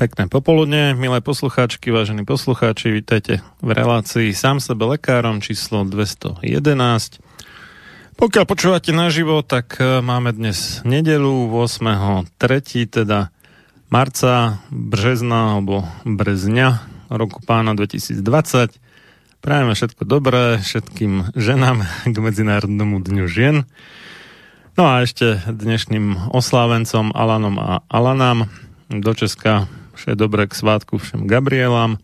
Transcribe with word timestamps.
Pekné 0.00 0.32
popoludne, 0.32 0.96
milé 0.96 1.20
poslucháčky, 1.20 1.92
vážení 1.92 2.24
poslucháči, 2.24 2.88
vítajte 2.88 3.44
v 3.60 3.76
relácii 3.76 4.32
Sám 4.32 4.56
sebe 4.56 4.88
lekárom 4.88 5.44
číslo 5.44 5.84
211. 5.84 6.40
Pokiaľ 8.16 8.44
počúvate 8.48 8.96
naživo, 8.96 9.44
tak 9.44 9.76
e, 9.76 10.00
máme 10.00 10.32
dnes 10.32 10.80
nedelu 10.88 11.52
8.3., 11.52 12.32
teda 12.88 13.28
marca, 13.92 14.64
března 14.72 15.60
alebo 15.60 15.84
brezňa 16.08 16.80
roku 17.12 17.44
pána 17.44 17.76
2020. 17.76 18.24
Prajeme 19.44 19.76
všetko 19.76 20.08
dobré 20.08 20.64
všetkým 20.64 21.36
ženám 21.36 21.84
k 22.08 22.16
Medzinárodnému 22.16 23.04
dňu 23.04 23.28
žien. 23.28 23.68
No 24.80 24.96
a 24.96 25.04
ešte 25.04 25.44
dnešným 25.44 26.32
oslávencom 26.32 27.12
Alanom 27.12 27.60
a 27.60 27.84
Alanám 27.92 28.48
do 28.88 29.12
Česka 29.12 29.68
Vše 30.00 30.16
dobré 30.16 30.48
k 30.48 30.56
svátku 30.56 30.96
všem 30.96 31.28
Gabrielám. 31.28 32.00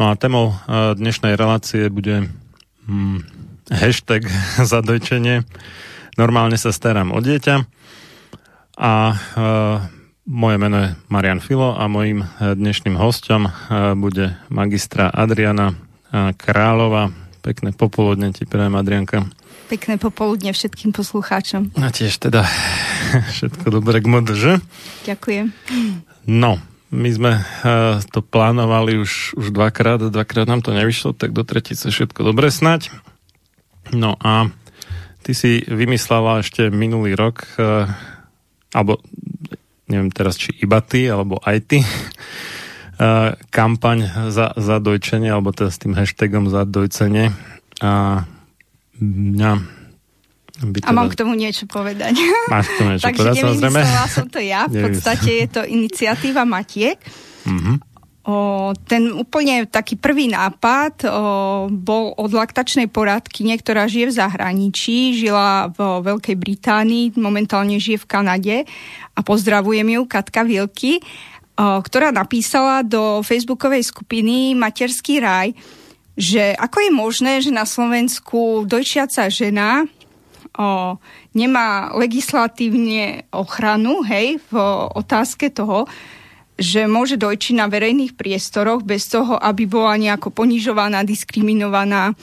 No 0.00 0.08
a 0.08 0.16
témou 0.16 0.56
e, 0.56 0.96
dnešnej 0.96 1.36
relácie 1.36 1.92
bude 1.92 2.32
hmm, 2.88 3.20
hashtag 3.68 4.24
zadojčenie. 4.72 5.44
Normálne 6.16 6.56
sa 6.56 6.72
starám 6.72 7.12
o 7.12 7.20
dieťa. 7.20 7.68
A 8.80 8.92
e, 9.12 9.14
moje 10.24 10.56
meno 10.56 10.88
je 10.88 10.96
Marian 11.12 11.44
Filo 11.44 11.76
a 11.76 11.84
mojím 11.84 12.24
e, 12.24 12.56
dnešným 12.56 12.96
hostom 12.96 13.44
e, 13.44 13.50
bude 13.92 14.40
magistra 14.48 15.12
Adriana 15.12 15.76
Králova. 16.40 17.12
Pekné 17.44 17.76
popoludne 17.76 18.32
ti 18.32 18.48
prajem, 18.48 18.72
Adrianka. 18.72 19.28
Pekné 19.68 20.00
popoludne 20.00 20.48
všetkým 20.48 20.96
poslucháčom. 20.96 21.76
A 21.76 21.92
tiež 21.92 22.16
teda 22.16 22.48
všetko 23.36 23.68
dobré 23.68 24.00
k 24.00 24.08
MDŽ. 24.08 24.64
Ďakujem. 25.04 25.52
No, 26.24 26.56
my 26.96 27.10
sme 27.12 27.32
uh, 27.36 28.00
to 28.08 28.24
plánovali 28.24 28.96
už, 28.96 29.36
už 29.36 29.52
dvakrát, 29.52 30.00
dvakrát 30.00 30.48
nám 30.48 30.64
to 30.64 30.72
nevyšlo, 30.72 31.12
tak 31.12 31.36
do 31.36 31.44
tretice 31.44 31.92
všetko 31.92 32.24
dobre 32.24 32.48
snať. 32.48 32.88
No 33.92 34.16
a 34.18 34.48
ty 35.20 35.36
si 35.36 35.60
vymyslela 35.68 36.40
ešte 36.40 36.72
minulý 36.72 37.12
rok, 37.12 37.44
uh, 37.60 37.86
alebo 38.72 39.04
neviem 39.86 40.08
teraz, 40.10 40.40
či 40.40 40.56
iba 40.58 40.80
ty, 40.80 41.06
alebo 41.06 41.36
aj 41.44 41.56
ty, 41.68 41.78
uh, 41.84 43.36
kampaň 43.56 44.32
za, 44.32 44.56
za 44.56 44.80
dojčenie, 44.80 45.28
alebo 45.28 45.52
teda 45.52 45.68
s 45.68 45.78
tým 45.78 45.92
hashtagom 45.92 46.48
za 46.48 46.64
dojcenie. 46.64 47.36
A 47.84 48.24
mňa 48.96 49.75
a 50.56 50.90
mám 50.96 51.12
k 51.12 51.18
tomu 51.20 51.36
niečo 51.36 51.68
povedať. 51.68 52.16
Máš 52.48 52.72
k 52.72 52.74
tomu 52.80 52.88
niečo 52.96 53.06
Takže 53.12 53.20
povedať, 53.20 53.36
samozrejme. 53.44 53.80
som 54.08 54.26
to 54.32 54.40
ja, 54.40 54.64
v 54.64 54.76
podstate 54.88 55.30
je 55.44 55.46
to 55.52 55.62
iniciatíva 55.68 56.48
Matiek. 56.48 56.96
Mm-hmm. 57.44 57.76
O, 58.26 58.74
ten 58.90 59.06
úplne 59.14 59.70
taký 59.70 59.94
prvý 59.94 60.26
nápad 60.26 61.06
o, 61.06 61.10
bol 61.70 62.10
od 62.18 62.34
laktačnej 62.34 62.90
poradky, 62.90 63.46
ktorá 63.46 63.86
žije 63.86 64.10
v 64.10 64.16
zahraničí, 64.18 65.14
žila 65.14 65.70
v 65.70 66.02
Veľkej 66.02 66.34
Británii, 66.34 67.14
momentálne 67.22 67.78
žije 67.78 68.02
v 68.02 68.10
Kanade 68.10 68.56
a 69.14 69.20
pozdravujem 69.22 69.86
ju, 69.94 70.02
Katka 70.10 70.42
Vilky, 70.42 70.98
o, 70.98 71.78
ktorá 71.78 72.10
napísala 72.10 72.82
do 72.82 73.22
facebookovej 73.22 73.86
skupiny 73.86 74.58
Materský 74.58 75.22
raj, 75.22 75.54
že 76.18 76.50
ako 76.58 76.82
je 76.82 76.90
možné, 76.90 77.32
že 77.44 77.54
na 77.54 77.62
Slovensku 77.62 78.66
dojčiaca 78.66 79.30
žena 79.30 79.86
o, 80.56 80.96
nemá 81.36 81.92
legislatívne 81.94 83.28
ochranu, 83.30 84.02
hej, 84.02 84.40
v 84.48 84.52
otázke 84.96 85.52
toho, 85.52 85.84
že 86.56 86.88
môže 86.88 87.20
dojčiť 87.20 87.54
na 87.60 87.68
verejných 87.68 88.16
priestoroch 88.16 88.80
bez 88.80 89.12
toho, 89.12 89.36
aby 89.36 89.68
bola 89.68 90.00
nejako 90.00 90.32
ponižovaná, 90.32 91.04
diskriminovaná, 91.04 92.16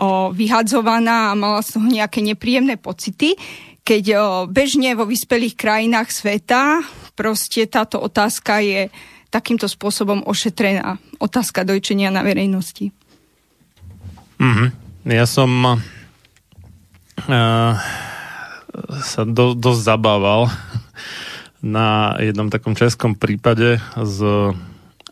o, 0.00 0.32
vyhadzovaná 0.32 1.30
a 1.30 1.38
mala 1.38 1.60
z 1.60 1.76
toho 1.76 1.86
nejaké 1.86 2.24
nepríjemné 2.24 2.80
pocity. 2.80 3.36
Keď 3.84 4.04
o, 4.16 4.18
bežne 4.48 4.96
vo 4.96 5.04
vyspelých 5.04 5.54
krajinách 5.60 6.08
sveta 6.08 6.80
proste 7.12 7.68
táto 7.68 8.00
otázka 8.00 8.64
je 8.64 8.88
takýmto 9.28 9.66
spôsobom 9.66 10.24
ošetrená. 10.24 10.96
Otázka 11.18 11.66
dojčenia 11.66 12.08
na 12.08 12.22
verejnosti. 12.22 12.94
Mm-hmm. 14.38 14.68
Ja 15.10 15.26
som 15.28 15.50
sa 19.00 19.22
do, 19.22 19.54
dosť 19.54 19.80
zabával 19.80 20.50
na 21.64 22.18
jednom 22.20 22.52
takom 22.52 22.76
českom 22.76 23.16
prípade 23.16 23.80
z 23.96 24.18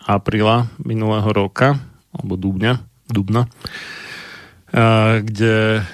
apríla 0.02 0.68
minulého 0.82 1.30
roka, 1.32 1.78
alebo 2.12 2.36
dúbňa, 2.36 2.82
dubna, 3.08 3.48
kde 5.22 5.86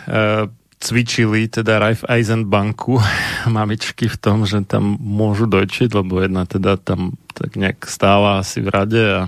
cvičili 0.79 1.51
teda 1.51 1.83
Raiffeisen 1.83 2.47
banku 2.47 3.03
mamičky 3.51 4.07
v 4.07 4.17
tom, 4.17 4.47
že 4.47 4.63
tam 4.65 4.97
môžu 4.99 5.51
dojčiť, 5.51 5.91
lebo 5.93 6.23
jedna 6.23 6.47
teda 6.47 6.79
tam 6.79 7.19
tak 7.35 7.59
nejak 7.59 7.87
stála 7.87 8.43
asi 8.43 8.63
v 8.63 8.69
rade 8.71 9.03
a, 9.03 9.23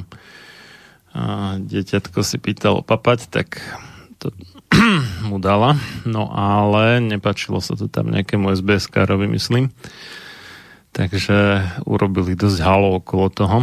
a 1.14 1.22
dieťatko 1.58 2.22
si 2.22 2.38
pýtalo 2.38 2.82
papať, 2.82 3.30
tak 3.30 3.62
to 4.22 4.30
mu 5.28 5.42
dala. 5.42 5.76
No 6.06 6.30
ale 6.30 7.02
nepačilo 7.02 7.58
sa 7.58 7.74
to 7.74 7.90
tam 7.90 8.10
nejakému 8.10 8.50
SBS-károvi, 8.54 9.26
myslím. 9.30 9.70
Takže 10.90 11.62
urobili 11.86 12.34
dosť 12.34 12.58
halo 12.62 12.98
okolo 12.98 13.26
toho. 13.30 13.58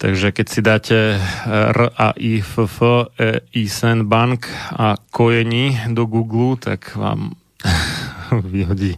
Takže 0.00 0.32
keď 0.32 0.46
si 0.48 0.60
dáte 0.64 0.96
R 1.44 1.78
a 1.92 2.16
I 2.16 2.40
F 2.40 2.64
F 2.64 2.76
E 3.20 3.44
I 3.52 3.68
Sen 3.68 4.08
Bank 4.08 4.48
a 4.72 4.96
kojení 4.96 5.92
do 5.92 6.08
Google, 6.08 6.56
tak 6.56 6.96
vám 6.96 7.36
vyhodí 8.52 8.96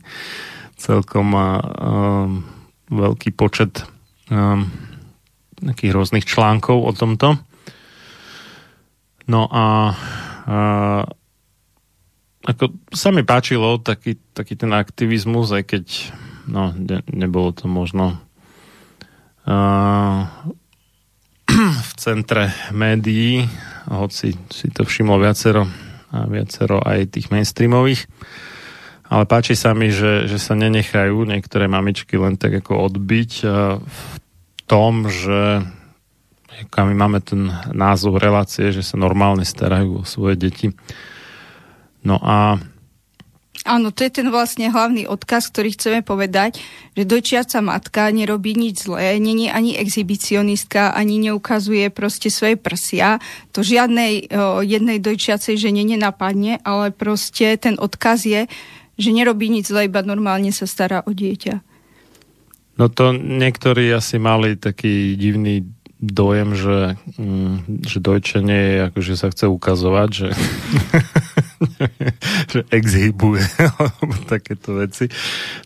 celkom 0.79 1.35
um, 1.35 2.47
veľký 2.87 3.35
počet 3.35 3.83
um, 4.31 4.71
takých 5.59 5.91
rôznych 5.91 6.23
článkov 6.23 6.87
o 6.87 6.93
tomto. 6.95 7.35
No 9.27 9.51
a 9.51 9.95
uh, 10.47 11.05
ako 12.43 12.75
sa 12.91 13.15
mi 13.15 13.23
páčilo 13.23 13.79
taký, 13.79 14.19
taký 14.35 14.59
ten 14.59 14.75
aktivizmus, 14.75 15.55
aj 15.55 15.63
keď 15.63 15.85
no, 16.51 16.75
ne, 16.75 17.07
nebolo 17.07 17.55
to 17.55 17.71
možno 17.71 18.19
uh, 19.47 20.27
v 21.89 21.93
centre 21.95 22.51
médií, 22.75 23.47
hoci 23.87 24.35
si 24.51 24.67
to 24.75 24.83
všimlo 24.83 25.23
viacero 25.23 25.67
a 26.13 26.29
viacero 26.29 26.83
aj 26.83 27.15
tých 27.15 27.31
mainstreamových. 27.33 28.05
Ale 29.13 29.29
páči 29.29 29.53
sa 29.53 29.77
mi, 29.77 29.93
že, 29.93 30.25
že 30.25 30.41
sa 30.41 30.57
nenechajú 30.57 31.29
niektoré 31.29 31.69
mamičky 31.69 32.17
len 32.17 32.41
tak 32.41 32.65
ako 32.65 32.89
odbiť 32.89 33.33
v 33.85 34.03
tom, 34.65 35.05
že 35.13 35.69
my 36.77 36.95
máme 36.95 37.21
ten 37.25 37.49
názov 37.73 38.21
relácie, 38.21 38.73
že 38.73 38.85
sa 38.85 39.01
normálne 39.01 39.45
starajú 39.47 40.03
o 40.03 40.09
svoje 40.09 40.37
deti. 40.37 40.69
No 42.03 42.19
a 42.21 42.59
Áno, 43.63 43.95
to 43.95 44.03
je 44.03 44.11
ten 44.11 44.27
vlastne 44.27 44.75
hlavný 44.75 45.07
odkaz, 45.07 45.55
ktorý 45.55 45.71
chceme 45.79 46.01
povedať, 46.03 46.59
že 46.99 47.07
dojčiaca 47.07 47.63
matka 47.63 48.11
nerobí 48.11 48.59
nič 48.59 48.91
zlé, 48.91 49.23
není 49.23 49.55
ani 49.55 49.79
exhibicionistka, 49.79 50.91
ani 50.91 51.23
neukazuje 51.31 51.87
proste 51.95 52.27
svoje 52.27 52.59
prsia. 52.59 53.23
To 53.55 53.63
žiadnej 53.63 54.35
o, 54.35 54.67
jednej 54.67 54.99
dojčiacej 54.99 55.55
žene 55.55 55.87
nenapadne, 55.87 56.59
ale 56.67 56.91
proste 56.91 57.55
ten 57.55 57.79
odkaz 57.79 58.27
je, 58.27 58.51
že 58.99 59.11
nerobí 59.15 59.47
nič 59.47 59.71
zlé, 59.71 59.87
iba 59.87 60.03
normálne 60.03 60.51
sa 60.51 60.67
stará 60.67 61.07
o 61.07 61.15
dieťa. 61.15 61.63
No 62.83 62.91
to 62.91 63.15
niektorí 63.15 63.95
asi 63.95 64.19
mali 64.19 64.59
taký 64.59 65.15
divný 65.15 65.63
dojem, 66.03 66.59
že, 66.59 66.99
mm, 67.17 67.87
že 67.87 68.03
dojčenie 68.03 68.59
je 68.59 68.79
ako, 68.91 68.99
že 68.99 69.15
sa 69.15 69.31
chce 69.31 69.47
ukazovať, 69.47 70.09
že 70.11 70.29
že 72.53 72.61
exhibuje 72.71 73.49
alebo 73.79 74.15
takéto 74.35 74.75
veci. 74.83 75.09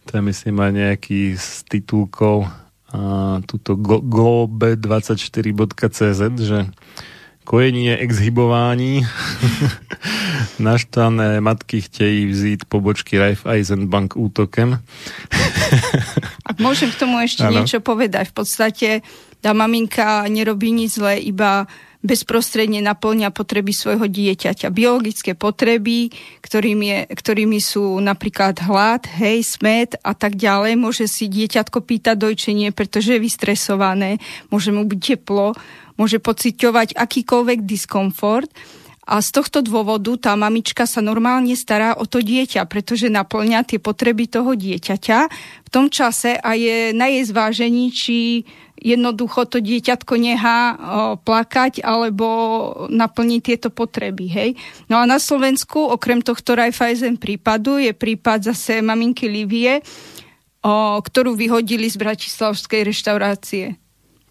To 0.06 0.16
je 0.20 0.22
myslím 0.22 0.60
aj 0.60 0.72
nejaký 0.72 1.36
z 1.36 1.62
titulkov 1.66 2.46
a 2.86 3.42
túto 3.42 3.74
globe24.cz, 3.82 6.22
že 6.38 6.70
kojenie 7.44 7.98
exhibování 7.98 9.06
naštvané 10.58 11.40
matky 11.40 11.80
chtějí 11.80 12.26
vzít 12.26 12.64
pobočky 12.64 13.18
Raiffeisenbank 13.18 14.16
útokem. 14.16 14.78
Ak 16.46 16.58
môžem 16.62 16.90
k 16.94 16.98
tomu 16.98 17.18
ešte 17.22 17.42
ano. 17.42 17.50
niečo 17.58 17.80
povedať. 17.82 18.28
V 18.30 18.34
podstate 18.34 19.02
tá 19.40 19.52
maminka 19.52 20.26
nerobí 20.26 20.72
nič 20.72 20.98
zlé, 20.98 21.22
iba 21.22 21.68
bezprostredne 22.06 22.78
naplňa 22.86 23.34
potreby 23.34 23.74
svojho 23.74 24.06
dieťaťa. 24.06 24.70
Biologické 24.70 25.34
potreby, 25.34 26.14
ktorým 26.38 26.78
je, 26.86 26.98
ktorými 27.10 27.58
sú 27.58 27.98
napríklad 27.98 28.62
hlad, 28.62 29.10
hej, 29.18 29.42
smet 29.42 29.98
a 30.06 30.14
tak 30.14 30.38
ďalej. 30.38 30.78
Môže 30.78 31.10
si 31.10 31.26
dieťatko 31.26 31.82
pýtať 31.82 32.14
dojčenie, 32.14 32.70
pretože 32.70 33.18
je 33.18 33.24
vystresované, 33.26 34.22
môže 34.54 34.70
mu 34.70 34.86
byť 34.86 35.00
teplo, 35.02 35.58
môže 35.98 36.22
pociťovať 36.22 36.94
akýkoľvek 36.94 37.66
diskomfort. 37.66 38.48
A 39.06 39.22
z 39.22 39.38
tohto 39.38 39.62
dôvodu 39.62 40.10
tá 40.18 40.32
mamička 40.34 40.82
sa 40.82 40.98
normálne 40.98 41.54
stará 41.54 41.94
o 41.94 42.10
to 42.10 42.18
dieťa, 42.18 42.66
pretože 42.66 43.06
naplňa 43.06 43.62
tie 43.62 43.78
potreby 43.78 44.26
toho 44.26 44.58
dieťaťa 44.58 45.18
v 45.62 45.68
tom 45.70 45.86
čase 45.86 46.34
a 46.34 46.58
je 46.58 46.90
na 46.90 47.06
jej 47.06 47.22
zvážení, 47.22 47.94
či 47.94 48.42
jednoducho 48.86 49.50
to 49.50 49.58
dieťatko 49.58 50.14
nechá 50.14 50.58
plakať 51.26 51.82
alebo 51.82 52.26
naplniť 52.86 53.40
tieto 53.42 53.68
potreby. 53.74 54.30
Hej? 54.30 54.50
No 54.86 55.02
a 55.02 55.04
na 55.10 55.18
Slovensku, 55.18 55.90
okrem 55.90 56.22
tohto 56.22 56.54
Raiffeisen 56.54 57.18
prípadu, 57.18 57.82
je 57.82 57.90
prípad 57.90 58.46
zase 58.54 58.78
maminky 58.78 59.26
Livie, 59.26 59.82
o, 60.62 61.02
ktorú 61.02 61.34
vyhodili 61.34 61.90
z 61.90 61.98
bratislavskej 61.98 62.86
reštaurácie. 62.86 63.74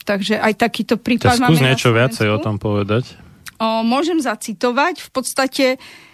Takže 0.08 0.40
aj 0.40 0.54
takýto 0.56 0.96
prípad 0.96 1.36
máme 1.44 1.60
niečo 1.60 1.92
na 1.92 2.08
viacej 2.08 2.28
o 2.32 2.40
tom 2.40 2.56
povedať. 2.56 3.12
O, 3.60 3.84
môžem 3.84 4.24
zacitovať. 4.24 5.04
V 5.04 5.10
podstate 5.12 5.66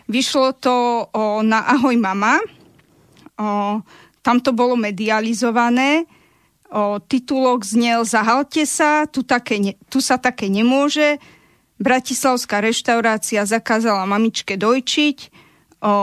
vyšlo 0.10 0.58
to 0.58 1.06
o, 1.06 1.46
na 1.46 1.62
Ahoj 1.78 1.94
mama. 1.94 2.42
O, 3.38 3.80
tam 4.26 4.38
to 4.42 4.50
bolo 4.50 4.74
medializované 4.74 6.10
O, 6.72 7.04
titulok 7.04 7.68
znel 7.68 8.08
Zahalte 8.08 8.64
sa, 8.64 9.04
tu, 9.04 9.28
také 9.28 9.60
ne, 9.60 9.76
tu 9.92 10.00
sa 10.00 10.16
také 10.16 10.48
nemôže. 10.48 11.20
Bratislavská 11.84 12.64
reštaurácia 12.64 13.44
zakázala 13.44 14.08
mamičke 14.08 14.56
dojčiť 14.56 15.18
o, 15.84 15.94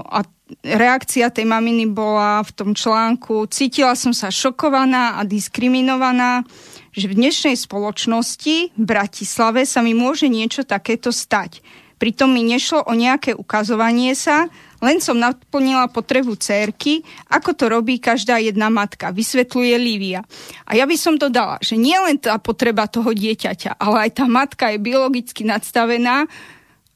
a 0.00 0.24
reakcia 0.64 1.28
tej 1.28 1.44
maminy 1.44 1.88
bola 1.88 2.40
v 2.40 2.50
tom 2.56 2.70
článku 2.72 3.48
cítila 3.48 3.92
som 3.96 4.12
sa 4.16 4.28
šokovaná 4.28 5.20
a 5.20 5.28
diskriminovaná, 5.28 6.44
že 6.92 7.08
v 7.08 7.16
dnešnej 7.20 7.56
spoločnosti 7.60 8.76
v 8.76 8.84
Bratislave 8.84 9.64
sa 9.68 9.80
mi 9.80 9.92
môže 9.92 10.28
niečo 10.28 10.64
takéto 10.64 11.12
stať. 11.12 11.64
Pritom 12.00 12.32
mi 12.32 12.44
nešlo 12.44 12.84
o 12.84 12.92
nejaké 12.92 13.32
ukazovanie 13.32 14.12
sa, 14.12 14.48
len 14.82 14.98
som 14.98 15.14
naplnila 15.14 15.86
potrebu 15.90 16.34
cérky, 16.38 17.06
ako 17.30 17.54
to 17.54 17.64
robí 17.70 18.00
každá 18.02 18.40
jedna 18.42 18.70
matka, 18.72 19.14
vysvetľuje 19.14 19.74
Lívia. 19.78 20.20
A 20.66 20.74
ja 20.74 20.88
by 20.88 20.96
som 20.98 21.14
to 21.18 21.30
dala, 21.30 21.60
že 21.62 21.78
nie 21.78 21.94
len 21.94 22.18
tá 22.18 22.38
potreba 22.38 22.90
toho 22.90 23.14
dieťaťa, 23.14 23.78
ale 23.78 24.08
aj 24.08 24.10
tá 24.22 24.26
matka 24.26 24.72
je 24.74 24.78
biologicky 24.82 25.46
nadstavená 25.46 26.26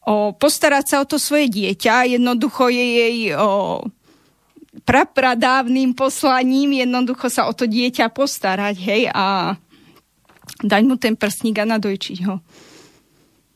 o, 0.02 0.34
postarať 0.34 0.84
sa 0.88 0.96
o 1.02 1.06
to 1.06 1.20
svoje 1.20 1.52
dieťa, 1.52 2.18
jednoducho 2.18 2.72
je 2.72 2.84
jej 2.84 3.16
o, 3.36 3.82
prapradávnym 4.82 5.92
poslaním 5.92 6.80
jednoducho 6.82 7.28
sa 7.28 7.50
o 7.50 7.52
to 7.52 7.66
dieťa 7.66 8.08
postarať, 8.14 8.76
hej, 8.78 9.02
a 9.10 9.54
dať 10.62 10.82
mu 10.86 10.96
ten 10.98 11.14
prstník 11.14 11.60
a 11.60 11.68
nadojčiť 11.68 12.18
ho 12.26 12.40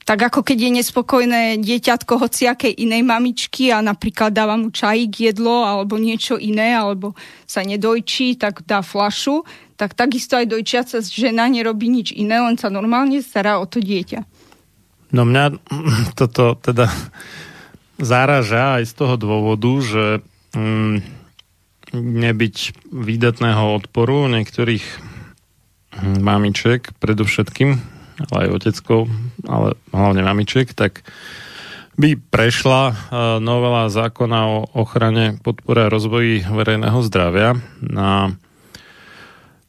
tak 0.03 0.19
ako 0.19 0.43
keď 0.43 0.59
je 0.59 0.71
nespokojné 0.83 1.43
dieťatko 1.63 2.19
hociakej 2.19 2.75
inej 2.75 3.03
mamičky 3.07 3.71
a 3.71 3.79
napríklad 3.79 4.35
dáva 4.35 4.59
mu 4.59 4.75
čajík, 4.75 5.33
jedlo 5.33 5.63
alebo 5.63 5.95
niečo 5.99 6.39
iné, 6.39 6.75
alebo 6.75 7.15
sa 7.47 7.63
nedojčí, 7.63 8.35
tak 8.35 8.67
dá 8.67 8.83
flašu, 8.83 9.47
tak 9.79 9.95
takisto 9.95 10.35
aj 10.39 10.51
dojčiaca 10.51 10.99
žena 11.03 11.47
nerobí 11.47 11.87
nič 11.87 12.11
iné, 12.15 12.43
len 12.43 12.59
sa 12.59 12.71
normálne 12.71 13.23
stará 13.23 13.63
o 13.63 13.67
to 13.67 13.79
dieťa. 13.79 14.27
No 15.15 15.23
mňa 15.23 15.45
toto 16.19 16.59
teda 16.59 16.91
záraža 18.11 18.83
aj 18.83 18.85
z 18.91 18.93
toho 18.99 19.15
dôvodu, 19.15 19.71
že 19.83 20.05
mm, 20.59 21.23
nebyť 21.95 22.57
výdatného 22.91 23.63
odporu 23.79 24.27
niektorých 24.27 24.85
hm, 25.95 26.19
mamiček, 26.25 26.97
predovšetkým 26.99 27.92
ale 28.31 28.49
aj 28.49 28.55
oteckov, 28.63 29.11
ale 29.49 29.75
hlavne 29.91 30.23
mamičiek, 30.23 30.71
tak 30.71 31.03
by 31.97 32.17
prešla 32.17 32.83
e, 32.89 32.95
novela 33.45 33.93
zákona 33.93 34.39
o 34.49 34.59
ochrane, 34.73 35.37
podpore 35.45 35.87
a 35.87 35.93
rozvoji 35.93 36.45
verejného 36.47 37.01
zdravia 37.05 37.59
na 37.83 38.33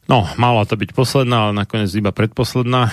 No, 0.04 0.28
mala 0.36 0.68
to 0.68 0.76
byť 0.76 0.92
posledná, 0.92 1.48
ale 1.48 1.64
nakoniec 1.64 1.88
iba 1.96 2.12
predposledná 2.12 2.92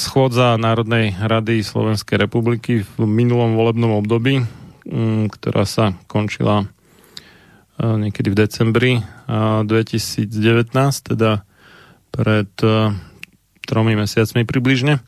schôdza 0.00 0.56
Národnej 0.56 1.12
rady 1.20 1.60
Slovenskej 1.60 2.16
republiky 2.16 2.88
v 2.88 3.04
minulom 3.04 3.52
volebnom 3.52 4.00
období, 4.00 4.40
ktorá 5.28 5.68
sa 5.68 5.92
končila 6.08 6.64
niekedy 7.76 8.32
v 8.32 8.36
decembri 8.36 8.92
2019, 9.28 10.32
teda 11.12 11.44
pred 12.12 12.52
tromi 13.64 13.94
mesiacmi 13.94 14.44
približne. 14.44 15.00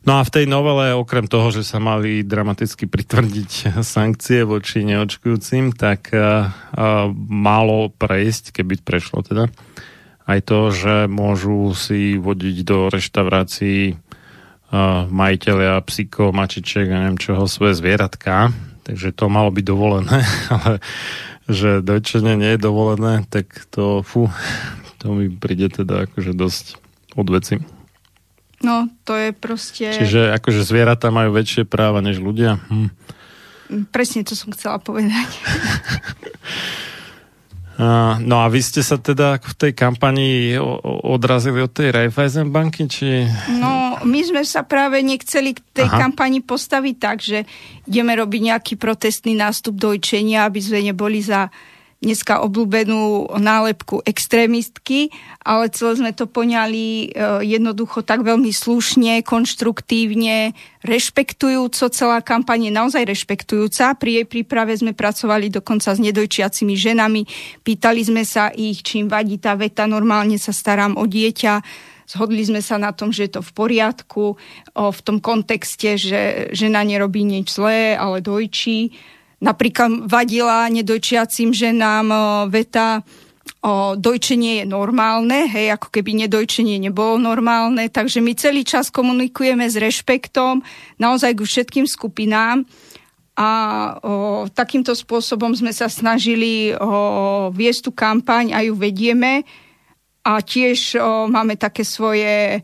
No 0.00 0.16
a 0.16 0.24
v 0.24 0.32
tej 0.32 0.44
novele, 0.48 0.96
okrem 0.96 1.28
toho, 1.28 1.52
že 1.52 1.60
sa 1.60 1.76
mali 1.76 2.24
dramaticky 2.24 2.88
pritvrdiť 2.88 3.68
sankcie 3.84 4.48
voči 4.48 4.80
neočkujúcim, 4.88 5.76
tak 5.76 6.16
uh, 6.16 6.48
uh, 6.48 7.12
malo 7.28 7.92
prejsť, 7.92 8.56
keby 8.56 8.80
prešlo 8.80 9.20
teda, 9.20 9.52
aj 10.24 10.40
to, 10.48 10.72
že 10.72 10.94
môžu 11.04 11.76
si 11.76 12.16
vodiť 12.16 12.56
do 12.64 12.88
reštaurácií 12.88 13.92
uh, 13.92 15.04
majiteľia 15.12 15.76
psíkov, 15.84 16.32
mačiček 16.32 16.88
a 16.88 16.96
neviem 17.04 17.20
čoho, 17.20 17.44
svoje 17.44 17.76
zvieratka. 17.76 18.56
Takže 18.88 19.12
to 19.12 19.28
malo 19.28 19.52
byť 19.52 19.64
dovolené, 19.68 20.24
ale 20.56 20.80
že 21.44 21.84
dojčenie 21.84 22.40
nie 22.40 22.56
je 22.56 22.64
dovolené, 22.64 23.28
tak 23.28 23.52
to, 23.68 24.00
fú, 24.00 24.32
to 24.96 25.12
mi 25.12 25.28
príde 25.28 25.68
teda 25.68 26.08
akože 26.08 26.32
dosť 26.32 26.79
odveci. 27.18 27.80
No, 28.60 28.92
to 29.08 29.16
je 29.16 29.32
proste... 29.32 29.88
Čiže 29.88 30.36
akože 30.36 30.60
zvieratá 30.60 31.08
majú 31.08 31.32
väčšie 31.32 31.64
práva 31.64 32.04
než 32.04 32.20
ľudia? 32.20 32.60
Hm. 32.68 32.92
Presne 33.88 34.26
to 34.26 34.36
som 34.36 34.52
chcela 34.52 34.76
povedať. 34.82 35.30
no 38.20 38.36
a 38.44 38.46
vy 38.52 38.60
ste 38.60 38.84
sa 38.84 39.00
teda 39.00 39.40
v 39.40 39.54
tej 39.56 39.72
kampani 39.72 40.58
odrazili 41.06 41.64
od 41.64 41.72
tej 41.72 41.94
Raiffeisen 41.94 42.52
banky, 42.52 42.84
či... 42.90 43.24
No, 43.56 43.96
my 44.04 44.20
sme 44.26 44.42
sa 44.44 44.66
práve 44.66 45.00
nechceli 45.00 45.56
k 45.56 45.60
tej 45.72 45.88
Aha. 45.88 45.96
kampani 45.96 46.44
postaviť 46.44 46.94
tak, 47.00 47.24
že 47.24 47.48
ideme 47.88 48.12
robiť 48.12 48.40
nejaký 48.52 48.74
protestný 48.76 49.32
nástup 49.38 49.80
dojčenia, 49.80 50.44
aby 50.44 50.60
sme 50.60 50.84
neboli 50.92 51.24
za 51.24 51.48
dneska 52.00 52.40
obľúbenú 52.40 53.28
nálepku 53.36 54.00
extrémistky, 54.08 55.12
ale 55.44 55.68
celé 55.68 56.00
sme 56.00 56.12
to 56.16 56.24
poňali 56.24 56.84
e, 56.84 57.06
jednoducho 57.44 58.00
tak 58.00 58.24
veľmi 58.24 58.48
slušne, 58.48 59.20
konštruktívne, 59.20 60.56
rešpektujúco. 60.80 61.92
Celá 61.92 62.24
kampaň 62.24 62.72
je 62.72 62.72
naozaj 62.72 63.04
rešpektujúca. 63.04 63.92
Pri 64.00 64.24
jej 64.24 64.26
príprave 64.26 64.72
sme 64.80 64.96
pracovali 64.96 65.52
dokonca 65.52 65.92
s 65.92 66.00
nedojčiacimi 66.00 66.72
ženami. 66.72 67.22
Pýtali 67.60 68.00
sme 68.00 68.24
sa 68.24 68.48
ich, 68.48 68.80
čím 68.80 69.04
vadí 69.04 69.36
tá 69.36 69.52
veta, 69.52 69.84
normálne 69.84 70.40
sa 70.40 70.56
starám 70.56 70.96
o 70.96 71.04
dieťa. 71.04 71.60
Zhodli 72.08 72.42
sme 72.42 72.64
sa 72.64 72.80
na 72.80 72.96
tom, 72.96 73.12
že 73.12 73.28
je 73.28 73.38
to 73.38 73.42
v 73.44 73.52
poriadku, 73.54 74.24
v 74.74 75.00
tom 75.04 75.22
kontexte, 75.22 75.94
že 75.94 76.50
žena 76.50 76.82
nerobí 76.82 77.22
nič 77.22 77.54
zlé, 77.54 77.94
ale 77.94 78.24
dojčí 78.24 78.90
Napríklad 79.40 80.04
vadila 80.04 80.68
nedojčiacim 80.68 81.56
ženám 81.56 82.06
veta 82.52 83.00
o, 83.60 83.96
dojčenie 83.96 84.62
je 84.62 84.66
normálne, 84.68 85.48
hej, 85.48 85.72
ako 85.76 85.88
keby 85.92 86.24
nedojčenie 86.26 86.80
nebolo 86.80 87.20
normálne, 87.20 87.88
takže 87.88 88.20
my 88.20 88.32
celý 88.36 88.64
čas 88.64 88.88
komunikujeme 88.88 89.64
s 89.68 89.76
rešpektom 89.76 90.64
naozaj 90.96 91.36
ku 91.36 91.44
všetkým 91.44 91.84
skupinám 91.84 92.64
a 93.36 93.50
o, 94.00 94.44
takýmto 94.52 94.92
spôsobom 94.96 95.52
sme 95.56 95.72
sa 95.72 95.88
snažili 95.88 96.72
o, 96.76 97.48
viesť 97.52 97.80
tú 97.88 97.90
kampaň 97.92 98.52
a 98.56 98.64
ju 98.64 98.76
vedieme 98.76 99.44
a 100.24 100.40
tiež 100.40 100.96
o, 100.96 101.28
máme 101.28 101.56
také 101.56 101.84
svoje 101.84 102.60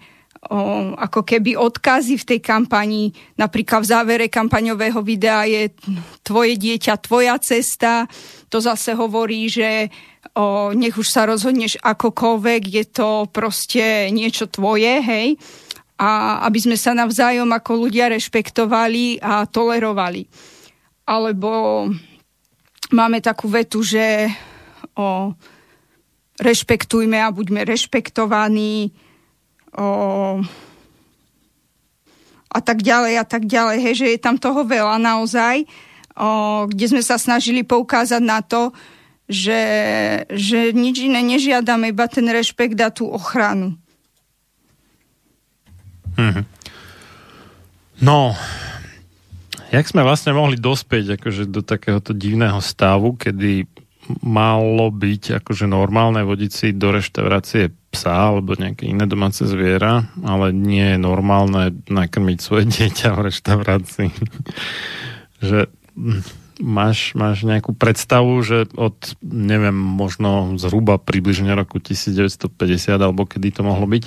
o, 0.47 0.95
ako 0.95 1.27
keby 1.27 1.59
odkazy 1.59 2.17
v 2.17 2.29
tej 2.35 2.41
kampani. 2.41 3.11
Napríklad 3.37 3.83
v 3.83 3.91
závere 3.91 4.27
kampaňového 4.31 5.03
videa 5.03 5.45
je 5.47 5.75
tvoje 6.23 6.55
dieťa, 6.57 7.03
tvoja 7.03 7.37
cesta. 7.43 8.07
To 8.49 8.63
zase 8.63 8.95
hovorí, 8.95 9.51
že 9.51 9.91
o, 10.35 10.71
nech 10.73 10.95
už 10.95 11.07
sa 11.11 11.27
rozhodneš 11.27 11.79
akokoľvek, 11.83 12.63
je 12.71 12.85
to 12.87 13.27
proste 13.31 14.11
niečo 14.15 14.47
tvoje, 14.47 15.03
hej. 15.03 15.39
A 15.97 16.43
aby 16.45 16.59
sme 16.61 16.77
sa 16.77 16.93
navzájom 16.93 17.49
ako 17.51 17.89
ľudia 17.89 18.13
rešpektovali 18.13 19.19
a 19.21 19.49
tolerovali. 19.49 20.29
Alebo 21.09 21.85
máme 22.93 23.19
takú 23.25 23.49
vetu, 23.49 23.81
že 23.81 24.29
o, 24.95 25.33
rešpektujme 26.37 27.17
a 27.17 27.33
buďme 27.33 27.65
rešpektovaní, 27.65 28.93
o, 29.77 29.89
a 32.51 32.61
tak 32.65 32.81
ďalej 32.81 33.15
a 33.21 33.25
tak 33.29 33.45
ďalej, 33.45 33.79
hej, 33.85 33.95
že 34.01 34.07
je 34.17 34.19
tam 34.19 34.41
toho 34.41 34.65
veľa 34.65 34.97
naozaj, 34.97 35.69
o, 36.17 36.29
kde 36.67 36.87
sme 36.89 37.03
sa 37.05 37.21
snažili 37.21 37.63
poukázať 37.63 38.23
na 38.25 38.41
to, 38.41 38.73
že, 39.29 39.63
že 40.31 40.71
nič 40.73 41.03
iné 41.05 41.21
nežiadame, 41.21 41.91
iba 41.91 42.07
ten 42.09 42.25
rešpekt 42.27 42.79
a 42.81 42.89
tú 42.95 43.11
ochranu. 43.11 43.75
Hmm. 46.17 46.49
No, 48.01 48.33
jak 49.69 49.85
sme 49.85 50.01
vlastne 50.07 50.33
mohli 50.33 50.57
dospieť 50.57 51.21
akože 51.21 51.45
do 51.51 51.61
takéhoto 51.61 52.17
divného 52.17 52.61
stavu, 52.65 53.19
kedy 53.19 53.69
malo 54.23 54.91
byť 54.91 55.43
akože 55.43 55.67
normálne 55.67 56.23
vodiť 56.23 56.51
si 56.51 56.69
do 56.75 56.95
reštaurácie 56.95 57.75
psa 57.91 58.35
alebo 58.35 58.55
nejaké 58.59 58.87
iné 58.87 59.09
domáce 59.09 59.43
zviera, 59.47 60.07
ale 60.23 60.53
nie 60.53 60.95
je 60.95 60.99
normálne 61.01 61.75
nakrmiť 61.89 62.39
svoje 62.39 62.65
dieťa 62.75 63.15
v 63.17 63.25
reštaurácii. 63.33 64.11
že 65.49 65.69
hm, 65.97 66.23
máš, 66.61 67.13
máš 67.17 67.45
nejakú 67.45 67.77
predstavu, 67.77 68.41
že 68.41 68.69
od, 68.77 68.97
neviem, 69.25 69.77
možno 69.77 70.57
zhruba 70.57 70.97
približne 70.97 71.53
roku 71.53 71.81
1950 71.81 72.49
alebo 72.97 73.29
kedy 73.29 73.53
to 73.53 73.63
mohlo 73.65 73.85
byť, 73.85 74.05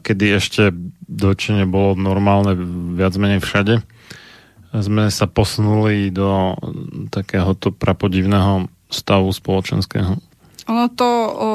kedy 0.00 0.26
ešte 0.38 0.70
dočenie 1.04 1.66
bolo 1.66 1.98
normálne 1.98 2.54
viac 2.94 3.12
menej 3.18 3.42
všade, 3.42 3.82
sme 4.72 5.12
sa 5.12 5.28
posunuli 5.28 6.08
do 6.08 6.56
takéhoto 7.12 7.68
prapodivného 7.76 8.72
stavu 8.88 9.28
spoločenského. 9.28 10.16
Ono 10.70 10.86
to 10.94 11.08
o, 11.08 11.48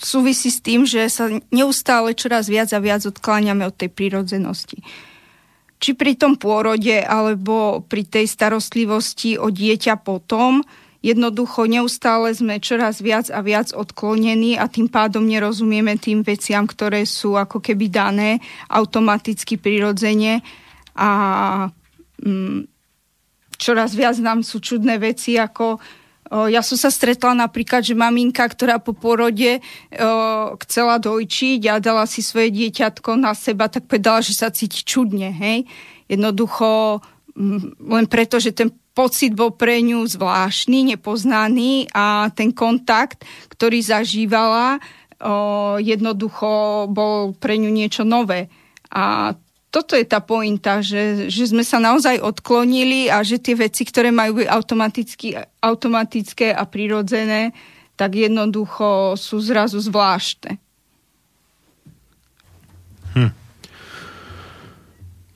súvisí 0.00 0.48
s 0.48 0.64
tým, 0.64 0.88
že 0.88 1.06
sa 1.12 1.28
neustále 1.52 2.16
čoraz 2.16 2.48
viac 2.48 2.72
a 2.74 2.80
viac 2.80 3.04
odkláňame 3.04 3.62
od 3.68 3.76
tej 3.76 3.92
prírodzenosti. 3.92 4.80
Či 5.82 5.98
pri 5.98 6.14
tom 6.14 6.38
pôrode, 6.38 7.02
alebo 7.02 7.82
pri 7.86 8.06
tej 8.06 8.30
starostlivosti 8.30 9.36
o 9.36 9.50
dieťa 9.50 10.00
potom, 10.00 10.62
jednoducho 11.02 11.66
neustále 11.66 12.30
sme 12.32 12.62
čoraz 12.62 13.02
viac 13.02 13.28
a 13.28 13.42
viac 13.42 13.74
odklonení 13.74 14.54
a 14.54 14.70
tým 14.70 14.86
pádom 14.86 15.26
nerozumieme 15.26 15.98
tým 15.98 16.22
veciam, 16.22 16.64
ktoré 16.64 17.02
sú 17.02 17.34
ako 17.34 17.58
keby 17.58 17.90
dané 17.90 18.38
automaticky 18.70 19.58
prirodzene 19.58 20.40
a 20.94 21.10
čoraz 23.58 23.94
viac 23.94 24.16
nám 24.22 24.46
sú 24.46 24.58
čudné 24.58 24.98
veci, 24.98 25.38
ako 25.38 25.78
ja 26.32 26.64
som 26.64 26.80
sa 26.80 26.88
stretla 26.88 27.36
napríklad, 27.36 27.84
že 27.84 27.92
maminka, 27.92 28.40
ktorá 28.48 28.80
po 28.80 28.96
porode 28.96 29.60
chcela 30.64 30.96
dojčiť 30.96 31.60
a 31.68 31.76
dala 31.76 32.08
si 32.08 32.24
svoje 32.24 32.48
dieťatko 32.48 33.20
na 33.20 33.36
seba, 33.36 33.68
tak 33.68 33.84
povedala, 33.84 34.24
že 34.24 34.32
sa 34.32 34.48
cíti 34.48 34.80
čudne, 34.80 35.28
hej. 35.28 35.68
Jednoducho 36.08 37.00
mm, 37.36 37.84
len 37.84 38.06
preto, 38.08 38.40
že 38.40 38.56
ten 38.56 38.72
pocit 38.96 39.36
bol 39.36 39.52
pre 39.52 39.84
ňu 39.84 40.08
zvláštny, 40.08 40.96
nepoznaný 40.96 41.92
a 41.92 42.32
ten 42.32 42.48
kontakt, 42.52 43.28
ktorý 43.52 43.84
zažívala, 43.84 44.80
jednoducho 45.80 46.88
bol 46.88 47.36
pre 47.36 47.60
ňu 47.60 47.68
niečo 47.68 48.08
nové. 48.08 48.48
A 48.88 49.36
toto 49.72 49.96
je 49.96 50.04
tá 50.04 50.20
pointa, 50.20 50.84
že, 50.84 51.32
že 51.32 51.48
sme 51.48 51.64
sa 51.64 51.80
naozaj 51.80 52.20
odklonili 52.20 53.08
a 53.08 53.24
že 53.24 53.40
tie 53.40 53.56
veci, 53.56 53.88
ktoré 53.88 54.12
majú 54.12 54.44
byť 54.44 54.48
automatické 55.64 56.52
a 56.52 56.62
prirodzené, 56.68 57.56
tak 57.96 58.12
jednoducho 58.12 59.16
sú 59.16 59.40
zrazu 59.40 59.80
zvláštne. 59.80 60.60
Hm. 63.16 63.32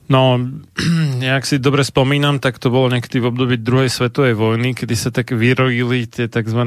No, 0.07 0.37
jak 1.33 1.43
si 1.49 1.57
dobre 1.57 1.81
spomínam, 1.81 2.37
tak 2.37 2.61
to 2.61 2.69
bolo 2.69 2.93
niekedy 2.93 3.17
v 3.17 3.33
období 3.33 3.57
druhej 3.57 3.89
svetovej 3.89 4.37
vojny, 4.37 4.77
kedy 4.77 4.93
sa 4.93 5.09
tak 5.09 5.33
vyrojili 5.33 6.05
tie 6.05 6.29
tzv 6.29 6.61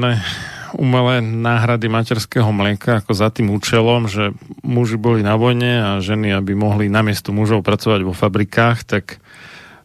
umelé 0.77 1.19
náhrady 1.19 1.91
materského 1.91 2.51
mlieka 2.51 3.03
ako 3.03 3.11
za 3.11 3.31
tým 3.31 3.51
účelom, 3.51 4.07
že 4.07 4.35
muži 4.63 4.95
boli 4.95 5.23
na 5.23 5.35
vojne 5.35 5.73
a 5.79 5.89
ženy, 6.03 6.31
aby 6.35 6.55
mohli 6.55 6.91
namiesto 6.91 7.35
mužov 7.35 7.63
pracovať 7.65 8.01
vo 8.03 8.15
fabrikách, 8.15 8.77
tak 8.87 9.19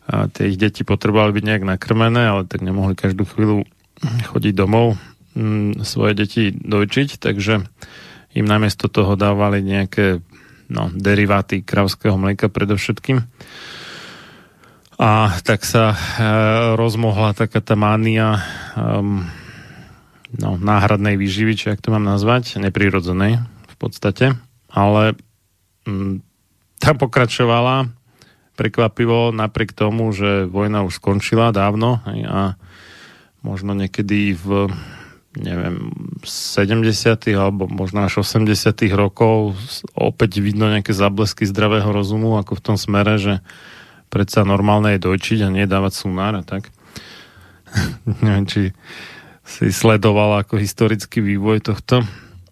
tie 0.06 0.44
ich 0.54 0.58
deti 0.58 0.86
potrebovali 0.86 1.34
byť 1.34 1.44
nejak 1.44 1.64
nakrmené, 1.66 2.22
ale 2.30 2.42
tak 2.46 2.62
nemohli 2.62 2.94
každú 2.94 3.26
chvíľu 3.26 3.66
chodiť 4.30 4.54
domov 4.54 4.94
m, 5.34 5.74
mm, 5.74 5.82
svoje 5.82 6.12
deti 6.14 6.42
dojčiť, 6.54 7.18
takže 7.18 7.66
im 8.36 8.46
namiesto 8.46 8.86
toho 8.86 9.16
dávali 9.16 9.64
nejaké 9.64 10.20
no, 10.68 10.92
deriváty 10.92 11.64
kravského 11.64 12.14
mlieka 12.14 12.52
predovšetkým. 12.52 13.24
A 14.96 15.28
tak 15.44 15.64
sa 15.68 15.92
e, 15.92 15.96
rozmohla 16.76 17.36
taká 17.36 17.60
tá 17.60 17.76
mánia 17.76 18.40
um, 18.76 19.28
no, 20.34 20.58
náhradnej 20.58 21.14
výživy, 21.14 21.52
či 21.54 21.66
ak 21.70 21.82
to 21.82 21.94
mám 21.94 22.02
nazvať, 22.02 22.58
neprirodzenej 22.58 23.42
v 23.44 23.76
podstate, 23.78 24.34
ale 24.72 25.14
um, 25.86 26.24
tá 26.82 26.92
pokračovala 26.96 27.90
prekvapivo 28.56 29.36
napriek 29.36 29.76
tomu, 29.76 30.10
že 30.16 30.48
vojna 30.48 30.82
už 30.82 30.98
skončila 30.98 31.52
dávno 31.52 32.00
a 32.06 32.56
možno 33.44 33.76
niekedy 33.76 34.32
v 34.32 34.72
neviem, 35.36 35.92
70. 36.24 37.28
alebo 37.36 37.68
možno 37.68 38.08
až 38.08 38.24
80. 38.24 38.72
rokov 38.96 39.52
opäť 39.92 40.40
vidno 40.40 40.72
nejaké 40.72 40.96
zablesky 40.96 41.44
zdravého 41.44 41.92
rozumu, 41.92 42.40
ako 42.40 42.56
v 42.56 42.64
tom 42.64 42.76
smere, 42.80 43.20
že 43.20 43.44
predsa 44.08 44.48
normálne 44.48 44.96
je 44.96 45.04
dojčiť 45.04 45.44
a 45.44 45.52
nedávať 45.52 45.92
sunár 45.92 46.40
a 46.40 46.42
tak. 46.42 46.72
neviem, 48.24 48.48
či 48.48 48.72
si 49.46 49.70
sledovala 49.70 50.42
ako 50.42 50.58
historický 50.58 51.22
vývoj 51.22 51.62
tohto 51.62 52.02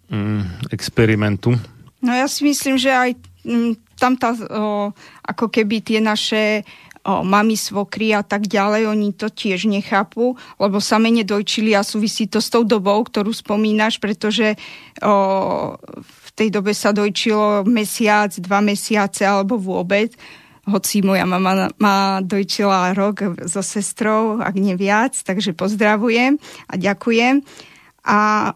mm, 0.07 0.71
experimentu. 0.71 1.53
No 1.99 2.11
ja 2.15 2.25
si 2.31 2.47
myslím, 2.47 2.79
že 2.79 2.89
aj 2.95 3.11
mm, 3.43 3.99
tam 3.99 4.15
tá, 4.15 4.31
o, 4.31 4.95
ako 5.27 5.45
keby 5.51 5.83
tie 5.83 5.99
naše 5.99 6.63
o, 7.03 7.21
mami, 7.21 7.59
svokry 7.59 8.15
a 8.15 8.23
tak 8.23 8.47
ďalej, 8.47 8.87
oni 8.87 9.11
to 9.11 9.27
tiež 9.27 9.67
nechápu, 9.67 10.39
lebo 10.55 10.77
sa 10.79 10.95
menej 10.95 11.27
dojčili 11.27 11.75
a 11.75 11.83
súvisí 11.83 12.31
to 12.31 12.39
s 12.39 12.47
tou 12.47 12.63
dobou, 12.63 13.03
ktorú 13.03 13.35
spomínaš, 13.35 13.99
pretože 13.99 14.55
o, 15.03 15.75
v 15.99 16.29
tej 16.31 16.47
dobe 16.51 16.71
sa 16.71 16.95
dojčilo 16.95 17.67
mesiac, 17.67 18.31
dva 18.39 18.63
mesiace 18.63 19.27
alebo 19.27 19.59
vôbec 19.59 20.15
hoci 20.65 21.05
moja 21.05 21.25
mama 21.29 21.69
ma 21.77 22.19
dojčila 22.25 22.97
rok 22.97 23.45
so 23.45 23.61
sestrou, 23.61 24.41
ak 24.41 24.57
nie 24.57 24.73
viac, 24.73 25.13
takže 25.13 25.53
pozdravujem 25.53 26.41
a 26.69 26.73
ďakujem. 26.73 27.45
A 28.05 28.51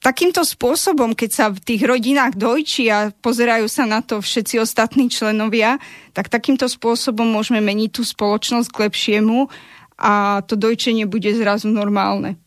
takýmto 0.00 0.42
spôsobom, 0.42 1.12
keď 1.12 1.30
sa 1.30 1.46
v 1.52 1.60
tých 1.60 1.82
rodinách 1.84 2.34
dojčí 2.34 2.88
a 2.88 3.12
pozerajú 3.12 3.68
sa 3.68 3.84
na 3.84 4.00
to 4.00 4.24
všetci 4.24 4.56
ostatní 4.62 5.12
členovia, 5.12 5.76
tak 6.16 6.32
takýmto 6.32 6.66
spôsobom 6.66 7.28
môžeme 7.28 7.60
meniť 7.60 7.90
tú 7.92 8.02
spoločnosť 8.02 8.68
k 8.72 8.80
lepšiemu 8.88 9.52
a 10.00 10.40
to 10.48 10.56
dojčenie 10.56 11.04
bude 11.04 11.28
zrazu 11.36 11.68
normálne. 11.68 12.40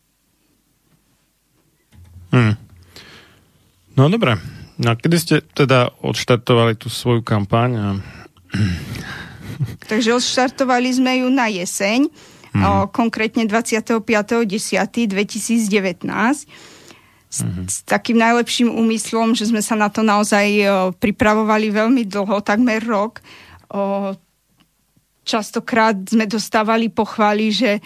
Hmm. 2.34 2.58
No 3.94 4.10
dobre. 4.10 4.42
No 4.82 4.98
kedy 4.98 5.18
ste 5.22 5.36
teda 5.46 5.94
odštartovali 6.02 6.74
tú 6.74 6.90
svoju 6.90 7.22
kampaň? 7.22 7.70
A... 7.78 7.88
Takže 9.90 10.14
odštartovali 10.14 10.94
sme 10.94 11.26
ju 11.26 11.28
na 11.30 11.48
jeseň, 11.50 12.10
hmm. 12.54 12.64
o, 12.64 12.88
konkrétne 12.90 13.46
25.10.2019 13.50 16.46
s, 17.34 17.42
mm-hmm. 17.42 17.66
s 17.66 17.82
takým 17.90 18.22
najlepším 18.22 18.70
úmyslom, 18.70 19.34
že 19.34 19.50
sme 19.50 19.66
sa 19.66 19.74
na 19.74 19.90
to 19.90 20.06
naozaj 20.06 20.46
o, 20.46 20.94
pripravovali 20.94 21.74
veľmi 21.74 22.06
dlho, 22.06 22.46
takmer 22.46 22.86
rok. 22.86 23.26
O, 23.74 24.14
častokrát 25.26 25.98
sme 26.06 26.30
dostávali 26.30 26.94
pochvály, 26.94 27.50
že 27.50 27.82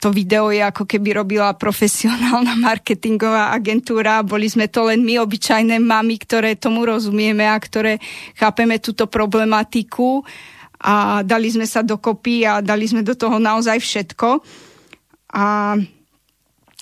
to 0.00 0.08
video 0.08 0.48
je 0.48 0.64
ako 0.64 0.88
keby 0.88 1.12
robila 1.20 1.52
profesionálna 1.52 2.56
marketingová 2.66 3.52
agentúra. 3.52 4.24
Boli 4.24 4.48
sme 4.48 4.66
to 4.72 4.88
len 4.88 5.04
my, 5.04 5.20
obyčajné 5.20 5.76
mamy, 5.76 6.16
ktoré 6.16 6.56
tomu 6.56 6.88
rozumieme 6.88 7.44
a 7.44 7.60
ktoré 7.60 8.00
chápeme 8.32 8.80
túto 8.80 9.04
problematiku 9.04 10.24
a 10.80 11.20
dali 11.20 11.52
sme 11.52 11.68
sa 11.68 11.84
dokopy 11.84 12.48
a 12.48 12.64
dali 12.64 12.88
sme 12.88 13.04
do 13.04 13.12
toho 13.12 13.36
naozaj 13.36 13.76
všetko. 13.76 14.40
A 15.36 15.76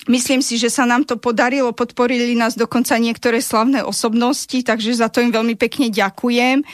Myslím 0.09 0.41
si, 0.41 0.57
že 0.57 0.73
sa 0.73 0.89
nám 0.89 1.05
to 1.05 1.21
podarilo, 1.21 1.69
podporili 1.69 2.33
nás 2.33 2.57
dokonca 2.57 2.97
niektoré 2.97 3.45
slavné 3.45 3.85
osobnosti, 3.85 4.57
takže 4.57 4.97
za 4.97 5.05
to 5.05 5.21
im 5.21 5.29
veľmi 5.29 5.53
pekne 5.53 5.93
ďakujem. 5.93 6.65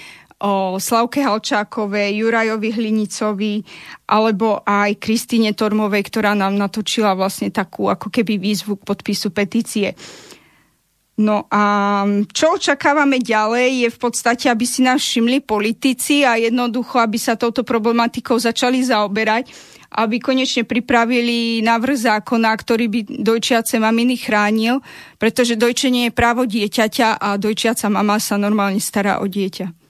O 0.46 0.78
Slavke 0.78 1.26
Halčákovej, 1.26 2.22
Jurajovi 2.22 2.70
Hlinicovi, 2.70 3.66
alebo 4.06 4.62
aj 4.62 5.02
Kristine 5.02 5.58
Tormovej, 5.58 6.06
ktorá 6.06 6.38
nám 6.38 6.54
natočila 6.54 7.18
vlastne 7.18 7.50
takú 7.50 7.90
ako 7.90 8.14
keby 8.14 8.38
výzvu 8.38 8.78
k 8.78 8.86
podpisu 8.86 9.34
petície. 9.34 9.98
No 11.16 11.48
a 11.50 12.04
čo 12.30 12.60
očakávame 12.60 13.24
ďalej 13.24 13.88
je 13.88 13.90
v 13.90 13.98
podstate, 13.98 14.46
aby 14.52 14.68
si 14.68 14.86
nás 14.86 15.02
všimli 15.02 15.42
politici 15.42 16.28
a 16.28 16.38
jednoducho, 16.38 17.02
aby 17.02 17.18
sa 17.18 17.40
touto 17.40 17.66
problematikou 17.66 18.38
začali 18.38 18.86
zaoberať 18.86 19.74
aby 19.96 20.20
konečne 20.20 20.68
pripravili 20.68 21.64
návrh 21.64 21.98
zákona, 22.04 22.52
ktorý 22.52 22.86
by 22.92 23.00
dojčiace 23.24 23.80
maminy 23.80 24.20
chránil, 24.20 24.84
pretože 25.16 25.56
dojčenie 25.56 26.12
je 26.12 26.18
právo 26.18 26.44
dieťaťa 26.44 27.16
a 27.16 27.40
dojčiaca 27.40 27.88
mama 27.88 28.20
sa 28.20 28.36
normálne 28.36 28.84
stará 28.84 29.24
o 29.24 29.26
dieťa. 29.32 29.85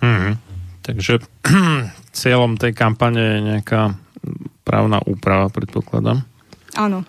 Hmm. 0.00 0.36
Takže 0.80 1.20
cieľom 2.18 2.56
tej 2.56 2.72
kampane 2.72 3.20
je 3.20 3.38
nejaká 3.54 3.94
právna 4.64 5.00
úprava, 5.04 5.48
predpokladám. 5.52 6.24
Áno. 6.76 7.04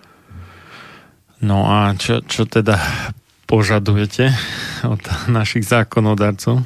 No 1.42 1.66
a 1.66 1.92
čo, 1.98 2.22
čo 2.22 2.46
teda 2.46 2.78
požadujete 3.50 4.30
od 4.86 5.02
našich 5.26 5.66
zákonodarcov? 5.66 6.62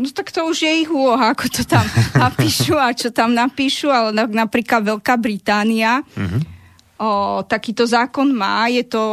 No 0.00 0.06
tak 0.14 0.32
to 0.32 0.46
už 0.46 0.64
je 0.64 0.72
ich 0.86 0.90
úloha, 0.92 1.34
ako 1.34 1.50
to 1.50 1.62
tam 1.66 1.84
napíšu 2.24 2.76
a 2.78 2.94
čo 2.94 3.10
tam 3.10 3.34
napíšu, 3.34 3.88
ale 3.90 4.14
napríklad 4.14 4.86
Veľká 4.86 5.18
Británia 5.20 6.00
uh-huh. 6.00 6.40
o, 7.00 7.10
takýto 7.44 7.84
zákon 7.84 8.32
má, 8.32 8.70
je 8.70 8.86
to 8.86 9.04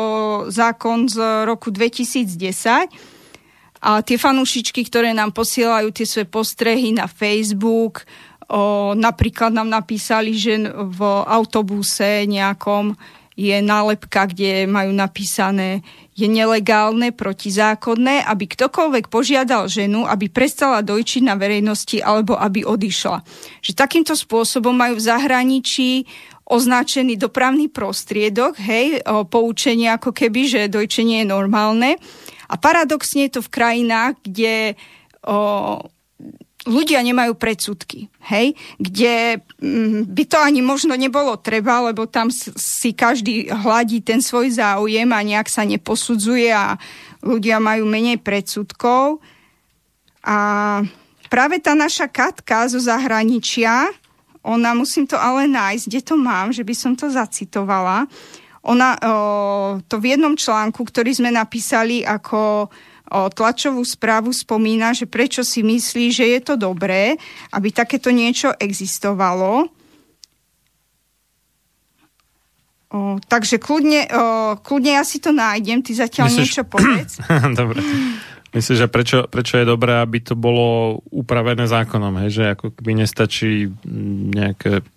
zákon 0.47 1.09
z 1.09 1.43
roku 1.43 1.73
2010 1.73 3.16
a 3.87 4.03
tie 4.03 4.19
fanúšičky, 4.19 4.83
ktoré 4.91 5.15
nám 5.15 5.31
posielajú 5.31 5.95
tie 5.95 6.03
svoje 6.03 6.27
postrehy 6.27 6.91
na 6.91 7.07
Facebook, 7.07 8.03
o, 8.51 8.91
napríklad 8.91 9.55
nám 9.55 9.71
napísali, 9.71 10.35
že 10.35 10.59
v 10.67 10.99
autobuse 11.23 12.27
nejakom 12.27 12.99
je 13.37 13.63
nálepka, 13.63 14.27
kde 14.27 14.67
majú 14.67 14.91
napísané 14.91 15.85
je 16.17 16.25
nelegálne, 16.25 17.13
protizákonné, 17.13 18.25
aby 18.25 18.49
ktokoľvek 18.49 19.07
požiadal 19.07 19.69
ženu, 19.69 20.03
aby 20.09 20.27
prestala 20.27 20.81
dojčiť 20.81 21.21
na 21.29 21.37
verejnosti 21.37 22.01
alebo 22.01 22.33
aby 22.33 22.65
odišla. 22.65 23.21
Že 23.61 23.71
takýmto 23.77 24.17
spôsobom 24.17 24.73
majú 24.73 24.97
v 24.97 25.05
zahraničí 25.05 26.09
označený 26.49 27.21
dopravný 27.21 27.69
prostriedok, 27.69 28.57
hej, 28.57 29.05
poučenie 29.29 29.93
ako 29.93 30.09
keby, 30.15 30.41
že 30.49 30.71
dojčenie 30.73 31.21
je 31.21 31.27
normálne. 31.29 32.01
A 32.47 32.55
paradoxne 32.55 33.27
je 33.27 33.39
to 33.39 33.41
v 33.43 33.53
krajinách, 33.53 34.15
kde 34.23 34.79
o, 35.23 35.83
ľudia 36.67 36.99
nemajú 36.99 37.39
predsudky, 37.39 38.11
hej, 38.27 38.57
kde 38.75 39.39
mm, 39.63 40.11
by 40.11 40.23
to 40.27 40.37
ani 40.37 40.59
možno 40.59 40.99
nebolo 40.99 41.39
treba, 41.39 41.79
lebo 41.87 42.05
tam 42.05 42.27
si 42.31 42.91
každý 42.91 43.47
hladí 43.47 44.03
ten 44.03 44.19
svoj 44.19 44.51
záujem 44.59 45.07
a 45.07 45.23
nejak 45.23 45.47
sa 45.47 45.63
neposudzuje 45.63 46.51
a 46.51 46.75
ľudia 47.23 47.63
majú 47.63 47.87
menej 47.87 48.19
predsudkov. 48.19 49.23
A 50.27 50.37
práve 51.31 51.63
tá 51.63 51.71
naša 51.71 52.11
Katka 52.11 52.67
zo 52.67 52.83
zahraničia, 52.83 53.87
ona, 54.43 54.75
musím 54.75 55.07
to 55.07 55.15
ale 55.19 55.47
nájsť, 55.47 55.85
kde 55.87 56.01
to 56.03 56.15
mám, 56.19 56.51
že 56.51 56.63
by 56.67 56.75
som 56.75 56.95
to 56.95 57.07
zacitovala, 57.11 58.07
ona 58.67 58.99
o, 58.99 58.99
to 59.87 59.95
v 59.97 60.13
jednom 60.13 60.35
článku, 60.35 60.83
ktorý 60.83 61.15
sme 61.15 61.31
napísali 61.31 62.03
ako 62.03 62.67
o 63.07 63.31
tlačovú 63.31 63.79
správu 63.87 64.35
spomína, 64.35 64.91
že 64.91 65.07
prečo 65.07 65.39
si 65.39 65.63
myslí, 65.63 66.11
že 66.11 66.25
je 66.27 66.39
to 66.43 66.59
dobré, 66.59 67.15
aby 67.55 67.71
takéto 67.71 68.11
niečo 68.11 68.51
existovalo. 68.59 69.71
O, 72.91 73.19
takže 73.23 73.63
kľudne, 73.63 74.11
o, 74.11 74.23
kľudne 74.59 74.99
ja 74.99 75.03
si 75.07 75.23
to 75.23 75.31
nájdem, 75.31 75.79
ty 75.79 75.95
zatiaľ 75.95 76.27
Myslíš... 76.27 76.39
niečo 76.43 76.63
povedz. 76.67 77.11
Dobre. 77.59 77.79
Myslíš, 78.55 78.77
že 78.79 78.87
prečo, 78.87 79.27
prečo 79.27 79.59
je 79.59 79.67
dobré, 79.67 79.99
aby 79.99 80.23
to 80.23 80.33
bolo 80.33 80.99
upravené 81.11 81.67
zákonom, 81.67 82.15
hej? 82.25 82.29
že 82.31 82.43
ako 82.55 82.73
keby 82.79 83.03
nestačí 83.03 83.69
nejaké 84.33 84.87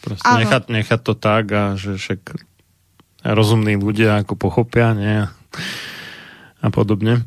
proste 0.00 0.24
nechať, 0.24 0.62
nechať 0.70 1.00
to 1.02 1.14
tak 1.18 1.44
a 1.50 1.74
že 1.74 1.98
však 1.98 2.49
rozumní 3.24 3.76
ľudia 3.76 4.24
ako 4.24 4.34
pochopia, 4.36 4.92
nie? 4.96 5.26
a 6.60 6.68
podobne. 6.68 7.24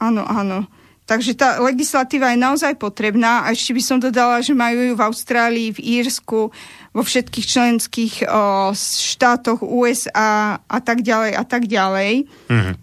Áno, 0.00 0.24
áno. 0.24 0.64
Takže 1.08 1.32
tá 1.32 1.56
legislatíva 1.64 2.36
je 2.36 2.44
naozaj 2.44 2.76
potrebná 2.76 3.48
a 3.48 3.56
ešte 3.56 3.72
by 3.72 3.82
som 3.84 3.96
dodala, 3.96 4.44
že 4.44 4.52
majú 4.52 4.92
ju 4.92 4.94
v 4.96 5.04
Austrálii, 5.08 5.68
v 5.72 6.04
Írsku, 6.04 6.52
vo 6.92 7.02
všetkých 7.02 7.46
členských 7.48 8.14
o, 8.28 8.76
štátoch 8.76 9.64
USA 9.64 10.60
a 10.60 10.78
tak 10.84 11.00
ďalej 11.00 11.32
a 11.32 11.44
tak 11.48 11.64
ďalej. 11.64 12.28
Mm-hmm. 12.52 12.74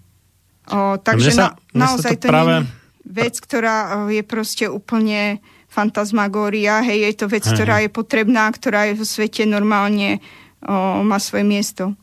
O, 0.74 0.98
takže 0.98 1.30
sa, 1.38 1.54
na, 1.78 1.86
naozaj 1.86 2.18
to, 2.18 2.26
to 2.26 2.34
práve... 2.34 2.50
nie 2.50 2.62
je 2.66 2.84
vec, 3.06 3.38
ktorá 3.38 4.10
je 4.10 4.26
proste 4.26 4.66
úplne 4.66 5.38
fantasmagória. 5.70 6.82
Hej, 6.82 7.14
je 7.14 7.14
to 7.22 7.26
vec, 7.30 7.46
Aha. 7.46 7.54
ktorá 7.54 7.76
je 7.86 7.90
potrebná, 7.94 8.50
ktorá 8.50 8.90
je 8.90 8.98
vo 8.98 9.06
svete 9.06 9.46
normálne 9.46 10.18
o, 10.66 11.06
má 11.06 11.22
svoje 11.22 11.46
miesto. 11.46 11.94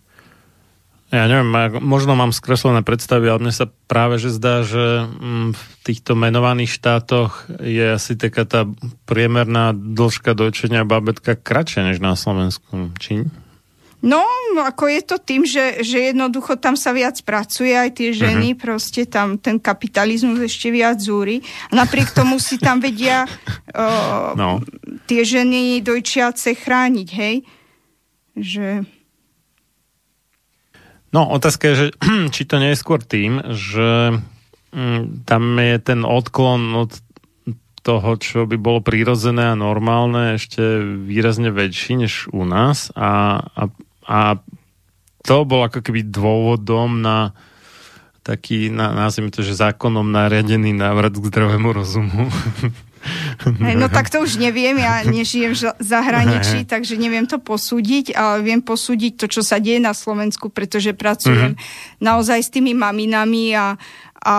Ja 1.12 1.28
neviem, 1.28 1.52
možno 1.84 2.16
mám 2.16 2.32
skreslené 2.32 2.80
predstavy, 2.80 3.28
ale 3.28 3.44
mne 3.44 3.52
sa 3.52 3.68
práve 3.68 4.16
že 4.16 4.32
zdá, 4.32 4.64
že 4.64 5.04
mm, 5.04 5.52
v 5.52 5.62
týchto 5.84 6.16
menovaných 6.16 6.72
štátoch 6.72 7.52
je 7.60 7.84
asi 8.00 8.16
taká 8.16 8.48
tá 8.48 8.64
priemerná 9.04 9.76
dĺžka 9.76 10.32
dojčenia 10.32 10.88
babetka 10.88 11.36
kratšia 11.36 11.92
než 11.92 12.00
na 12.00 12.16
Slovensku. 12.16 12.96
Či? 12.96 13.28
No, 14.02 14.24
ako 14.58 14.88
je 14.88 15.02
to 15.06 15.16
tým, 15.22 15.46
že, 15.46 15.84
že 15.86 16.10
jednoducho 16.10 16.58
tam 16.58 16.74
sa 16.74 16.90
viac 16.90 17.20
pracuje, 17.22 17.70
aj 17.70 18.02
tie 18.02 18.10
ženy, 18.10 18.56
uh-huh. 18.56 18.62
proste 18.64 19.06
tam 19.06 19.38
ten 19.38 19.62
kapitalizmus 19.62 20.42
ešte 20.42 20.74
viac 20.74 20.98
zúri. 20.98 21.38
A 21.70 21.78
napriek 21.78 22.10
tomu 22.10 22.42
si 22.42 22.58
tam 22.58 22.82
vedia 22.82 23.28
uh, 23.78 24.34
no. 24.34 24.58
tie 25.06 25.22
ženy 25.22 25.84
dojčiace 25.86 26.56
chrániť, 26.56 27.08
hej? 27.14 27.36
Že... 28.34 28.66
No, 31.12 31.28
otázka 31.28 31.72
je, 31.72 31.74
že 31.76 31.86
či 32.34 32.42
to 32.48 32.56
nie 32.56 32.72
je 32.72 32.80
skôr 32.80 33.00
tým, 33.04 33.44
že 33.52 34.16
mm, 34.72 35.28
tam 35.28 35.42
je 35.60 35.76
ten 35.78 36.00
odklon 36.08 36.88
od 36.88 36.92
toho, 37.82 38.14
čo 38.16 38.46
by 38.46 38.56
bolo 38.56 38.80
prírodzené 38.80 39.52
a 39.52 39.58
normálne, 39.58 40.38
ešte 40.38 40.62
výrazne 40.82 41.50
väčší 41.50 41.98
než 42.06 42.30
u 42.30 42.46
nás 42.46 42.94
a, 42.94 43.42
a, 43.42 43.62
a 44.06 44.20
to 45.22 45.36
bol 45.42 45.66
ako 45.66 45.82
keby 45.82 46.06
dôvodom 46.06 47.02
na 47.02 47.34
taký, 48.22 48.70
na, 48.70 48.94
nazvime 48.94 49.34
to, 49.34 49.42
že 49.42 49.58
zákonom 49.58 50.14
nariadený 50.14 50.74
návrat 50.78 51.14
k 51.14 51.26
zdravému 51.26 51.74
rozumu. 51.74 52.30
Hej, 53.42 53.74
no 53.74 53.90
tak 53.90 54.08
to 54.08 54.22
už 54.22 54.38
neviem, 54.38 54.78
ja 54.78 55.02
nežijem 55.02 55.54
v 55.54 55.74
zahraničí, 55.82 56.62
takže 56.62 56.94
neviem 56.94 57.26
to 57.26 57.42
posúdiť, 57.42 58.14
ale 58.14 58.46
viem 58.46 58.62
posúdiť 58.62 59.18
to, 59.18 59.26
čo 59.26 59.42
sa 59.42 59.58
deje 59.58 59.82
na 59.82 59.90
Slovensku, 59.90 60.48
pretože 60.48 60.94
pracujem 60.94 61.58
uh-huh. 61.58 61.98
naozaj 61.98 62.38
s 62.46 62.50
tými 62.54 62.78
maminami 62.78 63.54
a, 63.58 63.74
a 64.22 64.36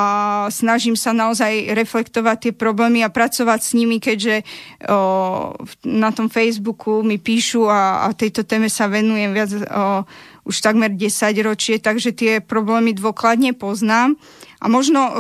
snažím 0.48 0.96
sa 0.96 1.12
naozaj 1.12 1.76
reflektovať 1.76 2.38
tie 2.40 2.54
problémy 2.56 3.04
a 3.04 3.12
pracovať 3.12 3.60
s 3.60 3.72
nimi, 3.76 4.00
keďže 4.00 4.48
o, 4.88 5.52
na 5.84 6.10
tom 6.16 6.32
Facebooku 6.32 7.04
mi 7.04 7.20
píšu 7.20 7.68
a, 7.68 8.08
a 8.08 8.16
tejto 8.16 8.48
téme 8.48 8.72
sa 8.72 8.88
venujem 8.88 9.32
viac 9.36 9.52
o, 9.52 9.60
už 10.48 10.56
takmer 10.64 10.96
10 10.96 11.12
ročie, 11.44 11.84
takže 11.84 12.16
tie 12.16 12.40
problémy 12.40 12.96
dôkladne 12.96 13.52
poznám. 13.52 14.16
A 14.64 14.72
možno 14.72 15.00
o, 15.04 15.12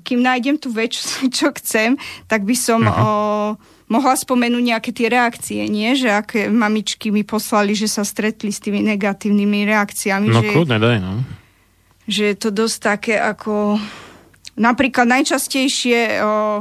kým 0.00 0.24
nájdem 0.24 0.56
tú 0.56 0.72
vec, 0.72 0.96
čo 1.36 1.52
chcem, 1.60 2.00
tak 2.24 2.48
by 2.48 2.56
som 2.56 2.80
uh-huh. 2.80 3.04
o, 3.04 3.10
mohla 3.92 4.16
spomenúť 4.16 4.64
nejaké 4.64 4.90
tie 4.96 5.12
reakcie, 5.12 5.68
nie? 5.68 5.92
Že 5.92 6.08
aké 6.16 6.40
mamičky 6.48 7.12
mi 7.12 7.28
poslali, 7.28 7.76
že 7.76 7.92
sa 7.92 8.06
stretli 8.08 8.48
s 8.48 8.64
tými 8.64 8.80
negatívnymi 8.80 9.68
reakciami. 9.68 10.26
No 10.32 10.40
že, 10.40 10.48
kľudne, 10.56 10.78
daj, 10.80 10.98
no. 11.04 11.20
Že 12.08 12.22
je 12.32 12.36
to 12.40 12.48
dosť 12.48 12.76
také 12.80 13.14
ako... 13.20 13.76
Napríklad 14.52 15.08
najčastejšie 15.08 16.20
o, 16.20 16.60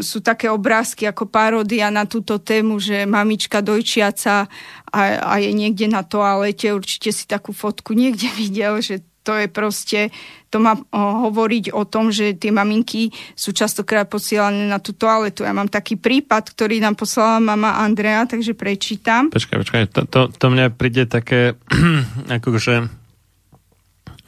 sú 0.00 0.18
také 0.24 0.48
obrázky 0.48 1.04
ako 1.04 1.28
paródia 1.28 1.92
na 1.92 2.08
túto 2.08 2.40
tému, 2.40 2.80
že 2.80 3.04
mamička 3.04 3.60
dojčiaca 3.60 4.48
a, 4.88 5.00
a 5.20 5.34
je 5.36 5.52
niekde 5.52 5.84
na 5.86 6.00
toalete, 6.00 6.72
určite 6.72 7.12
si 7.12 7.28
takú 7.28 7.52
fotku 7.52 7.92
niekde 7.92 8.32
videl, 8.40 8.80
že 8.80 9.04
to 9.30 9.38
je 9.38 9.46
proste, 9.46 10.00
to 10.50 10.58
má 10.58 10.74
hovoriť 10.90 11.70
o 11.70 11.86
tom, 11.86 12.10
že 12.10 12.34
tie 12.34 12.50
maminky 12.50 13.14
sú 13.38 13.54
častokrát 13.54 14.10
posielané 14.10 14.66
na 14.66 14.82
tú 14.82 14.90
toaletu. 14.90 15.46
Ja 15.46 15.54
mám 15.54 15.70
taký 15.70 15.94
prípad, 15.94 16.50
ktorý 16.50 16.82
nám 16.82 16.98
poslala 16.98 17.38
mama 17.38 17.78
Andrea, 17.78 18.26
takže 18.26 18.58
prečítam. 18.58 19.30
Počkaj, 19.30 19.56
počkaj, 19.62 19.82
to, 19.94 20.00
to, 20.10 20.20
to 20.34 20.46
mne 20.50 20.74
príde 20.74 21.06
také, 21.06 21.54
akože, 22.42 22.90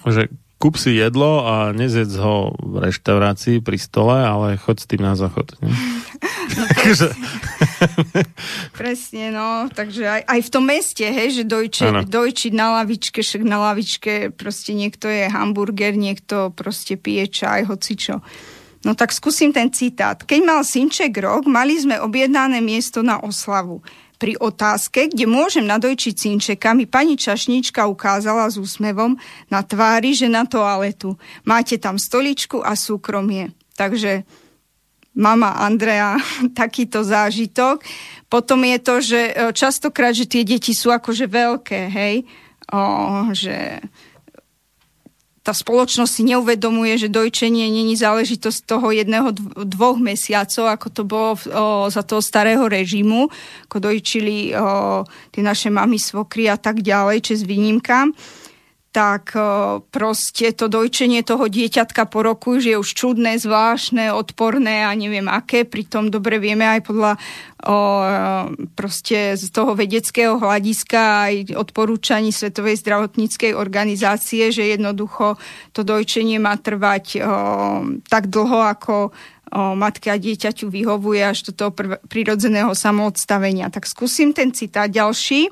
že 0.06 0.22
kúp 0.62 0.78
si 0.78 0.94
jedlo 0.94 1.42
a 1.42 1.74
nezjedz 1.74 2.14
ho 2.22 2.54
v 2.54 2.86
reštaurácii 2.86 3.58
pri 3.58 3.82
stole, 3.82 4.14
ale 4.22 4.54
choď 4.54 4.76
s 4.78 4.86
tým 4.86 5.02
na 5.02 5.18
záchod. 5.18 5.58
Ne? 5.58 5.74
No 6.54 6.64
presne. 6.78 7.10
presne, 8.78 9.24
no. 9.34 9.66
Takže 9.66 10.06
aj, 10.06 10.22
aj 10.22 10.40
v 10.46 10.52
tom 10.54 10.64
meste, 10.70 11.02
hej, 11.02 11.34
že 11.34 11.42
dojče, 11.42 12.06
dojčiť 12.06 12.52
na 12.54 12.78
lavičke, 12.78 13.26
však 13.26 13.42
na 13.42 13.58
lavičke 13.58 14.30
proste 14.30 14.70
niekto 14.78 15.10
je 15.10 15.26
hamburger, 15.26 15.98
niekto 15.98 16.54
proste 16.54 16.94
pije 16.94 17.26
čaj, 17.26 17.66
hocičo. 17.66 18.22
No 18.86 18.94
tak 18.94 19.10
skúsim 19.10 19.50
ten 19.50 19.74
citát. 19.74 20.22
Keď 20.22 20.40
mal 20.46 20.62
synček 20.62 21.10
rok, 21.18 21.50
mali 21.50 21.74
sme 21.74 21.98
objednané 21.98 22.62
miesto 22.62 23.02
na 23.02 23.18
oslavu. 23.18 23.82
Pri 24.22 24.38
otázke, 24.38 25.10
kde 25.10 25.26
môžem 25.26 25.66
nadojčiť 25.66 26.14
synčeka, 26.14 26.78
mi 26.78 26.86
pani 26.86 27.18
čašnička 27.18 27.90
ukázala 27.90 28.46
s 28.46 28.54
úsmevom 28.54 29.18
na 29.50 29.66
tvári, 29.66 30.14
že 30.14 30.30
na 30.30 30.46
toaletu. 30.46 31.18
Máte 31.42 31.74
tam 31.82 31.98
stoličku 31.98 32.62
a 32.62 32.78
súkromie. 32.78 33.50
Takže 33.74 34.22
mama 35.18 35.58
Andrea 35.58 36.22
takýto 36.60 37.02
zážitok. 37.02 37.82
Potom 38.30 38.62
je 38.62 38.78
to, 38.78 38.94
že 39.02 39.20
e, 39.26 39.32
častokrát, 39.50 40.14
že 40.14 40.30
tie 40.30 40.46
deti 40.46 40.70
sú 40.70 40.94
akože 40.94 41.26
veľké, 41.26 41.80
hej, 41.90 42.22
o, 42.70 42.82
že 43.34 43.82
tá 45.42 45.50
spoločnosť 45.50 46.12
si 46.12 46.22
neuvedomuje, 46.30 46.94
že 47.02 47.10
dojčenie 47.10 47.66
není 47.66 47.98
záležitosť 47.98 48.58
toho 48.62 48.94
jedného, 48.94 49.34
dvoch 49.66 49.98
mesiacov, 49.98 50.70
ako 50.70 50.86
to 50.94 51.02
bolo 51.02 51.32
o, 51.34 51.38
za 51.90 52.06
toho 52.06 52.22
starého 52.22 52.70
režimu, 52.70 53.26
ako 53.66 53.76
dojčili 53.90 54.54
o, 54.54 55.02
tie 55.34 55.42
naše 55.42 55.66
mamy, 55.74 55.98
svokry 55.98 56.46
a 56.46 56.54
tak 56.54 56.86
ďalej, 56.86 57.26
čes 57.26 57.42
výnimkám 57.42 58.14
tak 58.92 59.32
proste 59.88 60.52
to 60.52 60.68
dojčenie 60.68 61.24
toho 61.24 61.48
dieťatka 61.48 62.04
po 62.12 62.20
roku 62.20 62.60
že 62.60 62.76
je 62.76 62.78
už 62.78 62.92
čudné, 62.92 63.40
zvláštne, 63.40 64.12
odporné 64.12 64.84
a 64.84 64.92
neviem 64.92 65.24
aké. 65.32 65.64
Pritom 65.64 66.12
dobre 66.12 66.36
vieme 66.36 66.68
aj 66.68 66.80
podľa 66.84 67.12
o, 67.16 67.76
proste 68.76 69.32
z 69.40 69.48
toho 69.48 69.72
vedeckého 69.72 70.36
hľadiska 70.36 71.00
aj 71.00 71.34
odporúčaní 71.56 72.36
Svetovej 72.36 72.76
zdravotníckej 72.84 73.56
organizácie, 73.56 74.52
že 74.52 74.76
jednoducho 74.76 75.40
to 75.72 75.88
dojčenie 75.88 76.36
má 76.36 76.60
trvať 76.60 77.04
o, 77.16 77.20
tak 78.12 78.28
dlho, 78.28 78.60
ako 78.60 78.94
o, 79.08 79.10
matke 79.72 80.12
a 80.12 80.20
dieťaťu 80.20 80.68
vyhovuje 80.68 81.24
až 81.24 81.48
do 81.48 81.52
toho 81.56 81.72
prv- 81.72 81.96
prirodzeného 82.12 82.76
samoodstavenia. 82.76 83.72
Tak 83.72 83.88
skúsim 83.88 84.36
ten 84.36 84.52
citát 84.52 84.92
ďalší. 84.92 85.48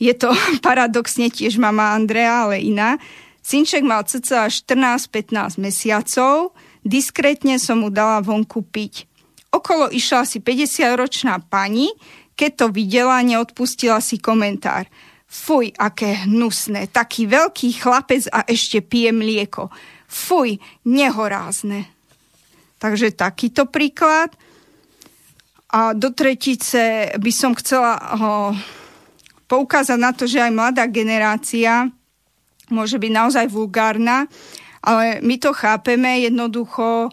Je 0.00 0.16
to 0.16 0.32
paradoxne 0.66 1.28
tiež 1.28 1.60
mama 1.60 1.92
Andrea, 1.92 2.48
ale 2.48 2.64
iná. 2.64 2.96
Synček 3.44 3.84
mal 3.84 4.04
cca 4.08 4.48
14-15 4.48 5.60
mesiacov, 5.60 6.56
diskrétne 6.84 7.60
som 7.60 7.84
mu 7.84 7.92
dala 7.92 8.24
vonku 8.24 8.64
piť. 8.64 9.04
Okolo 9.50 9.90
išla 9.90 10.24
asi 10.24 10.38
50-ročná 10.38 11.42
pani, 11.50 11.90
keď 12.38 12.50
to 12.56 12.66
videla, 12.72 13.20
neodpustila 13.20 14.00
si 14.00 14.16
komentár. 14.16 14.88
Fuj, 15.30 15.76
aké 15.76 16.26
hnusné, 16.26 16.88
taký 16.90 17.28
veľký 17.28 17.76
chlapec 17.78 18.26
a 18.32 18.46
ešte 18.48 18.80
pije 18.82 19.12
mlieko. 19.12 19.68
Fuj, 20.10 20.58
nehorázne. 20.88 21.86
Takže 22.80 23.12
takýto 23.14 23.68
príklad. 23.68 24.32
A 25.70 25.94
do 25.94 26.10
tretice 26.10 27.14
by 27.14 27.32
som 27.34 27.54
chcela 27.54 27.94
ho 28.18 28.56
poukázať 29.50 29.98
na 29.98 30.14
to, 30.14 30.30
že 30.30 30.38
aj 30.38 30.54
mladá 30.54 30.86
generácia 30.86 31.90
môže 32.70 33.02
byť 33.02 33.10
naozaj 33.10 33.46
vulgárna, 33.50 34.30
ale 34.78 35.18
my 35.26 35.36
to 35.42 35.50
chápeme 35.50 36.22
jednoducho, 36.22 37.10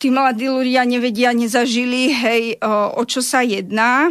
tí 0.00 0.08
mladí 0.08 0.48
ľudia 0.48 0.88
nevedia, 0.88 1.36
nezažili, 1.36 2.10
hej, 2.10 2.42
o, 2.58 2.98
o 2.98 3.02
čo 3.04 3.20
sa 3.20 3.44
jedná. 3.44 4.08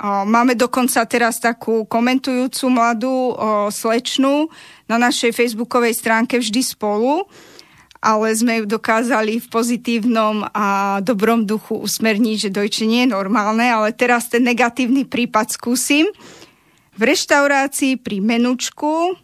Máme 0.00 0.56
dokonca 0.56 1.04
teraz 1.04 1.36
takú 1.36 1.84
komentujúcu 1.84 2.64
mladú 2.72 3.12
o, 3.12 3.34
slečnu 3.68 4.48
na 4.88 4.96
našej 4.96 5.36
facebookovej 5.36 5.92
stránke 5.92 6.40
vždy 6.40 6.64
spolu, 6.64 7.28
ale 8.00 8.32
sme 8.32 8.64
ju 8.64 8.64
dokázali 8.64 9.44
v 9.44 9.46
pozitívnom 9.52 10.48
a 10.56 10.98
dobrom 11.04 11.44
duchu 11.44 11.76
usmerniť, 11.76 12.48
že 12.48 12.56
dojčenie 12.56 13.04
je 13.04 13.12
normálne, 13.12 13.68
ale 13.68 13.92
teraz 13.92 14.32
ten 14.32 14.40
negatívny 14.40 15.04
prípad 15.04 15.52
skúsim. 15.52 16.08
V 16.96 17.00
reštaurácii 17.04 18.00
pri 18.00 18.24
menučku 18.24 19.16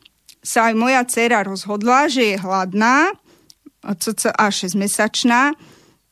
sa 0.45 0.71
aj 0.71 0.75
moja 0.77 1.03
dcera 1.09 1.41
rozhodla, 1.41 2.07
že 2.13 2.37
je 2.37 2.37
hladná, 2.37 3.17
cca 3.83 4.33
6-mesačná, 4.37 5.57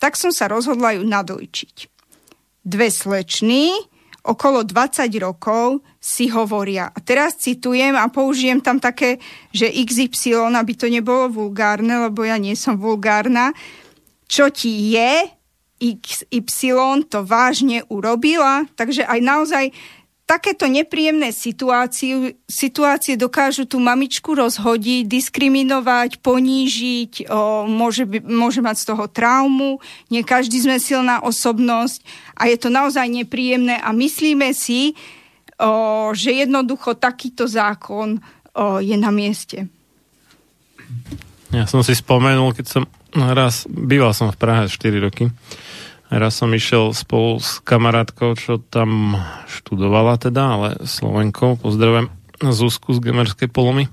tak 0.01 0.17
som 0.17 0.33
sa 0.33 0.49
rozhodla 0.49 0.97
ju 0.97 1.05
nadojčiť. 1.05 1.77
Dve 2.65 2.89
slečny, 2.89 3.77
okolo 4.25 4.65
20 4.65 5.05
rokov, 5.21 5.85
si 6.01 6.33
hovoria. 6.33 6.89
A 6.89 6.99
teraz 7.05 7.37
citujem 7.37 7.93
a 7.93 8.09
použijem 8.09 8.61
tam 8.65 8.81
také, 8.81 9.21
že 9.53 9.69
XY, 9.69 10.57
aby 10.57 10.73
to 10.73 10.89
nebolo 10.89 11.29
vulgárne, 11.29 12.09
lebo 12.09 12.25
ja 12.25 12.41
nie 12.41 12.57
som 12.57 12.81
vulgárna. 12.81 13.53
Čo 14.25 14.49
ti 14.49 14.97
je, 14.97 15.29
XY 16.33 17.05
to 17.13 17.25
vážne 17.29 17.85
urobila. 17.93 18.65
Takže 18.77 19.05
aj 19.05 19.21
naozaj 19.21 19.65
takéto 20.25 20.65
nepríjemné 20.65 21.37
situácie, 21.37 22.41
situácie 22.49 23.21
dokážu 23.21 23.69
tú 23.69 23.77
mamičku 23.77 24.33
rozhodiť, 24.33 25.05
diskriminovať, 25.05 26.25
ponížiť, 26.25 27.29
o, 27.29 27.69
môže, 27.69 28.09
môže 28.25 28.65
mať 28.65 28.77
z 28.81 28.85
toho 28.89 29.05
traumu, 29.09 29.85
nie 30.09 30.25
každý 30.25 30.65
sme 30.65 30.81
silná 30.81 31.21
osobnosť 31.21 32.01
a 32.41 32.49
je 32.49 32.57
to 32.57 32.73
naozaj 32.73 33.05
nepríjemné 33.05 33.77
a 33.77 33.93
myslíme 33.93 34.57
si, 34.57 34.97
o, 35.61 36.11
že 36.17 36.33
jednoducho 36.33 36.97
takýto 36.97 37.45
zákon 37.45 38.17
o, 38.17 38.81
je 38.81 38.97
na 38.97 39.13
mieste. 39.13 39.69
Ja 41.53 41.69
som 41.69 41.85
si 41.85 41.93
spomenul, 41.93 42.57
keď 42.57 42.67
som 42.67 42.83
raz, 43.15 43.69
býval 43.69 44.17
som 44.17 44.33
v 44.33 44.41
Prahe 44.41 44.67
4 44.67 45.05
roky, 45.05 45.29
raz 46.13 46.33
som 46.37 46.53
išiel 46.53 46.93
spolu 46.93 47.41
s 47.41 47.61
kamarátkou, 47.65 48.37
čo 48.37 48.61
tam 48.61 49.21
študovala 49.49 50.21
teda, 50.21 50.43
ale 50.43 50.69
Slovenkou, 50.85 51.57
pozdravujem 51.61 52.13
Zuzku 52.45 52.93
z 52.93 53.01
Gemerskej 53.01 53.49
polomy. 53.49 53.89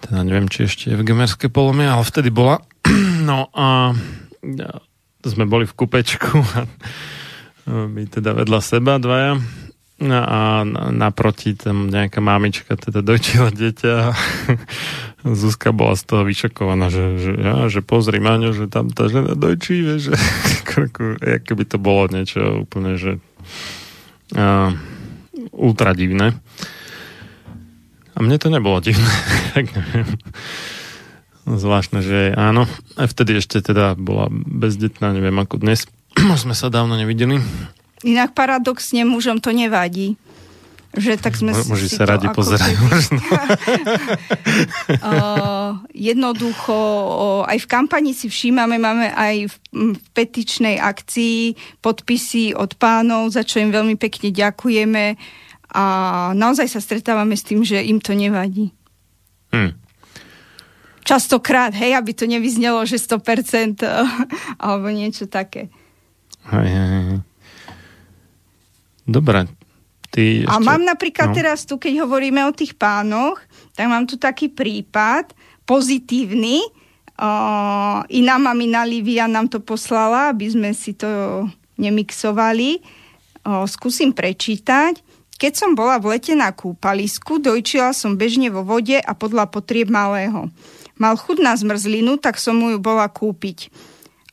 Teda 0.00 0.22
neviem, 0.22 0.46
či 0.46 0.68
ešte 0.68 0.92
je 0.92 1.00
v 1.00 1.06
Gemerskej 1.06 1.50
polome, 1.50 1.88
ale 1.88 2.04
vtedy 2.04 2.30
bola. 2.30 2.62
No 3.26 3.50
a 3.50 3.90
sme 5.26 5.50
boli 5.50 5.66
v 5.66 5.74
kupečku 5.74 6.38
a 7.66 7.90
my 7.90 8.06
teda 8.06 8.30
vedľa 8.38 8.60
seba 8.62 9.02
dvaja 9.02 9.34
a 10.06 10.62
naproti 10.92 11.56
tam 11.56 11.88
nejaká 11.88 12.20
mamička 12.20 12.76
teda 12.76 13.00
dojčila 13.00 13.48
dieťa 13.48 13.94
Zuzka 15.26 15.74
bola 15.74 15.98
z 15.98 16.06
toho 16.06 16.22
vyšokovaná, 16.22 16.86
že, 16.86 17.18
že, 17.18 17.32
ja, 17.34 17.66
že 17.66 17.82
pozri 17.82 18.22
Maňo, 18.22 18.54
že 18.54 18.70
tam 18.70 18.94
tá 18.94 19.10
žena 19.10 19.34
dojčí, 19.34 19.74
vieš, 19.82 20.12
že 20.12 20.16
keby 21.46 21.64
to 21.66 21.82
bolo 21.82 22.06
niečo 22.06 22.62
úplne, 22.62 22.94
že 22.94 23.18
uh, 24.38 24.70
ultra 25.50 25.98
divné. 25.98 26.38
A 28.16 28.22
mne 28.22 28.38
to 28.38 28.48
nebolo 28.48 28.78
divné, 28.78 29.10
tak 29.58 29.74
neviem. 29.74 30.14
Zvláštne, 31.46 32.02
že 32.02 32.34
áno. 32.34 32.66
A 32.98 33.06
vtedy 33.06 33.38
ešte 33.38 33.62
teda 33.62 33.98
bola 33.98 34.30
bezdetná, 34.30 35.10
neviem 35.10 35.36
ako 35.38 35.58
dnes. 35.62 35.90
Sme 36.42 36.54
sa 36.54 36.70
dávno 36.70 36.94
nevideli. 36.94 37.42
Inak 38.06 38.34
paradoxne 38.34 39.02
mužom 39.02 39.42
to 39.42 39.50
nevadí. 39.50 40.14
Že 40.96 41.20
tak 41.20 41.36
sme 41.36 41.52
Môže 41.52 41.92
si 41.92 42.00
sa 42.00 42.08
radi 42.08 42.24
pozerajú. 42.32 42.76
jednoducho, 45.92 46.76
aj 47.44 47.58
v 47.60 47.66
kampani 47.68 48.16
si 48.16 48.32
všímame, 48.32 48.80
máme 48.80 49.12
aj 49.12 49.52
v, 49.52 49.56
v 49.92 50.06
petičnej 50.16 50.80
akcii 50.80 51.52
podpisy 51.84 52.56
od 52.56 52.80
pánov, 52.80 53.28
za 53.28 53.44
čo 53.44 53.60
im 53.60 53.68
veľmi 53.68 54.00
pekne 54.00 54.32
ďakujeme 54.32 55.04
a 55.76 55.84
naozaj 56.32 56.72
sa 56.72 56.80
stretávame 56.80 57.36
s 57.36 57.44
tým, 57.44 57.60
že 57.60 57.76
im 57.84 58.00
to 58.00 58.16
nevadí. 58.16 58.72
Hmm. 59.52 59.76
Častokrát, 61.06 61.70
hej, 61.76 61.94
aby 61.94 62.16
to 62.16 62.24
nevyznelo, 62.26 62.82
že 62.88 62.98
100% 62.98 63.84
alebo 64.58 64.86
niečo 64.90 65.28
také. 65.28 65.70
Hej, 66.50 66.66
hej, 66.66 66.88
hej. 66.88 67.20
Dobre. 69.06 69.46
Ty 70.16 70.48
ešte... 70.48 70.48
A 70.48 70.56
mám 70.56 70.80
napríklad 70.80 71.30
no. 71.30 71.36
teraz 71.36 71.68
tu, 71.68 71.76
keď 71.76 72.08
hovoríme 72.08 72.40
o 72.48 72.56
tých 72.56 72.72
pánoch, 72.72 73.36
tak 73.76 73.84
mám 73.92 74.08
tu 74.08 74.16
taký 74.16 74.48
prípad 74.48 75.36
pozitívny. 75.68 76.64
Uh, 77.20 78.00
iná 78.08 78.40
mamina 78.40 78.88
Livia 78.88 79.28
nám 79.28 79.52
to 79.52 79.60
poslala, 79.60 80.32
aby 80.32 80.48
sme 80.48 80.72
si 80.72 80.96
to 80.96 81.44
nemixovali. 81.76 82.80
Uh, 83.44 83.68
skúsim 83.68 84.16
prečítať. 84.16 85.04
Keď 85.36 85.52
som 85.52 85.76
bola 85.76 86.00
v 86.00 86.16
lete 86.16 86.32
na 86.32 86.48
kúpalisku, 86.48 87.36
dojčila 87.36 87.92
som 87.92 88.16
bežne 88.16 88.48
vo 88.48 88.64
vode 88.64 88.96
a 88.96 89.12
podľa 89.12 89.52
potrieb 89.52 89.92
malého. 89.92 90.48
Mal 90.96 91.12
chud 91.20 91.44
na 91.44 91.52
zmrzlinu, 91.52 92.16
tak 92.16 92.40
som 92.40 92.56
mu 92.56 92.72
ju 92.72 92.80
bola 92.80 93.04
kúpiť. 93.04 93.68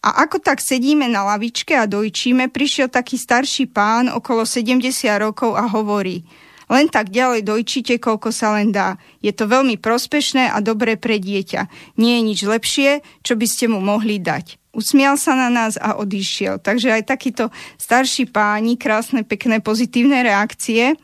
A 0.03 0.27
ako 0.27 0.43
tak 0.43 0.59
sedíme 0.59 1.07
na 1.07 1.23
lavičke 1.23 1.79
a 1.79 1.87
dojčíme, 1.87 2.51
prišiel 2.51 2.91
taký 2.91 3.15
starší 3.15 3.71
pán 3.71 4.11
okolo 4.11 4.43
70 4.43 4.83
rokov 5.23 5.55
a 5.55 5.63
hovorí 5.71 6.27
len 6.71 6.89
tak 6.89 7.11
ďalej 7.13 7.45
dojčite, 7.45 8.01
koľko 8.01 8.33
sa 8.33 8.57
len 8.57 8.73
dá. 8.73 8.97
Je 9.21 9.29
to 9.29 9.45
veľmi 9.45 9.77
prospešné 9.77 10.49
a 10.49 10.57
dobré 10.63 10.95
pre 10.97 11.21
dieťa. 11.21 11.69
Nie 12.01 12.19
je 12.19 12.23
nič 12.23 12.39
lepšie, 12.41 12.89
čo 13.21 13.37
by 13.37 13.45
ste 13.45 13.69
mu 13.69 13.77
mohli 13.77 14.17
dať. 14.17 14.57
Usmial 14.73 15.21
sa 15.21 15.37
na 15.37 15.53
nás 15.53 15.77
a 15.77 16.01
odišiel. 16.01 16.57
Takže 16.57 16.97
aj 16.97 17.03
takíto 17.05 17.53
starší 17.77 18.33
páni, 18.33 18.73
krásne, 18.73 19.21
pekné, 19.21 19.61
pozitívne 19.61 20.25
reakcie 20.25 20.97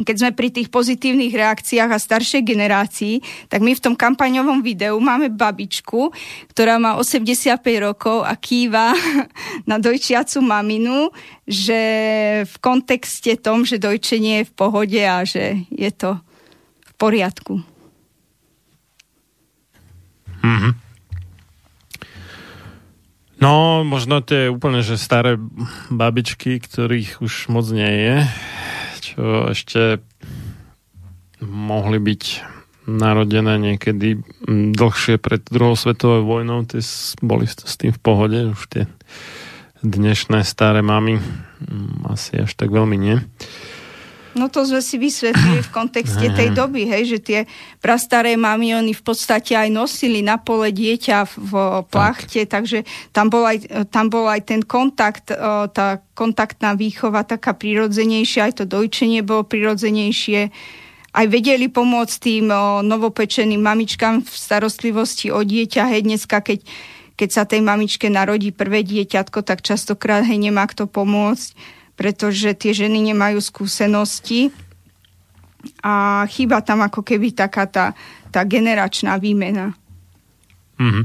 keď 0.00 0.16
sme 0.16 0.30
pri 0.32 0.48
tých 0.48 0.68
pozitívnych 0.72 1.32
reakciách 1.32 1.90
a 1.92 1.98
staršej 2.00 2.42
generácii, 2.44 3.14
tak 3.52 3.60
my 3.60 3.76
v 3.76 3.82
tom 3.84 3.94
kampaňovom 3.94 4.64
videu 4.64 4.96
máme 4.96 5.28
babičku, 5.32 6.12
ktorá 6.52 6.80
má 6.80 6.96
85 6.96 7.60
rokov 7.80 8.24
a 8.24 8.32
kýva 8.36 8.96
na 9.70 9.76
dojčiacu 9.76 10.40
maminu, 10.40 11.12
že 11.44 11.80
v 12.44 12.56
kontexte 12.58 13.36
tom, 13.40 13.68
že 13.68 13.80
dojčenie 13.80 14.44
je 14.44 14.48
v 14.48 14.52
pohode 14.56 15.00
a 15.00 15.24
že 15.24 15.64
je 15.68 15.90
to 15.92 16.16
v 16.86 16.92
poriadku. 16.96 17.60
Mm-hmm. 20.40 20.72
No, 23.40 23.80
možno 23.88 24.20
tie 24.20 24.52
úplne, 24.52 24.84
že 24.84 25.00
staré 25.00 25.40
babičky, 25.88 26.60
ktorých 26.60 27.24
už 27.24 27.48
moc 27.48 27.64
nie 27.72 27.88
je, 27.88 28.16
ešte 29.52 30.00
mohli 31.40 31.98
byť 32.00 32.22
narodené 32.90 33.60
niekedy 33.60 34.20
dlhšie 34.74 35.20
pred 35.20 35.44
druhou 35.46 35.76
svetovou 35.78 36.26
vojnou, 36.26 36.66
tie 36.66 36.82
boli 37.22 37.46
s 37.46 37.74
tým 37.78 37.92
v 37.94 38.00
pohode, 38.00 38.38
už 38.56 38.62
tie 38.66 38.84
dnešné 39.80 40.44
staré 40.44 40.84
mamy 40.84 41.20
asi 42.08 42.44
až 42.44 42.52
tak 42.56 42.68
veľmi 42.72 42.96
nie. 42.96 43.16
No 44.40 44.48
to 44.48 44.64
sme 44.64 44.80
si 44.80 44.96
vysvetlili 44.96 45.60
v 45.60 45.74
kontexte 45.78 46.32
tej 46.32 46.56
doby, 46.56 46.88
hej, 46.88 47.12
že 47.12 47.18
tie 47.20 47.40
prastaré 47.84 48.40
mami, 48.40 48.72
oni 48.72 48.96
v 48.96 49.04
podstate 49.04 49.52
aj 49.52 49.68
nosili 49.68 50.24
na 50.24 50.40
pole 50.40 50.72
dieťa 50.72 51.28
v 51.28 51.52
plachte, 51.92 52.48
tak. 52.48 52.64
takže 52.64 52.88
tam 53.12 53.28
bol, 53.28 53.44
aj, 53.44 53.68
tam 53.92 54.08
bol 54.08 54.24
aj 54.24 54.48
ten 54.48 54.64
kontakt, 54.64 55.28
tá 55.76 56.00
kontaktná 56.16 56.72
výchova 56.72 57.28
taká 57.28 57.52
prirodzenejšia, 57.52 58.48
aj 58.48 58.54
to 58.60 58.64
dojčenie 58.64 59.20
bolo 59.20 59.44
prirodzenejšie 59.44 60.48
aj 61.10 61.26
vedeli 61.26 61.66
pomôcť 61.66 62.14
tým 62.22 62.46
novopečeným 62.86 63.58
mamičkám 63.58 64.22
v 64.22 64.30
starostlivosti 64.30 65.34
o 65.34 65.42
dieťa. 65.42 65.90
Hej, 65.90 66.06
dneska, 66.06 66.38
keď, 66.38 66.62
keď 67.18 67.28
sa 67.34 67.42
tej 67.42 67.66
mamičke 67.66 68.06
narodí 68.06 68.54
prvé 68.54 68.86
dieťatko, 68.86 69.42
tak 69.42 69.66
častokrát 69.66 70.22
hej, 70.22 70.38
nemá 70.38 70.70
kto 70.70 70.86
pomôcť 70.86 71.79
pretože 72.00 72.56
tie 72.56 72.72
ženy 72.72 73.12
nemajú 73.12 73.44
skúsenosti 73.44 74.48
a 75.84 76.24
chýba 76.32 76.64
tam 76.64 76.80
ako 76.80 77.04
keby 77.04 77.36
taká 77.36 77.68
tá, 77.68 77.92
tá 78.32 78.40
generačná 78.48 79.20
výmena. 79.20 79.76
Mm-hmm. 80.80 81.04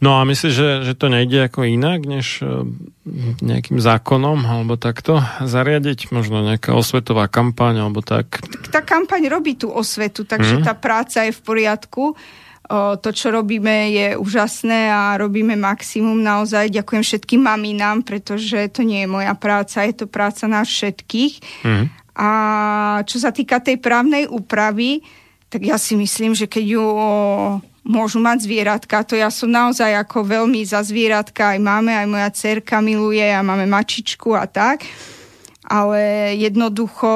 No 0.00 0.16
a 0.16 0.24
myslíš, 0.24 0.54
že, 0.54 0.70
že 0.86 0.94
to 0.94 1.10
nejde 1.10 1.50
ako 1.50 1.66
inak, 1.66 2.06
než 2.06 2.40
e, 2.40 2.64
nejakým 3.42 3.82
zákonom 3.82 4.46
alebo 4.46 4.78
takto 4.78 5.20
zariadiť? 5.42 6.14
Možno 6.14 6.40
nejaká 6.46 6.72
osvetová 6.72 7.26
kampaň 7.26 7.84
alebo 7.84 8.00
tak? 8.00 8.40
Tá 8.70 8.80
kampaň 8.80 9.26
robí 9.26 9.58
tú 9.58 9.68
osvetu, 9.74 10.22
takže 10.22 10.62
mm. 10.62 10.64
tá 10.64 10.72
práca 10.72 11.26
je 11.26 11.34
v 11.34 11.40
poriadku 11.42 12.16
to, 13.02 13.10
čo 13.10 13.34
robíme, 13.34 13.90
je 13.90 14.06
úžasné 14.14 14.94
a 14.94 15.18
robíme 15.18 15.58
maximum 15.58 16.22
naozaj. 16.22 16.70
Ďakujem 16.70 17.02
všetkým 17.02 17.42
maminám, 17.42 18.06
pretože 18.06 18.70
to 18.70 18.86
nie 18.86 19.02
je 19.02 19.08
moja 19.10 19.34
práca, 19.34 19.82
je 19.82 19.94
to 19.94 20.06
práca 20.06 20.46
nás 20.46 20.70
všetkých. 20.70 21.66
Mm. 21.66 21.84
A 22.14 22.30
čo 23.10 23.18
sa 23.18 23.34
týka 23.34 23.58
tej 23.58 23.82
právnej 23.82 24.30
úpravy, 24.30 25.02
tak 25.50 25.66
ja 25.66 25.74
si 25.82 25.98
myslím, 25.98 26.30
že 26.30 26.46
keď 26.46 26.78
ju 26.78 26.86
môžu 27.82 28.22
mať 28.22 28.46
zvieratka, 28.46 29.02
to 29.02 29.18
ja 29.18 29.34
som 29.34 29.50
naozaj 29.50 29.90
ako 30.06 30.22
veľmi 30.22 30.62
za 30.62 30.84
zvieratka, 30.86 31.56
aj 31.56 31.58
máme, 31.58 31.90
aj 31.90 32.06
moja 32.06 32.30
cerka 32.30 32.78
miluje 32.78 33.24
a 33.24 33.42
máme 33.42 33.66
mačičku 33.66 34.36
a 34.36 34.46
tak 34.46 34.86
ale 35.60 36.32
jednoducho 36.40 37.12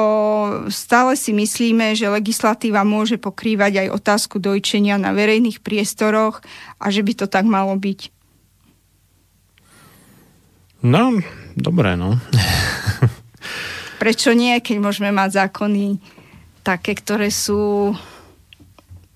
stále 0.69 1.17
si 1.17 1.33
myslíme, 1.33 1.97
že 1.97 2.13
legislatíva 2.13 2.85
môže 2.85 3.17
pokrývať 3.17 3.85
aj 3.85 3.93
otázku 3.97 4.37
dojčenia 4.37 5.01
na 5.01 5.17
verejných 5.17 5.65
priestoroch 5.65 6.45
a 6.77 6.93
že 6.93 7.01
by 7.01 7.13
to 7.17 7.25
tak 7.25 7.49
malo 7.49 7.73
byť. 7.73 8.13
No, 10.85 11.17
dobré, 11.57 11.97
no. 11.97 12.21
Prečo 14.01 14.37
nie, 14.37 14.61
keď 14.61 14.77
môžeme 14.77 15.09
mať 15.09 15.49
zákony 15.49 15.97
také, 16.61 16.93
ktoré 16.93 17.33
sú 17.33 17.93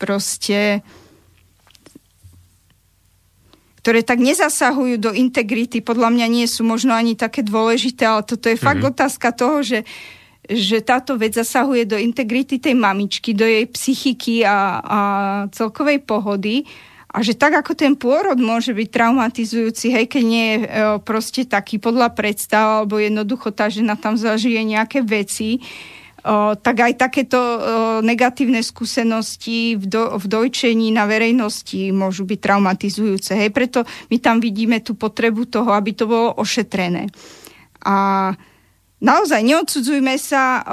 proste 0.01 0.81
ktoré 3.79 4.03
tak 4.03 4.19
nezasahujú 4.19 4.99
do 4.99 5.11
integrity, 5.15 5.79
podľa 5.79 6.11
mňa 6.11 6.27
nie 6.27 6.45
sú 6.51 6.67
možno 6.67 6.91
ani 6.91 7.15
také 7.15 7.41
dôležité, 7.41 8.03
ale 8.03 8.27
toto 8.27 8.51
je 8.51 8.59
fakt 8.59 8.83
mm-hmm. 8.83 8.93
otázka 8.95 9.31
toho, 9.31 9.63
že, 9.63 9.87
že 10.45 10.83
táto 10.83 11.15
vec 11.15 11.31
zasahuje 11.31 11.87
do 11.87 11.95
integrity 11.95 12.59
tej 12.59 12.75
mamičky, 12.75 13.31
do 13.31 13.47
jej 13.47 13.63
psychiky 13.71 14.43
a, 14.43 14.83
a 14.83 14.99
celkovej 15.55 16.03
pohody 16.03 16.67
a 17.09 17.25
že 17.25 17.33
tak 17.33 17.57
ako 17.57 17.73
ten 17.73 17.97
pôrod 17.97 18.37
môže 18.37 18.69
byť 18.69 18.87
traumatizujúci, 18.93 19.89
hej, 19.89 20.05
keď 20.05 20.23
nie 20.23 20.45
je 20.45 20.57
e, 20.61 20.67
proste 21.01 21.41
taký 21.41 21.81
podľa 21.81 22.13
predstav, 22.13 22.85
alebo 22.85 23.01
jednoducho 23.01 23.49
tá 23.49 23.65
žena 23.65 23.97
tam 23.97 24.13
zažije 24.13 24.61
nejaké 24.61 25.01
veci, 25.01 25.57
tak 26.59 26.75
aj 26.83 26.93
takéto 26.99 27.39
negatívne 28.03 28.59
skúsenosti 28.59 29.79
v, 29.79 29.85
do, 29.87 30.03
v 30.19 30.25
dojčení 30.27 30.91
na 30.91 31.07
verejnosti 31.07 31.95
môžu 31.95 32.27
byť 32.27 32.39
traumatizujúce. 32.39 33.35
Hej. 33.39 33.49
Preto 33.55 33.87
my 34.11 34.17
tam 34.19 34.43
vidíme 34.43 34.83
tú 34.83 34.99
potrebu 34.99 35.47
toho, 35.47 35.71
aby 35.71 35.95
to 35.95 36.05
bolo 36.07 36.35
ošetrené. 36.35 37.07
A 37.87 38.29
naozaj 38.99 39.41
neodsudzujme 39.43 40.19
sa, 40.19 40.63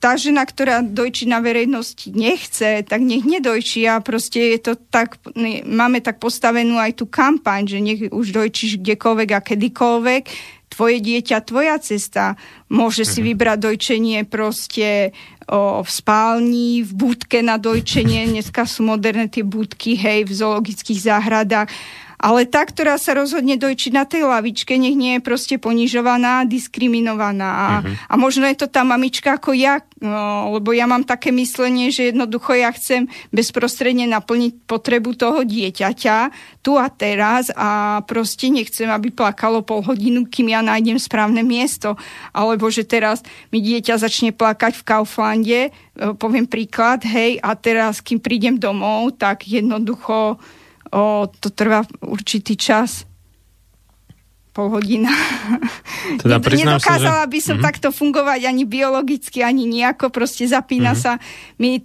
tá 0.00 0.16
žena, 0.16 0.48
ktorá 0.48 0.80
dojčí 0.80 1.28
na 1.28 1.44
verejnosti 1.44 2.08
nechce, 2.08 2.80
tak 2.88 3.04
nech 3.04 3.20
nedojčí 3.20 3.84
a 3.84 4.00
proste 4.00 4.56
je 4.56 4.72
to 4.72 4.72
tak, 4.88 5.20
máme 5.68 6.00
tak 6.00 6.16
postavenú 6.16 6.80
aj 6.80 6.96
tú 6.96 7.04
kampaň, 7.04 7.68
že 7.68 7.78
nech 7.84 8.00
už 8.08 8.32
dojčíš 8.32 8.80
kdekoľvek 8.80 9.30
a 9.36 9.44
kedykoľvek, 9.44 10.24
tvoje 10.70 11.02
dieťa, 11.02 11.42
tvoja 11.42 11.76
cesta. 11.82 12.38
Môže 12.70 13.02
si 13.02 13.20
mhm. 13.20 13.26
vybrať 13.34 13.58
dojčenie 13.58 14.18
proste 14.24 15.10
o, 15.50 15.82
v 15.82 15.90
spálni, 15.90 16.86
v 16.86 16.92
budke 16.94 17.42
na 17.42 17.58
dojčenie. 17.58 18.30
Dneska 18.30 18.64
sú 18.64 18.86
moderné 18.86 19.26
tie 19.26 19.42
budky, 19.42 19.98
hej, 19.98 20.24
v 20.24 20.32
zoologických 20.32 21.00
záhradách 21.02 21.68
ale 22.20 22.44
tá, 22.44 22.68
ktorá 22.68 23.00
sa 23.00 23.16
rozhodne 23.16 23.56
dojčiť 23.56 23.92
na 23.96 24.04
tej 24.04 24.28
lavičke, 24.28 24.76
nech 24.76 24.92
nie 24.92 25.16
je 25.16 25.24
proste 25.24 25.56
ponižovaná, 25.56 26.44
diskriminovaná. 26.44 27.48
A, 27.48 27.68
uh-huh. 27.80 27.96
a 28.12 28.14
možno 28.20 28.44
je 28.44 28.60
to 28.60 28.68
tá 28.68 28.84
mamička 28.84 29.40
ako 29.40 29.56
ja, 29.56 29.80
no, 30.04 30.52
lebo 30.60 30.76
ja 30.76 30.84
mám 30.84 31.08
také 31.08 31.32
myslenie, 31.32 31.88
že 31.88 32.12
jednoducho 32.12 32.52
ja 32.52 32.68
chcem 32.76 33.08
bezprostredne 33.32 34.04
naplniť 34.12 34.68
potrebu 34.68 35.16
toho 35.16 35.48
dieťaťa 35.48 36.16
tu 36.60 36.76
a 36.76 36.92
teraz 36.92 37.48
a 37.56 38.00
proste 38.04 38.52
nechcem, 38.52 38.92
aby 38.92 39.08
plakalo 39.08 39.64
pol 39.64 39.80
hodinu, 39.80 40.28
kým 40.28 40.52
ja 40.52 40.60
nájdem 40.60 41.00
správne 41.00 41.40
miesto. 41.40 41.96
Alebo 42.36 42.68
že 42.68 42.84
teraz 42.84 43.24
mi 43.48 43.64
dieťa 43.64 43.96
začne 43.96 44.36
plakať 44.36 44.76
v 44.76 44.84
Kauflande, 44.84 45.60
e, 45.68 45.70
poviem 46.20 46.44
príklad, 46.44 47.00
hej, 47.08 47.40
a 47.40 47.56
teraz, 47.56 48.04
kým 48.04 48.20
prídem 48.20 48.60
domov, 48.60 49.16
tak 49.16 49.48
jednoducho 49.48 50.36
o, 50.90 51.26
to 51.26 51.48
trvá 51.50 51.86
určitý 52.02 52.58
čas 52.58 53.08
pol 54.50 54.66
hodina. 54.66 55.14
Teda 56.22 56.42
Nedokázala 56.42 57.24
sa, 57.24 57.26
že... 57.26 57.30
by 57.30 57.38
som 57.38 57.56
mm-hmm. 57.56 57.68
takto 57.70 57.88
fungovať 57.94 58.50
ani 58.50 58.66
biologicky, 58.66 59.46
ani 59.46 59.64
nejako. 59.70 60.10
Proste 60.10 60.50
zapína 60.50 60.98
mm-hmm. 60.98 61.02
sa 61.02 61.22
mi 61.62 61.80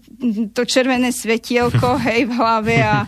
to 0.49 0.65
červené 0.65 1.13
svetielko, 1.13 1.95
hej, 2.09 2.25
v 2.25 2.33
hlave 2.33 2.75
a, 2.81 3.05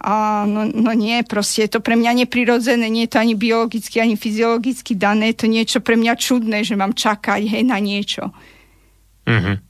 a 0.00 0.14
no, 0.46 0.64
no 0.70 0.94
nie, 0.94 1.26
proste 1.26 1.66
je 1.66 1.76
to 1.76 1.80
pre 1.82 1.98
mňa 1.98 2.24
neprirodzené, 2.24 2.86
nie 2.86 3.10
je 3.10 3.12
to 3.12 3.18
ani 3.18 3.34
biologicky, 3.34 3.98
ani 3.98 4.14
fyziologicky 4.14 4.94
dané, 4.94 5.34
je 5.34 5.44
to 5.44 5.46
niečo 5.50 5.78
pre 5.82 5.98
mňa 5.98 6.14
čudné, 6.14 6.62
že 6.62 6.78
mám 6.78 6.94
čakať, 6.94 7.50
hej, 7.50 7.66
na 7.66 7.82
niečo. 7.82 8.30
Mm-hmm. 9.26 9.69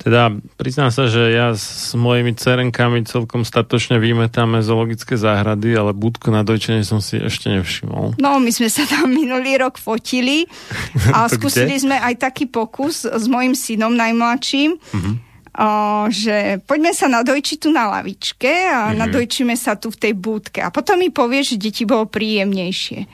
Teda 0.00 0.32
priznám 0.56 0.88
sa, 0.88 1.12
že 1.12 1.28
ja 1.28 1.52
s 1.52 1.92
mojimi 1.92 2.32
cerenkami 2.32 3.04
celkom 3.04 3.44
statočne 3.44 4.00
vymetáme 4.00 4.64
zoologické 4.64 5.20
záhrady, 5.20 5.76
ale 5.76 5.92
budku 5.92 6.32
na 6.32 6.40
dojčenie 6.40 6.80
som 6.88 7.04
si 7.04 7.20
ešte 7.20 7.52
nevšimol. 7.52 8.16
No, 8.16 8.40
my 8.40 8.48
sme 8.48 8.72
sa 8.72 8.88
tam 8.88 9.12
minulý 9.12 9.60
rok 9.60 9.76
fotili 9.76 10.48
a 11.16 11.28
skúsili 11.28 11.76
kde? 11.76 11.84
sme 11.84 11.96
aj 12.00 12.16
taký 12.16 12.48
pokus 12.48 13.04
s 13.04 13.24
mojim 13.28 13.52
synom 13.52 13.92
najmladším, 13.92 14.80
uh-huh. 14.80 15.14
o, 15.60 15.68
že 16.08 16.64
poďme 16.64 16.96
sa 16.96 17.04
nadojčiť 17.12 17.58
tu 17.60 17.68
na 17.68 17.92
lavičke 17.92 18.48
a 18.48 18.88
uh-huh. 18.88 19.04
nadojčíme 19.04 19.52
sa 19.52 19.76
tu 19.76 19.92
v 19.92 20.00
tej 20.00 20.12
budke. 20.16 20.64
A 20.64 20.72
potom 20.72 20.96
mi 20.96 21.12
povie, 21.12 21.44
že 21.44 21.60
deti 21.60 21.84
bolo 21.84 22.08
príjemnejšie. 22.08 23.04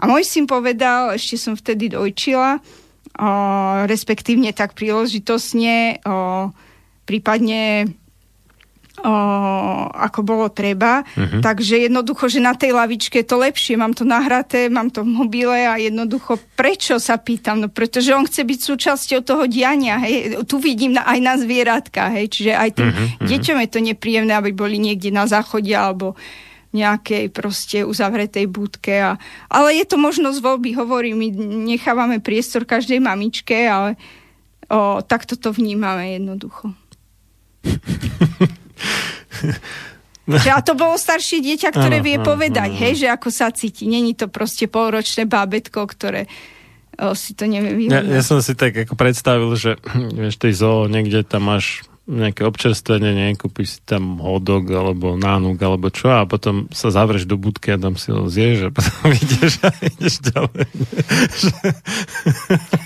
A 0.00 0.08
môj 0.08 0.24
syn 0.24 0.48
povedal, 0.48 1.12
ešte 1.20 1.36
som 1.36 1.52
vtedy 1.52 1.92
dojčila, 1.92 2.64
respektívne 3.84 4.54
tak 4.54 4.72
príležitosne, 4.72 6.00
prípadne 7.04 7.90
o, 9.00 9.14
ako 9.90 10.20
bolo 10.22 10.46
treba. 10.52 11.02
Uh-huh. 11.16 11.40
Takže 11.40 11.88
jednoducho, 11.88 12.28
že 12.28 12.40
na 12.40 12.52
tej 12.52 12.76
lavičke 12.76 13.24
je 13.24 13.26
to 13.26 13.40
lepšie, 13.40 13.74
mám 13.80 13.96
to 13.96 14.04
nahraté, 14.04 14.68
mám 14.68 14.92
to 14.92 15.02
v 15.02 15.10
mobile 15.10 15.56
a 15.56 15.80
jednoducho, 15.80 16.38
prečo 16.54 17.00
sa 17.00 17.16
pýtam? 17.16 17.64
No 17.64 17.68
pretože 17.72 18.12
on 18.12 18.28
chce 18.28 18.44
byť 18.44 18.60
súčasťou 18.60 19.20
toho 19.24 19.44
diania, 19.48 19.98
hej. 20.04 20.44
Tu 20.44 20.56
vidím 20.60 20.96
na, 20.96 21.08
aj 21.08 21.18
na 21.20 21.34
zvieratka, 21.40 22.12
hej. 22.12 22.28
Čiže 22.28 22.52
aj 22.56 22.70
tým 22.76 22.90
uh-huh. 22.92 23.26
deťom 23.26 23.58
je 23.64 23.68
to 23.72 23.80
nepríjemné, 23.80 24.32
aby 24.36 24.52
boli 24.52 24.76
niekde 24.76 25.10
na 25.10 25.24
záchode 25.24 25.72
alebo 25.72 26.14
nejakej 26.70 27.34
proste 27.34 27.82
uzavretej 27.82 28.46
budke. 28.46 28.94
A, 29.02 29.18
ale 29.50 29.82
je 29.82 29.84
to 29.86 29.98
možnosť 29.98 30.38
voľby, 30.38 30.70
hovorím, 30.78 31.18
my 31.18 31.28
nechávame 31.74 32.22
priestor 32.22 32.62
každej 32.62 33.02
mamičke, 33.02 33.66
ale 33.66 33.98
o, 34.70 35.02
takto 35.02 35.34
to 35.34 35.50
vnímame 35.50 36.18
jednoducho. 36.18 36.74
Že 40.30 40.50
a 40.54 40.62
to 40.62 40.78
bolo 40.78 40.94
staršie 40.94 41.42
dieťa, 41.42 41.74
ktoré 41.74 41.98
ano, 41.98 42.06
vie 42.06 42.16
ano, 42.22 42.26
povedať, 42.26 42.70
ano. 42.70 42.78
hej, 42.78 43.02
že 43.02 43.06
ako 43.10 43.34
sa 43.34 43.50
cíti. 43.50 43.90
Není 43.90 44.14
to 44.14 44.30
proste 44.30 44.70
polročné 44.70 45.26
bábetko, 45.26 45.82
ktoré 45.90 46.30
o, 47.02 47.18
si 47.18 47.34
to 47.34 47.50
nevie 47.50 47.74
vyhodnúť. 47.74 48.06
Ja, 48.06 48.14
ja 48.14 48.22
som 48.22 48.38
si 48.38 48.54
tak 48.54 48.78
ako 48.78 48.94
predstavil, 48.94 49.50
že 49.58 49.74
vieš, 50.14 50.38
tej 50.38 50.54
zoo 50.54 50.86
niekde 50.86 51.26
tam 51.26 51.50
máš 51.50 51.82
nejaké 52.10 52.42
občerstvenie, 52.42 53.14
nie, 53.14 53.38
kúpiš 53.38 53.78
si 53.78 53.80
tam 53.86 54.18
hodok 54.18 54.66
alebo 54.74 55.14
nánuk 55.14 55.62
alebo 55.62 55.94
čo 55.94 56.10
a 56.10 56.26
potom 56.26 56.66
sa 56.74 56.90
zavreš 56.90 57.30
do 57.30 57.38
budky 57.38 57.78
a 57.78 57.78
tam 57.78 57.94
si 57.94 58.10
ho 58.10 58.26
zješ 58.26 58.68
a 58.68 58.70
potom 58.74 59.14
ideš 59.22 59.52
a 59.62 59.70
ideš 59.78 60.14
ďalej. 60.26 60.66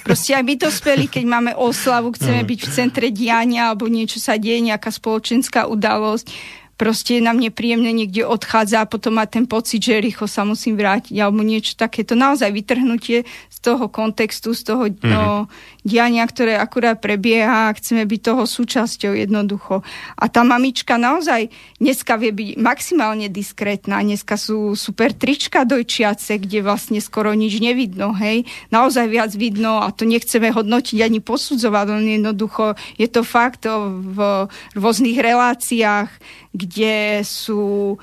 Proste 0.04 0.30
aj 0.36 0.44
my 0.44 0.54
dospeli, 0.60 1.04
keď 1.08 1.24
máme 1.24 1.52
oslavu, 1.56 2.12
chceme 2.12 2.44
byť 2.44 2.60
v 2.60 2.70
centre 2.70 3.08
diania 3.08 3.72
alebo 3.72 3.88
niečo 3.88 4.20
sa 4.20 4.36
deje, 4.36 4.60
nejaká 4.60 4.92
spoločenská 4.92 5.64
udalosť, 5.72 6.28
proste 6.74 7.22
nám 7.22 7.38
nepríjemne 7.38 7.90
niekde 7.94 8.26
odchádza 8.26 8.82
a 8.82 8.90
potom 8.90 9.16
má 9.16 9.24
ten 9.30 9.46
pocit, 9.46 9.80
že 9.80 10.02
rýchlo 10.02 10.26
sa 10.26 10.42
musím 10.42 10.74
vrátiť 10.74 11.14
alebo 11.16 11.46
niečo 11.46 11.78
takéto. 11.78 12.18
Naozaj 12.18 12.50
vytrhnutie 12.50 13.22
z 13.24 13.58
toho 13.62 13.86
kontextu, 13.86 14.52
z 14.52 14.62
toho 14.74 14.90
mm-hmm. 14.90 15.10
no, 15.10 15.46
diania, 15.84 16.24
ktoré 16.24 16.56
akurát 16.56 16.96
prebieha 16.96 17.68
a 17.68 17.76
chceme 17.76 18.08
byť 18.08 18.20
toho 18.24 18.42
súčasťou 18.48 19.12
jednoducho. 19.12 19.84
A 20.16 20.24
tá 20.32 20.40
mamička 20.40 20.96
naozaj 20.96 21.52
dneska 21.76 22.16
vie 22.16 22.32
byť 22.32 22.48
maximálne 22.56 23.28
diskrétna. 23.28 24.00
Dneska 24.00 24.40
sú 24.40 24.72
super 24.72 25.12
trička 25.12 25.68
dojčiace, 25.68 26.40
kde 26.40 26.64
vlastne 26.64 27.04
skoro 27.04 27.36
nič 27.36 27.60
nevidno, 27.60 28.16
hej. 28.16 28.48
Naozaj 28.72 29.06
viac 29.12 29.30
vidno 29.36 29.84
a 29.84 29.92
to 29.92 30.08
nechceme 30.08 30.48
hodnotiť 30.48 31.04
ani 31.04 31.20
posudzovať, 31.20 31.86
len 31.92 32.06
jednoducho 32.18 32.80
je 32.96 33.08
to 33.12 33.20
fakt 33.20 33.68
v 33.68 34.48
rôznych 34.72 35.20
reláciách, 35.20 36.08
kde 36.56 37.20
sú 37.28 37.94
o, 37.94 37.98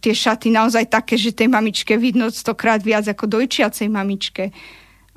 tie 0.00 0.14
šaty 0.16 0.48
naozaj 0.48 0.88
také, 0.88 1.20
že 1.20 1.36
tej 1.36 1.52
mamičke 1.52 2.00
vidno 2.00 2.32
stokrát 2.32 2.80
viac 2.80 3.04
ako 3.04 3.28
dojčiacej 3.28 3.92
mamičke. 3.92 4.48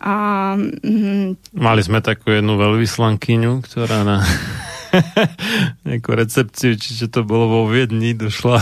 A, 0.01 0.13
mm, 0.57 1.53
Mali 1.53 1.81
sme 1.85 2.01
takú 2.01 2.33
jednu 2.33 2.57
veľvyslankyňu, 2.57 3.61
ktorá 3.63 4.01
na 4.03 4.17
nejakú 5.87 6.11
recepciu, 6.13 6.77
či 6.77 6.97
čo 6.97 7.07
to 7.09 7.21
bolo 7.25 7.49
vo 7.49 7.61
Viedni, 7.69 8.13
došla 8.13 8.61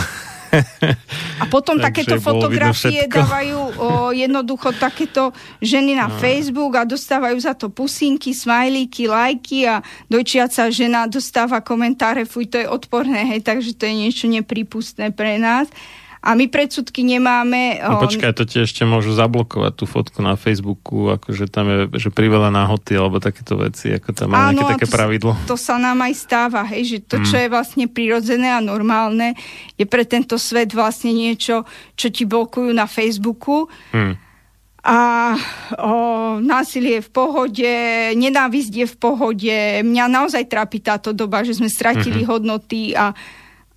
a 1.39 1.43
potom 1.47 1.79
takéto 1.87 2.19
fotografie 2.19 3.07
dávajú 3.07 3.59
o, 3.79 3.87
jednoducho 4.11 4.75
takéto 4.75 5.31
ženy 5.63 5.95
na 5.95 6.11
no. 6.11 6.19
Facebook 6.19 6.75
a 6.75 6.83
dostávajú 6.83 7.37
za 7.39 7.55
to 7.55 7.71
pusinky, 7.71 8.35
smajlíky, 8.35 9.07
lajky 9.07 9.67
a 9.67 9.79
dojčiaca 10.11 10.67
žena 10.69 11.07
dostáva 11.07 11.63
komentáre, 11.63 12.27
fuj, 12.27 12.51
to 12.51 12.57
je 12.59 12.67
odporné, 12.67 13.23
hej, 13.31 13.41
takže 13.41 13.79
to 13.79 13.87
je 13.87 13.95
niečo 13.95 14.25
neprípustné 14.27 15.15
pre 15.15 15.39
nás. 15.39 15.71
A 16.21 16.37
my 16.37 16.45
predsudky 16.53 17.01
nemáme... 17.01 17.81
No 17.81 17.97
počkaj, 17.97 18.37
to 18.37 18.45
ti 18.45 18.61
ešte 18.61 18.85
môžu 18.85 19.17
zablokovať 19.17 19.73
tú 19.73 19.89
fotku 19.89 20.21
na 20.21 20.37
Facebooku, 20.37 21.09
akože 21.09 21.49
tam 21.49 21.65
je, 21.65 21.79
že 21.97 22.09
priveľa 22.13 22.53
náhoty, 22.53 22.93
alebo 22.93 23.17
takéto 23.17 23.57
veci, 23.57 23.89
ako 23.89 24.13
tam 24.13 24.37
má 24.37 24.53
nejaké 24.53 24.85
také 24.85 24.87
to, 24.87 24.93
pravidlo. 24.93 25.33
to 25.49 25.57
sa 25.57 25.81
nám 25.81 25.97
aj 26.05 26.13
stáva, 26.13 26.61
hej, 26.69 26.83
že 26.85 26.97
to, 27.09 27.25
čo 27.25 27.35
mm. 27.35 27.41
je 27.41 27.47
vlastne 27.49 27.85
prirodzené 27.89 28.53
a 28.53 28.61
normálne, 28.61 29.33
je 29.81 29.85
pre 29.89 30.05
tento 30.05 30.37
svet 30.37 30.77
vlastne 30.77 31.09
niečo, 31.09 31.65
čo 31.97 32.13
ti 32.13 32.29
blokujú 32.29 32.69
na 32.69 32.85
Facebooku. 32.85 33.65
Mm. 33.89 34.13
A 34.81 34.97
o, 35.77 36.37
násilie 36.41 37.01
je 37.01 37.05
v 37.05 37.11
pohode, 37.13 37.73
nenávisť 38.17 38.73
je 38.81 38.87
v 38.89 38.97
pohode. 38.97 39.57
Mňa 39.85 40.05
naozaj 40.09 40.49
trápi 40.49 40.81
táto 40.81 41.13
doba, 41.13 41.45
že 41.45 41.57
sme 41.57 41.69
stratili 41.69 42.25
mm-hmm. 42.25 42.33
hodnoty 42.33 42.81
a 42.97 43.13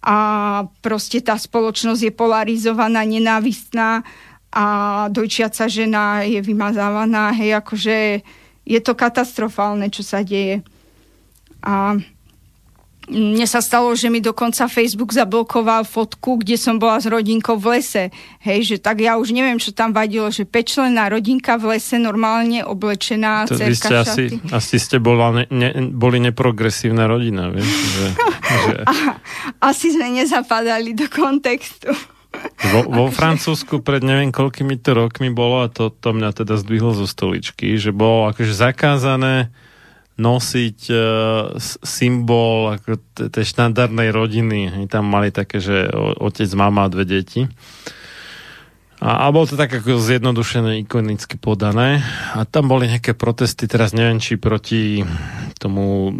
a 0.04 0.16
proste 0.84 1.24
tá 1.24 1.40
spoločnosť 1.40 2.00
je 2.04 2.12
polarizovaná, 2.12 3.08
nenávistná 3.08 4.04
a 4.52 4.66
dojčiaca 5.08 5.64
žena 5.64 6.22
je 6.28 6.44
vymazávaná, 6.44 7.32
hej, 7.32 7.56
akože 7.56 8.20
je 8.68 8.80
to 8.84 8.92
katastrofálne, 8.92 9.88
čo 9.88 10.04
sa 10.04 10.20
deje. 10.20 10.60
A 11.64 11.96
mne 13.08 13.44
sa 13.44 13.60
stalo, 13.60 13.92
že 13.92 14.08
mi 14.08 14.24
dokonca 14.24 14.64
Facebook 14.64 15.12
zablokoval 15.12 15.84
fotku, 15.84 16.40
kde 16.40 16.56
som 16.56 16.80
bola 16.80 17.00
s 17.00 17.06
rodinkou 17.06 17.60
v 17.60 17.78
lese. 17.78 18.08
Hej, 18.40 18.74
že 18.74 18.76
tak 18.80 19.04
ja 19.04 19.20
už 19.20 19.36
neviem, 19.36 19.60
čo 19.60 19.76
tam 19.76 19.92
vadilo, 19.92 20.32
že 20.32 20.48
pečlená 20.48 21.12
rodinka 21.12 21.60
v 21.60 21.76
lese 21.76 22.00
normálne 22.00 22.64
oblečená, 22.64 23.44
to 23.44 23.60
vy 23.60 23.76
ste 23.76 23.94
asi, 23.94 24.24
asi 24.48 24.76
ste 24.80 24.96
bola 25.00 25.30
ne, 25.32 25.44
ne, 25.52 25.68
boli 25.92 26.16
neprogresívna 26.20 27.04
rodina, 27.04 27.52
vieš? 27.52 27.68
Že, 27.68 28.06
že... 28.44 28.76
A, 28.88 28.92
asi 29.72 29.92
sme 29.92 30.08
nezapadali 30.12 30.96
do 30.96 31.08
kontextu. 31.08 31.92
Vo, 32.74 32.80
vo 32.90 33.04
Francúzsku 33.12 33.84
pred 33.84 34.02
neviem 34.02 34.34
koľkými 34.34 34.80
to 34.82 34.96
rokmi 34.96 35.30
bolo, 35.30 35.62
a 35.62 35.68
to, 35.70 35.92
to 35.92 36.10
mňa 36.10 36.34
teda 36.34 36.58
zdvihlo 36.58 36.96
zo 36.96 37.06
stoličky, 37.06 37.78
že 37.78 37.94
bolo 37.94 38.32
akože 38.32 38.50
zakázané 38.50 39.54
nosiť 40.14 40.78
uh, 40.94 41.58
symbol 41.82 42.78
ako 42.78 43.02
tej 43.34 43.44
štandardnej 43.44 44.14
rodiny. 44.14 44.70
Oni 44.70 44.86
tam 44.86 45.10
mali 45.10 45.34
také, 45.34 45.58
že 45.58 45.90
otec, 46.22 46.46
mama 46.54 46.86
a 46.86 46.92
dve 46.92 47.02
deti. 47.02 47.50
A, 49.02 49.26
a 49.26 49.34
bolo 49.34 49.50
to 49.50 49.58
tak 49.58 49.74
ako 49.74 49.98
zjednodušené, 49.98 50.86
ikonicky 50.86 51.34
podané. 51.34 52.00
A 52.32 52.46
tam 52.46 52.70
boli 52.70 52.86
nejaké 52.86 53.12
protesty, 53.12 53.66
teraz 53.66 53.90
neviem, 53.90 54.22
či 54.22 54.38
proti 54.38 55.02
tomu 55.58 56.14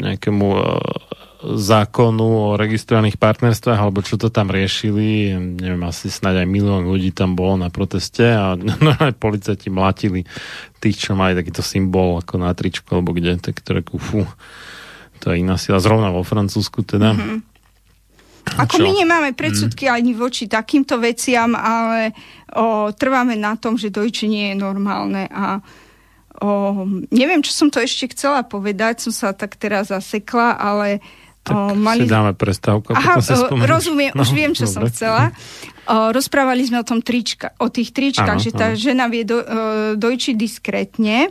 nejakému 0.00 0.46
uh, 0.56 1.15
zákonu 1.44 2.24
o 2.24 2.56
registrovaných 2.56 3.20
partnerstvách, 3.20 3.76
alebo 3.76 4.00
čo 4.00 4.16
to 4.16 4.32
tam 4.32 4.48
riešili, 4.48 5.36
neviem, 5.36 5.84
asi 5.84 6.08
snáď 6.08 6.42
aj 6.42 6.48
milión 6.48 6.88
ľudí 6.88 7.12
tam 7.12 7.36
bolo 7.36 7.60
na 7.60 7.68
proteste 7.68 8.24
a 8.24 8.56
no, 8.56 8.72
aj 8.96 9.12
policajti 9.20 9.68
mlatili 9.68 10.24
tých, 10.80 10.96
čo 10.96 11.12
mali 11.12 11.36
takýto 11.36 11.60
symbol 11.60 12.16
ako 12.24 12.40
na 12.40 12.56
tričku, 12.56 12.88
alebo 12.88 13.12
kde, 13.12 13.36
tak 13.36 13.60
to 13.60 13.76
reku, 13.76 14.00
fú, 14.00 14.24
to 15.20 15.32
je 15.32 15.44
iná 15.44 15.60
sila, 15.60 15.76
zrovna 15.76 16.08
vo 16.08 16.24
Francúzsku 16.24 16.80
teda. 16.88 17.12
Mm-hmm. 17.12 17.38
Ako 18.46 18.78
my 18.78 18.92
nemáme 18.94 19.34
predsudky 19.34 19.90
mm. 19.90 19.92
ani 19.92 20.12
voči 20.14 20.46
takýmto 20.46 21.02
veciam, 21.02 21.58
ale 21.58 22.14
o, 22.54 22.94
trváme 22.94 23.34
na 23.34 23.58
tom, 23.58 23.74
že 23.74 23.90
dojčenie 23.90 24.54
je 24.54 24.56
normálne 24.56 25.26
a 25.34 25.58
o, 26.38 26.86
neviem, 27.10 27.42
čo 27.42 27.50
som 27.50 27.68
to 27.74 27.82
ešte 27.82 28.14
chcela 28.14 28.46
povedať, 28.46 29.02
som 29.02 29.12
sa 29.12 29.34
tak 29.34 29.58
teraz 29.58 29.90
zasekla, 29.90 30.54
ale 30.62 31.02
tak 31.46 31.54
o, 31.54 31.78
mali... 31.78 32.02
si 32.02 32.10
dáme 32.10 32.34
prestávku. 32.34 32.90
Aha, 32.90 33.22
rozumiem, 33.70 34.10
no, 34.10 34.26
už 34.26 34.34
viem, 34.34 34.50
čo 34.50 34.66
dobre. 34.66 34.74
som 34.74 34.82
chcela. 34.90 35.30
O, 35.86 36.10
rozprávali 36.10 36.66
sme 36.66 36.82
o, 36.82 36.84
tom 36.84 36.98
trička, 36.98 37.54
o 37.62 37.70
tých 37.70 37.94
tričkách, 37.94 38.42
ano, 38.42 38.42
že 38.42 38.50
tá 38.50 38.74
ano. 38.74 38.78
žena 38.78 39.06
vie 39.06 39.22
do, 39.22 39.38
dojčiť 39.94 40.34
diskrétne 40.34 41.30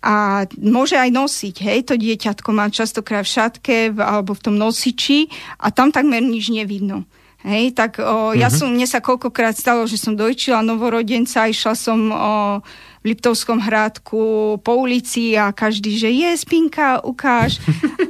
a 0.00 0.46
môže 0.56 0.96
aj 0.96 1.10
nosiť, 1.12 1.56
hej, 1.66 1.78
to 1.84 2.00
dieťatko 2.00 2.48
má 2.56 2.72
častokrát 2.72 3.26
v 3.26 3.32
šatke 3.36 3.76
alebo 3.92 4.32
v 4.32 4.42
tom 4.48 4.56
nosiči 4.56 5.28
a 5.60 5.68
tam 5.68 5.92
takmer 5.92 6.24
nič 6.24 6.48
nevidno. 6.48 7.04
Hej, 7.46 7.78
tak 7.78 8.02
o, 8.02 8.34
ja 8.34 8.48
mm-hmm. 8.48 8.58
som, 8.58 8.68
mne 8.72 8.86
sa 8.90 8.98
koľkokrát 8.98 9.54
stalo, 9.54 9.86
že 9.86 10.00
som 10.00 10.18
dojčila 10.18 10.66
novorodenca, 10.66 11.46
išla 11.46 11.74
som 11.78 12.10
o, 12.10 12.58
Liptovskom 13.06 13.62
hrádku 13.62 14.58
po 14.66 14.72
ulici 14.82 15.38
a 15.38 15.54
každý, 15.54 15.94
že 15.94 16.10
je 16.10 16.30
spinka, 16.34 17.06
ukáž. 17.06 17.62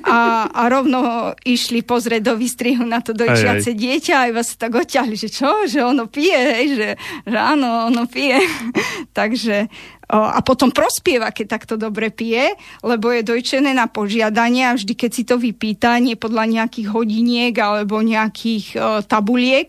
A, 0.07 0.47
a 0.55 0.71
rovno 0.71 1.35
išli 1.43 1.83
pozrieť 1.83 2.31
do 2.31 2.35
výstrihu 2.39 2.87
na 2.87 3.03
to 3.03 3.11
dojčiace 3.11 3.75
dieťa 3.75 4.15
a 4.15 4.31
iba 4.31 4.39
sa 4.47 4.55
tak 4.55 4.79
oťahli, 4.79 5.19
že 5.19 5.27
čo, 5.27 5.67
že 5.67 5.83
ono 5.83 6.07
pije, 6.07 6.41
hej, 6.47 6.67
že, 6.79 6.89
že 7.27 7.35
áno, 7.35 7.91
ono 7.91 8.07
pije. 8.07 8.39
Takže 9.19 9.67
a 10.07 10.39
potom 10.47 10.71
prospieva, 10.71 11.35
keď 11.35 11.47
takto 11.59 11.75
dobre 11.75 12.15
pije, 12.15 12.55
lebo 12.87 13.11
je 13.11 13.27
dojčené 13.27 13.75
na 13.75 13.91
požiadanie 13.91 14.71
a 14.71 14.79
vždy, 14.79 14.95
keď 14.95 15.11
si 15.11 15.27
to 15.27 15.35
vypýta, 15.35 15.99
nie 15.99 16.15
podľa 16.15 16.47
nejakých 16.47 16.89
hodiniek 16.95 17.55
alebo 17.59 17.99
nejakých 17.99 18.67
o, 18.79 19.03
tabuliek, 19.03 19.67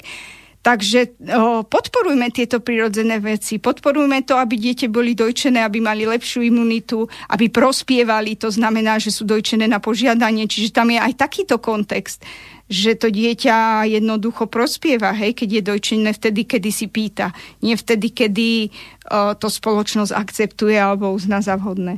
Takže 0.67 1.15
o, 1.31 1.63
podporujme 1.63 2.27
tieto 2.27 2.59
prirodzené 2.59 3.23
veci, 3.23 3.55
podporujme 3.55 4.27
to, 4.27 4.35
aby 4.35 4.59
dieťa 4.59 4.91
boli 4.91 5.15
dojčené, 5.15 5.63
aby 5.63 5.79
mali 5.79 6.03
lepšiu 6.03 6.43
imunitu, 6.43 7.07
aby 7.31 7.47
prospievali, 7.47 8.35
to 8.35 8.51
znamená, 8.51 8.99
že 8.99 9.15
sú 9.15 9.23
dojčené 9.23 9.63
na 9.63 9.79
požiadanie, 9.79 10.43
čiže 10.43 10.75
tam 10.75 10.91
je 10.91 10.99
aj 10.99 11.15
takýto 11.15 11.55
kontext, 11.63 12.27
že 12.67 12.99
to 12.99 13.07
dieťa 13.07 13.87
jednoducho 13.87 14.51
prospieva, 14.51 15.15
hej, 15.15 15.39
keď 15.39 15.49
je 15.55 15.67
dojčené 15.71 16.11
vtedy, 16.11 16.43
kedy 16.43 16.69
si 16.75 16.91
pýta, 16.91 17.31
nie 17.63 17.79
vtedy, 17.79 18.11
kedy 18.11 18.67
o, 19.07 19.39
to 19.39 19.47
spoločnosť 19.47 20.11
akceptuje 20.11 20.75
alebo 20.75 21.15
uzná 21.15 21.39
za 21.39 21.55
vhodné. 21.55 21.95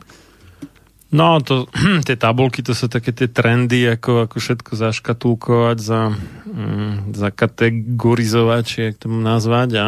No, 1.09 1.41
to, 1.41 1.65
tie 2.07 2.13
tabulky, 2.13 2.61
to 2.61 2.77
sú 2.77 2.85
také 2.85 3.09
tie 3.09 3.25
trendy, 3.25 3.97
ako, 3.97 4.29
ako 4.29 4.37
všetko 4.37 4.71
zaškatulkovať, 4.77 5.77
za, 5.81 6.13
mm, 6.45 7.17
zakategorizovať, 7.17 8.61
či 8.65 8.77
jak 8.89 8.95
tomu 9.01 9.17
nazvať. 9.17 9.69
A, 9.73 9.87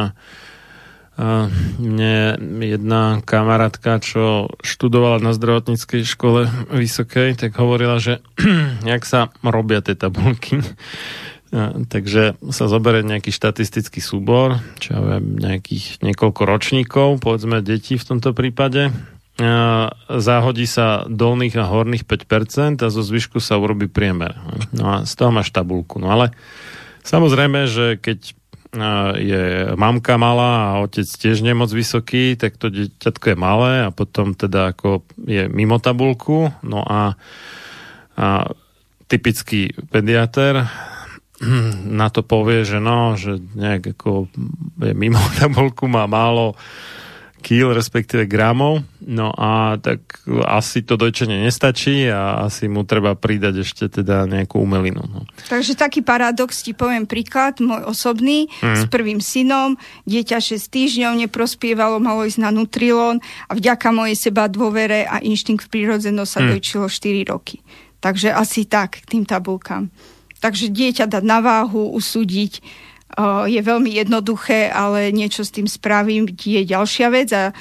a 1.22 1.26
mne 1.78 2.42
jedna 2.66 3.22
kamarátka, 3.22 4.02
čo 4.02 4.50
študovala 4.66 5.22
na 5.22 5.38
zdravotníckej 5.38 6.02
škole 6.10 6.50
vysokej, 6.74 7.38
tak 7.38 7.54
hovorila, 7.54 8.02
že 8.02 8.26
jak 8.92 9.06
sa 9.06 9.30
robia 9.46 9.86
tie 9.86 9.94
tabulky. 9.94 10.62
A, 11.52 11.76
takže 11.84 12.40
sa 12.48 12.72
zoberie 12.72 13.04
nejaký 13.04 13.28
štatistický 13.28 14.00
súbor, 14.00 14.64
čo 14.80 14.96
ja 14.96 15.00
viem, 15.04 15.36
nejakých 15.36 16.00
niekoľko 16.00 16.48
ročníkov, 16.48 17.20
povedzme 17.20 17.60
deti 17.60 18.00
v 18.00 18.08
tomto 18.08 18.32
prípade, 18.32 18.88
záhodí 20.12 20.68
sa 20.68 21.08
dolných 21.08 21.56
a 21.58 21.70
horných 21.70 22.04
5% 22.06 22.84
a 22.84 22.88
zo 22.92 23.02
zvyšku 23.02 23.40
sa 23.40 23.58
urobí 23.58 23.88
priemer. 23.88 24.36
No 24.76 24.84
a 24.86 24.96
z 25.08 25.14
toho 25.16 25.32
máš 25.32 25.50
tabulku. 25.56 25.98
No 25.98 26.12
ale 26.12 26.36
samozrejme, 27.08 27.66
že 27.66 27.98
keď 27.98 28.36
je 29.20 29.76
mamka 29.76 30.16
malá 30.16 30.72
a 30.72 30.80
otec 30.88 31.04
tiež 31.04 31.44
nemoc 31.44 31.68
vysoký, 31.76 32.40
tak 32.40 32.56
to 32.56 32.72
dieťatko 32.72 33.36
je 33.36 33.38
malé 33.38 33.74
a 33.84 33.90
potom 33.92 34.32
teda 34.32 34.72
ako 34.72 35.04
je 35.28 35.52
mimo 35.52 35.76
tabulku. 35.76 36.56
No 36.64 36.80
a, 36.88 37.20
a 38.16 38.28
typický 39.12 39.76
pediater 39.92 40.72
na 41.90 42.08
to 42.14 42.22
povie, 42.22 42.64
že 42.64 42.78
no, 42.78 43.18
že 43.18 43.42
nejak 43.58 43.98
ako 43.98 44.30
je 44.80 44.94
mimo 44.96 45.20
tabulku, 45.42 45.92
má 45.92 46.08
málo 46.08 46.56
kýl, 47.42 47.74
respektíve 47.74 48.30
gramov. 48.30 48.86
No 49.02 49.34
a 49.34 49.82
tak 49.82 50.22
asi 50.46 50.86
to 50.86 50.94
dojčenie 50.94 51.42
nestačí 51.42 52.06
a 52.06 52.46
asi 52.46 52.70
mu 52.70 52.86
treba 52.86 53.18
pridať 53.18 53.66
ešte 53.66 53.90
teda 53.90 54.30
nejakú 54.30 54.62
umelinu. 54.62 55.02
No. 55.10 55.26
Takže 55.50 55.74
taký 55.74 56.06
paradox, 56.06 56.62
ti 56.62 56.78
poviem 56.78 57.10
príklad, 57.10 57.58
môj 57.58 57.90
osobný, 57.90 58.46
mm. 58.62 58.78
s 58.78 58.84
prvým 58.88 59.18
synom, 59.18 59.74
dieťa 60.06 60.38
6 60.38 60.62
týždňov 60.70 61.18
neprospievalo, 61.28 61.98
malo 61.98 62.24
ísť 62.24 62.40
na 62.46 62.54
Nutrilon 62.54 63.18
a 63.50 63.58
vďaka 63.58 63.90
mojej 63.90 64.16
seba 64.16 64.46
dôvere 64.46 65.10
a 65.10 65.18
inštinkt 65.18 65.66
v 65.66 65.82
prírodzenosť 65.82 66.32
sa 66.32 66.42
mm. 66.46 66.50
dojčilo 66.54 66.86
4 66.86 67.34
roky. 67.34 67.58
Takže 68.02 68.30
asi 68.30 68.70
tak 68.70 69.02
k 69.02 69.18
tým 69.18 69.26
tabulkám. 69.26 69.90
Takže 70.42 70.74
dieťa 70.74 71.06
dať 71.06 71.24
na 71.26 71.38
váhu, 71.42 71.94
usúdiť, 71.94 72.62
je 73.48 73.62
veľmi 73.62 73.92
jednoduché, 73.92 74.72
ale 74.72 75.12
niečo 75.12 75.44
s 75.44 75.52
tým 75.52 75.68
spravím 75.68 76.30
je 76.32 76.64
ďalšia 76.64 77.08
vec 77.12 77.30
a 77.36 77.52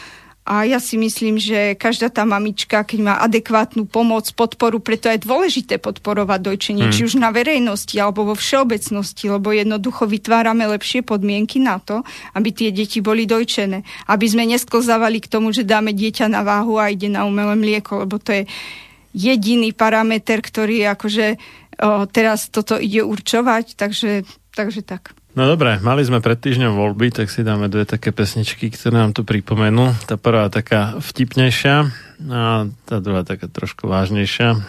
a 0.50 0.66
ja 0.66 0.82
si 0.82 0.98
myslím, 0.98 1.38
že 1.38 1.78
každá 1.78 2.10
tá 2.10 2.26
mamička, 2.26 2.82
keď 2.82 2.98
má 3.04 3.14
adekvátnu 3.22 3.86
pomoc, 3.86 4.26
podporu, 4.34 4.82
preto 4.82 5.06
je 5.06 5.22
dôležité 5.22 5.78
podporovať 5.78 6.40
dojčenie, 6.42 6.90
hmm. 6.90 6.94
či 6.96 7.06
už 7.06 7.22
na 7.22 7.30
verejnosti 7.30 7.94
alebo 8.00 8.26
vo 8.26 8.34
všeobecnosti, 8.34 9.30
lebo 9.30 9.54
jednoducho 9.54 10.10
vytvárame 10.10 10.64
lepšie 10.64 11.04
podmienky 11.04 11.62
na 11.62 11.78
to, 11.78 12.02
aby 12.34 12.50
tie 12.50 12.74
deti 12.74 12.98
boli 12.98 13.30
dojčené. 13.30 13.86
Aby 14.10 14.26
sme 14.26 14.48
nesklzávali 14.48 15.22
k 15.22 15.30
tomu, 15.30 15.54
že 15.54 15.62
dáme 15.62 15.92
dieťa 15.94 16.26
na 16.26 16.42
váhu 16.42 16.82
a 16.82 16.90
ide 16.90 17.06
na 17.06 17.28
umelé 17.28 17.54
mlieko, 17.54 18.08
lebo 18.08 18.18
to 18.18 18.32
je 18.34 18.42
jediný 19.14 19.70
parameter, 19.70 20.42
ktorý 20.42 20.88
akože 20.98 21.36
o, 21.36 22.10
teraz 22.10 22.50
toto 22.50 22.74
ide 22.80 23.04
určovať, 23.04 23.78
takže, 23.78 24.26
takže 24.56 24.82
tak. 24.82 25.19
No 25.40 25.48
dobre, 25.48 25.80
mali 25.80 26.04
sme 26.04 26.20
pred 26.20 26.36
týždňom 26.36 26.76
voľby, 26.76 27.16
tak 27.16 27.32
si 27.32 27.40
dáme 27.40 27.72
dve 27.72 27.88
také 27.88 28.12
pesničky, 28.12 28.68
ktoré 28.68 29.00
nám 29.00 29.16
to 29.16 29.24
pripomenú. 29.24 29.96
Tá 30.04 30.20
prvá 30.20 30.52
taká 30.52 31.00
vtipnejšia 31.00 31.88
a 32.28 32.68
tá 32.84 32.96
druhá 33.00 33.24
taká 33.24 33.48
trošku 33.48 33.88
vážnejšia. 33.88 34.68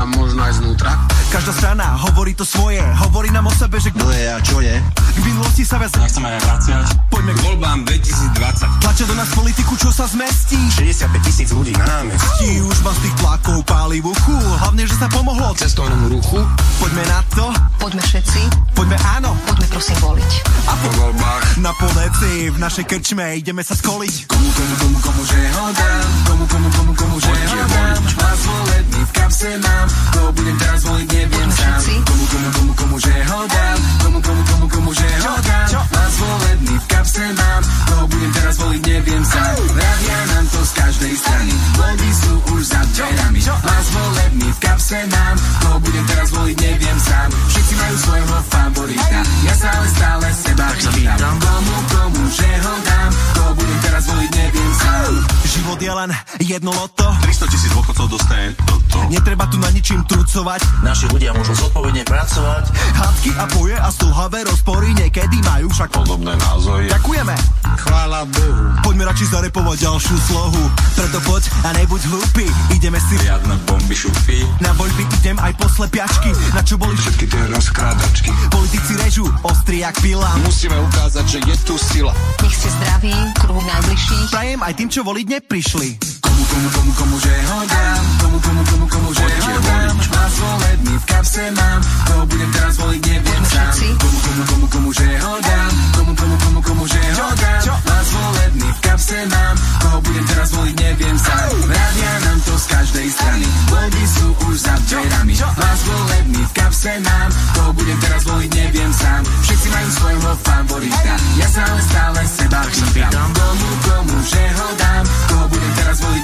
A 0.00 0.02
možno 0.06 0.42
aj 0.42 0.58
znútra. 0.58 0.90
Každá 1.30 1.52
strana 1.54 1.98
hovorí 1.98 2.34
to 2.34 2.46
svoje, 2.46 2.78
hovorí 3.06 3.30
nám 3.30 3.50
o 3.50 3.54
sebe, 3.54 3.78
že 3.82 3.90
kto 3.90 4.06
je 4.10 4.24
a 4.30 4.38
čo 4.38 4.62
je. 4.62 4.74
K 5.14 5.18
minulosti 5.22 5.62
sa 5.66 5.78
viac 5.78 5.94
nechceme 5.98 6.30
vraciať. 6.30 6.86
Poďme 7.10 7.32
k 7.34 7.40
voľbám 7.42 7.78
2020. 7.86 8.82
Tlačia 8.82 9.06
do 9.06 9.14
nás 9.18 9.30
politiku, 9.34 9.72
čo 9.78 9.90
sa 9.90 10.06
zmestí. 10.10 10.58
65 10.58 11.26
tisíc 11.26 11.48
ľudí 11.54 11.74
na 11.74 11.86
námestí. 11.86 12.62
Už 12.62 12.78
mám 12.82 12.94
z 12.98 13.00
tých 13.06 13.14
plakov 13.18 13.58
páli 13.66 13.98
v 14.02 14.10
uchu, 14.10 14.36
hlavne, 14.62 14.82
že 14.86 14.94
sa 14.98 15.06
pomohlo 15.10 15.54
cestovnému 15.54 16.06
ruchu. 16.10 16.38
Poďme 16.82 17.04
na 17.06 17.20
to. 17.34 17.46
Poďme 17.78 18.02
všetci. 18.02 18.40
Poďme 18.74 18.98
áno. 19.18 19.30
Poďme 19.46 19.66
prosím 19.70 19.98
voliť. 20.02 20.30
A 20.66 20.72
po 20.78 20.88
voľbách. 20.98 21.42
Na 21.62 21.72
poleci, 21.74 22.50
v 22.50 22.58
našej 22.58 22.84
krčme 22.86 23.38
ideme 23.38 23.62
sa 23.62 23.74
skoliť. 23.78 24.30
Komu, 24.30 24.48
komu, 24.50 24.74
komu, 24.78 24.98
komu, 25.02 25.22
že 25.26 25.38
ho 25.54 25.64
dám. 25.70 26.06
Komu, 26.26 26.44
komu, 26.46 26.68
komu, 26.74 26.92
komu, 26.94 27.16
že 27.22 27.30
ho 27.30 27.62
dám. 27.70 27.98
Vás 28.18 28.40
volebný 28.42 29.00
v 29.02 29.12
kapse 29.24 29.48
mám. 29.58 29.88
Koho 30.12 30.30
budem 30.36 30.56
teraz 30.60 30.80
voliť, 30.84 31.08
neviem 31.08 31.50
sám. 31.56 31.80
Komu, 32.04 32.24
komu, 32.28 32.48
komu, 32.52 32.72
komu, 32.76 32.96
že 33.00 33.14
ho 33.24 33.40
dám. 33.48 33.78
Komu, 34.04 34.18
komu, 34.20 34.42
komu, 34.44 34.66
komu, 34.68 34.90
že 34.92 35.08
ho 35.24 35.34
dám. 35.40 35.66
Vás 35.88 36.14
volebný 36.20 36.74
v 36.76 36.86
kapse 36.92 37.24
mám. 37.32 37.62
Koho 37.88 38.04
budem 38.12 38.32
teraz 38.36 38.54
voliť, 38.60 38.82
neviem 38.84 39.24
sám. 39.24 39.54
Radia 39.72 40.18
nám 40.28 40.44
to 40.52 40.60
z 40.60 40.72
každej 40.76 41.14
strany. 41.16 41.52
Voľby 41.72 42.10
sú 42.12 42.32
už 42.52 42.62
za 42.68 42.80
dverami. 42.84 43.40
Vás 43.48 43.86
volebný 43.96 44.48
v 44.52 44.58
kapse 44.60 44.98
mám. 45.08 45.36
Koho 45.64 45.76
budem 45.80 46.04
teraz 46.04 46.28
voliť, 46.28 46.56
neviem 46.60 46.98
sám. 47.00 47.28
Všetci 47.48 47.74
majú 47.80 47.96
svojho 48.04 48.36
favorita. 48.52 49.18
Ja 49.48 49.54
sa 49.56 49.68
ale 49.72 49.88
stále 49.88 50.26
seba 50.36 50.66
pýtam. 50.92 51.34
Komu, 51.40 51.76
komu, 51.88 52.22
že 52.28 52.50
ho 52.60 52.74
dám. 52.84 53.10
Koho 53.32 53.50
budem 53.56 53.78
teraz 53.88 54.04
voliť, 54.04 54.30
neviem 54.36 54.72
sám. 54.76 55.12
Život 55.48 55.78
je 55.80 55.92
len 55.96 56.10
jedno 56.44 56.70
loto. 56.76 57.06
300 57.24 57.46
tisíc 57.48 57.70
dôchodcov 57.72 58.06
dostane 58.10 58.52
toto. 58.68 58.98
Netreba 59.14 59.46
tu 59.46 59.62
na 59.62 59.70
ničím 59.70 60.02
trucovať. 60.10 60.82
Naši 60.82 61.06
ľudia 61.06 61.30
môžu 61.38 61.54
zodpovedne 61.54 62.02
pracovať. 62.02 62.66
Hádky 62.98 63.30
a 63.38 63.44
boje 63.54 63.76
a 63.78 63.86
stĺhavé 63.86 64.42
rozpory 64.42 64.90
niekedy 64.90 65.38
majú 65.46 65.70
však 65.70 65.94
podobné 65.94 66.34
názory. 66.34 66.90
Ďakujeme. 66.90 67.34
Chvála 67.78 68.26
Bohu. 68.26 68.74
Poďme 68.82 69.06
radšej 69.06 69.28
zarepovať 69.30 69.86
ďalšiu 69.86 70.16
slohu. 70.18 70.62
Preto 70.98 71.22
poď 71.30 71.46
a 71.62 71.68
nebuď 71.78 72.02
hlúpy. 72.10 72.50
Ideme 72.74 72.98
si 73.06 73.14
riadne 73.22 73.54
bomby 73.70 73.94
šupy. 73.94 74.42
Na 74.58 74.74
voľby 74.74 75.06
idem 75.22 75.38
aj 75.38 75.62
po 75.62 75.70
slepiačky. 75.70 76.34
Na 76.50 76.66
čo 76.66 76.74
boli 76.74 76.98
všetky 76.98 77.30
tie 77.30 77.42
rozkrádačky. 77.54 78.34
Politici 78.50 78.98
režu, 78.98 79.30
ostri 79.46 79.86
jak 79.86 79.94
pila. 80.02 80.26
Musíme 80.42 80.74
ukázať, 80.90 81.24
že 81.30 81.38
je 81.38 81.54
tu 81.62 81.78
sila. 81.78 82.10
Nech 82.42 82.50
ste 82.50 82.66
zdraví, 82.66 83.14
kruh 83.38 83.62
najbližších. 83.62 84.26
Prajem 84.34 84.58
aj 84.58 84.74
tým, 84.74 84.88
čo 84.90 85.06
voliť 85.06 85.26
neprišli. 85.38 85.88
Komu, 86.34 86.46
komu, 86.50 86.68
komu, 86.74 86.92
komu, 86.98 87.16
že 87.22 87.34
ho 87.46 87.58
dám. 87.62 88.02
Komu, 88.18 88.38
komu, 88.42 88.62
komu, 88.66 88.86
komu, 88.90 89.10
že 89.14 89.22
ho 89.22 89.54
dám. 89.62 89.94
Vás 90.10 90.34
volebný 90.34 90.94
v 90.98 91.04
kapse 91.06 91.44
mám. 91.54 91.80
Koho 92.10 92.22
budem 92.26 92.50
teraz 92.50 92.74
voliť, 92.74 93.02
neviem 93.06 93.44
sám. 93.46 93.70
Komu, 94.02 94.18
komu, 94.18 94.42
komu, 94.50 94.66
komu, 94.66 94.90
že 94.90 95.08
ho 95.22 95.34
dám. 95.38 95.70
Komu, 95.94 96.12
komu, 96.18 96.36
komu, 96.42 96.60
komu, 96.66 96.84
že 96.90 97.02
ho 97.14 97.28
dám. 97.38 97.62
Vás 97.86 98.08
volebný 98.10 98.66
v 98.66 98.80
kapse 98.82 99.18
mám. 99.30 99.54
Koho 99.78 99.98
budem 100.02 100.24
teraz 100.26 100.48
voliť, 100.58 100.74
neviem 100.74 101.16
sám. 101.22 101.48
Rádia 101.70 102.12
nám 102.26 102.38
to 102.42 102.54
z 102.58 102.66
každej 102.66 103.08
strany. 103.14 103.46
Voľby 103.70 104.04
sú 104.10 104.26
už 104.50 104.54
za 104.58 104.74
dverami. 104.90 105.34
Vás 105.38 105.80
volebný 105.86 106.42
v 106.42 106.52
kapse 106.58 106.92
mám. 106.98 107.30
Koho 107.54 107.70
budem 107.78 107.98
teraz 108.02 108.22
voliť, 108.26 108.50
neviem 108.58 108.90
sám. 108.90 109.22
Všetci 109.22 109.68
majú 109.70 109.88
svojho 110.02 110.32
favorita. 110.42 111.14
Ja 111.38 111.46
sa 111.46 111.62
ale 111.62 111.82
stále 111.86 112.20
seba 112.26 112.60
pýtam. 112.90 113.28
Komu, 113.38 113.70
komu, 113.86 114.16
že 114.26 114.42
ho 114.58 114.68
dám. 114.82 115.04
Koho 115.30 115.44
budem 115.46 115.72
teraz 115.78 115.98
voliť, 116.02 116.23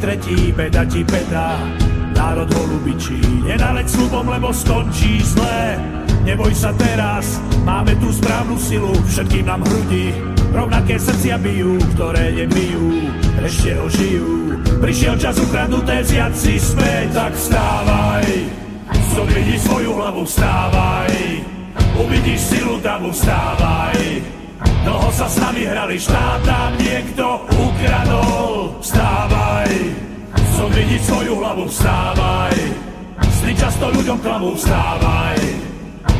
Tretí, 0.00 0.52
beda 0.52 0.82
ti 0.86 1.04
beda. 1.04 1.58
Národ 2.16 2.50
holubičí, 2.50 3.20
nenaleď 3.46 3.86
slubom, 3.86 4.26
lebo 4.28 4.50
skončí 4.50 5.22
zlé. 5.22 5.78
Neboj 6.26 6.52
sa 6.52 6.74
teraz, 6.76 7.40
máme 7.64 7.96
tu 7.96 8.12
správnu 8.12 8.60
silu, 8.60 8.92
všetkým 9.08 9.48
nám 9.48 9.64
hrudi. 9.64 10.12
Rovnaké 10.50 10.98
srdcia 10.98 11.38
bijú, 11.38 11.78
ktoré 11.96 12.34
nebijú, 12.34 13.08
ešte 13.40 13.78
ožijú. 13.78 14.58
Prišiel 14.82 15.16
čas 15.16 15.38
ukradnuté 15.38 16.02
vziať 16.02 16.32
si 16.34 16.54
späť, 16.58 17.06
tak 17.14 17.32
vstávaj. 17.38 18.26
Zodvidi 19.14 19.56
svoju 19.62 19.90
hlavu, 19.94 20.22
vstávaj. 20.26 21.14
Uvidíš 21.96 22.40
silu 22.52 22.76
davu, 22.82 23.14
vstávaj. 23.14 24.39
Dlho 24.80 25.10
sa 25.12 25.26
s 25.28 25.36
nami 25.36 25.62
hrali, 25.68 25.96
štát 26.00 26.40
nám 26.48 26.72
niekto 26.80 27.24
ukradol, 27.52 28.72
vstávaj. 28.80 29.72
Som 30.56 30.68
vidí 30.72 30.96
svoju 31.04 31.36
hlavu, 31.36 31.64
vstávaj. 31.68 32.56
Sny 33.40 33.52
často 33.56 33.92
ľuďom 33.92 34.18
klamú, 34.24 34.56
vstávaj. 34.56 35.38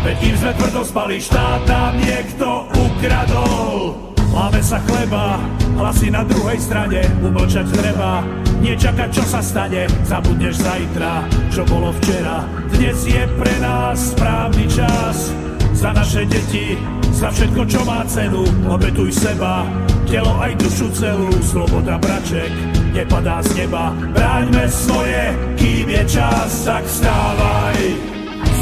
Veď 0.00 0.16
kým 0.16 0.36
sme 0.36 0.52
tvrdo 0.56 0.80
spali, 0.84 1.16
štát 1.20 1.60
nám 1.68 1.92
niekto 2.00 2.48
ukradol. 2.72 3.96
Láme 4.30 4.62
sa 4.62 4.78
chleba, 4.86 5.36
hlasy 5.76 6.08
na 6.08 6.22
druhej 6.22 6.58
strane, 6.60 7.02
umlčať 7.20 7.66
treba. 7.74 8.22
Nečakať, 8.60 9.08
čo 9.10 9.24
sa 9.24 9.40
stane, 9.40 9.88
zabudneš 10.04 10.60
zajtra, 10.60 11.24
čo 11.48 11.64
bolo 11.64 11.90
včera. 12.00 12.44
Dnes 12.76 12.96
je 13.08 13.24
pre 13.40 13.54
nás 13.58 14.12
správny 14.12 14.64
čas, 14.68 15.32
za 15.72 15.90
naše 15.96 16.28
deti, 16.28 16.76
za 17.12 17.28
všetko, 17.30 17.62
čo 17.66 17.80
má 17.84 18.00
cenu, 18.06 18.42
obetuj 18.70 19.10
seba, 19.12 19.66
telo 20.06 20.34
aj 20.40 20.52
dušu 20.58 20.88
celú, 20.94 21.30
sloboda 21.42 21.98
braček, 21.98 22.50
nepadá 22.94 23.42
z 23.44 23.64
neba. 23.64 23.94
Bráňme 24.14 24.64
svoje, 24.70 25.22
kým 25.58 25.86
je 25.90 26.02
čas, 26.08 26.50
tak 26.64 26.82
vstávaj, 26.86 27.78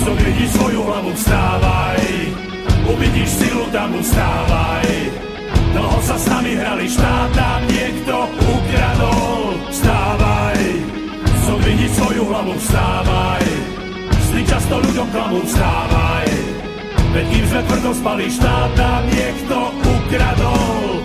zobudí 0.04 0.46
svoju 0.52 0.80
hlavu, 0.84 1.12
vstávaj, 1.14 2.02
uvidíš 2.88 3.30
silu, 3.40 3.64
tam 3.72 3.92
vstávaj. 3.96 4.88
Dlho 5.68 6.00
sa 6.00 6.16
s 6.16 6.26
nami 6.26 6.52
hrali, 6.56 6.86
štát 6.88 7.30
nám 7.36 7.62
niekto 7.68 8.16
ukradol, 8.40 9.42
vstávaj, 9.68 10.60
zobudí 11.44 11.86
svoju 11.92 12.22
hlavu, 12.24 12.54
vstávaj, 12.56 13.44
sny 14.32 14.42
často 14.48 14.74
ľuďom 14.80 15.08
klamu, 15.12 15.38
vstávaj. 15.44 16.57
Veď 17.08 17.24
kým 17.32 17.44
sme 17.48 17.60
tvrdo 17.64 17.90
spali, 17.96 18.24
štát 18.28 18.70
nám 18.76 19.02
niekto 19.08 19.56
ukradol. 19.80 20.97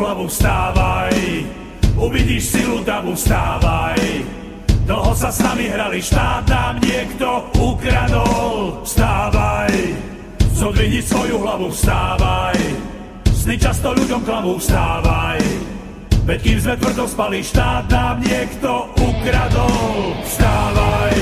Hlavu, 0.00 0.32
vstávaj, 0.32 1.12
uvidíš 2.00 2.56
silu 2.56 2.80
davu, 2.80 3.12
vstávaj. 3.12 4.00
Dlho 4.88 5.12
sa 5.12 5.28
s 5.28 5.44
nami 5.44 5.68
hrali, 5.68 6.00
štát 6.00 6.48
nám 6.48 6.80
niekto 6.80 7.44
ukradol, 7.60 8.80
vstávaj. 8.80 9.68
Zodvihni 10.56 11.04
svoju 11.04 11.44
hlavu, 11.44 11.68
vstávaj, 11.68 12.56
sny 13.28 13.60
často 13.60 13.92
ľuďom 13.92 14.24
klamu, 14.24 14.56
vstávaj. 14.56 15.44
Veď 16.24 16.38
kým 16.48 16.58
sme 16.64 16.74
tvrdo 16.80 17.04
spali, 17.04 17.44
štát 17.44 17.84
nám 17.92 18.24
niekto 18.24 18.88
ukradol, 19.04 20.16
vstávaj. 20.24 21.16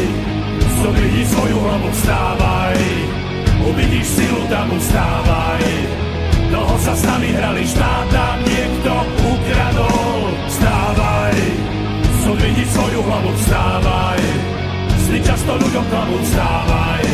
Zodvihni 0.86 1.26
svoju 1.26 1.58
hlavu, 1.66 1.88
vstávaj, 1.98 2.78
uvidíš 3.58 4.06
silu 4.06 4.42
davu, 4.46 4.78
vstávaj. 4.78 6.07
Dlho 6.48 6.76
sa 6.80 6.96
s 6.96 7.02
nami 7.04 7.28
hrali, 7.36 7.64
štát 7.68 8.08
nám 8.08 8.38
niekto 8.40 8.92
ukradol. 9.20 10.20
Vstávaj, 10.48 11.36
zodvihni 12.24 12.64
svoju 12.72 13.00
hlavu, 13.04 13.30
vstávaj. 13.36 14.20
Sny 15.08 15.18
často 15.24 15.52
ľuďom 15.60 15.84
klamu, 15.92 16.16
vstávaj. 16.24 17.04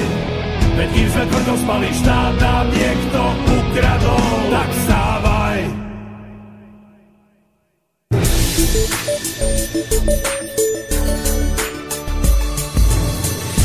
Veď 0.75 0.89
kým 0.91 1.09
sme 1.11 1.25
tvrdo 1.31 1.55
spali, 1.63 1.89
štát 1.95 2.35
nám 2.39 2.67
niekto 2.71 3.21
ukradol. 3.47 4.39
Tak 4.51 4.69
vstávaj. 4.71 5.59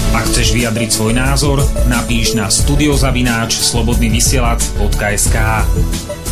Ak 0.09 0.25
chceš 0.25 0.57
vyjadriť 0.57 0.89
svoj 0.89 1.13
názor, 1.13 1.61
napíš 1.85 2.33
na 2.33 2.49
studiozavináč 2.49 3.61
slobodnyvysielac.sk 3.61 5.37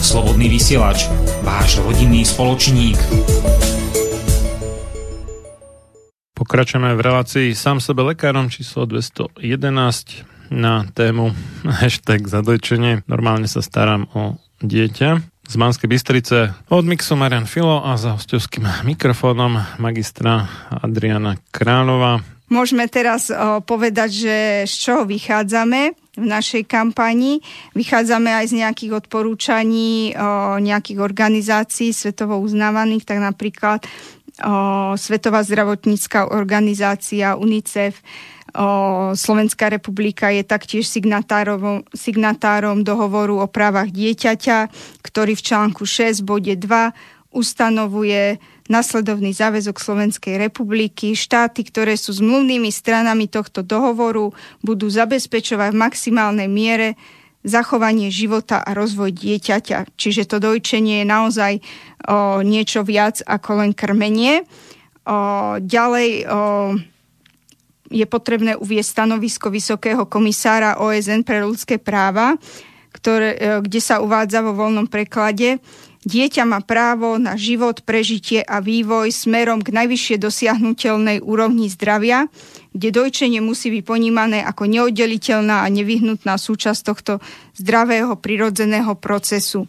Slobodný 0.01 0.49
vysielač, 0.49 1.05
váš 1.45 1.77
rodinný 1.85 2.25
spoločník. 2.25 2.97
Pokračujeme 6.33 6.97
v 6.97 7.01
relácii 7.05 7.47
sám 7.53 7.77
sebe 7.77 8.01
lekárom 8.01 8.49
číslo 8.49 8.89
211 8.89 9.45
na 10.49 10.89
tému 10.97 11.37
hashtag 11.81 12.25
zadojčenie. 12.25 13.05
Normálne 13.05 13.45
sa 13.45 13.61
starám 13.61 14.09
o 14.17 14.41
dieťa 14.65 15.21
z 15.47 15.53
Banskej 15.53 15.85
Bystrice 15.85 16.37
od 16.73 16.81
mixu 16.81 17.13
Marian 17.13 17.45
Filo 17.45 17.85
a 17.85 17.93
za 17.93 18.17
hostovským 18.17 18.65
mikrofónom 18.89 19.77
magistra 19.77 20.49
Adriana 20.73 21.37
Králova. 21.53 22.36
Môžeme 22.47 22.87
teraz 22.87 23.27
o, 23.27 23.59
povedať, 23.59 24.09
že 24.23 24.35
z 24.63 24.73
čoho 24.79 25.03
vychádzame 25.03 25.91
v 26.15 26.25
našej 26.25 26.63
kampani. 26.63 27.43
Vychádzame 27.75 28.31
aj 28.31 28.45
z 28.49 28.53
nejakých 28.63 28.91
odporúčaní 29.03 30.15
o, 30.15 30.55
nejakých 30.63 30.99
organizácií 31.03 31.91
svetovo 31.91 32.39
uznávaných, 32.39 33.03
tak 33.03 33.19
napríklad 33.19 33.83
o, 33.83 33.89
Svetová 34.95 35.43
zdravotnícká 35.43 36.31
organizácia 36.31 37.35
UNICEF, 37.35 37.99
o, 38.55 39.11
Slovenská 39.11 39.67
republika 39.67 40.31
je 40.31 40.47
taktiež 40.47 40.87
signatárom, 40.87 41.83
signatárom 41.91 42.87
dohovoru 42.87 43.43
o 43.43 43.47
právach 43.51 43.91
dieťaťa, 43.91 44.71
ktorý 45.03 45.35
v 45.35 45.45
článku 45.51 45.83
6 45.83 46.23
bode 46.23 46.55
2 46.55 47.16
ustanovuje 47.31 48.39
nasledovný 48.67 49.31
záväzok 49.31 49.79
Slovenskej 49.79 50.39
republiky. 50.39 51.15
Štáty, 51.15 51.63
ktoré 51.63 51.95
sú 51.95 52.15
zmluvnými 52.15 52.71
stranami 52.71 53.27
tohto 53.31 53.63
dohovoru, 53.63 54.35
budú 54.63 54.87
zabezpečovať 54.91 55.71
v 55.71 55.81
maximálnej 55.81 56.49
miere 56.51 56.99
zachovanie 57.47 58.11
života 58.11 58.59
a 58.59 58.75
rozvoj 58.75 59.15
dieťaťa. 59.15 59.95
Čiže 59.95 60.27
to 60.27 60.37
dojčenie 60.43 61.03
je 61.03 61.07
naozaj 61.07 61.53
o, 61.57 61.61
niečo 62.43 62.83
viac 62.83 63.23
ako 63.23 63.63
len 63.63 63.71
krmenie. 63.71 64.43
O, 65.07 65.55
ďalej 65.63 66.27
o, 66.27 66.75
je 67.87 68.03
potrebné 68.03 68.59
uvieť 68.59 68.83
stanovisko 68.83 69.47
Vysokého 69.47 70.03
komisára 70.11 70.75
OSN 70.83 71.23
pre 71.23 71.39
ľudské 71.39 71.79
práva, 71.79 72.35
ktoré, 72.91 73.39
e, 73.39 73.63
kde 73.63 73.79
sa 73.79 74.03
uvádza 74.03 74.43
vo 74.43 74.51
voľnom 74.51 74.91
preklade, 74.91 75.63
Dieťa 76.07 76.47
má 76.47 76.63
právo 76.63 77.19
na 77.19 77.35
život, 77.35 77.83
prežitie 77.83 78.39
a 78.39 78.63
vývoj 78.63 79.11
smerom 79.11 79.59
k 79.59 79.75
najvyššie 79.75 80.15
dosiahnutelnej 80.15 81.19
úrovni 81.19 81.67
zdravia, 81.67 82.31
kde 82.71 82.95
dojčenie 82.95 83.43
musí 83.43 83.67
byť 83.67 83.83
ponímané 83.83 84.39
ako 84.39 84.71
neoddeliteľná 84.71 85.67
a 85.67 85.67
nevyhnutná 85.67 86.39
súčasť 86.39 86.81
tohto 86.87 87.13
zdravého 87.59 88.15
prirodzeného 88.15 88.95
procesu. 88.95 89.67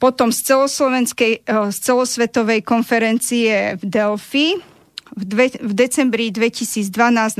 Potom 0.00 0.32
z, 0.32 0.48
celoslovenskej, 0.48 1.44
eh, 1.44 1.68
z 1.76 1.76
celosvetovej 1.76 2.64
konferencie 2.64 3.76
v 3.76 3.84
Delphi 3.84 4.56
v, 5.16 5.22
dve, 5.24 5.46
v 5.56 5.72
decembri 5.72 6.28
2012 6.28 6.90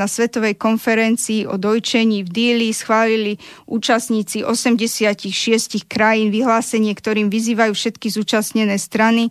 na 0.01 0.07
Svetovej 0.09 0.57
konferencii 0.57 1.45
o 1.45 1.61
dojčení 1.61 2.25
v 2.25 2.29
Díli 2.29 2.69
schválili 2.73 3.37
účastníci 3.69 4.45
86 4.47 5.29
krajín 5.85 6.33
vyhlásenie, 6.33 6.95
ktorým 6.97 7.29
vyzývajú 7.29 7.73
všetky 7.77 8.09
zúčastnené 8.09 8.81
strany, 8.81 9.29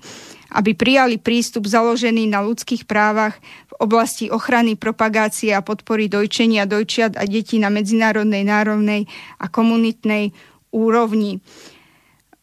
aby 0.54 0.78
prijali 0.78 1.18
prístup 1.20 1.68
založený 1.68 2.30
na 2.30 2.46
ľudských 2.46 2.88
právach 2.88 3.36
v 3.68 3.74
oblasti 3.84 4.32
ochrany, 4.32 4.80
propagácie 4.80 5.52
a 5.52 5.66
podpory 5.66 6.08
dojčenia 6.08 6.70
dojčiat 6.70 7.20
a 7.20 7.24
detí 7.28 7.60
na 7.60 7.68
medzinárodnej, 7.68 8.48
národnej 8.48 9.10
a 9.42 9.52
komunitnej 9.52 10.32
úrovni. 10.72 11.44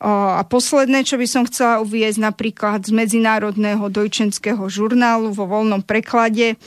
A 0.03 0.42
posledné, 0.45 1.07
čo 1.07 1.16
by 1.16 1.26
som 1.28 1.49
chcela 1.49 1.80
uviezť 1.80 2.18
napríklad 2.20 2.84
z 2.84 2.92
Medzinárodného 2.92 3.88
dojčenského 3.88 4.61
žurnálu 4.68 5.32
vo 5.32 5.49
voľnom 5.49 5.80
preklade, 5.80 6.61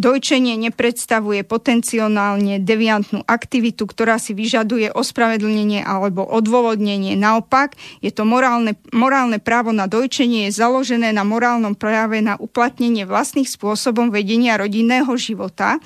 Dojčenie 0.00 0.56
nepredstavuje 0.56 1.44
potenciálne 1.44 2.56
deviantnú 2.56 3.20
aktivitu, 3.28 3.84
ktorá 3.84 4.16
si 4.16 4.32
vyžaduje 4.32 4.88
ospravedlnenie 4.88 5.84
alebo 5.84 6.24
odôvodnenie. 6.24 7.20
Naopak, 7.20 7.76
je 8.00 8.08
to 8.08 8.24
morálne, 8.24 8.80
morálne 8.96 9.36
právo 9.36 9.76
na 9.76 9.84
dojčenie 9.84 10.48
je 10.48 10.56
založené 10.56 11.12
na 11.12 11.20
morálnom 11.20 11.76
práve 11.76 12.24
na 12.24 12.40
uplatnenie 12.40 13.04
vlastných 13.04 13.44
spôsobom 13.44 14.08
vedenia 14.08 14.56
rodinného 14.56 15.12
života. 15.20 15.76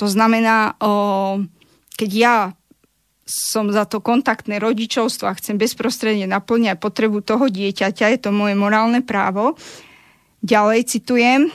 To 0.00 0.08
znamená, 0.08 0.80
keď 2.00 2.10
ja 2.16 2.36
som 3.24 3.72
za 3.72 3.88
to 3.88 4.04
kontaktné 4.04 4.60
rodičovstvo 4.60 5.24
a 5.28 5.36
chcem 5.40 5.56
bezprostredne 5.56 6.28
naplňať 6.28 6.76
potrebu 6.76 7.24
toho 7.24 7.48
dieťaťa, 7.48 8.12
je 8.14 8.18
to 8.20 8.30
moje 8.30 8.52
morálne 8.52 9.00
právo. 9.00 9.56
Ďalej 10.44 10.80
citujem, 10.92 11.48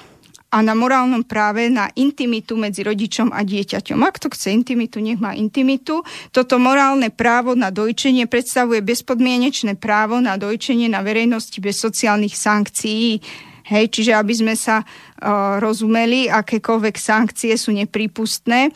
a 0.49 0.65
na 0.65 0.73
morálnom 0.73 1.21
práve 1.21 1.69
na 1.69 1.93
intimitu 1.93 2.57
medzi 2.57 2.81
rodičom 2.81 3.29
a 3.29 3.45
dieťaťom. 3.45 4.01
Ak 4.01 4.17
to 4.17 4.33
chce 4.33 4.49
intimitu, 4.49 4.97
nech 4.97 5.21
má 5.21 5.37
intimitu. 5.37 6.01
Toto 6.33 6.57
morálne 6.57 7.13
právo 7.13 7.53
na 7.53 7.69
dojčenie 7.69 8.25
predstavuje 8.25 8.81
bezpodmienečné 8.81 9.77
právo 9.77 10.17
na 10.17 10.41
dojčenie 10.41 10.89
na 10.89 11.05
verejnosti 11.05 11.53
bez 11.61 11.77
sociálnych 11.77 12.33
sankcií. 12.33 13.21
Hej, 13.69 13.93
čiže 13.93 14.17
aby 14.17 14.33
sme 14.33 14.55
sa 14.57 14.81
uh, 14.81 15.61
rozumeli, 15.61 16.25
akékoľvek 16.25 16.97
sankcie 16.97 17.53
sú 17.53 17.69
neprípustné. 17.69 18.73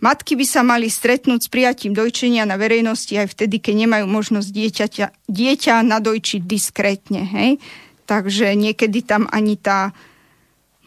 Matky 0.00 0.32
by 0.32 0.46
sa 0.48 0.64
mali 0.64 0.88
stretnúť 0.88 1.44
s 1.44 1.52
prijatím 1.52 1.92
dojčenia 1.92 2.48
na 2.48 2.56
verejnosti 2.56 3.12
aj 3.12 3.36
vtedy, 3.36 3.60
keď 3.60 3.84
nemajú 3.84 4.08
možnosť 4.08 4.48
dieťaťa, 4.48 5.06
dieťa 5.28 5.74
nadojčiť 5.84 6.40
diskrétne. 6.40 7.20
Hej? 7.28 7.50
Takže 8.08 8.56
niekedy 8.56 9.04
tam 9.04 9.28
ani 9.28 9.60
tá 9.60 9.92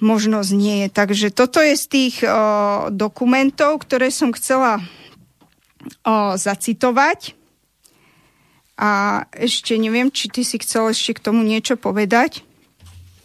možnosť 0.01 0.51
nie 0.57 0.75
je. 0.83 0.87
Takže 0.89 1.27
toto 1.29 1.61
je 1.61 1.77
z 1.77 1.85
tých 1.85 2.15
o, 2.25 2.89
dokumentov, 2.89 3.85
ktoré 3.85 4.09
som 4.09 4.33
chcela 4.33 4.81
o, 6.03 6.33
zacitovať. 6.33 7.37
A 8.73 9.23
ešte 9.37 9.77
neviem, 9.77 10.09
či 10.09 10.27
ty 10.33 10.41
si 10.41 10.57
chcel 10.57 10.89
ešte 10.89 11.21
k 11.21 11.23
tomu 11.29 11.45
niečo 11.45 11.77
povedať. 11.77 12.41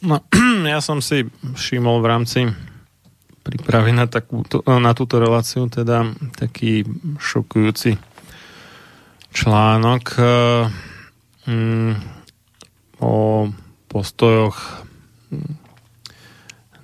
No, 0.04 0.20
ja 0.68 0.84
som 0.84 1.00
si 1.00 1.26
všimol 1.56 2.04
v 2.04 2.06
rámci 2.06 2.40
prípravy 3.48 3.96
na, 3.96 4.04
takúto, 4.04 4.60
na 4.68 4.92
túto 4.92 5.16
reláciu 5.16 5.72
teda 5.72 6.04
taký 6.36 6.84
šokujúci 7.16 7.96
článok 9.32 10.04
mm, 11.48 11.92
o 13.00 13.48
postojoch 13.88 14.84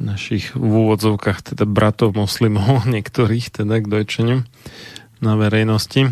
našich 0.01 0.57
v 0.57 0.65
úvodzovkách 0.65 1.53
teda 1.53 1.69
bratov 1.69 2.17
moslimov, 2.17 2.85
niektorých 2.95 3.53
teda 3.53 3.85
k 3.85 3.91
dojčeniu 3.91 4.49
na 5.21 5.33
verejnosti. 5.37 6.09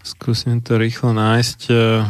Skúsim 0.00 0.64
to 0.64 0.80
rýchlo 0.80 1.12
nájsť. 1.12 1.60
Uh, 1.68 2.08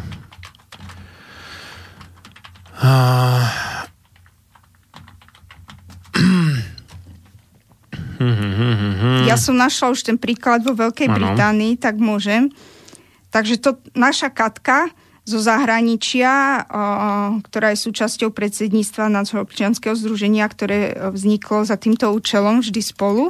ja 9.26 9.36
som 9.38 9.54
našla 9.54 9.94
už 9.94 10.02
ten 10.02 10.18
príklad 10.18 10.66
vo 10.66 10.74
Veľkej 10.74 11.08
ano. 11.08 11.16
Británii, 11.16 11.78
tak 11.78 11.96
môžem. 12.02 12.50
Takže 13.30 13.60
to 13.62 13.78
naša 13.94 14.32
Katka 14.32 14.90
zo 15.28 15.36
zahraničia, 15.36 16.64
ktorá 17.44 17.76
je 17.76 17.84
súčasťou 17.84 18.32
predsedníctva 18.32 19.12
občianského 19.44 19.92
združenia, 19.92 20.48
ktoré 20.48 20.96
vzniklo 21.12 21.68
za 21.68 21.76
týmto 21.76 22.08
účelom 22.08 22.64
vždy 22.64 22.80
spolu, 22.80 23.28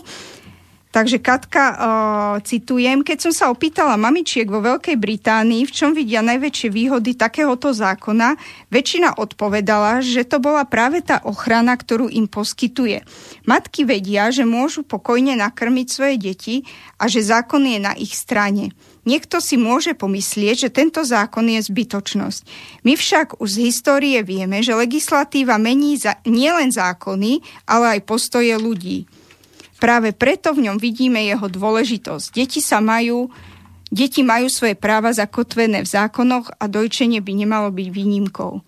Takže 0.89 1.21
Katka, 1.21 1.65
uh, 1.69 1.77
citujem, 2.41 3.05
keď 3.05 3.29
som 3.29 3.33
sa 3.37 3.45
opýtala 3.53 4.01
mamičiek 4.01 4.49
vo 4.49 4.65
Veľkej 4.65 4.97
Británii, 4.97 5.69
v 5.69 5.75
čom 5.75 5.93
vidia 5.93 6.25
najväčšie 6.25 6.73
výhody 6.73 7.13
takéhoto 7.13 7.77
zákona, 7.77 8.41
väčšina 8.73 9.21
odpovedala, 9.21 10.01
že 10.01 10.25
to 10.25 10.41
bola 10.41 10.65
práve 10.65 11.05
tá 11.05 11.21
ochrana, 11.29 11.77
ktorú 11.77 12.09
im 12.09 12.25
poskytuje. 12.25 13.05
Matky 13.45 13.85
vedia, 13.85 14.33
že 14.33 14.49
môžu 14.49 14.81
pokojne 14.81 15.37
nakrmiť 15.37 15.87
svoje 15.93 16.17
deti 16.17 16.57
a 16.97 17.05
že 17.05 17.21
zákon 17.21 17.69
je 17.69 17.79
na 17.85 17.93
ich 17.93 18.17
strane. 18.17 18.73
Niekto 19.05 19.45
si 19.45 19.61
môže 19.61 19.93
pomyslieť, 19.93 20.69
že 20.69 20.71
tento 20.73 21.05
zákon 21.05 21.45
je 21.53 21.69
zbytočnosť. 21.69 22.41
My 22.89 22.97
však 22.97 23.41
už 23.45 23.61
z 23.61 23.73
histórie 23.73 24.21
vieme, 24.25 24.65
že 24.65 24.73
legislatíva 24.73 25.61
mení 25.61 26.01
za, 26.01 26.17
nielen 26.25 26.73
zákony, 26.73 27.45
ale 27.69 28.01
aj 28.01 28.01
postoje 28.09 28.57
ľudí. 28.57 29.05
Práve 29.79 30.11
preto 30.11 30.51
v 30.51 30.69
ňom 30.71 30.77
vidíme 30.83 31.23
jeho 31.23 31.47
dôležitosť. 31.47 32.27
Deti 32.35 32.59
sa 32.59 32.83
majú 32.83 33.31
Deti 33.89 34.21
majú 34.21 34.53
svoje 34.53 34.77
práva 34.77 35.09
zakotvené 35.17 35.81
v 35.81 35.89
zákonoch 35.89 36.53
a 36.61 36.69
dojčenie 36.69 37.25
by 37.25 37.33
nemalo 37.33 37.73
byť 37.73 37.89
výnimkou. 37.89 38.61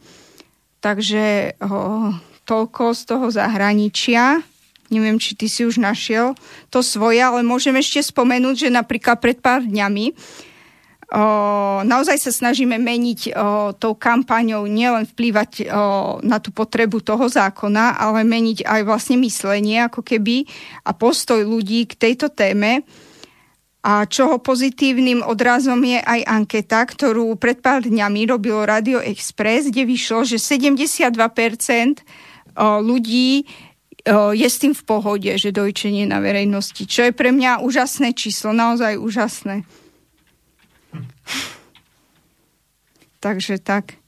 Takže 0.81 1.61
o, 1.61 2.17
toľko 2.49 2.97
z 2.97 3.03
toho 3.05 3.27
zahraničia. 3.29 4.41
Neviem, 4.89 5.21
či 5.21 5.37
ty 5.37 5.45
si 5.47 5.69
už 5.69 5.77
našiel 5.77 6.33
to 6.73 6.81
svoje, 6.81 7.21
ale 7.21 7.45
môžem 7.45 7.77
ešte 7.77 8.01
spomenúť, 8.01 8.67
že 8.67 8.69
napríklad 8.73 9.21
pred 9.21 9.37
pár 9.45 9.61
dňami 9.61 10.17
naozaj 11.83 12.23
sa 12.23 12.31
snažíme 12.31 12.79
meniť 12.79 13.35
tou 13.83 13.99
kampaňou 13.99 14.71
nielen 14.71 15.11
vplývať 15.11 15.67
na 16.23 16.39
tú 16.39 16.55
potrebu 16.55 17.03
toho 17.03 17.27
zákona, 17.27 17.99
ale 17.99 18.23
meniť 18.23 18.63
aj 18.63 18.81
vlastne 18.87 19.19
myslenie 19.19 19.83
ako 19.91 20.07
keby 20.07 20.47
a 20.87 20.95
postoj 20.95 21.43
ľudí 21.43 21.91
k 21.91 21.99
tejto 21.99 22.31
téme. 22.31 22.87
A 23.81 24.05
čoho 24.05 24.37
pozitívnym 24.39 25.25
odrazom 25.25 25.81
je 25.83 25.99
aj 26.05 26.21
anketa, 26.29 26.85
ktorú 26.85 27.33
pred 27.41 27.65
pár 27.65 27.81
dňami 27.81 28.29
robilo 28.29 28.69
Radio 28.69 29.01
Express, 29.01 29.73
kde 29.73 29.89
vyšlo, 29.89 30.29
že 30.29 30.37
72% 30.37 31.17
ľudí 32.61 33.49
je 34.37 34.49
s 34.53 34.57
tým 34.61 34.77
v 34.77 34.83
pohode, 34.85 35.33
že 35.33 35.49
dojčenie 35.49 36.05
na 36.05 36.21
verejnosti, 36.21 36.85
čo 36.85 37.09
je 37.09 37.13
pre 37.17 37.33
mňa 37.33 37.65
úžasné 37.65 38.13
číslo, 38.13 38.53
naozaj 38.53 39.01
úžasné. 39.01 39.65
Takže 43.21 43.61
tak. 43.61 44.01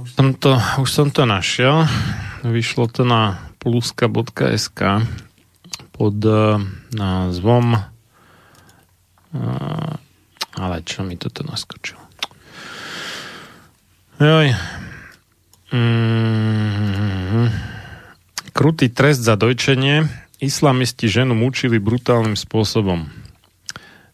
Už 0.00 0.08
som 0.16 0.32
to, 0.36 0.56
už 0.80 0.88
som 0.88 1.12
to 1.12 1.28
našiel. 1.28 1.84
Vyšlo 2.40 2.88
to 2.88 3.04
na 3.04 3.52
pluska.sk 3.60 5.04
pod 5.92 6.16
uh, 6.24 6.56
názvom 6.96 7.76
uh, 7.76 7.84
ale 10.56 10.82
čo 10.82 11.06
mi 11.06 11.14
toto 11.14 11.46
naskočilo? 11.46 12.02
Joj. 14.20 14.52
Mm-hmm. 15.72 17.46
Krutý 18.52 18.92
trest 18.92 19.24
za 19.24 19.38
dojčenie. 19.38 20.04
Islamisti 20.40 21.08
ženu 21.08 21.32
mučili 21.32 21.80
brutálnym 21.80 22.36
spôsobom. 22.36 23.08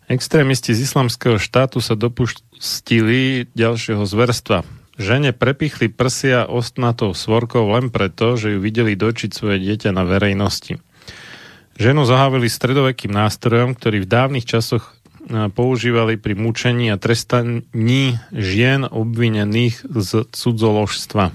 Extrémisti 0.07 0.71
z 0.71 0.87
islamského 0.87 1.35
štátu 1.35 1.83
sa 1.83 1.99
dopustili 1.99 3.51
ďalšieho 3.59 4.07
zverstva. 4.07 4.63
Žene 5.03 5.35
prepichli 5.35 5.91
prsia 5.91 6.47
ostnatou 6.47 7.11
svorkou 7.11 7.67
len 7.75 7.91
preto, 7.91 8.39
že 8.39 8.55
ju 8.55 8.59
videli 8.63 8.95
dočiť 8.95 9.35
svoje 9.35 9.59
dieťa 9.67 9.91
na 9.91 10.07
verejnosti. 10.07 10.79
Ženu 11.77 12.07
zahávili 12.07 12.47
stredovekým 12.47 13.13
nástrojom, 13.13 13.75
ktorý 13.75 14.07
v 14.07 14.09
dávnych 14.09 14.47
časoch 14.49 14.89
e, 14.89 15.51
používali 15.53 16.17
pri 16.17 16.39
mučení 16.39 16.89
a 16.89 16.97
trestaní 16.97 18.17
žien 18.33 18.89
obvinených 18.89 19.85
z 19.85 20.11
cudzoložstva. 20.33 21.35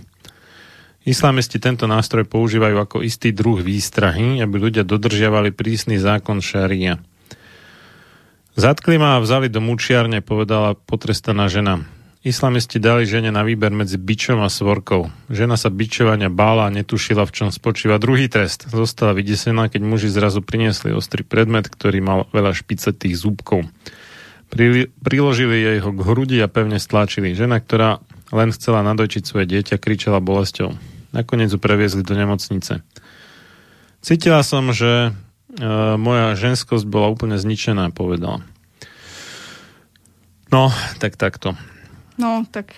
Islamisti 1.05 1.59
tento 1.59 1.85
nástroj 1.91 2.25
používajú 2.25 2.77
ako 2.79 2.97
istý 3.03 3.35
druh 3.35 3.59
výstrahy, 3.59 4.39
aby 4.39 4.55
ľudia 4.57 4.87
dodržiavali 4.87 5.51
prísny 5.53 5.99
zákon 5.99 6.39
šaria. 6.39 6.97
Zatkli 8.59 8.99
ma 8.99 9.15
a 9.15 9.23
vzali 9.23 9.47
do 9.47 9.63
mučiarne, 9.63 10.19
povedala 10.19 10.75
potrestaná 10.75 11.47
žena. 11.47 11.87
Islamisti 12.21 12.77
dali 12.77 13.09
žene 13.09 13.33
na 13.33 13.41
výber 13.41 13.73
medzi 13.73 13.97
bičom 13.97 14.45
a 14.45 14.49
svorkou. 14.51 15.09
Žena 15.25 15.57
sa 15.57 15.73
bičovania 15.73 16.29
bála 16.29 16.69
a 16.69 16.73
netušila, 16.75 17.25
v 17.25 17.33
čom 17.33 17.49
spočíva 17.49 17.97
druhý 17.97 18.29
trest. 18.29 18.69
Zostala 18.69 19.17
vydesená, 19.17 19.73
keď 19.73 19.81
muži 19.81 20.11
zrazu 20.11 20.45
priniesli 20.45 20.93
ostrý 20.93 21.25
predmet, 21.25 21.65
ktorý 21.65 21.97
mal 22.03 22.19
veľa 22.29 22.53
špicetých 22.53 23.17
zúbkov. 23.17 23.65
Pri, 24.53 24.93
priložili 25.01 25.65
jej 25.65 25.79
ho 25.81 25.89
k 25.89 26.05
hrudi 26.05 26.37
a 26.43 26.51
pevne 26.51 26.77
stlačili. 26.77 27.33
Žena, 27.33 27.57
ktorá 27.57 28.05
len 28.29 28.53
chcela 28.53 28.85
nadojčiť 28.85 29.23
svoje 29.25 29.49
dieťa, 29.49 29.81
kričala 29.81 30.21
bolesťou. 30.21 30.77
Nakoniec 31.17 31.49
ju 31.49 31.57
previezli 31.57 32.05
do 32.05 32.13
nemocnice. 32.13 32.85
Cítila 34.05 34.45
som, 34.45 34.69
že 34.69 35.17
moja 35.99 36.37
ženskosť 36.39 36.87
bola 36.87 37.11
úplne 37.11 37.35
zničená, 37.35 37.91
povedala. 37.91 38.45
No, 40.51 40.67
tak 40.99 41.15
takto. 41.15 41.55
No, 42.19 42.43
tak 42.51 42.75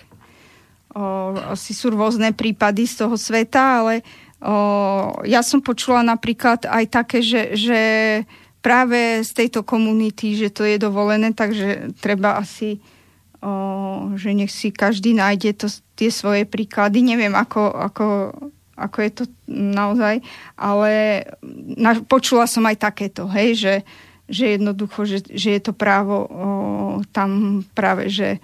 o, 0.94 1.34
asi 1.50 1.74
sú 1.74 1.90
rôzne 1.90 2.30
prípady 2.30 2.86
z 2.86 3.02
toho 3.02 3.18
sveta, 3.18 3.82
ale 3.82 3.94
o, 4.38 4.54
ja 5.26 5.42
som 5.42 5.58
počula 5.58 6.06
napríklad 6.06 6.70
aj 6.70 6.84
také, 6.86 7.18
že, 7.18 7.58
že 7.58 7.80
práve 8.62 9.26
z 9.26 9.30
tejto 9.34 9.66
komunity, 9.66 10.38
že 10.38 10.54
to 10.54 10.62
je 10.62 10.78
dovolené, 10.78 11.34
takže 11.34 11.98
treba 11.98 12.38
asi, 12.38 12.78
o, 13.42 14.14
že 14.14 14.30
nech 14.32 14.54
si 14.54 14.70
každý 14.70 15.18
nájde 15.18 15.66
to, 15.66 15.66
tie 15.98 16.14
svoje 16.14 16.46
príklady. 16.46 17.02
Neviem, 17.02 17.34
ako, 17.34 17.74
ako 17.74 18.04
ako 18.74 18.98
je 19.02 19.10
to 19.10 19.24
naozaj, 19.50 20.18
ale 20.58 21.22
na, 21.78 21.98
počula 22.02 22.50
som 22.50 22.66
aj 22.66 22.82
takéto, 22.82 23.30
hej, 23.30 23.54
že, 23.54 23.74
že 24.26 24.58
jednoducho, 24.58 25.06
že, 25.06 25.18
že 25.30 25.58
je 25.58 25.60
to 25.62 25.72
právo 25.72 26.16
o, 26.16 26.28
tam 27.14 27.62
práve, 27.74 28.10
že 28.10 28.42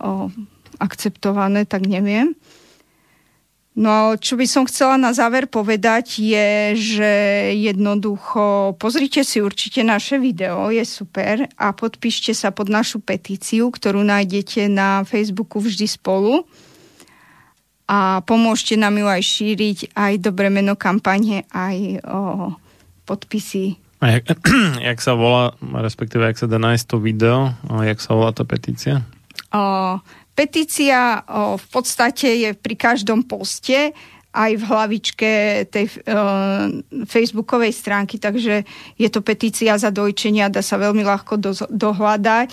o, 0.00 0.32
akceptované, 0.80 1.68
tak 1.68 1.84
neviem. 1.84 2.36
No 3.76 4.16
čo 4.16 4.40
by 4.40 4.48
som 4.48 4.64
chcela 4.64 4.96
na 4.96 5.12
záver 5.12 5.44
povedať 5.44 6.24
je, 6.24 6.72
že 6.72 7.12
jednoducho 7.60 8.72
pozrite 8.80 9.20
si 9.20 9.44
určite 9.44 9.84
naše 9.84 10.16
video, 10.16 10.72
je 10.72 10.80
super 10.80 11.44
a 11.60 11.76
podpíšte 11.76 12.32
sa 12.32 12.48
pod 12.48 12.72
našu 12.72 13.04
petíciu, 13.04 13.68
ktorú 13.68 14.00
nájdete 14.00 14.72
na 14.72 15.04
Facebooku 15.04 15.60
vždy 15.60 15.84
spolu 15.84 16.48
a 17.86 18.20
pomôžte 18.26 18.74
nám 18.74 18.98
ju 18.98 19.06
aj 19.06 19.22
šíriť, 19.22 19.78
aj 19.94 20.12
dobre 20.18 20.50
meno 20.50 20.74
kampane, 20.74 21.46
aj 21.54 22.02
o, 22.02 22.18
podpisy. 23.06 23.78
A 24.02 24.18
jak, 24.18 24.26
jak 24.90 24.98
sa 24.98 25.14
volá, 25.14 25.54
respektíve 25.62 26.26
jak 26.26 26.38
sa 26.38 26.50
dá 26.50 26.58
nájsť 26.58 26.84
to 26.86 26.98
video, 26.98 27.54
a 27.70 27.86
jak 27.86 28.02
sa 28.02 28.18
volá 28.18 28.34
tá 28.34 28.42
petícia? 28.42 29.06
O, 29.54 29.98
petícia 30.34 31.22
o, 31.30 31.54
v 31.54 31.66
podstate 31.70 32.28
je 32.42 32.50
pri 32.58 32.74
každom 32.74 33.22
poste, 33.22 33.94
aj 34.36 34.52
v 34.52 34.68
hlavičke 34.68 35.30
tej 35.72 35.88
uh, 35.88 36.68
facebookovej 37.08 37.72
stránky, 37.72 38.20
takže 38.20 38.68
je 39.00 39.08
to 39.08 39.24
petícia 39.24 39.72
za 39.80 39.88
dojčenia, 39.88 40.52
dá 40.52 40.60
sa 40.60 40.76
veľmi 40.76 41.00
ľahko 41.00 41.40
do, 41.40 41.56
dohľadať 41.72 42.52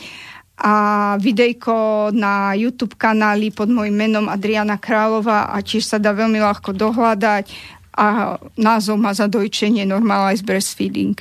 a 0.58 0.74
videjko 1.18 2.10
na 2.14 2.54
YouTube 2.54 2.94
kanáli 2.94 3.50
pod 3.50 3.74
môjim 3.74 3.94
menom 3.94 4.30
Adriana 4.30 4.78
Králova 4.78 5.50
a 5.50 5.60
tiež 5.66 5.86
sa 5.86 5.98
dá 5.98 6.14
veľmi 6.14 6.38
ľahko 6.38 6.78
dohľadať 6.78 7.50
a 7.94 8.38
názov 8.58 8.98
má 8.98 9.14
za 9.14 9.30
dojčenie 9.30 9.86
Normalize 9.86 10.46
Breastfeeding. 10.46 11.18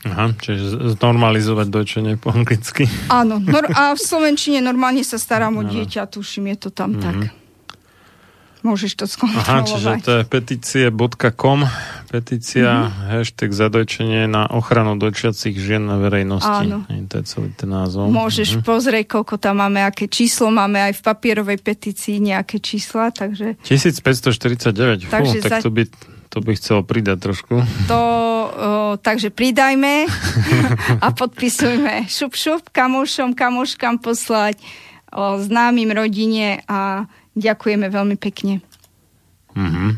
Aha, 0.00 0.32
čiže 0.32 0.96
normalizovať 0.96 1.66
dojčenie 1.68 2.14
po 2.16 2.32
anglicky. 2.32 2.88
Áno, 3.12 3.36
nor- 3.36 3.68
a 3.78 3.92
v 3.92 4.00
Slovenčine 4.00 4.64
normálne 4.64 5.04
sa 5.04 5.20
starám 5.20 5.60
o 5.60 5.62
dieťa, 5.66 6.08
tuším, 6.08 6.56
je 6.56 6.66
to 6.66 6.70
tam 6.72 6.96
mm-hmm. 6.96 7.04
tak. 7.04 7.39
Môžeš 8.60 8.92
to 8.92 9.04
skontrolovať. 9.08 9.48
Aha, 9.48 9.64
čiže 9.64 9.90
to 10.04 10.12
je 10.20 10.22
petície.com, 10.28 11.64
petícia, 12.12 12.68
mm-hmm. 12.68 13.08
hashtag 13.08 13.50
zadojčenie 13.56 14.28
na 14.28 14.44
ochranu 14.52 15.00
dojčiacich 15.00 15.56
žien 15.56 15.88
na 15.88 15.96
verejnosti. 15.96 16.68
Áno. 16.68 16.84
To 16.84 17.14
je 17.20 17.24
celý 17.24 17.48
ten 17.56 17.72
názov. 17.72 18.12
Môžeš 18.12 18.60
mm-hmm. 18.60 18.68
pozrieť, 18.68 19.04
koľko 19.16 19.40
tam 19.40 19.64
máme, 19.64 19.80
aké 19.80 20.12
číslo 20.12 20.52
máme 20.52 20.76
aj 20.76 20.92
v 20.92 21.00
papierovej 21.00 21.58
petícii 21.64 22.20
nejaké 22.20 22.60
čísla, 22.60 23.08
takže... 23.08 23.56
1549, 23.64 25.08
takže 25.08 25.38
Fú, 25.40 25.44
tak 25.44 25.52
za... 25.56 25.58
to 25.64 25.72
by, 25.72 25.88
to 26.28 26.38
by 26.44 26.52
chcelo 26.52 26.84
pridať 26.84 27.16
trošku. 27.16 27.64
To, 27.88 28.00
o, 28.00 28.70
takže 29.00 29.32
pridajme 29.32 30.04
a 31.04 31.06
podpisujme 31.16 32.12
šup 32.12 32.36
šup 32.36 32.68
kamošom, 32.68 33.32
kamoškám 33.32 34.04
poslať, 34.04 34.60
o, 35.16 35.40
známym 35.40 35.88
rodine 35.96 36.60
a 36.68 37.08
Ďakujeme 37.40 37.88
veľmi 37.88 38.16
pekne. 38.20 38.60
Mm-hmm. 39.56 39.90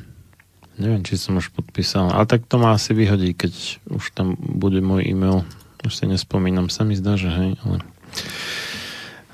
Neviem, 0.80 1.02
či 1.04 1.20
som 1.20 1.36
už 1.36 1.52
podpísal, 1.52 2.08
ale 2.14 2.24
tak 2.24 2.48
to 2.48 2.56
ma 2.56 2.78
asi 2.78 2.96
vyhodí, 2.96 3.34
keď 3.36 3.52
už 3.92 4.14
tam 4.16 4.38
bude 4.38 4.80
môj 4.80 5.04
e-mail. 5.04 5.44
Už 5.82 5.92
si 5.98 6.06
nespomínam, 6.06 6.70
sa 6.70 6.86
mi 6.86 6.94
zdá, 6.94 7.18
že 7.18 7.28
hej, 7.28 7.58
ale... 7.66 7.82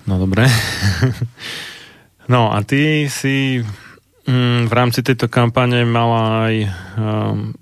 No 0.09 0.17
dobre. 0.17 0.49
no 2.33 2.49
a 2.49 2.65
ty 2.65 3.05
si 3.13 3.61
mm, 4.25 4.67
v 4.67 4.73
rámci 4.73 5.05
tejto 5.05 5.29
kampane 5.29 5.85
mala 5.85 6.49
aj 6.49 6.55
um, 6.97 7.53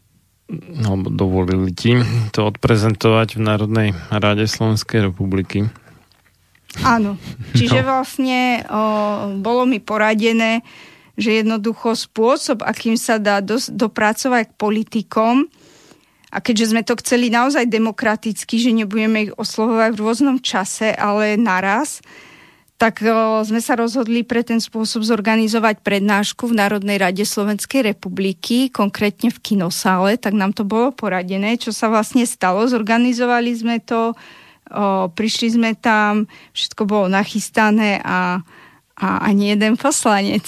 alebo 0.87 1.11
dovolili 1.11 1.75
ti 1.75 1.99
to 2.31 2.47
odprezentovať 2.47 3.35
v 3.35 3.41
Národnej 3.43 3.89
rade 4.15 4.47
Slovenskej 4.47 5.11
republiky. 5.11 5.67
Áno. 6.85 7.17
Čiže 7.59 7.81
no. 7.81 7.87
vlastne 7.89 8.67
o, 8.69 8.83
bolo 9.41 9.65
mi 9.65 9.81
poradené, 9.81 10.61
že 11.17 11.41
jednoducho 11.41 11.97
spôsob, 11.97 12.61
akým 12.61 13.01
sa 13.01 13.17
dá 13.17 13.41
do, 13.41 13.57
dopracovať 13.57 14.53
k 14.53 14.59
politikom, 14.61 15.49
a 16.37 16.43
keďže 16.43 16.77
sme 16.77 16.83
to 16.85 16.99
chceli 17.01 17.33
naozaj 17.33 17.65
demokraticky, 17.71 18.61
že 18.61 18.75
nebudeme 18.75 19.31
ich 19.31 19.33
oslovovať 19.41 19.91
v 19.95 20.03
rôznom 20.05 20.37
čase, 20.43 20.93
ale 20.93 21.41
naraz, 21.41 22.05
tak 22.77 23.01
o, 23.01 23.41
sme 23.41 23.57
sa 23.65 23.73
rozhodli 23.73 24.21
pre 24.21 24.45
ten 24.45 24.61
spôsob 24.61 25.01
zorganizovať 25.01 25.81
prednášku 25.81 26.53
v 26.53 26.59
Národnej 26.61 27.01
rade 27.01 27.25
Slovenskej 27.25 27.89
republiky, 27.89 28.69
konkrétne 28.69 29.33
v 29.33 29.39
kinosále, 29.41 30.21
tak 30.21 30.37
nám 30.37 30.53
to 30.53 30.69
bolo 30.69 30.93
poradené, 30.93 31.57
čo 31.57 31.73
sa 31.73 31.89
vlastne 31.89 32.29
stalo. 32.29 32.69
Zorganizovali 32.69 33.57
sme 33.57 33.77
to 33.81 34.13
O, 34.67 35.07
prišli 35.13 35.55
sme 35.55 35.71
tam, 35.79 36.27
všetko 36.51 36.83
bolo 36.91 37.07
nachystané 37.07 38.03
a, 38.03 38.43
a 38.99 39.07
ani 39.23 39.55
jeden 39.55 39.79
poslanec. 39.79 40.43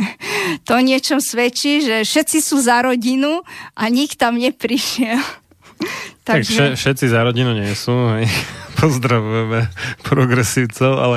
to 0.68 0.74
niečom 0.82 1.22
svedčí, 1.22 1.84
že 1.84 2.02
všetci 2.02 2.38
sú 2.42 2.58
za 2.58 2.82
rodinu 2.82 3.46
a 3.78 3.82
nik 3.86 4.18
tam 4.18 4.40
neprišiel. 4.40 5.22
Takže... 6.24 6.74
Tak 6.74 6.80
všetci 6.80 7.06
za 7.12 7.20
rodinu 7.20 7.52
nie 7.52 7.70
sú. 7.76 7.92
Hej. 8.16 8.26
Pozdravujeme 8.80 9.70
progresívcov, 10.02 10.92
ale 10.98 11.16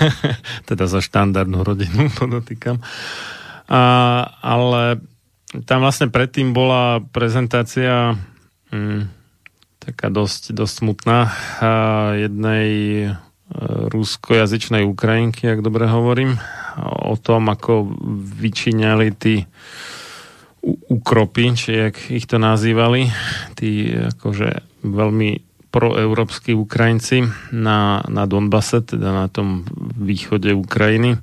teda 0.68 0.88
za 0.88 1.04
štandardnú 1.04 1.60
rodinu 1.66 2.08
podotýkam. 2.16 2.80
A, 3.68 3.82
ale 4.40 5.02
tam 5.68 5.84
vlastne 5.84 6.08
predtým 6.08 6.56
bola 6.56 7.04
prezentácia 7.12 8.16
hm, 8.72 9.17
taká 9.88 10.12
dosť, 10.12 10.52
dosť 10.52 10.74
smutná. 10.84 11.32
Jednej 12.20 12.68
e, 13.04 13.10
ruskojazyčnej 13.88 14.84
Ukrajinky, 14.84 15.48
ak 15.48 15.64
dobre 15.64 15.88
hovorím, 15.88 16.36
o 16.84 17.16
tom, 17.16 17.48
ako 17.48 17.88
vyčíňali 18.38 19.08
tí 19.16 19.48
ukropy, 20.92 21.44
či 21.56 21.70
jak 21.88 21.96
ich 22.12 22.28
to 22.28 22.36
nazývali, 22.36 23.08
tí 23.56 23.96
akože 23.96 24.84
veľmi 24.84 25.30
proeurópsky 25.72 26.52
Ukrajinci 26.52 27.28
na, 27.52 28.04
na 28.08 28.24
Donbase, 28.24 28.84
teda 28.84 29.12
na 29.12 29.26
tom 29.28 29.68
východe 29.96 30.52
Ukrajiny, 30.52 31.16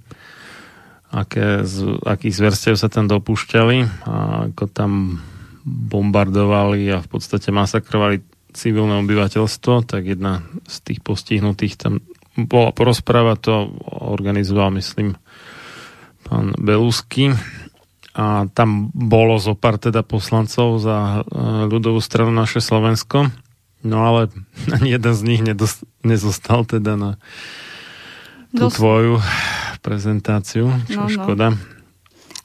aké, 1.13 1.65
z, 1.65 2.01
akých 2.01 2.35
zverstiev 2.35 2.75
sa 2.77 2.89
tam 2.89 3.05
dopúšťali 3.09 3.77
a 4.05 4.13
ako 4.53 4.65
tam 4.69 5.21
bombardovali 5.65 6.93
a 6.93 7.01
v 7.01 7.07
podstate 7.09 7.49
masakrovali 7.49 8.21
civilné 8.55 9.03
obyvateľstvo, 9.03 9.83
tak 9.83 10.07
jedna 10.07 10.47
z 10.65 10.75
tých 10.81 10.99
postihnutých 11.03 11.75
tam 11.75 12.01
bola 12.35 12.71
porozpráva, 12.71 13.39
to 13.39 13.71
organizoval, 13.85 14.71
myslím, 14.75 15.15
pán 16.27 16.55
Belusky 16.59 17.31
a 18.15 18.47
tam 18.55 18.91
bolo 18.95 19.35
zo 19.39 19.59
pár 19.59 19.75
teda 19.75 20.03
poslancov 20.03 20.79
za 20.79 21.23
e, 21.27 21.39
ľudovú 21.67 21.99
stranu 21.99 22.31
naše 22.31 22.63
Slovensko, 22.63 23.27
no 23.83 23.97
ale 24.03 24.31
ani 24.75 24.95
jeden 24.95 25.13
z 25.13 25.21
nich 25.23 25.41
nedost, 25.43 25.83
nezostal 26.03 26.63
teda 26.63 26.95
na 26.95 27.11
tú 28.55 28.71
Dos... 28.71 28.79
tvoju 28.79 29.19
prezentáciu, 29.83 30.71
čo 30.87 31.03
no, 31.03 31.11
no. 31.11 31.11
škoda. 31.11 31.47
No. 31.51 31.59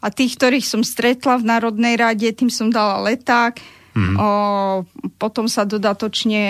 A 0.01 0.09
tých, 0.09 0.35
ktorých 0.35 0.67
som 0.67 0.83
stretla 0.83 1.39
v 1.39 1.45
Národnej 1.45 1.95
rade, 1.95 2.27
tým 2.33 2.49
som 2.49 2.73
dala 2.73 3.05
leták, 3.05 3.61
Mm-hmm. 4.01 4.17
O, 4.17 4.29
potom 5.21 5.45
sa 5.45 5.69
dodatočne 5.69 6.45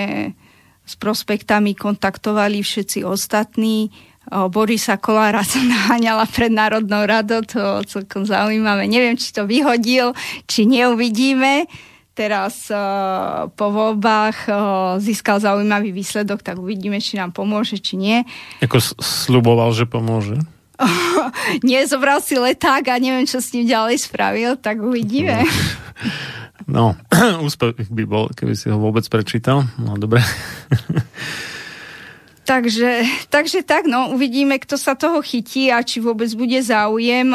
s 0.87 0.95
prospektami 0.95 1.75
kontaktovali 1.75 2.63
všetci 2.63 3.03
ostatní. 3.03 3.91
O, 4.31 4.47
Borisa 4.47 5.03
Kolára 5.03 5.43
som 5.43 5.67
naháňala 5.75 6.31
pred 6.31 6.55
Národnou 6.55 7.03
radou, 7.03 7.43
to 7.43 7.83
celkom 7.91 8.23
zaujímavé. 8.23 8.87
Neviem, 8.87 9.19
či 9.19 9.35
to 9.35 9.51
vyhodil, 9.51 10.15
či 10.47 10.71
neuvidíme. 10.71 11.67
Teraz 12.11 12.69
uh, 12.69 13.49
po 13.55 13.73
voľbách 13.73 14.39
uh, 14.51 14.57
získal 15.01 15.41
zaujímavý 15.41 15.95
výsledok, 15.95 16.45
tak 16.45 16.61
uvidíme, 16.61 17.01
či 17.01 17.17
nám 17.17 17.33
pomôže, 17.33 17.81
či 17.81 17.97
nie. 17.97 18.19
Ako 18.61 18.77
sluboval, 19.01 19.73
že 19.73 19.89
pomôže? 19.89 20.37
nie, 21.67 21.81
zobral 21.85 22.25
si 22.25 22.37
leták 22.37 22.89
a 22.89 22.97
neviem, 22.97 23.29
čo 23.29 23.41
s 23.41 23.53
ním 23.53 23.69
ďalej 23.69 23.97
spravil, 24.01 24.57
tak 24.57 24.81
uvidíme. 24.81 25.45
No, 26.71 26.95
úspech 27.47 27.91
by 27.91 28.05
bol, 28.07 28.31
keby 28.33 28.55
si 28.55 28.71
ho 28.71 28.79
vôbec 28.79 29.05
prečítal. 29.11 29.67
No, 29.77 29.99
dobre. 29.99 30.23
Takže, 32.51 33.07
takže 33.31 33.63
tak, 33.63 33.87
no, 33.87 34.11
uvidíme, 34.11 34.59
kto 34.59 34.75
sa 34.75 34.99
toho 34.99 35.23
chytí 35.23 35.71
a 35.71 35.87
či 35.87 36.03
vôbec 36.03 36.27
bude 36.35 36.59
záujem. 36.59 37.31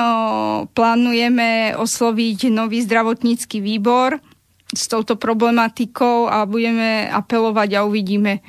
Plánujeme 0.76 1.72
osloviť 1.80 2.52
nový 2.52 2.84
zdravotnícky 2.84 3.64
výbor 3.64 4.20
s 4.76 4.91
touto 4.91 5.16
problematikou 5.16 6.28
a 6.28 6.43
budeme 6.43 7.08
apelovať 7.08 7.70
a 7.80 7.88
uvidíme, 7.88 8.43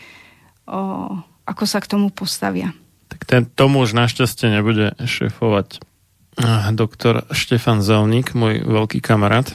o, 0.66 1.14
ako 1.46 1.64
sa 1.70 1.78
k 1.78 1.86
tomu 1.86 2.10
postavia. 2.10 2.74
Tak 3.08 3.20
ten, 3.24 3.42
tomu 3.46 3.82
už 3.86 3.94
našťastie 3.94 4.50
nebude 4.50 4.94
šefovať 5.02 5.80
doktor 6.76 7.24
Štefan 7.32 7.80
Zelník, 7.80 8.36
môj 8.36 8.60
veľký 8.60 9.00
kamarát. 9.00 9.48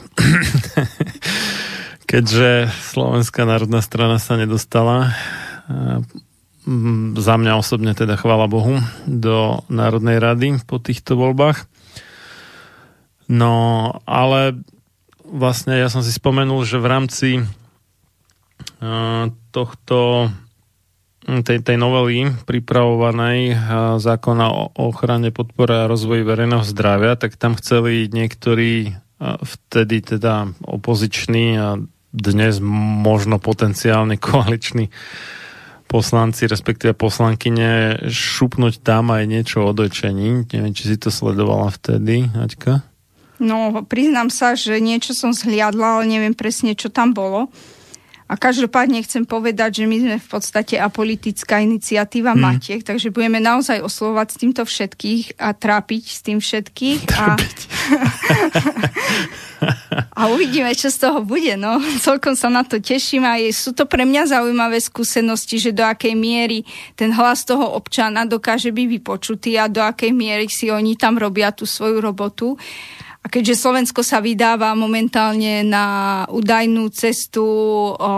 Keďže 2.10 2.74
Slovenská 2.92 3.46
národná 3.46 3.86
strana 3.86 4.18
sa 4.18 4.36
nedostala 4.36 5.14
za 7.18 7.36
mňa 7.38 7.58
osobne 7.58 7.98
teda 7.98 8.18
chvála 8.18 8.46
Bohu 8.46 8.78
do 9.10 9.66
Národnej 9.66 10.22
rady 10.22 10.62
po 10.62 10.78
týchto 10.78 11.18
voľbách. 11.18 11.66
No, 13.32 13.54
ale 14.06 14.62
vlastne 15.26 15.80
ja 15.80 15.88
som 15.88 16.04
si 16.06 16.12
spomenul, 16.12 16.62
že 16.68 16.78
v 16.78 16.92
rámci 16.92 17.30
tohto 19.50 20.30
tej, 21.22 21.62
tej 21.62 21.78
novely 21.78 22.34
pripravovanej 22.50 23.54
zákona 24.02 24.46
o 24.50 24.64
ochrane 24.90 25.30
podpore 25.30 25.86
a 25.86 25.90
rozvoji 25.90 26.26
verejného 26.26 26.66
zdravia, 26.66 27.14
tak 27.16 27.38
tam 27.38 27.54
chceli 27.56 28.10
niektorí 28.10 28.98
vtedy 29.22 30.02
teda 30.02 30.50
opoziční 30.66 31.46
a 31.62 31.78
dnes 32.12 32.60
možno 33.06 33.40
potenciálne 33.40 34.18
koaliční 34.30 34.90
poslanci, 35.92 36.48
respektíve 36.48 36.96
poslankyne 36.96 38.00
šupnúť 38.08 38.80
tam 38.80 39.12
aj 39.12 39.24
niečo 39.28 39.68
o 39.68 39.76
dojčení. 39.76 40.48
Neviem, 40.48 40.72
či 40.72 40.88
si 40.88 40.96
to 40.96 41.12
sledovala 41.12 41.68
vtedy, 41.68 42.32
Aťka? 42.32 42.88
No, 43.42 43.84
priznám 43.84 44.32
sa, 44.32 44.56
že 44.56 44.80
niečo 44.80 45.12
som 45.12 45.36
zhliadla, 45.36 46.00
ale 46.00 46.04
neviem 46.08 46.32
presne, 46.32 46.78
čo 46.78 46.88
tam 46.88 47.12
bolo. 47.12 47.52
A 48.32 48.40
každopádne 48.40 49.04
chcem 49.04 49.28
povedať, 49.28 49.84
že 49.84 49.86
my 49.92 49.98
sme 50.00 50.16
v 50.16 50.28
podstate 50.32 50.80
apolitická 50.80 51.60
iniciatíva 51.60 52.32
mm. 52.32 52.40
Matiek, 52.40 52.80
takže 52.80 53.12
budeme 53.12 53.44
naozaj 53.44 53.84
oslovať 53.84 54.28
s 54.32 54.40
týmto 54.40 54.64
všetkých 54.64 55.36
a 55.36 55.52
trápiť 55.52 56.04
s 56.08 56.20
tým 56.24 56.40
všetkých. 56.40 57.12
A, 57.20 57.36
a 60.16 60.22
uvidíme, 60.32 60.72
čo 60.72 60.88
z 60.88 61.04
toho 61.04 61.28
bude. 61.28 61.60
No. 61.60 61.84
Celkom 62.00 62.40
sa 62.40 62.48
na 62.48 62.64
to 62.64 62.80
teším 62.80 63.28
a 63.28 63.36
je, 63.36 63.52
sú 63.52 63.76
to 63.76 63.84
pre 63.84 64.08
mňa 64.08 64.32
zaujímavé 64.32 64.80
skúsenosti, 64.80 65.60
že 65.60 65.76
do 65.76 65.84
akej 65.84 66.16
miery 66.16 66.64
ten 66.96 67.12
hlas 67.12 67.44
toho 67.44 67.76
občana 67.76 68.24
dokáže 68.24 68.72
byť 68.72 68.88
vypočutý 68.96 69.60
a 69.60 69.68
do 69.68 69.84
akej 69.84 70.16
miery 70.16 70.48
si 70.48 70.72
oni 70.72 70.96
tam 70.96 71.20
robia 71.20 71.52
tú 71.52 71.68
svoju 71.68 72.00
robotu. 72.00 72.56
A 73.22 73.30
keďže 73.30 73.54
Slovensko 73.54 74.02
sa 74.02 74.18
vydáva 74.18 74.74
momentálne 74.74 75.62
na 75.62 75.86
údajnú 76.26 76.90
cestu 76.90 77.46
o, 77.46 78.14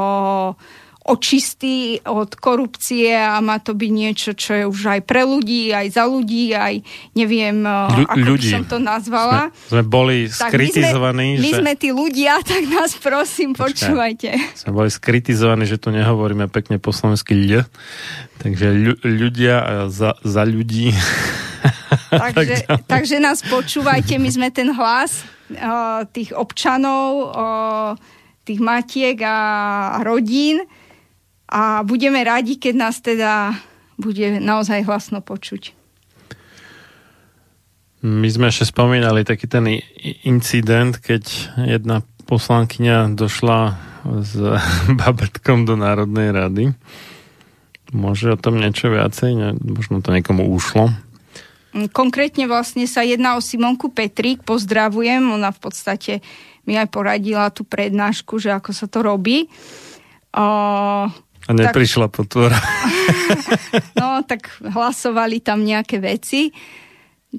očistý 1.03 1.99
od 2.07 2.31
korupcie 2.39 3.11
a 3.11 3.43
má 3.43 3.59
to 3.59 3.75
byť 3.75 3.91
niečo, 3.91 4.31
čo 4.31 4.51
je 4.55 4.63
už 4.63 4.81
aj 4.87 5.01
pre 5.03 5.27
ľudí, 5.27 5.75
aj 5.75 5.99
za 5.99 6.07
ľudí, 6.07 6.55
aj 6.55 6.79
neviem, 7.19 7.59
Ľu- 7.67 8.07
ako 8.07 8.23
ľudí. 8.23 8.47
by 8.47 8.55
som 8.55 8.63
to 8.63 8.77
nazvala. 8.79 9.51
Sme, 9.67 9.67
sme 9.67 9.83
boli 9.83 10.17
tak 10.31 10.55
skritizovaní. 10.55 11.35
My 11.35 11.35
sme, 11.35 11.43
že... 11.43 11.43
my 11.43 11.51
sme 11.59 11.73
tí 11.75 11.89
ľudia, 11.91 12.31
tak 12.55 12.63
nás 12.71 12.95
prosím, 12.95 13.51
počúvajte. 13.51 14.39
Sme 14.55 14.71
boli 14.71 14.87
skritizovaní, 14.87 15.67
že 15.67 15.75
tu 15.75 15.91
nehovoríme 15.91 16.47
pekne 16.47 16.79
po 16.79 16.95
slovensky 16.95 17.35
ľudia. 17.35 17.67
Takže 18.39 18.71
ľu- 18.71 18.99
ľudia 19.03 19.87
za, 19.91 20.15
za 20.23 20.43
ľudí 20.47 20.95
takže, 22.33 22.57
takže 22.85 23.17
nás 23.17 23.41
počúvajte, 23.45 24.19
my 24.19 24.29
sme 24.29 24.47
ten 24.49 24.69
hlas 24.73 25.23
uh, 25.53 26.05
tých 26.09 26.33
občanov, 26.33 27.09
uh, 27.33 27.91
tých 28.43 28.59
matiek 28.59 29.17
a, 29.23 29.39
a 29.95 29.99
rodín 30.03 30.63
a 31.47 31.85
budeme 31.85 32.19
radi, 32.25 32.57
keď 32.57 32.73
nás 32.75 32.99
teda 32.99 33.53
bude 33.95 34.41
naozaj 34.41 34.83
hlasno 34.89 35.21
počuť. 35.21 35.83
My 38.03 38.27
sme 38.27 38.51
ešte 38.51 38.67
spomínali 38.67 39.23
taký 39.23 39.47
ten 39.47 39.79
incident, 40.27 40.99
keď 40.99 41.23
jedna 41.63 42.03
poslankyňa 42.27 43.15
došla 43.15 43.79
s 44.19 44.35
babetkom 45.01 45.63
do 45.63 45.79
Národnej 45.79 46.35
rady. 46.35 46.63
Môže 47.93 48.33
o 48.33 48.37
tom 48.41 48.57
niečo 48.59 48.89
viacej? 48.89 49.55
Možno 49.61 50.01
to 50.01 50.11
niekomu 50.11 50.49
ušlo. 50.49 50.91
Mm, 51.73 51.89
konkrétne 51.89 52.45
vlastne 52.45 52.85
sa 52.85 53.01
jedná 53.01 53.33
o 53.33 53.41
Simonku 53.41 53.89
Petrík, 53.89 54.45
pozdravujem, 54.45 55.25
ona 55.25 55.49
v 55.49 55.59
podstate 55.59 56.13
mi 56.69 56.77
aj 56.77 56.87
poradila 56.93 57.49
tú 57.49 57.65
prednášku, 57.65 58.39
že 58.39 58.53
ako 58.53 58.71
sa 58.71 58.85
to 58.87 59.01
robí. 59.03 59.49
O, 60.37 60.47
a 61.09 61.51
neprišla 61.51 62.07
tak, 62.07 62.13
potvora. 62.13 62.57
no, 63.99 64.21
tak 64.23 64.53
hlasovali 64.61 65.41
tam 65.41 65.65
nejaké 65.65 65.99
veci, 65.99 66.53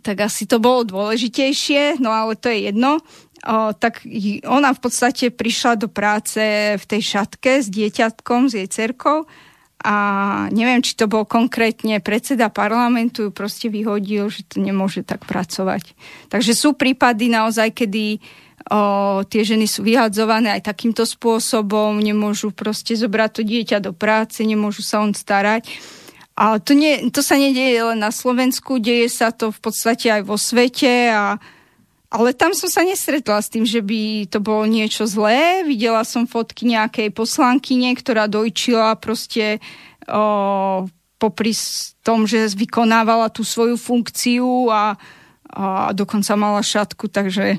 tak 0.02 0.26
asi 0.26 0.50
to 0.50 0.58
bolo 0.58 0.82
dôležitejšie, 0.84 2.02
no 2.02 2.10
ale 2.10 2.34
to 2.34 2.50
je 2.50 2.74
jedno. 2.74 3.00
O, 3.46 3.70
tak 3.72 4.02
ona 4.44 4.74
v 4.74 4.80
podstate 4.82 5.30
prišla 5.30 5.78
do 5.78 5.88
práce 5.88 6.42
v 6.74 6.84
tej 6.84 7.02
šatke 7.16 7.62
s 7.62 7.70
dieťatkom, 7.70 8.50
s 8.50 8.58
jej 8.58 8.68
cerkou 8.68 9.30
a 9.84 9.96
neviem, 10.48 10.80
či 10.80 10.96
to 10.96 11.04
bol 11.04 11.28
konkrétne 11.28 12.00
predseda 12.00 12.48
parlamentu, 12.48 13.28
proste 13.28 13.68
vyhodil, 13.68 14.32
že 14.32 14.48
to 14.48 14.56
nemôže 14.56 15.04
tak 15.04 15.28
pracovať. 15.28 15.92
Takže 16.32 16.56
sú 16.56 16.72
prípady 16.72 17.28
naozaj, 17.28 17.68
kedy 17.76 18.16
o, 18.72 19.20
tie 19.28 19.44
ženy 19.44 19.68
sú 19.68 19.84
vyhadzované 19.84 20.56
aj 20.56 20.72
takýmto 20.72 21.04
spôsobom, 21.04 22.00
nemôžu 22.00 22.48
proste 22.56 22.96
zobrať 22.96 23.30
to 23.36 23.42
dieťa 23.44 23.78
do 23.84 23.92
práce, 23.92 24.40
nemôžu 24.40 24.80
sa 24.80 25.04
on 25.04 25.12
starať. 25.12 25.68
A 26.34 26.58
to, 26.58 26.72
nie, 26.72 27.12
to 27.12 27.20
sa 27.20 27.36
nedieje 27.36 27.78
len 27.84 28.00
na 28.00 28.10
Slovensku, 28.10 28.80
deje 28.80 29.12
sa 29.12 29.36
to 29.36 29.52
v 29.52 29.60
podstate 29.60 30.08
aj 30.08 30.22
vo 30.24 30.40
svete 30.40 31.12
a 31.12 31.36
ale 32.14 32.30
tam 32.30 32.54
som 32.54 32.70
sa 32.70 32.86
nestretla 32.86 33.42
s 33.42 33.50
tým, 33.50 33.66
že 33.66 33.82
by 33.82 34.30
to 34.30 34.38
bolo 34.38 34.70
niečo 34.70 35.02
zlé. 35.02 35.66
Videla 35.66 36.06
som 36.06 36.30
fotky 36.30 36.62
nejakej 36.70 37.10
poslankyne, 37.10 37.90
ktorá 37.98 38.30
dojčila 38.30 38.94
proste 39.02 39.58
o, 40.06 40.86
popri 41.18 41.50
tom, 42.06 42.30
že 42.30 42.54
vykonávala 42.54 43.34
tú 43.34 43.42
svoju 43.42 43.74
funkciu 43.74 44.70
a, 44.70 44.94
a 45.50 45.90
dokonca 45.90 46.38
mala 46.38 46.62
šatku, 46.62 47.10
takže 47.10 47.58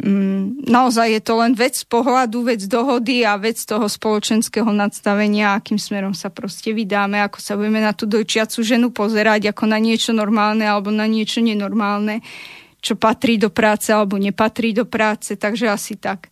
mm, 0.00 0.64
naozaj 0.72 1.12
je 1.12 1.20
to 1.20 1.34
len 1.36 1.52
vec 1.52 1.76
pohľadu, 1.84 2.48
vec 2.48 2.64
dohody 2.64 3.28
a 3.28 3.36
vec 3.36 3.60
toho 3.60 3.92
spoločenského 3.92 4.72
nadstavenia, 4.72 5.52
akým 5.60 5.76
smerom 5.76 6.16
sa 6.16 6.32
proste 6.32 6.72
vydáme, 6.72 7.20
ako 7.20 7.44
sa 7.44 7.60
budeme 7.60 7.84
na 7.84 7.92
tú 7.92 8.08
dojčiacu 8.08 8.64
ženu 8.64 8.88
pozerať 8.88 9.52
ako 9.52 9.68
na 9.68 9.76
niečo 9.76 10.16
normálne 10.16 10.64
alebo 10.64 10.88
na 10.88 11.04
niečo 11.04 11.44
nenormálne 11.44 12.24
čo 12.82 12.98
patrí 12.98 13.38
do 13.38 13.48
práce 13.48 13.94
alebo 13.94 14.18
nepatrí 14.18 14.74
do 14.74 14.84
práce, 14.84 15.38
takže 15.38 15.70
asi 15.70 15.94
tak. 15.94 16.28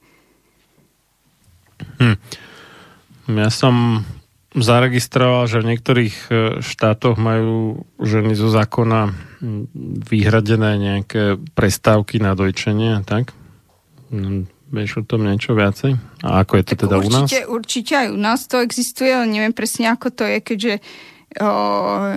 Hm. 2.03 2.19
Ja 3.31 3.49
som 3.55 4.03
zaregistroval, 4.51 5.47
že 5.47 5.63
v 5.63 5.69
niektorých 5.71 6.17
e, 6.27 6.33
štátoch 6.59 7.15
majú 7.15 7.87
ženy 8.03 8.35
zo 8.35 8.51
zákona 8.51 9.15
vyhradené 10.11 10.71
nejaké 10.75 11.39
prestávky 11.55 12.19
na 12.19 12.35
dojčenie, 12.35 13.07
tak? 13.07 13.31
Hm, 14.11 14.51
vieš 14.75 15.01
o 15.01 15.07
tom 15.07 15.23
niečo 15.23 15.55
viacej? 15.55 15.95
A 16.27 16.43
ako 16.43 16.53
je 16.59 16.65
to 16.67 16.75
tak 16.75 16.81
teda 16.83 16.97
určite, 16.99 17.15
u 17.15 17.47
nás? 17.47 17.55
Určite 17.55 17.93
aj 17.95 18.09
u 18.11 18.19
nás 18.19 18.41
to 18.51 18.57
existuje, 18.59 19.11
ale 19.15 19.31
neviem 19.31 19.55
presne 19.55 19.87
ako 19.95 20.11
to 20.11 20.27
je, 20.27 20.39
keďže 20.43 20.75
o, 21.39 21.51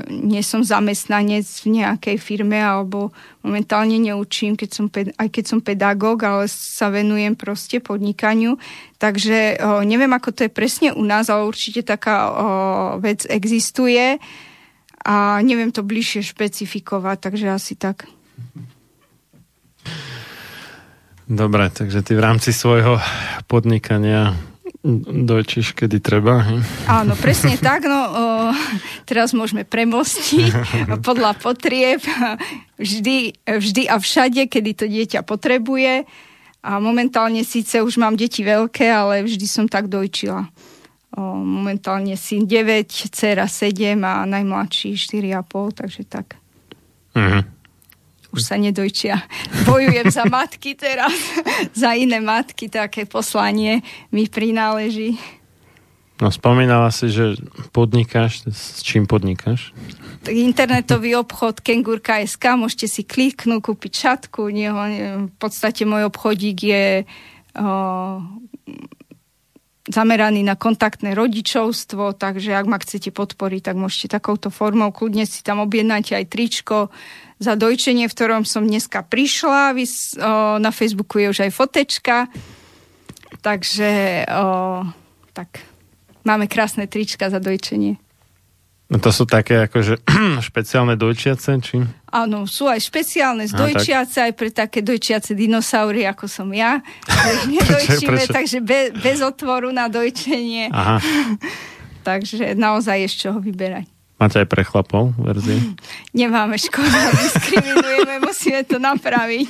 nie 0.10 0.42
som 0.42 0.66
zamestnanec 0.66 1.46
v 1.46 1.68
nejakej 1.82 2.18
firme 2.18 2.58
alebo 2.58 3.14
momentálne 3.46 4.02
neučím, 4.02 4.58
keď 4.58 4.70
som, 4.74 4.86
aj 4.94 5.30
keď 5.30 5.44
som 5.46 5.60
pedagóg, 5.62 6.26
ale 6.26 6.50
sa 6.50 6.90
venujem 6.90 7.38
proste 7.38 7.78
podnikaniu. 7.78 8.58
Takže 8.98 9.62
o, 9.62 9.86
neviem, 9.86 10.10
ako 10.10 10.34
to 10.34 10.42
je 10.48 10.52
presne 10.52 10.90
u 10.98 11.04
nás, 11.06 11.30
ale 11.30 11.46
určite 11.46 11.86
taká 11.86 12.18
o, 12.26 12.34
vec 12.98 13.30
existuje 13.30 14.18
a 15.04 15.44
neviem 15.44 15.70
to 15.70 15.86
bližšie 15.86 16.24
špecifikovať, 16.24 17.18
takže 17.20 17.48
asi 17.54 17.76
tak. 17.76 18.10
Dobre, 21.28 21.72
takže 21.72 22.04
ty 22.04 22.16
v 22.16 22.24
rámci 22.24 22.52
svojho 22.52 23.00
podnikania 23.48 24.36
dojčiš, 25.26 25.80
kedy 25.80 26.04
treba. 26.04 26.44
He? 26.44 26.60
Áno, 26.92 27.16
presne 27.16 27.56
tak. 27.72 27.88
No, 27.88 28.00
o, 28.04 28.24
teraz 29.08 29.32
môžeme 29.32 29.64
premostiť 29.64 30.52
podľa 31.08 31.40
potrieb 31.40 32.04
vždy, 32.76 33.40
vždy 33.48 33.84
a 33.88 33.96
všade, 33.98 34.52
kedy 34.52 34.72
to 34.76 34.86
dieťa 34.86 35.24
potrebuje. 35.24 36.04
A 36.64 36.80
momentálne 36.80 37.44
síce 37.44 37.84
už 37.84 38.00
mám 38.00 38.16
deti 38.16 38.44
veľké, 38.44 38.88
ale 38.88 39.24
vždy 39.24 39.48
som 39.48 39.66
tak 39.68 39.88
dojčila. 39.88 40.48
O, 41.16 41.40
momentálne 41.40 42.20
syn 42.20 42.44
9, 42.44 42.88
dcera 42.92 43.48
7 43.48 44.00
a 44.04 44.28
najmladší 44.28 45.00
4,5, 45.00 45.80
takže 45.80 46.04
tak. 46.08 46.36
Mhm 47.16 47.53
už 48.34 48.42
sa 48.42 48.58
nedojčia. 48.58 49.22
Bojujem 49.70 50.10
za 50.10 50.26
matky 50.26 50.74
teraz, 50.74 51.14
za 51.86 51.94
iné 51.94 52.18
matky, 52.18 52.68
také 52.68 53.06
poslanie 53.06 53.86
mi 54.10 54.26
prináleží. 54.26 55.22
No 56.22 56.30
spomínala 56.30 56.94
si, 56.94 57.10
že 57.10 57.38
podnikáš, 57.74 58.46
s 58.50 58.82
čím 58.86 59.10
podnikáš? 59.10 59.74
Internetový 60.30 61.20
obchod 61.20 61.60
Kengurka.sk, 61.60 62.56
môžete 62.56 62.88
si 62.88 63.02
kliknúť, 63.04 63.60
kúpiť 63.60 63.94
šatku, 63.94 64.48
v 64.50 65.36
podstate 65.36 65.84
môj 65.84 66.08
obchodík 66.08 66.58
je 66.64 66.86
o, 67.04 68.24
zameraný 69.84 70.48
na 70.48 70.56
kontaktné 70.56 71.12
rodičovstvo, 71.12 72.16
takže 72.16 72.56
ak 72.56 72.66
ma 72.72 72.80
chcete 72.80 73.12
podporiť, 73.12 73.74
tak 73.74 73.76
môžete 73.76 74.16
takouto 74.16 74.48
formou, 74.48 74.96
kľudne 74.96 75.28
si 75.28 75.44
tam 75.44 75.60
objednáte 75.60 76.16
aj 76.16 76.32
tričko, 76.32 76.88
za 77.44 77.60
dojčenie, 77.60 78.08
v 78.08 78.16
ktorom 78.16 78.48
som 78.48 78.64
dneska 78.64 79.04
prišla. 79.04 79.76
Vy, 79.76 79.86
o, 79.86 79.92
na 80.64 80.72
Facebooku 80.72 81.20
je 81.20 81.28
už 81.30 81.40
aj 81.44 81.52
fotečka. 81.52 82.32
Takže 83.44 84.24
o, 84.32 84.88
tak 85.36 85.60
máme 86.24 86.48
krásne 86.48 86.88
trička 86.88 87.28
za 87.28 87.44
dojčenie. 87.44 88.00
No 88.94 89.02
to 89.02 89.10
sú 89.10 89.26
také 89.26 89.66
akože 89.66 90.06
špeciálne 90.48 90.94
dojčiace, 90.94 91.58
či? 91.66 91.82
Áno, 92.14 92.46
sú 92.46 92.70
aj 92.70 92.78
špeciálne 92.78 93.50
z 93.50 93.58
dojčiace, 93.58 94.30
aj 94.30 94.34
pre 94.38 94.54
také 94.54 94.86
dojčiace 94.86 95.34
dinosaury, 95.34 96.06
ako 96.06 96.30
som 96.30 96.46
ja. 96.54 96.78
Nedojčíme, 97.50 98.30
takže 98.30 98.62
be, 98.62 98.94
bez 98.94 99.26
otvoru 99.26 99.74
na 99.74 99.90
dojčenie. 99.90 100.70
Aha. 100.70 101.02
takže 102.08 102.54
naozaj 102.54 103.08
je 103.08 103.10
z 103.10 103.16
čoho 103.18 103.40
vyberať. 103.42 103.90
Máte 104.22 104.40
aj 104.40 104.48
pre 104.48 104.62
chlapov 104.62 105.12
verziu? 105.18 105.58
Nemáme 106.14 106.56
škoda, 106.56 107.12
diskriminujeme, 107.26 108.22
musíme 108.22 108.62
to 108.64 108.78
napraviť. 108.78 109.50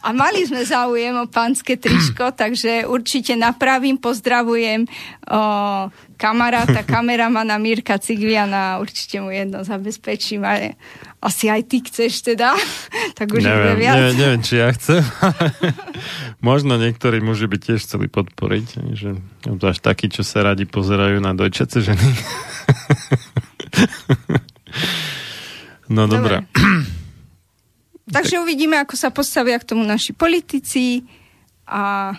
A 0.00 0.16
mali 0.16 0.48
sme 0.48 0.64
záujem 0.64 1.12
o 1.20 1.28
pánske 1.28 1.76
tričko, 1.76 2.32
takže 2.32 2.88
určite 2.88 3.36
napravím, 3.36 4.00
pozdravujem 4.00 4.88
o, 5.28 5.40
kamaráta, 6.16 6.82
kameramana 6.88 7.60
Mirka 7.60 8.00
Cigliana, 8.00 8.80
určite 8.80 9.20
mu 9.20 9.28
jedno 9.28 9.60
zabezpečím, 9.60 10.44
ale 10.44 10.80
asi 11.20 11.48
aj 11.48 11.62
ty 11.68 11.80
chceš 11.84 12.24
teda, 12.24 12.52
tak 13.18 13.28
už 13.28 13.44
neviem, 13.44 13.76
viac. 13.80 13.96
Neviem, 13.96 14.16
neviem, 14.20 14.42
či 14.44 14.54
ja 14.60 14.68
chcem. 14.72 15.00
Možno 16.44 16.76
niektorí 16.76 17.20
muži 17.24 17.48
by 17.48 17.56
tiež 17.60 17.84
chceli 17.84 18.08
podporiť, 18.08 18.66
že 18.96 19.16
až 19.64 19.78
takí, 19.80 20.12
čo 20.12 20.20
sa 20.20 20.44
radi 20.44 20.68
pozerajú 20.68 21.20
na 21.20 21.32
dojčace 21.32 21.80
ženy. 21.80 22.08
No 25.94 26.06
dobré. 26.06 26.44
Takže 28.04 28.38
uvidíme, 28.38 28.76
ako 28.78 28.94
sa 28.94 29.08
postavia 29.08 29.56
k 29.56 29.74
tomu 29.74 29.82
naši 29.82 30.12
politici 30.12 31.02
a 31.64 32.12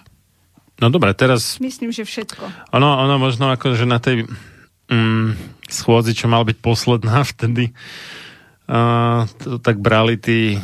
No 0.76 0.92
dobre, 0.92 1.16
teraz... 1.16 1.56
Myslím, 1.64 1.96
že 1.96 2.04
všetko. 2.04 2.76
Ono, 2.76 2.90
ono 3.00 3.16
možno 3.16 3.48
ako, 3.48 3.80
že 3.80 3.88
na 3.88 4.04
tej 4.04 4.28
mm, 4.92 5.62
schôdzi, 5.72 6.12
čo 6.12 6.28
mal 6.28 6.44
byť 6.44 6.58
posledná 6.60 7.24
vtedy, 7.32 7.72
uh, 8.68 9.24
to, 9.40 9.58
tak 9.64 9.80
brali 9.80 10.20
tí 10.20 10.60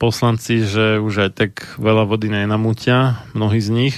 poslanci, 0.00 0.64
že 0.64 0.96
už 0.96 1.28
aj 1.28 1.30
tak 1.36 1.52
veľa 1.76 2.08
vody 2.08 2.32
nenamútia, 2.32 3.20
mnohí 3.36 3.60
z 3.60 3.70
nich. 3.72 3.96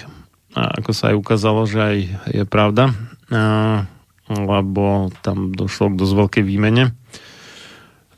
A 0.52 0.82
ako 0.82 0.90
sa 0.92 1.14
aj 1.14 1.16
ukázalo, 1.16 1.64
že 1.64 1.78
aj 1.78 1.96
je 2.42 2.44
pravda. 2.44 2.92
Uh, 3.30 3.86
lebo 4.32 5.12
tam 5.20 5.52
došlo 5.52 5.92
k 5.92 5.98
dosť 6.00 6.14
veľkej 6.16 6.44
výmene. 6.44 6.96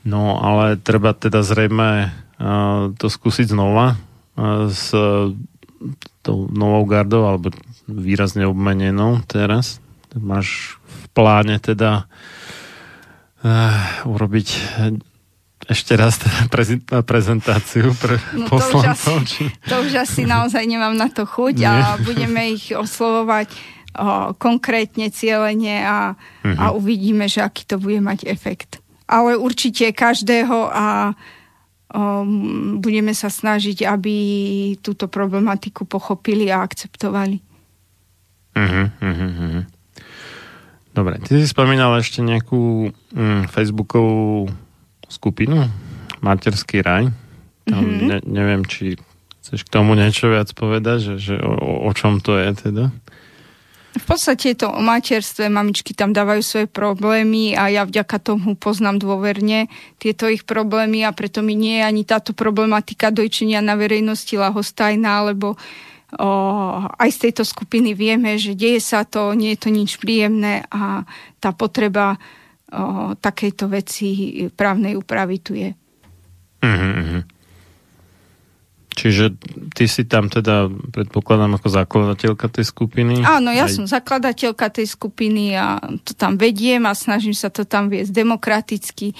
No 0.05 0.37
ale 0.37 0.77
treba 0.77 1.17
teda 1.17 1.41
zrejme 1.41 2.13
to 2.95 3.07
skúsiť 3.07 3.51
znova 3.51 3.95
s 4.67 4.91
tou 6.21 6.37
novou 6.51 6.83
gardou, 6.83 7.25
alebo 7.29 7.53
výrazne 7.87 8.43
obmenenou 8.49 9.23
teraz. 9.29 9.79
Máš 10.15 10.77
v 10.83 11.03
pláne 11.15 11.59
teda 11.61 12.09
urobiť 14.03 14.47
ešte 15.65 15.97
raz 15.97 16.21
teda 16.21 16.45
prezentáciu 17.01 17.93
pre 17.97 18.21
no 18.37 18.45
poslancov? 18.45 18.93
To 19.01 19.21
už, 19.21 19.25
asi, 19.25 19.45
to 19.65 19.75
už 19.81 19.93
asi 19.97 20.21
naozaj 20.29 20.61
nemám 20.65 20.93
na 20.93 21.09
to 21.09 21.25
chuť 21.25 21.55
Nie. 21.57 21.69
a 21.69 21.97
budeme 22.01 22.53
ich 22.53 22.69
oslovovať 22.69 23.49
o, 23.95 24.35
konkrétne, 24.35 25.07
cieľene 25.09 25.81
a, 25.81 26.13
uh-huh. 26.13 26.55
a 26.59 26.65
uvidíme, 26.75 27.25
že 27.31 27.41
aký 27.41 27.63
to 27.63 27.79
bude 27.79 28.03
mať 28.03 28.27
efekt. 28.27 28.83
Ale 29.07 29.39
určite 29.39 29.95
každého 29.95 30.69
a 30.69 31.13
um, 31.93 32.81
budeme 32.83 33.15
sa 33.15 33.31
snažiť, 33.31 33.85
aby 33.87 34.15
túto 34.81 35.07
problematiku 35.07 35.87
pochopili 35.87 36.51
a 36.51 36.61
akceptovali. 36.61 37.39
Uh-huh, 38.55 38.87
uh-huh. 38.91 39.63
Dobre, 40.95 41.19
ty 41.27 41.43
si 41.43 41.47
spomínal 41.47 41.91
ešte 41.99 42.23
nejakú 42.23 42.89
um, 42.89 43.43
facebookovú 43.51 44.47
skupinu 45.11 45.67
Materský 46.23 46.79
raj. 46.81 47.11
Tam 47.67 47.83
uh-huh. 47.83 48.07
ne, 48.09 48.17
neviem, 48.23 48.63
či 48.63 48.95
chceš 49.45 49.61
k 49.67 49.73
tomu 49.77 49.93
niečo 49.93 50.33
viac 50.33 50.49
povedať, 50.57 51.13
že, 51.13 51.13
že 51.21 51.35
o, 51.37 51.85
o 51.85 51.91
čom 51.93 52.17
to 52.17 52.33
je 52.39 52.49
teda? 52.57 52.89
V 53.95 54.03
podstate 54.03 54.51
je 54.51 54.67
to 54.67 54.67
o 54.67 54.83
materstve, 54.83 55.47
mamičky 55.47 55.95
tam 55.95 56.11
dávajú 56.11 56.43
svoje 56.43 56.67
problémy 56.67 57.55
a 57.55 57.71
ja 57.71 57.87
vďaka 57.87 58.19
tomu 58.19 58.59
poznám 58.59 58.99
dôverne 58.99 59.71
tieto 60.03 60.27
ich 60.27 60.43
problémy 60.43 61.07
a 61.07 61.15
preto 61.15 61.39
mi 61.39 61.55
nie 61.55 61.79
je 61.79 61.87
ani 61.87 62.03
táto 62.03 62.35
problematika 62.35 63.07
dojčenia 63.07 63.63
na 63.63 63.79
verejnosti 63.79 64.35
lahostajná, 64.35 65.31
lebo 65.31 65.55
o, 66.19 66.29
aj 66.91 67.07
z 67.07 67.17
tejto 67.31 67.47
skupiny 67.47 67.95
vieme, 67.95 68.35
že 68.35 68.51
deje 68.51 68.83
sa 68.83 69.07
to, 69.07 69.31
nie 69.31 69.55
je 69.55 69.63
to 69.63 69.69
nič 69.71 69.95
príjemné 69.95 70.67
a 70.67 71.07
tá 71.39 71.55
potreba 71.55 72.19
o, 72.67 73.15
takejto 73.15 73.71
veci 73.71 74.07
právnej 74.51 74.99
úpravy 74.99 75.39
tu 75.39 75.55
je. 75.55 75.71
Mm-hmm. 76.59 77.34
Čiže 78.95 79.35
ty 79.75 79.91
si 79.91 80.07
tam 80.07 80.31
teda, 80.31 80.71
predpokladám, 80.71 81.59
ako 81.59 81.67
zakladateľka 81.67 82.47
tej 82.47 82.63
skupiny? 82.71 83.27
Áno, 83.27 83.51
ja 83.51 83.67
Aj... 83.67 83.75
som 83.75 83.83
zakladateľka 83.83 84.71
tej 84.71 84.87
skupiny 84.87 85.51
a 85.51 85.83
to 86.07 86.15
tam 86.15 86.39
vediem 86.39 86.87
a 86.87 86.95
snažím 86.95 87.35
sa 87.35 87.51
to 87.51 87.67
tam 87.67 87.91
viesť 87.91 88.15
demokraticky. 88.15 89.11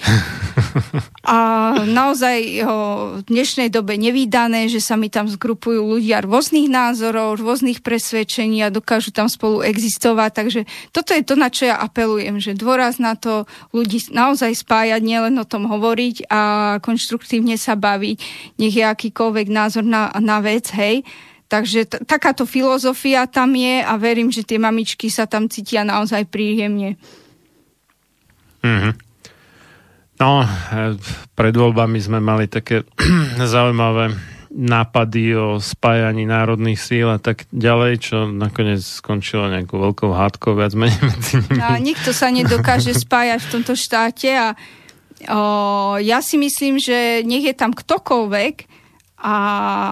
a 1.28 1.38
naozaj 1.84 2.64
o, 2.64 2.74
v 3.20 3.22
dnešnej 3.28 3.68
dobe 3.68 4.00
nevýdané, 4.00 4.72
že 4.72 4.80
sa 4.80 4.96
mi 4.96 5.12
tam 5.12 5.28
zgrupujú 5.28 6.00
ľudia 6.00 6.24
rôznych 6.24 6.72
názorov, 6.72 7.36
rôznych 7.36 7.84
presvedčení 7.84 8.64
a 8.64 8.72
dokážu 8.72 9.12
tam 9.12 9.28
spolu 9.28 9.60
existovať. 9.60 10.30
Takže 10.32 10.60
toto 10.96 11.12
je 11.12 11.20
to, 11.20 11.36
na 11.36 11.52
čo 11.52 11.68
ja 11.68 11.76
apelujem, 11.76 12.40
že 12.40 12.56
dôraz 12.56 12.96
na 12.96 13.12
to 13.12 13.44
ľudí 13.76 14.08
naozaj 14.08 14.56
spájať, 14.56 15.04
nielen 15.04 15.36
o 15.36 15.44
tom 15.44 15.68
hovoriť 15.68 16.32
a 16.32 16.40
konštruktívne 16.80 17.60
sa 17.60 17.76
baviť. 17.76 18.16
Nech 18.56 18.72
je 18.72 18.84
akýkoľvek 18.88 19.46
názor 19.52 19.65
názor 19.66 19.82
na, 19.82 20.14
na 20.22 20.38
vec, 20.38 20.70
hej. 20.78 21.02
Takže 21.46 21.86
t- 21.86 22.02
takáto 22.06 22.46
filozofia 22.46 23.26
tam 23.26 23.54
je 23.54 23.82
a 23.82 23.94
verím, 23.98 24.30
že 24.30 24.46
tie 24.46 24.58
mamičky 24.58 25.10
sa 25.10 25.26
tam 25.26 25.46
cítia 25.46 25.86
naozaj 25.86 26.26
príjemne. 26.26 26.98
Mm-hmm. 28.62 28.92
No, 30.16 30.42
e, 30.42 30.46
pred 31.36 31.54
voľbami 31.54 31.98
sme 32.02 32.18
mali 32.18 32.50
také 32.50 32.82
zaujímavé 33.54 34.16
nápady 34.56 35.36
o 35.36 35.60
spájaní 35.60 36.24
národných 36.24 36.80
síl 36.80 37.12
a 37.12 37.20
tak 37.20 37.44
ďalej, 37.52 37.92
čo 38.00 38.16
nakoniec 38.24 38.80
skončilo 38.80 39.52
nejakou 39.52 39.76
veľkou 39.76 40.10
hádkou 40.16 40.56
viac 40.56 40.72
menej 40.72 40.96
medzi 41.04 41.44
nimi. 41.44 41.60
A 41.60 41.76
nikto 41.76 42.16
sa 42.16 42.32
nedokáže 42.32 42.96
spájať 43.04 43.44
v 43.44 43.52
tomto 43.52 43.76
štáte 43.76 44.32
a 44.32 44.56
o, 45.28 45.40
ja 46.00 46.24
si 46.24 46.40
myslím, 46.40 46.80
že 46.80 47.20
nech 47.28 47.44
je 47.44 47.52
tam 47.52 47.76
ktokoľvek, 47.76 48.54
a, 49.16 49.36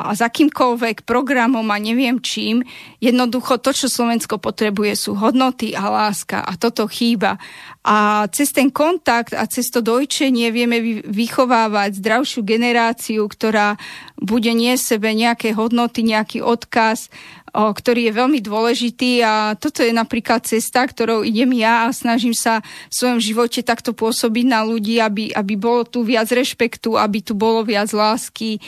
a 0.04 0.10
s 0.12 0.20
akýmkoľvek 0.20 1.08
programom 1.08 1.64
a 1.72 1.80
neviem 1.80 2.20
čím. 2.20 2.60
Jednoducho 3.00 3.56
to, 3.56 3.72
čo 3.72 3.88
Slovensko 3.88 4.36
potrebuje, 4.36 4.92
sú 5.00 5.16
hodnoty 5.16 5.72
a 5.72 5.88
láska 5.88 6.44
a 6.44 6.52
toto 6.60 6.84
chýba. 6.84 7.40
A 7.84 8.28
cez 8.32 8.52
ten 8.52 8.68
kontakt 8.68 9.32
a 9.32 9.48
cez 9.48 9.72
to 9.72 9.80
dojčenie 9.80 10.52
vieme 10.52 11.04
vychovávať 11.04 12.00
zdravšiu 12.00 12.40
generáciu, 12.44 13.24
ktorá 13.24 13.80
bude 14.20 14.52
nie 14.52 14.76
sebe 14.76 15.12
nejaké 15.12 15.56
hodnoty, 15.56 16.04
nejaký 16.04 16.44
odkaz, 16.44 17.08
ktorý 17.54 18.10
je 18.10 18.18
veľmi 18.18 18.40
dôležitý 18.42 19.22
a 19.22 19.54
toto 19.54 19.86
je 19.86 19.94
napríklad 19.94 20.42
cesta, 20.42 20.82
ktorou 20.82 21.22
idem 21.22 21.54
ja 21.54 21.86
a 21.86 21.94
snažím 21.94 22.34
sa 22.34 22.66
v 22.90 22.94
svojom 22.98 23.20
živote 23.22 23.62
takto 23.62 23.94
pôsobiť 23.94 24.44
na 24.50 24.66
ľudí, 24.66 24.98
aby, 24.98 25.30
aby 25.30 25.54
bolo 25.54 25.86
tu 25.86 26.02
viac 26.02 26.26
rešpektu, 26.26 26.98
aby 26.98 27.22
tu 27.22 27.38
bolo 27.38 27.62
viac 27.62 27.94
lásky, 27.94 28.58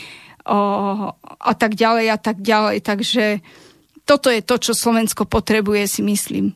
o, 0.47 0.59
a 1.23 1.55
tak 1.59 1.74
ďalej 1.74 2.10
a 2.14 2.18
tak 2.18 2.40
ďalej. 2.40 2.81
Takže 2.86 3.40
toto 4.06 4.31
je 4.31 4.40
to, 4.40 4.59
čo 4.62 4.73
Slovensko 4.73 5.27
potrebuje, 5.27 5.86
si 5.90 6.02
myslím. 6.06 6.55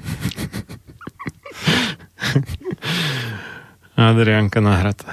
Adrianka 4.00 4.64
Nahrad. 4.64 5.04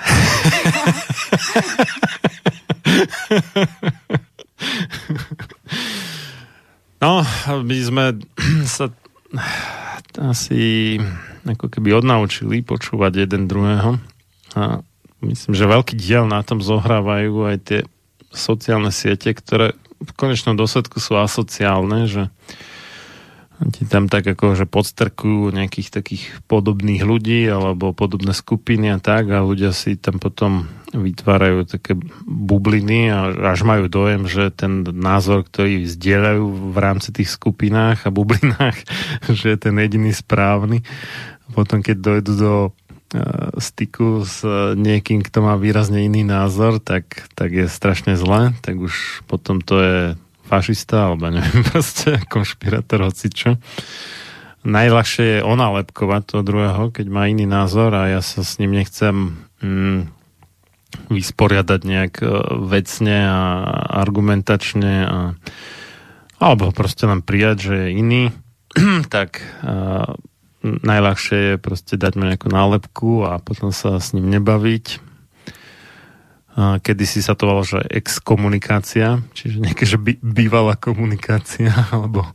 No, 6.98 7.22
my 7.62 7.78
sme 7.78 8.18
sa 8.66 8.90
asi 10.18 10.98
ako 11.46 11.70
keby 11.70 12.02
odnaučili 12.02 12.66
počúvať 12.66 13.28
jeden 13.28 13.46
druhého. 13.46 14.02
A 14.58 14.82
myslím, 15.22 15.54
že 15.54 15.70
veľký 15.70 15.94
diel 15.94 16.26
na 16.26 16.42
tom 16.42 16.58
zohrávajú 16.58 17.54
aj 17.54 17.58
tie 17.62 17.80
sociálne 18.38 18.94
siete, 18.94 19.34
ktoré 19.34 19.74
v 19.98 20.12
konečnom 20.14 20.54
dôsledku 20.54 21.02
sú 21.02 21.18
asociálne, 21.18 22.06
že 22.06 22.30
ti 23.74 23.90
tam 23.90 24.06
tak 24.06 24.22
ako, 24.38 24.54
že 24.54 24.70
podstrkujú 24.70 25.50
nejakých 25.50 25.90
takých 25.90 26.24
podobných 26.46 27.02
ľudí 27.02 27.50
alebo 27.50 27.90
podobné 27.90 28.38
skupiny 28.38 28.94
a 28.94 29.02
tak 29.02 29.34
a 29.34 29.42
ľudia 29.42 29.74
si 29.74 29.98
tam 29.98 30.22
potom 30.22 30.70
vytvárajú 30.94 31.66
také 31.66 31.98
bubliny 32.24 33.10
a 33.10 33.34
až 33.50 33.66
majú 33.66 33.90
dojem, 33.90 34.30
že 34.30 34.54
ten 34.54 34.86
názor, 34.86 35.42
ktorý 35.42 35.90
zdieľajú 35.90 36.44
v 36.70 36.78
rámci 36.78 37.10
tých 37.10 37.34
skupinách 37.34 38.06
a 38.06 38.14
bublinách, 38.14 38.78
že 39.38 39.58
je 39.58 39.58
ten 39.58 39.74
jediný 39.74 40.14
správny. 40.14 40.86
Potom, 41.58 41.82
keď 41.82 41.98
dojdu 41.98 42.34
do 42.38 42.54
styku 43.58 44.28
s 44.28 44.44
niekým, 44.76 45.24
kto 45.24 45.40
má 45.40 45.56
výrazne 45.56 46.04
iný 46.04 46.28
názor, 46.28 46.84
tak, 46.84 47.32
tak 47.40 47.56
je 47.56 47.66
strašne 47.72 48.20
zle, 48.20 48.52
tak 48.60 48.76
už 48.76 49.24
potom 49.32 49.64
to 49.64 49.76
je 49.80 50.00
fašista, 50.48 51.12
alebo 51.12 51.32
neviem, 51.32 51.64
proste 51.72 52.20
konšpirátor, 52.28 53.08
hoci 53.08 53.28
čo. 53.32 53.50
Najľahšie 54.68 55.40
je 55.40 55.46
onalepkovať 55.48 56.22
toho 56.28 56.44
druhého, 56.44 56.84
keď 56.92 57.08
má 57.08 57.32
iný 57.32 57.48
názor 57.48 57.96
a 57.96 58.12
ja 58.12 58.20
sa 58.20 58.44
s 58.44 58.60
ním 58.60 58.76
nechcem 58.76 59.40
mm, 59.64 60.12
vysporiadať 61.08 61.82
nejak 61.88 62.14
e, 62.20 62.28
vecne 62.68 63.18
a 63.32 63.42
argumentačne 64.04 64.96
a, 65.08 65.20
alebo 66.44 66.76
proste 66.76 67.08
len 67.08 67.24
prijať, 67.24 67.72
že 67.72 67.76
je 67.80 67.90
iný, 67.96 68.24
tak 69.16 69.40
a, 69.64 70.20
najľahšie 70.64 71.38
je 71.38 71.56
proste 71.62 71.96
dať 72.00 72.18
mu 72.18 72.26
nejakú 72.26 72.50
nálepku 72.50 73.26
a 73.28 73.38
potom 73.38 73.70
sa 73.70 74.02
s 74.02 74.14
ním 74.18 74.30
nebaviť 74.34 75.08
Kedy 76.58 77.06
si 77.06 77.22
sa 77.22 77.38
to 77.38 77.46
volalo, 77.46 77.70
že 77.70 77.86
exkomunikácia, 77.86 79.22
čiže 79.38 79.62
nejaká 79.62 79.86
že 79.86 80.02
by, 80.02 80.18
bývalá 80.26 80.74
komunikácia, 80.74 81.70
alebo 81.94 82.26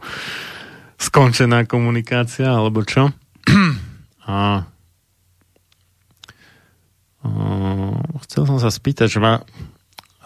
skončená 0.94 1.66
komunikácia, 1.66 2.46
alebo 2.46 2.86
čo. 2.86 3.10
A, 4.22 4.62
a 7.26 7.28
chcel 8.22 8.46
som 8.46 8.62
sa 8.62 8.70
spýtať, 8.70 9.10
že 9.10 9.18
ma 9.18 9.42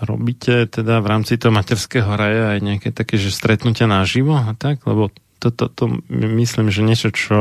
robíte 0.05 0.68
teda 0.68 1.01
v 1.01 1.09
rámci 1.09 1.40
toho 1.40 1.48
materského 1.48 2.12
raja 2.12 2.52
aj 2.52 2.60
nejaké 2.60 2.89
také, 2.93 3.16
že 3.16 3.32
stretnutia 3.32 3.89
naživo 3.89 4.36
a 4.36 4.52
tak, 4.52 4.85
lebo 4.85 5.09
to, 5.39 5.49
to, 5.53 5.65
to 5.69 5.85
myslím, 6.11 6.73
že 6.73 6.87
niečo, 6.87 7.09
čo 7.13 7.39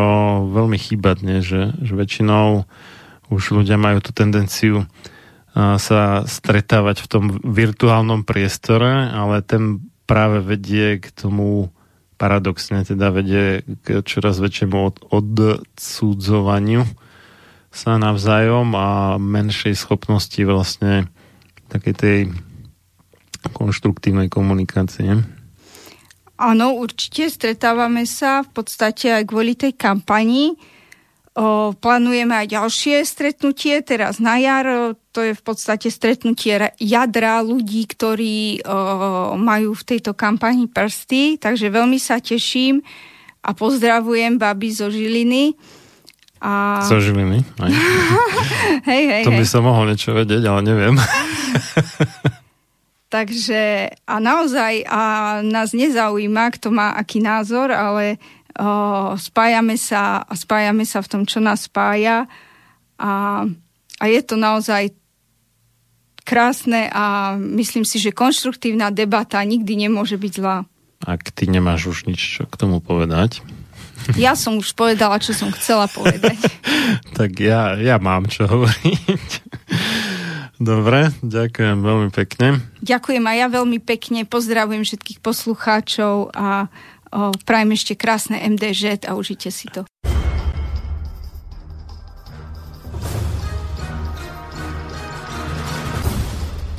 veľmi 0.52 0.76
chýba 0.76 1.16
dnes, 1.16 1.48
že, 1.48 1.74
že 1.80 1.94
väčšinou 1.96 2.68
už 3.32 3.44
ľudia 3.56 3.80
majú 3.80 4.04
tú 4.04 4.12
tendenciu 4.14 4.86
sa 5.56 6.28
stretávať 6.28 7.00
v 7.00 7.08
tom 7.08 7.24
virtuálnom 7.40 8.28
priestore, 8.28 9.08
ale 9.08 9.40
ten 9.40 9.88
práve 10.04 10.44
vedie 10.44 11.00
k 11.00 11.08
tomu 11.16 11.72
paradoxne 12.20 12.84
teda 12.84 13.12
vedie 13.12 13.64
k 13.84 14.04
čoraz 14.04 14.40
väčšiemu 14.40 14.76
od, 14.76 14.96
odsudzovaniu 15.12 16.84
sa 17.72 18.00
navzájom 18.00 18.72
a 18.76 19.20
menšej 19.20 19.76
schopnosti 19.76 20.40
vlastne 20.44 21.12
takej 21.68 21.96
tej 21.96 22.20
konštruktívnej 23.52 24.32
komunikácie. 24.32 25.24
Áno, 26.36 26.76
určite 26.76 27.32
stretávame 27.32 28.04
sa 28.04 28.44
v 28.44 28.50
podstate 28.52 29.12
aj 29.12 29.24
kvôli 29.28 29.56
tej 29.56 29.76
kampani 29.76 30.56
O, 31.36 31.76
plánujeme 31.76 32.32
aj 32.32 32.48
ďalšie 32.48 33.04
stretnutie 33.04 33.84
teraz 33.84 34.24
na 34.24 34.40
jar. 34.40 34.96
To 35.12 35.20
je 35.20 35.36
v 35.36 35.44
podstate 35.44 35.92
stretnutie 35.92 36.72
jadra 36.80 37.44
ľudí, 37.44 37.84
ktorí 37.92 38.64
o, 38.64 39.36
majú 39.36 39.76
v 39.76 39.84
tejto 39.84 40.16
kampani 40.16 40.72
prsty. 40.72 41.36
Takže 41.36 41.68
veľmi 41.68 42.00
sa 42.00 42.24
teším 42.24 42.80
a 43.44 43.52
pozdravujem 43.52 44.40
baby 44.40 44.70
zo 44.72 44.88
Žiliny. 44.88 45.60
A... 46.40 46.80
Zo 46.88 47.04
Žiliny? 47.04 47.44
hej, 48.88 49.04
hej, 49.04 49.24
to 49.28 49.36
by 49.36 49.44
som 49.44 49.68
mohol 49.68 49.92
niečo 49.92 50.16
vedieť, 50.16 50.40
ale 50.48 50.64
neviem. 50.64 50.96
Takže 53.06 53.94
a 54.10 54.16
naozaj 54.18 54.84
a 54.90 55.02
nás 55.46 55.72
nezaujíma, 55.72 56.52
kto 56.58 56.74
má 56.74 56.98
aký 56.98 57.22
názor, 57.22 57.70
ale 57.70 58.18
spájame 59.20 59.76
sa 59.76 60.24
a 60.24 60.34
spájame 60.34 60.88
sa 60.88 61.04
v 61.04 61.12
tom, 61.12 61.22
čo 61.28 61.44
nás 61.44 61.68
spája 61.68 62.26
a, 62.96 63.44
a 64.00 64.04
je 64.08 64.22
to 64.24 64.40
naozaj 64.40 64.96
krásne 66.26 66.88
a 66.90 67.36
myslím 67.38 67.84
si, 67.86 68.00
že 68.02 68.16
konštruktívna 68.16 68.90
debata 68.90 69.44
nikdy 69.44 69.88
nemôže 69.88 70.16
byť 70.16 70.34
zlá. 70.40 70.66
Ak 71.06 71.30
ty 71.36 71.46
nemáš 71.46 71.92
už 71.92 72.10
nič 72.10 72.18
čo 72.18 72.44
k 72.48 72.56
tomu 72.56 72.80
povedať. 72.82 73.44
Ja 74.18 74.38
som 74.38 74.62
už 74.62 74.74
povedala, 74.74 75.18
čo 75.20 75.34
som 75.36 75.50
chcela 75.54 75.90
povedať. 75.92 76.38
tak 77.18 77.36
ja, 77.38 77.76
ja 77.76 78.00
mám 78.00 78.32
čo 78.32 78.48
hovoriť. 78.48 79.30
Dobre, 80.56 81.12
ďakujem 81.20 81.84
veľmi 81.84 82.10
pekne. 82.16 82.64
Ďakujem 82.80 83.24
aj 83.28 83.38
ja 83.38 83.48
veľmi 83.52 83.80
pekne, 83.84 84.24
pozdravujem 84.24 84.88
všetkých 84.88 85.20
poslucháčov 85.20 86.32
a 86.32 86.72
prajem 87.44 87.72
ešte 87.76 87.94
krásne 88.00 88.40
MDŽ 88.40 89.08
a 89.08 89.20
užite 89.20 89.52
si 89.52 89.68
to. 89.68 89.84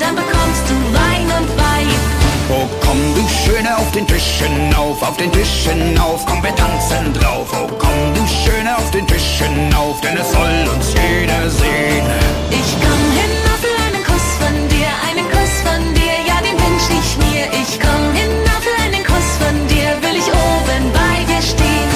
dann 0.00 0.14
bekommst 0.14 0.64
du 0.68 0.74
Wein 0.92 1.26
und 1.38 1.48
Wein. 1.56 2.16
Oh 2.48 2.68
komm 2.80 2.98
du 3.14 3.22
Schöne 3.28 3.76
auf 3.76 3.90
den 3.92 4.06
Tischen 4.06 4.74
auf, 4.74 5.02
auf 5.02 5.16
den 5.16 5.32
Tischen 5.32 5.98
auf, 5.98 6.24
komm 6.26 6.42
wir 6.42 6.54
tanzen 6.54 7.12
drauf. 7.14 7.48
Oh 7.52 7.68
komm 7.78 8.14
du 8.14 8.22
Schöne 8.26 8.76
auf 8.76 8.90
den 8.90 9.06
Tischen 9.06 9.74
auf, 9.74 10.00
denn 10.00 10.16
es 10.16 10.30
soll 10.32 10.74
uns 10.74 10.94
jeder 10.94 11.50
sehen. 11.50 12.06
Ich 12.50 12.70
komm 12.82 13.02
hinauf, 13.18 13.62
einen 13.86 14.02
Kuss 14.04 14.28
von 14.38 14.56
dir, 14.68 14.90
einen 15.08 15.26
Kuss 15.30 15.54
von 15.66 15.82
dir, 15.94 16.16
ja 16.26 16.38
den 16.40 16.56
wünsch 16.58 16.88
ich 16.90 17.10
mir. 17.26 17.46
Ich 17.62 17.80
komm 17.80 18.04
hinauf, 18.14 18.64
einen 18.84 19.02
Kuss 19.04 19.28
von 19.42 19.56
dir, 19.68 19.90
will 20.02 20.16
ich 20.16 20.28
oben 20.30 20.84
bei 20.92 21.24
dir 21.26 21.42
stehen. 21.42 21.90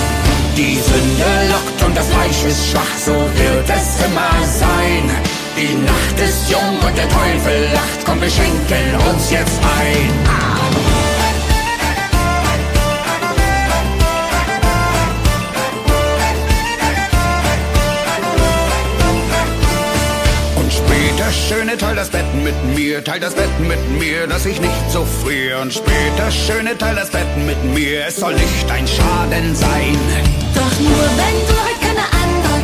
Die 0.57 0.77
Sünde 0.77 1.31
lockt 1.53 1.83
und 1.87 1.97
das 1.97 2.09
Fleisch 2.09 2.45
ist 2.45 2.71
schwach, 2.71 2.95
so 2.99 3.13
wird 3.13 3.69
es 3.69 4.05
immer 4.05 4.35
sein. 4.45 5.40
Die 5.57 5.75
Nacht 5.75 6.19
ist 6.19 6.51
jung 6.51 6.79
und 6.87 6.97
der 6.97 7.09
Teufel 7.09 7.69
lacht, 7.75 8.05
komm, 8.07 8.21
wir 8.21 8.31
schenken 8.31 8.95
uns 9.11 9.31
jetzt 9.31 9.61
ein. 9.79 10.11
Und 20.57 20.73
später 20.73 21.31
Schöne, 21.33 21.77
teil 21.77 21.97
das 21.97 22.09
Bett 22.09 22.25
mit 22.35 22.55
mir, 22.75 23.05
teil 23.05 23.21
das 23.21 23.35
Bett 23.35 23.51
mit 23.61 23.91
mir, 23.99 24.27
dass 24.27 24.47
ich 24.47 24.61
nicht 24.61 24.91
so 24.91 25.05
friere. 25.05 25.61
Und 25.61 25.73
später, 25.73 26.31
Schöne, 26.31 26.79
teil 26.79 26.95
das 26.95 27.11
Bett 27.11 27.37
mit 27.37 27.63
mir, 27.75 28.07
es 28.07 28.17
soll 28.17 28.35
nicht 28.35 28.71
ein 28.71 28.87
Schaden 28.87 29.55
sein. 29.55 29.99
Doch 30.55 30.81
nur 30.81 31.05
wenn 31.17 31.47
du 31.47 31.55
halt 31.61 31.81
keine 31.81 32.07
anderen 32.23 32.60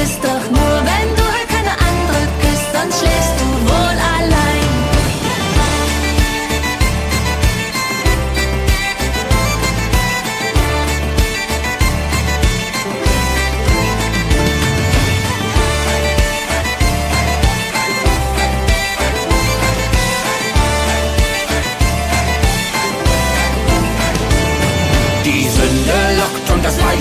bist 0.00 0.22
doch 0.22 0.50
nur, 0.50 0.74
wenn 0.90 1.08
du 1.16 1.22
halt 1.22 1.48
keine 1.48 1.72
andere 1.88 2.20
küsst, 2.40 2.68
dann 2.72 2.88
schläfst 2.92 3.40
du. 3.40 3.47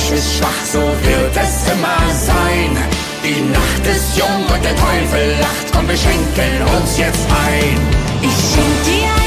Fleisch 0.07 0.19
ist 0.19 0.37
schwach, 0.37 0.65
so 0.71 0.79
wird 0.79 1.35
es 1.35 1.71
immer 1.71 1.97
sein. 2.13 2.77
Die 3.23 3.41
Nacht 3.41 3.95
ist 3.95 4.17
jung 4.17 4.45
und 4.53 4.63
der 4.63 4.75
Teufel 4.75 5.35
lacht, 5.41 5.73
komm, 5.73 5.87
wir 5.87 5.97
schenken 5.97 6.61
uns 6.77 6.97
jetzt 6.97 7.27
ein. 7.45 7.77
Ich 8.21 8.31
schenk 8.31 8.83
dir 8.85 9.21
ein. 9.21 9.26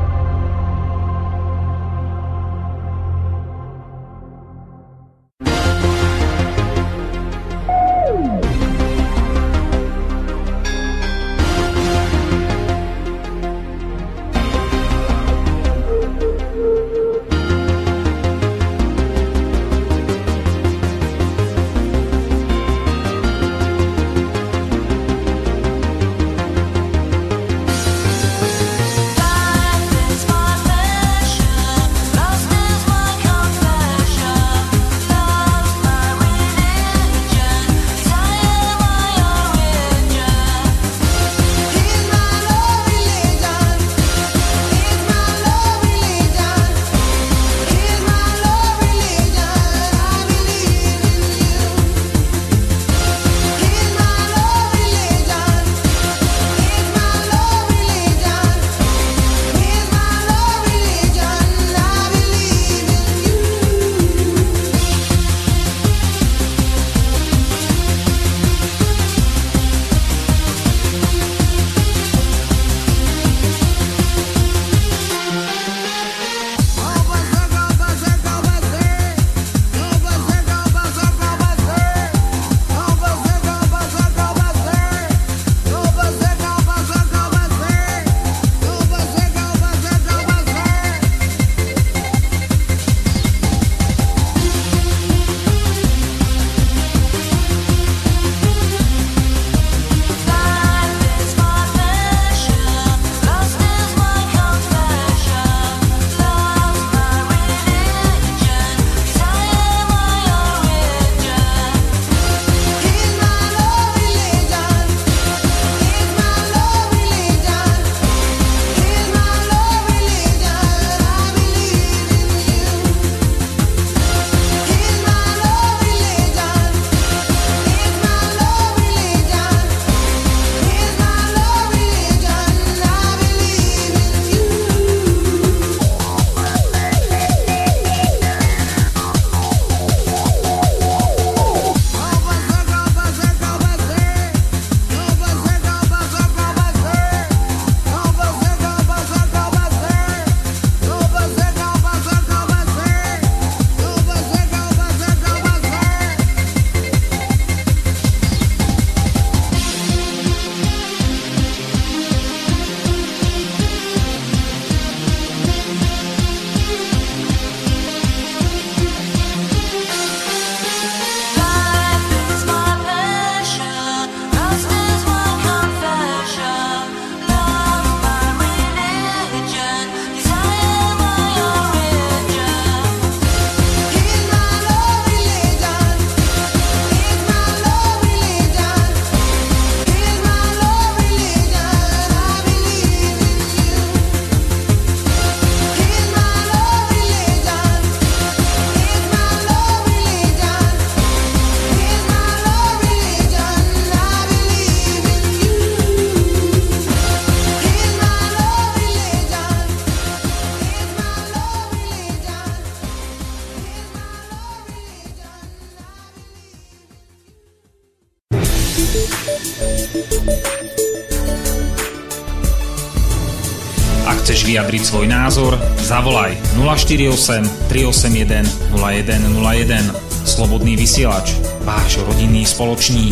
Vyjadriť 224.71 224.87
svoj 224.87 225.07
názor? 225.11 225.59
Zavolaj 225.83 226.31
048 226.55 227.43
381 227.67 228.71
0101. 228.71 229.83
Slobodný 230.23 230.79
vysielač, 230.79 231.35
váš 231.67 231.99
rodinný 232.07 232.47
spoločník. 232.47 233.11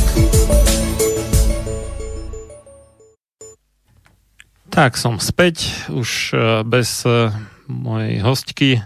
Tak 4.72 4.96
som 4.96 5.20
späť, 5.20 5.68
už 5.92 6.32
e, 6.32 6.64
bez 6.64 7.04
e, 7.04 7.36
mojej 7.68 8.24
hostky, 8.24 8.80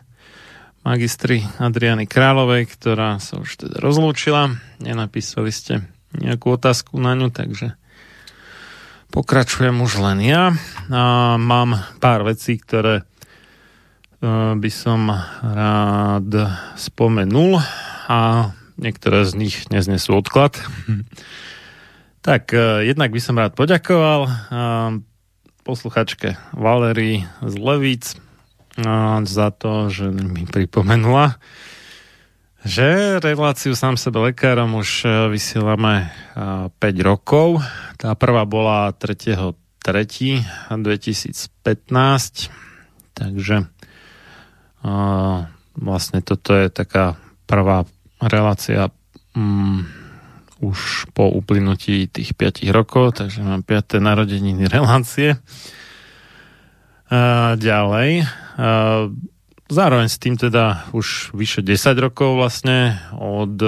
magistry 0.81 1.45
Adriany 1.61 2.09
Královej, 2.09 2.73
ktorá 2.73 3.21
sa 3.21 3.37
už 3.37 3.69
teda 3.69 3.85
rozlúčila. 3.85 4.49
Nenapísali 4.81 5.53
ste 5.53 5.85
nejakú 6.17 6.57
otázku 6.57 6.97
na 6.97 7.13
ňu, 7.13 7.29
takže 7.29 7.77
pokračujem 9.13 9.77
už 9.77 10.01
len 10.01 10.25
ja. 10.25 10.57
A 10.91 11.35
mám 11.39 11.79
pár 12.03 12.27
vecí, 12.27 12.59
ktoré 12.59 13.01
e, 13.01 13.03
by 14.57 14.71
som 14.73 15.07
rád 15.43 16.49
spomenul 16.75 17.61
a 18.09 18.51
niektoré 18.75 19.23
z 19.23 19.37
nich 19.37 19.55
neznesú 19.69 20.19
odklad. 20.19 20.59
tak, 22.27 22.51
jednak 22.83 23.13
by 23.13 23.21
som 23.21 23.39
rád 23.39 23.53
poďakoval 23.53 24.27
posluchačke 25.63 26.35
Valerii 26.51 27.23
z 27.39 27.55
Levíc 27.55 28.19
za 29.23 29.47
to, 29.53 29.87
že 29.93 30.09
mi 30.09 30.49
pripomenula, 30.49 31.37
že 32.63 33.19
reláciu 33.19 33.75
sám 33.75 33.99
sebe 33.99 34.23
lekárom 34.31 34.79
už 34.79 35.03
e, 35.03 35.07
vysielame 35.27 36.09
5 36.33 36.79
rokov. 37.03 37.59
Tá 37.99 38.15
prvá 38.15 38.47
bola 38.47 38.95
3.3.2015, 39.83 42.47
takže 43.13 43.67
vlastne 45.75 46.23
toto 46.23 46.55
je 46.55 46.71
taká 46.71 47.19
prvá 47.43 47.83
relácia 48.23 48.87
um, 49.35 49.83
už 50.63 51.11
po 51.11 51.27
uplynutí 51.27 52.07
tých 52.07 52.31
5 52.39 52.63
rokov, 52.71 53.19
takže 53.19 53.43
mám 53.43 53.67
5. 53.67 53.99
narodeniny 53.99 54.71
relácie. 54.71 55.35
A 57.11 57.59
ďalej. 57.59 58.23
A 58.57 59.11
zároveň 59.67 60.07
s 60.07 60.17
tým 60.17 60.39
teda 60.39 60.87
už 60.95 61.35
vyše 61.35 61.61
10 61.61 61.99
rokov 61.99 62.39
vlastne 62.39 63.03
od 63.13 63.59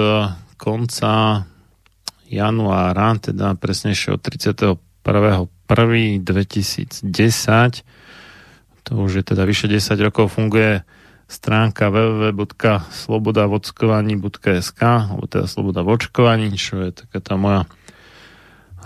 konca 0.56 1.44
januára, 2.26 3.14
teda 3.22 3.54
presnejšie 3.54 4.16
od 4.16 4.24
31.1.2010 5.68 7.84
to 8.86 9.02
už 9.02 9.18
je 9.18 9.34
teda 9.34 9.42
vyše 9.42 9.66
10 9.66 9.98
rokov 9.98 10.38
funguje 10.38 10.86
stránka 11.26 11.90
www.slobodavočkovaní.sk 11.90 14.80
alebo 14.82 15.26
teda 15.26 15.46
sloboda 15.50 15.82
v 15.82 15.98
očkovaní, 15.98 16.54
čo 16.54 16.86
je 16.86 16.94
taká 16.94 17.18
tá 17.18 17.34
moja 17.34 17.66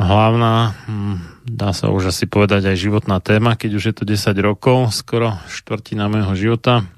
hlavná, 0.00 0.72
hm, 0.88 1.44
dá 1.44 1.76
sa 1.76 1.92
už 1.92 2.08
asi 2.08 2.24
povedať 2.24 2.72
aj 2.72 2.80
životná 2.80 3.20
téma, 3.20 3.60
keď 3.60 3.76
už 3.76 3.92
je 3.92 3.94
to 4.00 4.08
10 4.08 4.32
rokov, 4.40 4.88
skoro 4.96 5.36
štvrtina 5.52 6.08
môjho 6.08 6.32
života. 6.32 6.88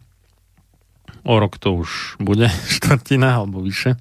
O 1.27 1.43
rok 1.43 1.59
to 1.59 1.75
už 1.75 2.23
bude 2.23 2.47
štvrtina 2.79 3.43
alebo 3.43 3.59
vyše. 3.59 3.99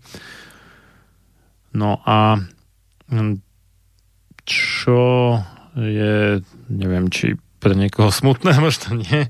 No 1.74 2.06
a 2.06 2.38
hm, 3.10 3.42
čo 4.46 5.42
je, 5.76 6.44
neviem, 6.68 7.08
či 7.08 7.40
pre 7.62 7.78
niekoho 7.78 8.10
smutné, 8.20 8.58
možno 8.58 8.98
nie, 8.98 9.30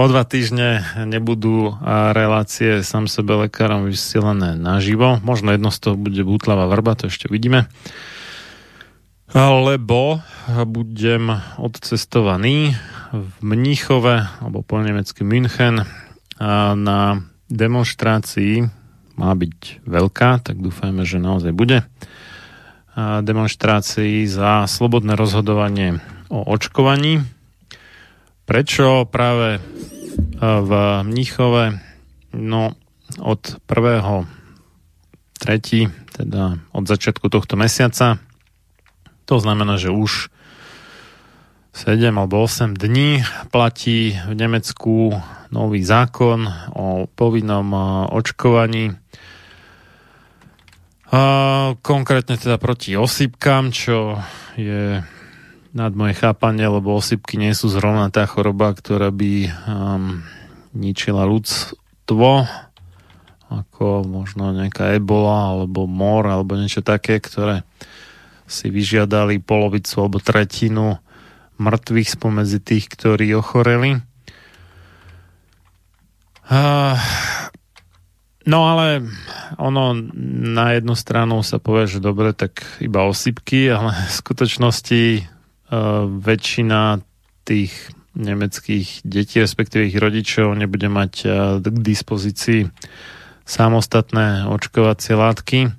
O 0.00 0.08
dva 0.08 0.24
týždne 0.24 0.80
nebudú 1.04 1.76
relácie 2.16 2.80
sám 2.80 3.04
sebe 3.04 3.36
lekárom 3.36 3.84
vysielané 3.84 4.56
naživo. 4.56 5.20
Možno 5.20 5.52
jedno 5.52 5.68
z 5.68 5.76
toho 5.76 5.96
bude 6.00 6.24
Bútlava 6.24 6.70
vrba, 6.72 6.96
to 6.96 7.12
ešte 7.12 7.28
uvidíme. 7.28 7.68
Lebo 9.36 10.24
budem 10.48 11.36
odcestovaný 11.60 12.80
v 13.12 13.34
Mníchove, 13.44 14.24
alebo 14.40 14.64
po 14.64 14.80
nemecky 14.80 15.20
München, 15.20 15.84
na 16.74 17.00
demonstrácii 17.52 18.72
má 19.20 19.30
byť 19.36 19.84
veľká, 19.84 20.40
tak 20.40 20.64
dúfajme, 20.64 21.04
že 21.04 21.20
naozaj 21.20 21.52
bude 21.52 21.84
demonstrácii 23.22 24.28
za 24.28 24.68
slobodné 24.68 25.16
rozhodovanie 25.16 26.00
o 26.28 26.44
očkovaní 26.46 27.24
Prečo 28.50 29.06
práve 29.06 29.48
e, 29.54 29.60
v 30.42 30.70
Mníchove? 31.06 31.78
No, 32.34 32.74
od 33.22 33.62
prvého 33.62 34.26
tretí, 35.38 35.86
teda 36.10 36.58
od 36.74 36.82
začiatku 36.82 37.30
tohto 37.30 37.54
mesiaca, 37.54 38.18
to 39.22 39.38
znamená, 39.38 39.78
že 39.78 39.94
už 39.94 40.34
7 41.78 42.10
alebo 42.10 42.42
8 42.42 42.74
dní 42.74 43.22
platí 43.54 44.18
v 44.18 44.34
Nemecku 44.34 45.14
nový 45.54 45.86
zákon 45.86 46.50
o 46.74 47.06
povinnom 47.06 47.70
e, 47.70 47.78
očkovaní. 48.18 48.98
A 51.10 51.20
konkrétne 51.82 52.38
teda 52.38 52.54
proti 52.62 52.94
osýpkam, 52.94 53.74
čo 53.74 54.22
je 54.54 55.02
nad 55.74 55.92
moje 55.94 56.14
chápanie, 56.18 56.66
lebo 56.66 56.94
osypky 56.98 57.34
nie 57.34 57.50
sú 57.50 57.66
zrovna 57.66 58.10
tá 58.14 58.26
choroba, 58.30 58.70
ktorá 58.74 59.10
by 59.10 59.32
um, 59.66 60.22
ničila 60.74 61.26
ľudstvo, 61.26 62.46
ako 63.50 63.86
možno 64.06 64.54
nejaká 64.54 64.94
ebola, 64.94 65.54
alebo 65.54 65.90
mor, 65.90 66.30
alebo 66.30 66.54
niečo 66.54 66.82
také, 66.82 67.18
ktoré 67.18 67.66
si 68.50 68.70
vyžiadali 68.70 69.42
polovicu 69.42 69.94
alebo 70.02 70.18
tretinu 70.18 70.98
mŕtvych 71.58 72.18
spomedzi 72.18 72.58
tých, 72.62 72.86
ktorí 72.90 73.34
ochoreli. 73.34 74.02
Uh, 76.50 76.98
No 78.50 78.66
ale 78.66 79.06
ono 79.62 79.94
na 80.50 80.74
jednu 80.74 80.98
stranu 80.98 81.46
sa 81.46 81.62
povie, 81.62 81.86
že 81.86 82.02
dobre, 82.02 82.34
tak 82.34 82.66
iba 82.82 83.06
osypky, 83.06 83.70
ale 83.70 83.94
v 83.94 84.12
skutočnosti 84.18 85.02
Eh, 85.70 86.02
väčšina 86.02 86.98
tých 87.46 87.70
nemeckých 88.18 89.06
detí, 89.06 89.38
respektíve 89.38 89.86
ich 89.86 90.02
rodičov, 90.02 90.58
nebude 90.58 90.90
mať 90.90 91.12
eh, 91.22 91.30
k 91.62 91.76
dispozícii 91.78 92.66
samostatné 93.46 94.50
očkovacie 94.50 95.14
látky 95.14 95.70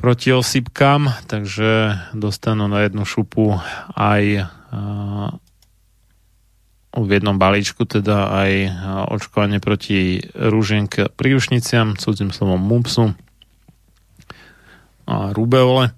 proti 0.00 0.32
osýpkam, 0.32 1.12
takže 1.28 1.92
dostanú 2.16 2.72
na 2.72 2.88
jednu 2.88 3.04
šupu 3.04 3.60
aj 3.92 4.22
eh, 4.40 4.48
v 6.96 7.20
jednom 7.20 7.36
balíčku 7.36 7.84
teda 7.84 8.32
aj 8.32 8.52
očkovanie 9.12 9.60
proti 9.60 10.24
rúženke 10.32 11.12
príušniciam, 11.12 12.00
cudzím 12.00 12.32
slovom 12.32 12.64
mumpsu 12.64 13.12
a 15.04 15.36
rubeole. 15.36 15.92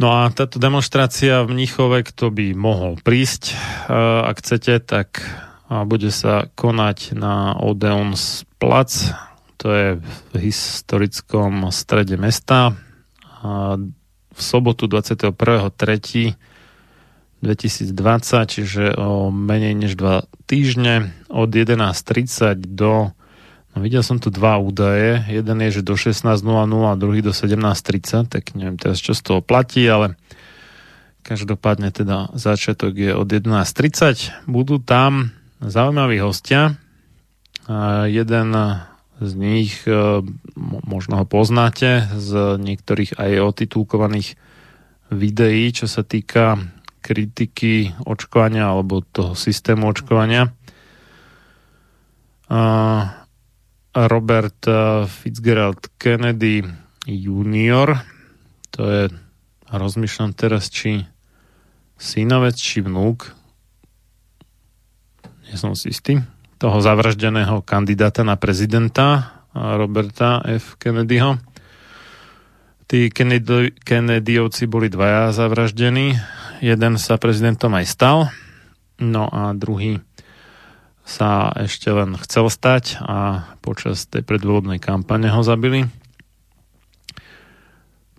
No 0.00 0.08
a 0.10 0.32
táto 0.32 0.56
demonstrácia 0.56 1.44
v 1.44 1.52
Mníchove, 1.52 2.02
kto 2.08 2.32
by 2.32 2.56
mohol 2.56 2.96
prísť, 3.04 3.52
eh, 3.52 3.56
ak 4.32 4.40
chcete, 4.40 4.80
tak 4.82 5.20
bude 5.72 6.12
sa 6.12 6.52
konať 6.52 7.16
na 7.16 7.56
Odeons 7.56 8.44
plac, 8.60 8.92
to 9.56 9.66
je 9.72 9.88
v 10.02 10.34
historickom 10.36 11.70
strede 11.72 12.20
mesta. 12.20 12.76
V 14.32 14.40
sobotu 14.40 14.90
21.3.2020, 17.42 18.54
čiže 18.54 18.84
o 18.94 19.34
menej 19.34 19.74
než 19.74 19.98
2 19.98 20.46
týždne 20.46 21.10
od 21.26 21.50
11.30 21.50 22.62
do 22.70 23.10
No 23.72 23.80
videl 23.80 24.04
som 24.04 24.20
tu 24.20 24.28
dva 24.28 24.60
údaje. 24.60 25.24
Jeden 25.32 25.64
je, 25.64 25.80
že 25.80 25.86
do 25.86 25.96
16.00 25.96 26.44
a 26.68 26.92
druhý 26.92 27.24
do 27.24 27.32
17.30, 27.32 28.28
tak 28.28 28.52
neviem 28.52 28.76
teraz, 28.76 29.00
čo 29.00 29.16
z 29.16 29.24
toho 29.24 29.40
platí, 29.40 29.88
ale 29.88 30.20
každopádne 31.24 31.88
teda 31.88 32.36
začiatok 32.36 32.92
je 32.92 33.16
od 33.16 33.24
11.30. 33.24 34.44
Budú 34.44 34.76
tam 34.76 35.32
zaujímaví 35.64 36.20
hostia. 36.20 36.76
A 37.64 38.04
jeden 38.12 38.52
z 39.22 39.32
nich, 39.38 39.88
e, 39.88 40.20
možno 40.84 41.22
ho 41.22 41.24
poznáte, 41.24 42.12
z 42.12 42.60
niektorých 42.60 43.16
aj 43.16 43.40
otitulkovaných 43.56 44.36
videí, 45.08 45.72
čo 45.72 45.88
sa 45.88 46.04
týka 46.04 46.60
kritiky 47.02 47.98
očkovania 48.06 48.70
alebo 48.70 49.02
toho 49.02 49.34
systému 49.34 49.90
očkovania. 49.90 50.54
Robert 53.92 54.60
eh, 54.68 55.04
Fitzgerald 55.10 55.98
Kennedy 55.98 56.64
junior. 57.04 57.98
To 58.72 58.80
je, 58.88 59.02
rozmýšľam 59.68 60.32
teraz, 60.32 60.72
či 60.72 61.04
synovec, 62.00 62.56
či 62.56 62.80
vnúk. 62.80 63.36
nie 65.44 65.56
som 65.60 65.76
si 65.76 65.92
istý, 65.92 66.24
toho 66.56 66.80
zavraždeného 66.80 67.60
kandidáta 67.60 68.24
na 68.24 68.40
prezidenta 68.40 69.36
Roberta 69.52 70.40
F. 70.48 70.80
Kennedyho. 70.80 71.36
Tí 72.88 73.12
Kennedy, 73.12 73.76
Kennedyovci 73.84 74.64
boli 74.64 74.88
dvaja 74.88 75.36
zavraždení. 75.36 76.16
Jeden 76.62 76.94
sa 76.94 77.18
prezidentom 77.18 77.74
aj 77.74 77.90
stal, 77.90 78.30
no 79.02 79.26
a 79.26 79.50
druhý 79.50 79.98
sa 81.02 81.50
ešte 81.58 81.90
len 81.90 82.14
chcel 82.22 82.46
stať 82.46 83.02
a 83.02 83.50
počas 83.58 84.06
tej 84.06 84.22
predvolebnej 84.22 84.78
kampane 84.78 85.26
ho 85.26 85.42
zabili. 85.42 85.90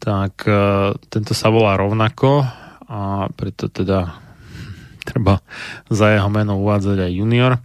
Tak 0.04 0.44
e, 0.44 0.60
tento 1.08 1.32
sa 1.32 1.48
volá 1.56 1.80
rovnako 1.80 2.44
a 2.92 3.32
preto 3.32 3.72
teda 3.72 4.12
treba 5.08 5.40
za 5.88 6.12
jeho 6.12 6.28
meno 6.28 6.60
uvádzať 6.60 7.00
aj 7.00 7.16
junior. 7.16 7.64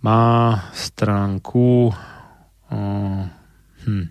Má 0.00 0.56
stránku 0.72 1.92
uh, 1.92 3.24
hm, 3.84 4.06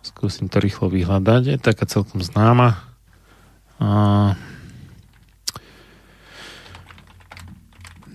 skúsim 0.00 0.48
to 0.48 0.56
rýchlo 0.62 0.88
vyhľadať, 0.88 1.42
je 1.52 1.56
taká 1.60 1.84
celkom 1.84 2.24
známa. 2.24 2.87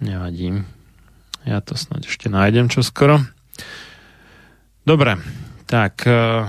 Nevadím. 0.00 0.64
Ja 1.44 1.60
to 1.60 1.76
snad 1.76 2.08
ešte 2.08 2.32
nájdem 2.32 2.72
čoskoro. 2.72 3.20
Dobre, 4.88 5.20
tak 5.68 6.08
uh, 6.08 6.48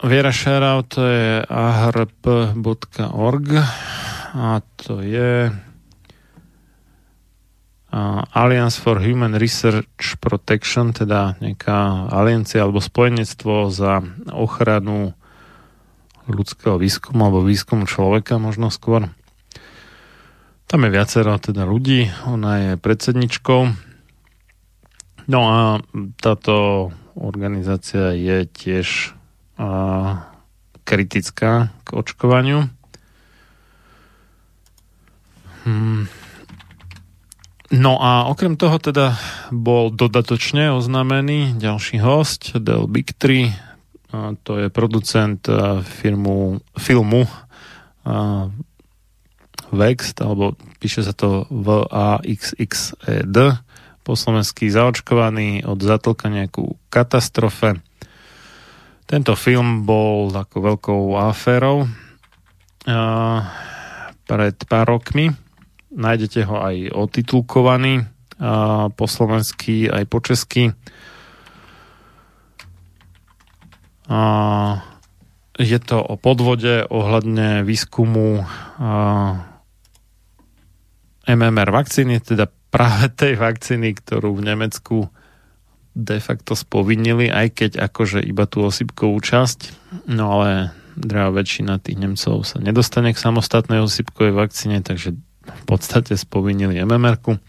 Viera 0.00 0.32
Šerau 0.32 0.80
to 0.88 1.04
je 1.04 1.44
ahrp.org 1.44 3.46
a 4.32 4.64
to 4.80 5.04
je 5.04 5.52
Alliance 7.88 8.76
for 8.76 9.00
Human 9.00 9.32
Research 9.40 10.20
Protection, 10.20 10.92
teda 10.92 11.40
nejaká 11.40 12.12
aliencia 12.12 12.60
alebo 12.60 12.84
spojenectvo 12.84 13.72
za 13.72 14.04
ochranu 14.28 15.16
ľudského 16.28 16.76
výskumu 16.76 17.32
alebo 17.32 17.40
výskumu 17.40 17.88
človeka 17.88 18.36
možno 18.36 18.68
skôr. 18.68 19.08
Tam 20.68 20.84
je 20.84 20.92
viacero 20.92 21.32
teda 21.40 21.64
ľudí, 21.64 22.12
ona 22.28 22.52
je 22.60 22.70
predsedničkou. 22.76 23.72
No 25.32 25.40
a 25.48 25.80
táto 26.20 26.88
organizácia 27.16 28.12
je 28.12 28.44
tiež 28.44 29.16
a, 29.56 30.28
kritická 30.84 31.72
k 31.88 31.88
očkovaniu. 31.96 32.68
Hmm 35.64 36.27
No 37.68 38.00
a 38.00 38.24
okrem 38.32 38.56
toho 38.56 38.80
teda 38.80 39.20
bol 39.52 39.92
dodatočne 39.92 40.72
oznámený 40.72 41.60
ďalší 41.60 42.00
host, 42.00 42.56
Del 42.56 42.88
Bigtree, 42.88 43.52
to 44.40 44.52
je 44.56 44.72
producent 44.72 45.44
firmu, 45.84 46.64
filmu 46.80 47.28
Vext, 49.68 50.16
alebo 50.24 50.56
píše 50.80 51.04
sa 51.04 51.12
to 51.12 51.44
V-A-X-X-E-D, 51.52 53.36
po 54.00 54.16
slovensky 54.16 54.72
zaočkovaný 54.72 55.68
od 55.68 55.84
zatlkania 55.84 56.48
ku 56.48 56.80
katastrofe. 56.88 57.76
Tento 59.04 59.36
film 59.36 59.84
bol 59.84 60.32
takou 60.32 60.64
veľkou 60.64 61.20
aférou 61.20 61.84
pred 64.24 64.56
pár 64.64 64.86
rokmi 64.88 65.28
Nájdete 65.88 66.44
ho 66.44 66.56
aj 66.60 66.92
otitulkovaný 66.92 68.04
po 68.94 69.06
slovensky 69.10 69.90
aj 69.90 70.04
po 70.06 70.18
česky. 70.22 70.70
Je 75.58 75.78
to 75.82 75.96
o 75.98 76.14
podvode 76.14 76.86
ohľadne 76.86 77.66
výskumu 77.66 78.46
MMR 81.28 81.68
vakcíny, 81.74 82.22
teda 82.22 82.46
práve 82.70 83.10
tej 83.10 83.34
vakcíny, 83.36 83.96
ktorú 83.98 84.38
v 84.38 84.46
Nemecku 84.54 85.10
de 85.98 86.22
facto 86.22 86.54
spovinili, 86.54 87.26
aj 87.26 87.58
keď 87.58 87.70
akože 87.90 88.22
iba 88.22 88.46
tú 88.46 88.62
osypkovú 88.62 89.18
časť, 89.18 89.58
no 90.06 90.38
ale 90.38 90.70
drá 90.94 91.26
väčšina 91.34 91.82
tých 91.82 91.98
Nemcov 91.98 92.46
sa 92.46 92.62
nedostane 92.62 93.10
k 93.10 93.18
samostatnej 93.18 93.82
osypkovej 93.82 94.30
vakcíne, 94.30 94.78
takže 94.78 95.18
v 95.50 95.64
podstate 95.64 96.14
spovinili 96.14 96.78
MMR-ku. 96.82 97.40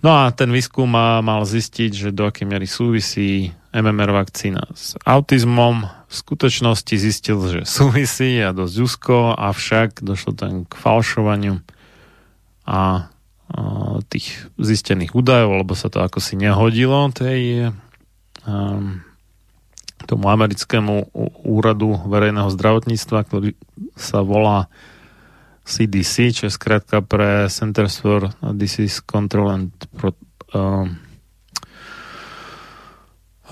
No 0.00 0.10
a 0.16 0.32
ten 0.32 0.48
výskum 0.48 0.88
mal 0.94 1.44
zistiť, 1.44 1.90
že 1.92 2.08
do 2.16 2.24
akej 2.24 2.48
miery 2.48 2.64
súvisí 2.64 3.52
MMR 3.70 4.16
vakcína 4.16 4.72
s 4.72 4.96
autizmom. 5.04 5.84
V 6.08 6.14
skutočnosti 6.14 6.94
zistil, 6.96 7.38
že 7.46 7.60
súvisí 7.68 8.40
a 8.40 8.56
dosť 8.56 8.74
úzko, 8.80 9.16
avšak 9.36 10.00
došlo 10.00 10.32
tam 10.34 10.64
k 10.64 10.72
falšovaniu 10.72 11.60
a 12.64 13.12
tých 14.10 14.50
zistených 14.58 15.14
údajov, 15.14 15.66
lebo 15.66 15.74
sa 15.74 15.90
to 15.90 16.02
ako 16.02 16.22
si 16.22 16.38
nehodilo 16.38 17.10
tej, 17.10 17.74
um, 18.46 19.02
tomu 20.06 20.30
americkému 20.30 21.10
úradu 21.44 21.98
verejného 22.06 22.50
zdravotníctva, 22.50 23.26
ktorý 23.26 23.58
sa 23.98 24.22
volá 24.22 24.70
CDC, 25.70 26.34
čo 26.34 26.42
je 26.50 26.52
skrátka 26.52 26.98
pre 26.98 27.46
Centers 27.46 28.02
for 28.02 28.34
Disease 28.42 28.98
Control 29.06 29.46
and 29.54 29.70
Pro, 29.94 30.10
uh, 30.10 30.90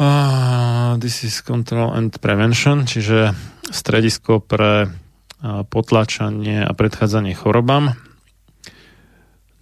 uh, 0.02 0.92
Disease 0.98 1.46
Control 1.46 1.94
and 1.94 2.18
Prevention, 2.18 2.90
čiže 2.90 3.30
stredisko 3.70 4.42
pre 4.42 4.90
uh, 4.90 4.90
potlačanie 5.70 6.66
a 6.66 6.74
predchádzanie 6.74 7.38
chorobám. 7.38 7.94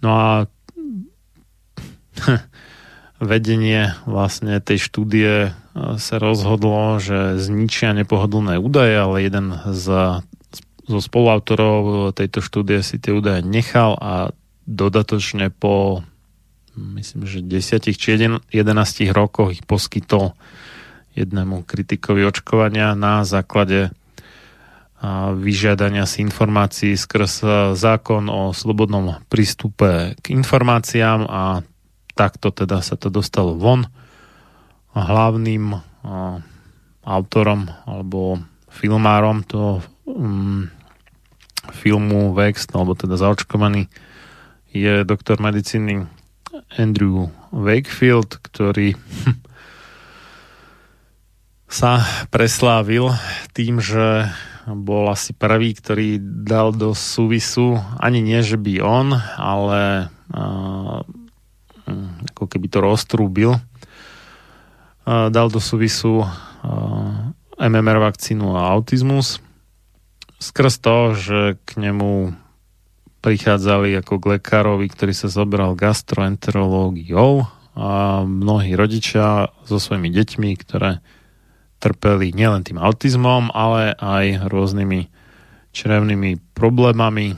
No 0.01 0.09
a 0.09 0.29
vedenie 3.21 3.93
vlastne 4.09 4.57
tej 4.61 4.81
štúdie 4.81 5.53
sa 5.77 6.15
rozhodlo, 6.17 6.97
že 6.97 7.37
zničia 7.37 7.93
nepohodlné 7.93 8.57
údaje, 8.57 8.97
ale 8.97 9.25
jeden 9.25 9.53
z 9.73 9.85
zo 10.87 10.99
spoluautorov 11.03 12.15
tejto 12.15 12.39
štúdie 12.39 12.79
si 12.79 12.95
tie 12.97 13.11
údaje 13.11 13.43
nechal 13.43 13.99
a 13.99 14.31
dodatočne 14.63 15.51
po 15.51 16.03
myslím, 16.77 17.27
že 17.27 17.43
10 17.43 17.91
či 17.91 18.07
11 18.15 18.51
rokoch 19.11 19.51
ich 19.51 19.63
poskytol 19.67 20.31
jednému 21.17 21.65
kritikovi 21.65 22.23
očkovania 22.23 22.93
na 22.93 23.25
základe 23.25 23.89
vyžiadania 25.37 26.09
si 26.09 26.25
informácií 26.25 26.97
skrz 26.97 27.45
zákon 27.77 28.29
o 28.29 28.49
slobodnom 28.49 29.21
prístupe 29.29 30.17
k 30.17 30.25
informáciám 30.33 31.21
a 31.29 31.61
takto 32.17 32.49
teda 32.49 32.81
sa 32.81 32.97
to 32.97 33.13
dostalo 33.13 33.53
von. 33.53 33.85
Hlavným 34.97 35.77
autorom 37.05 37.69
alebo 37.85 38.41
filmárom 38.73 39.45
toho 39.45 39.85
um, 40.09 40.65
filmu 41.73 42.31
Vext, 42.35 42.71
alebo 42.75 42.93
teda 42.93 43.19
zaočkovaný, 43.19 43.89
je 44.71 45.07
doktor 45.07 45.39
medicíny 45.39 46.05
Andrew 46.75 47.31
Wakefield, 47.51 48.39
ktorý 48.43 48.97
sa 51.67 52.03
preslávil 52.31 53.11
tým, 53.51 53.79
že 53.79 54.31
bol 54.67 55.07
asi 55.07 55.31
prvý, 55.31 55.71
ktorý 55.71 56.19
dal 56.19 56.75
do 56.75 56.91
súvisu, 56.91 57.79
ani 58.03 58.19
nie, 58.19 58.43
že 58.43 58.59
by 58.59 58.83
on, 58.83 59.15
ale 59.39 60.11
uh, 60.35 60.99
ako 62.35 62.43
keby 62.51 62.67
to 62.67 62.83
roztrúbil, 62.83 63.51
uh, 63.55 65.27
dal 65.31 65.47
do 65.47 65.63
súvisu 65.63 66.27
uh, 66.27 67.31
MMR 67.55 68.11
vakcínu 68.11 68.59
a 68.59 68.75
autizmus. 68.75 69.39
Skrz 70.37 70.77
to, 70.77 71.17
že 71.17 71.39
k 71.65 71.69
nemu 71.81 72.37
prichádzali 73.25 73.97
ako 73.97 74.21
k 74.21 74.25
lekárovi, 74.37 74.85
ktorý 74.87 75.13
sa 75.13 75.33
zobral 75.33 75.73
gastroenterológiou 75.73 77.49
a 77.77 78.21
mnohí 78.25 78.77
rodičia 78.77 79.49
so 79.65 79.81
svojimi 79.81 80.13
deťmi, 80.13 80.49
ktoré 80.61 81.01
trpeli 81.77 82.33
nielen 82.33 82.65
tým 82.65 82.77
autizmom, 82.81 83.53
ale 83.53 83.93
aj 83.97 84.49
rôznymi 84.49 85.09
črevnými 85.73 86.41
problémami, 86.57 87.37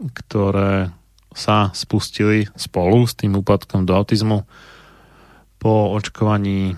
ktoré 0.00 0.92
sa 1.36 1.72
spustili 1.72 2.48
spolu 2.56 3.04
s 3.04 3.16
tým 3.16 3.36
úpadkom 3.36 3.84
do 3.84 3.92
autizmu 3.96 4.44
po 5.56 5.92
očkovaní, 5.92 6.76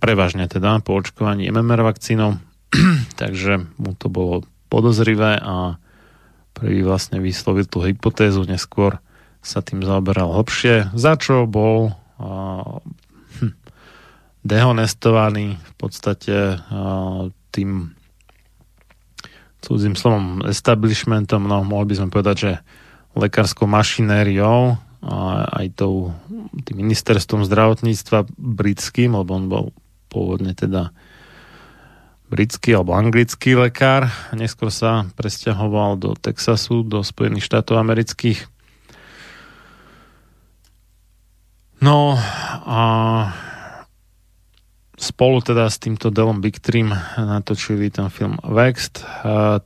prevažne 0.00 0.48
teda 0.48 0.80
po 0.80 0.96
očkovaní 0.96 1.48
MMR 1.48 1.84
vakcínou, 1.84 2.40
takže 3.20 3.68
mu 3.80 3.92
to 3.96 4.12
bolo 4.12 4.44
podozrivé 4.68 5.40
a 5.40 5.76
prvý 6.52 6.84
vlastne 6.84 7.18
vyslovil 7.18 7.66
tú 7.66 7.82
hypotézu, 7.82 8.44
neskôr 8.44 9.00
sa 9.40 9.64
tým 9.64 9.80
zaoberal 9.82 10.34
hlbšie, 10.34 10.92
za 10.92 11.14
čo 11.16 11.48
bol 11.48 11.94
dehonestovaný 14.42 15.56
v 15.58 15.72
podstate 15.78 16.58
tým 17.54 17.94
cudzím 19.58 19.98
slovom 19.98 20.46
establishmentom, 20.46 21.42
no 21.46 21.66
mohli 21.66 21.92
by 21.92 21.94
sme 21.98 22.08
povedať, 22.14 22.36
že 22.38 22.52
lekárskou 23.18 23.66
mašinériou 23.66 24.78
a 25.02 25.46
aj 25.62 25.66
tou 25.78 26.14
tým 26.66 26.86
ministerstvom 26.86 27.46
zdravotníctva 27.46 28.26
britským, 28.34 29.14
lebo 29.14 29.30
on 29.34 29.44
bol 29.50 29.64
pôvodne 30.10 30.54
teda 30.54 30.90
britský 32.28 32.76
alebo 32.76 32.92
anglický 32.92 33.56
lekár. 33.56 34.12
Neskôr 34.36 34.68
sa 34.68 35.08
presťahoval 35.16 35.96
do 35.96 36.10
Texasu, 36.14 36.84
do 36.84 37.00
Spojených 37.00 37.48
štátov 37.48 37.80
amerických. 37.80 38.44
No 41.78 42.18
a 42.68 42.80
spolu 44.98 45.38
teda 45.40 45.70
s 45.70 45.78
týmto 45.78 46.10
Delom 46.10 46.42
Big 46.42 46.58
Trim 46.58 46.90
natočili 47.14 47.88
ten 47.88 48.10
film 48.10 48.34
Vext. 48.42 49.06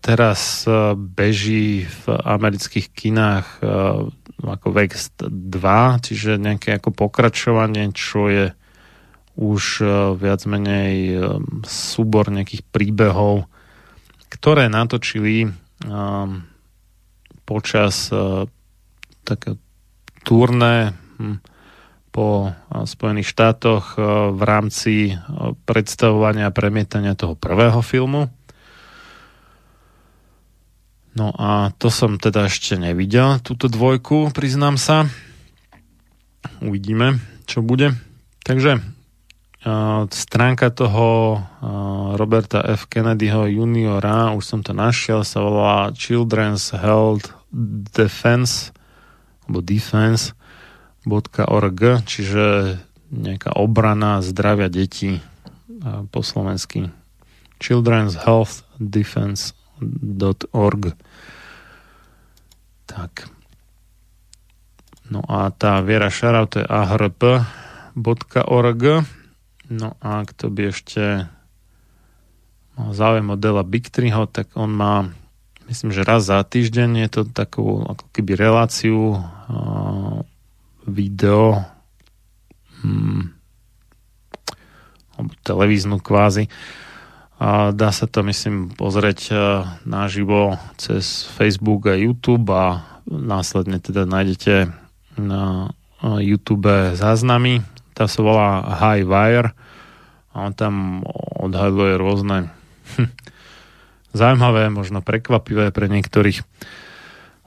Teraz 0.04 0.68
e, 0.68 0.92
beží 0.92 1.88
v 1.88 2.04
amerických 2.12 2.86
kinách 2.92 3.46
e, 3.58 3.60
ako 4.44 4.68
Vext 4.76 5.24
2, 5.24 6.04
čiže 6.04 6.36
nejaké 6.36 6.76
ako 6.76 6.92
pokračovanie, 6.92 7.96
čo 7.96 8.28
je 8.28 8.52
už 9.36 9.62
e, 9.80 9.86
viac 10.16 10.44
menej 10.44 11.18
súbor 11.64 12.28
nejakých 12.28 12.62
príbehov, 12.68 13.48
ktoré 14.32 14.68
natočili 14.72 15.52
počas 17.42 18.06
také 19.26 19.50
turné 20.22 20.94
hm, 21.18 21.42
po 22.14 22.54
Spojených 22.86 23.28
štátoch 23.28 23.98
v 24.32 24.40
rámci 24.40 25.18
predstavovania 25.66 26.48
a 26.48 26.54
premietania 26.54 27.18
toho 27.18 27.34
prvého 27.34 27.82
filmu. 27.82 28.30
No 31.12 31.28
a 31.36 31.76
to 31.76 31.92
som 31.92 32.16
teda 32.16 32.48
ešte 32.48 32.80
nevidel, 32.80 33.36
túto 33.44 33.68
dvojku, 33.68 34.32
priznám 34.32 34.80
sa. 34.80 35.04
Uvidíme, 36.64 37.20
čo 37.44 37.60
bude. 37.60 37.92
Takže 38.48 38.80
stránka 40.10 40.74
toho 40.74 41.38
Roberta 42.18 42.66
F. 42.66 42.90
Kennedyho 42.90 43.46
juniora, 43.46 44.34
už 44.34 44.42
som 44.42 44.60
to 44.66 44.74
našiel, 44.74 45.22
sa 45.22 45.38
volá 45.38 45.94
Children's 45.94 46.74
Health 46.74 47.30
Defense 47.94 48.74
alebo 49.46 49.62
Defense 49.62 50.34
.org, 51.06 52.02
čiže 52.06 52.78
nejaká 53.10 53.58
obrana 53.58 54.22
zdravia 54.22 54.70
detí 54.70 55.18
po 56.14 56.22
slovensky 56.22 56.94
Children's 57.58 58.14
Health 58.22 58.62
Defense.org 58.78 60.94
Tak. 62.86 63.26
No 65.10 65.26
a 65.26 65.50
tá 65.50 65.82
Viera 65.82 66.06
Šarav 66.08 66.46
to 66.54 66.62
je 66.62 66.66
ahrp.org 66.70 67.42
No 69.72 69.96
a 70.04 70.28
kto 70.28 70.52
by 70.52 70.68
ešte 70.68 71.24
mal 72.76 72.90
záujem 72.92 73.24
o 73.32 73.36
Dela 73.40 73.64
Bigtriho, 73.64 74.28
tak 74.28 74.52
on 74.52 74.68
má 74.68 75.08
myslím, 75.72 75.96
že 75.96 76.04
raz 76.04 76.28
za 76.28 76.44
týždeň 76.44 77.06
je 77.06 77.08
to 77.08 77.22
takú 77.24 77.80
ako 77.80 78.04
keby 78.12 78.36
reláciu 78.36 79.16
video 80.84 81.64
hmm, 82.82 83.32
alebo 85.16 85.32
televíznu 85.40 85.96
kvázi. 86.02 86.52
A 87.42 87.74
dá 87.74 87.90
sa 87.90 88.06
to, 88.06 88.22
myslím, 88.22 88.70
pozrieť 88.70 89.20
e, 89.30 89.34
naživo 89.82 90.62
cez 90.78 91.26
Facebook 91.26 91.90
a 91.90 91.98
YouTube 91.98 92.54
a 92.54 92.86
následne 93.10 93.82
teda 93.82 94.06
nájdete 94.06 94.70
na 95.18 95.74
e, 95.98 96.22
YouTube 96.22 96.94
záznamy. 96.94 97.66
Tá 97.92 98.08
sa 98.08 98.20
volá 98.24 98.64
High 98.64 99.04
Wire 99.04 99.50
a 100.32 100.48
on 100.48 100.52
tam 100.56 101.04
odhaduje 101.40 102.00
rôzne 102.00 102.48
hm, 102.96 103.12
zaujímavé, 104.16 104.72
možno 104.72 105.04
prekvapivé 105.04 105.68
pre 105.72 105.92
niektorých 105.92 106.40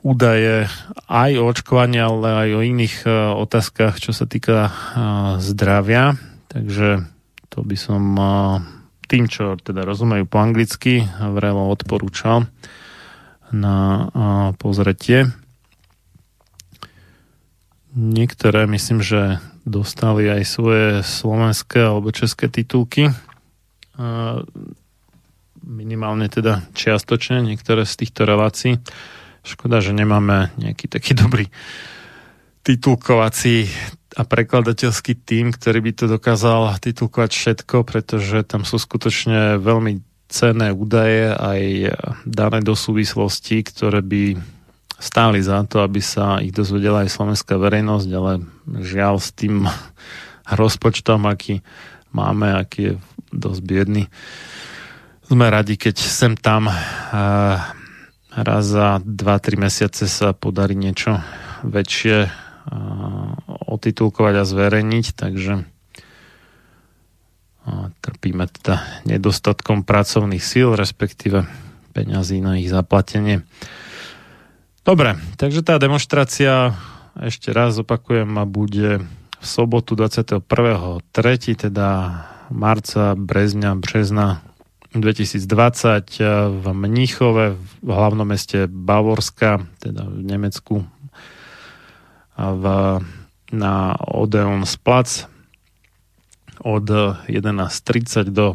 údaje 0.06 0.70
aj 1.10 1.32
o 1.42 1.50
očkovaní, 1.50 1.98
ale 1.98 2.46
aj 2.46 2.50
o 2.54 2.62
iných 2.62 2.96
uh, 3.10 3.34
otázkach, 3.42 3.98
čo 3.98 4.14
sa 4.14 4.30
týka 4.30 4.70
uh, 4.70 4.74
zdravia. 5.42 6.14
Takže 6.46 7.10
to 7.50 7.66
by 7.66 7.74
som 7.74 8.04
uh, 8.14 8.62
tým, 9.10 9.26
čo 9.26 9.58
teda 9.58 9.82
rozumejú 9.82 10.30
po 10.30 10.38
anglicky, 10.38 11.06
vrelo 11.34 11.70
odporúčal 11.74 12.46
na 13.54 14.10
pozretie. 14.58 15.30
Niektoré 17.94 18.66
myslím, 18.66 19.06
že 19.06 19.38
dostali 19.66 20.30
aj 20.30 20.44
svoje 20.46 20.88
slovenské 21.02 21.82
alebo 21.82 22.14
české 22.14 22.48
titulky. 22.48 23.10
Minimálne 25.66 26.30
teda 26.30 26.62
čiastočne 26.78 27.42
niektoré 27.42 27.90
z 27.90 28.06
týchto 28.06 28.30
relácií. 28.30 28.78
Škoda, 29.42 29.82
že 29.82 29.98
nemáme 29.98 30.54
nejaký 30.62 30.86
taký 30.86 31.18
dobrý 31.22 31.50
titulkovací 32.62 33.70
a 34.16 34.24
prekladateľský 34.24 35.28
tým, 35.28 35.52
ktorý 35.52 35.80
by 35.84 35.92
to 35.92 36.06
dokázal 36.08 36.80
titulkovať 36.80 37.32
všetko, 37.36 37.84
pretože 37.84 38.48
tam 38.48 38.64
sú 38.64 38.80
skutočne 38.80 39.60
veľmi 39.60 40.00
cenné 40.32 40.74
údaje 40.74 41.30
aj 41.36 41.62
dané 42.26 42.60
do 42.66 42.74
súvislosti, 42.74 43.62
ktoré 43.62 44.02
by 44.02 44.55
stáli 45.00 45.44
za 45.44 45.64
to, 45.68 45.84
aby 45.84 46.00
sa 46.00 46.40
ich 46.40 46.56
dozvedela 46.56 47.04
aj 47.04 47.14
slovenská 47.14 47.60
verejnosť, 47.60 48.10
ale 48.16 48.32
žiaľ 48.82 49.20
s 49.20 49.32
tým 49.36 49.66
rozpočtom, 50.62 51.26
aký 51.28 51.62
máme, 52.16 52.56
aký 52.56 52.82
je 52.82 52.94
dosť 53.36 53.62
biedný. 53.66 54.04
Sme 55.26 55.50
radi, 55.50 55.76
keď 55.76 55.96
sem 55.98 56.38
tam 56.38 56.70
uh, 56.70 56.76
raz 58.36 58.64
za 58.68 59.02
2-3 59.02 59.58
mesiace 59.58 60.06
sa 60.06 60.36
podarí 60.36 60.78
niečo 60.78 61.18
väčšie 61.66 62.46
otitulkovať 63.70 64.36
a 64.42 64.44
zverejniť, 64.46 65.06
takže 65.14 65.54
trpíme 68.02 68.46
teda 68.50 68.82
nedostatkom 69.10 69.82
pracovných 69.86 70.42
síl, 70.42 70.74
respektíve 70.78 71.46
peňazí 71.94 72.42
na 72.42 72.62
ich 72.62 72.70
zaplatenie. 72.70 73.42
Dobre, 74.86 75.18
takže 75.42 75.66
tá 75.66 75.82
demonstrácia 75.82 76.78
ešte 77.18 77.50
raz 77.50 77.74
opakujem 77.82 78.30
a 78.38 78.46
bude 78.46 79.02
v 79.42 79.46
sobotu 79.46 79.98
21.3. 79.98 80.46
teda 81.58 81.90
marca, 82.54 83.18
brezňa, 83.18 83.74
března 83.82 84.46
2020 84.94 86.22
v 86.62 86.66
Mníchove, 86.70 87.58
v 87.82 87.90
hlavnom 87.90 88.30
meste 88.30 88.70
Bavorska, 88.70 89.66
teda 89.82 90.06
v 90.06 90.22
Nemecku, 90.22 90.86
v, 92.38 92.64
na 93.58 93.74
Odeon 93.98 94.70
Splac 94.70 95.26
od 96.62 96.86
11.30 97.26 98.30
do 98.30 98.54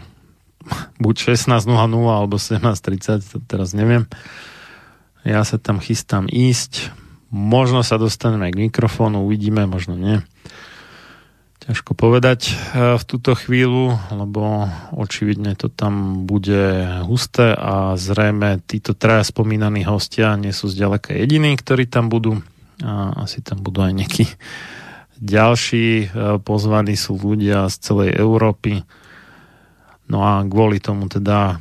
buď 1.02 1.34
16.00 1.34 1.66
alebo 2.06 2.38
17.30, 2.38 3.50
teraz 3.50 3.74
neviem. 3.74 4.06
Ja 5.24 5.44
sa 5.44 5.60
tam 5.60 5.82
chystám 5.82 6.26
ísť. 6.30 6.92
Možno 7.30 7.84
sa 7.86 8.00
dostaneme 8.00 8.50
k 8.50 8.70
mikrofónu, 8.70 9.22
uvidíme, 9.22 9.68
možno 9.68 9.94
nie. 9.94 10.18
Ťažko 11.60 11.92
povedať 11.92 12.50
e, 12.50 12.52
v 12.96 13.04
túto 13.04 13.36
chvíľu, 13.36 14.00
lebo 14.10 14.66
očividne 14.96 15.52
to 15.54 15.68
tam 15.68 16.24
bude 16.24 16.88
husté 17.04 17.52
a 17.52 17.94
zrejme 18.00 18.64
títo 18.64 18.96
traja 18.96 19.28
spomínaní 19.28 19.84
hostia 19.84 20.40
nie 20.40 20.56
sú 20.56 20.72
zďaleka 20.72 21.12
jediní, 21.12 21.54
ktorí 21.60 21.84
tam 21.84 22.08
budú. 22.08 22.40
A 22.80 23.12
asi 23.28 23.44
tam 23.44 23.60
budú 23.60 23.84
aj 23.84 23.92
nejakí 23.92 24.24
ďalší 25.20 25.86
e, 25.86 26.06
pozvaní 26.40 26.96
sú 26.96 27.20
ľudia 27.20 27.68
z 27.68 27.76
celej 27.76 28.16
Európy. 28.16 28.82
No 30.08 30.24
a 30.24 30.40
kvôli 30.48 30.80
tomu 30.80 31.06
teda 31.06 31.60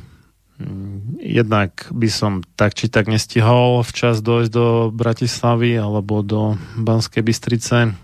jednak 1.20 1.88
by 1.92 2.08
som 2.08 2.44
tak 2.56 2.76
či 2.76 2.92
tak 2.92 3.08
nestihol 3.08 3.80
včas 3.84 4.20
dojsť 4.20 4.50
do 4.52 4.66
Bratislavy 4.92 5.76
alebo 5.76 6.20
do 6.20 6.60
Banskej 6.76 7.24
Bystrice, 7.24 7.96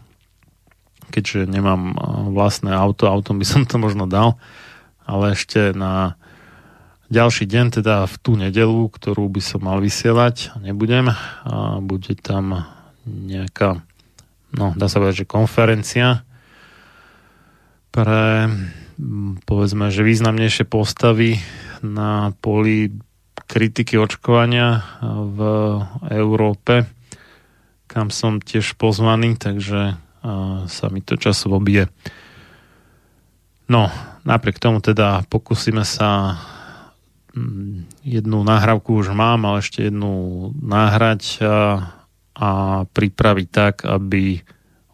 keďže 1.12 1.48
nemám 1.48 1.92
e, 1.92 1.94
vlastné 2.32 2.72
auto, 2.72 3.08
autom 3.08 3.38
by 3.40 3.46
som 3.46 3.62
to 3.68 3.76
možno 3.76 4.08
dal, 4.08 4.40
ale 5.04 5.36
ešte 5.36 5.76
na 5.76 6.16
ďalší 7.12 7.46
deň, 7.46 7.66
teda 7.82 8.08
v 8.10 8.16
tú 8.18 8.34
nedelu, 8.34 8.90
ktorú 8.90 9.30
by 9.30 9.42
som 9.44 9.62
mal 9.62 9.78
vysielať, 9.78 10.58
nebudem, 10.58 11.12
a 11.12 11.78
bude 11.78 12.18
tam 12.18 12.66
nejaká 13.06 13.86
no, 14.56 14.74
dá 14.74 14.90
sa 14.90 14.98
povedať, 14.98 15.22
že 15.22 15.30
konferencia 15.30 16.26
pre 17.94 18.50
povedzme, 19.44 19.92
že 19.92 20.04
významnejšie 20.04 20.64
postavy 20.66 21.38
na 21.84 22.32
poli 22.40 22.92
kritiky 23.46 24.00
očkovania 24.00 24.82
v 25.04 25.38
Európe, 26.10 26.88
kam 27.86 28.10
som 28.10 28.40
tiež 28.42 28.74
pozvaný, 28.80 29.36
takže 29.38 29.96
sa 30.66 30.86
mi 30.90 31.00
to 31.04 31.14
časovo 31.14 31.62
bije. 31.62 31.86
No, 33.70 33.90
napriek 34.26 34.58
tomu 34.58 34.82
teda 34.82 35.22
pokúsime 35.30 35.86
sa 35.86 36.38
jednu 38.02 38.42
náhrávku 38.42 38.96
už 38.96 39.12
mám, 39.12 39.44
ale 39.46 39.60
ešte 39.62 39.86
jednu 39.86 40.50
náhrať 40.56 41.44
a 42.36 42.50
pripraviť 42.88 43.48
tak, 43.52 43.86
aby 43.86 44.40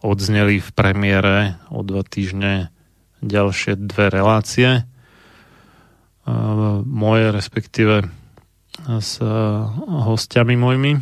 odzneli 0.03 0.59
v 0.59 0.71
premiére 0.75 1.57
o 1.71 1.87
dva 1.87 2.03
týždne 2.03 2.75
ďalšie 3.23 3.79
dve 3.79 4.11
relácie. 4.11 4.85
Moje, 6.87 7.35
respektíve 7.35 8.07
s 8.87 9.19
hostiami 9.87 10.55
mojimi. 10.57 10.93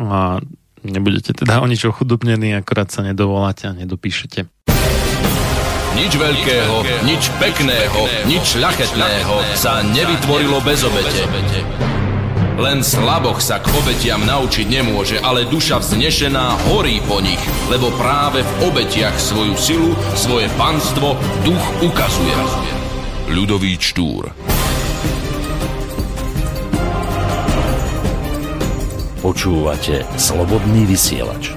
A 0.00 0.40
nebudete 0.80 1.36
teda 1.36 1.60
o 1.60 1.68
nič 1.68 1.84
ochudobnení, 1.84 2.56
akorát 2.56 2.88
sa 2.88 3.04
nedovoláte 3.04 3.68
a 3.68 3.76
nedopíšete. 3.76 4.48
Nič 5.90 6.12
veľkého, 6.16 7.04
nič 7.04 7.28
pekného, 7.36 8.00
nič 8.24 8.56
ľachetného 8.56 9.34
sa 9.58 9.84
nevytvorilo 9.84 10.62
bez 10.64 10.80
obete. 10.86 11.28
Len 12.56 12.80
slaboch 12.80 13.40
sa 13.44 13.60
k 13.60 13.68
obetiam 13.72 14.24
naučiť 14.24 14.66
nemôže, 14.68 15.16
ale 15.20 15.48
duša 15.48 15.80
vznešená 15.80 16.72
horí 16.72 17.00
po 17.04 17.20
nich, 17.20 17.40
lebo 17.68 17.92
práve 17.96 18.40
v 18.40 18.72
obetiach 18.72 19.16
svoju 19.20 19.54
silu, 19.56 19.90
svoje 20.16 20.48
panstvo 20.56 21.16
duch 21.44 21.64
ukazuje. 21.84 22.79
Ľudový 23.30 23.78
Štúr 23.78 24.26
Počúvate 29.22 30.02
Slobodný 30.18 30.90
vysielač. 30.90 31.54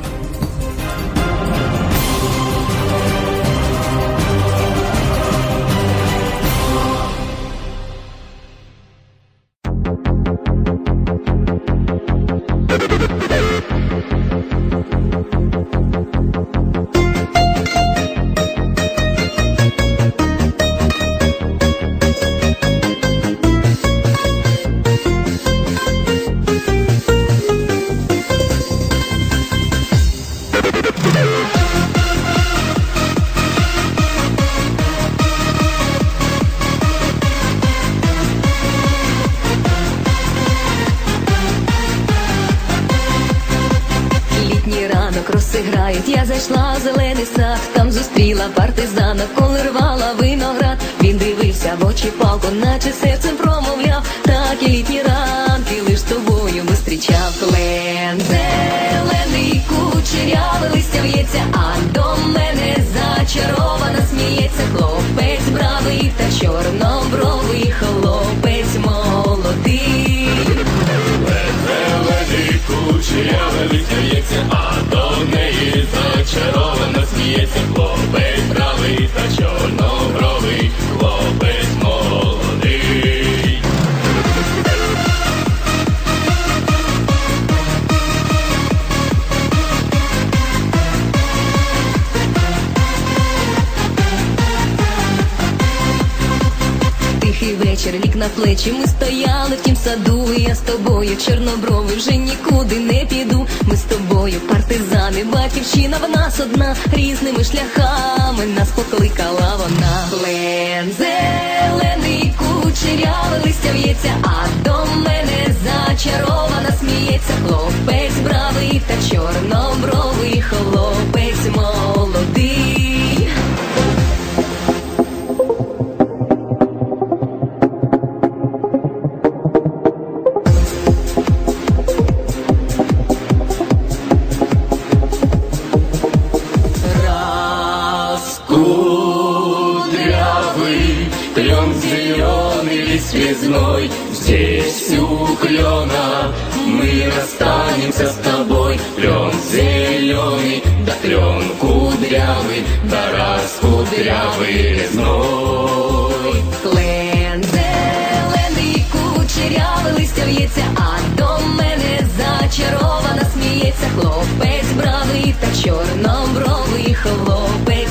Мы 146.67 147.11
расстанемся 147.17 148.09
с 148.09 148.15
тобой 148.17 148.79
Клен 148.97 149.33
зеленый, 149.51 150.63
да 150.87 150.93
клен 151.03 151.43
кудрявый 151.59 151.89
кучерявый, 152.09 152.65
да 152.85 153.13
раз 153.13 153.59
кудрявый 153.61 154.75
резной. 154.75 156.35
Лен, 156.65 157.43
зелений, 157.43 158.85
кучерявий 158.93 159.93
листя 159.99 160.25
в'ється, 160.25 160.65
а 160.77 161.19
до 161.19 161.39
мене 161.57 162.07
зачарована 162.19 163.25
сміється 163.33 163.87
хлопець 163.97 164.73
бравий 164.77 165.35
та 165.41 165.63
чорнобровий 165.63 166.95
хлопець 166.95 167.82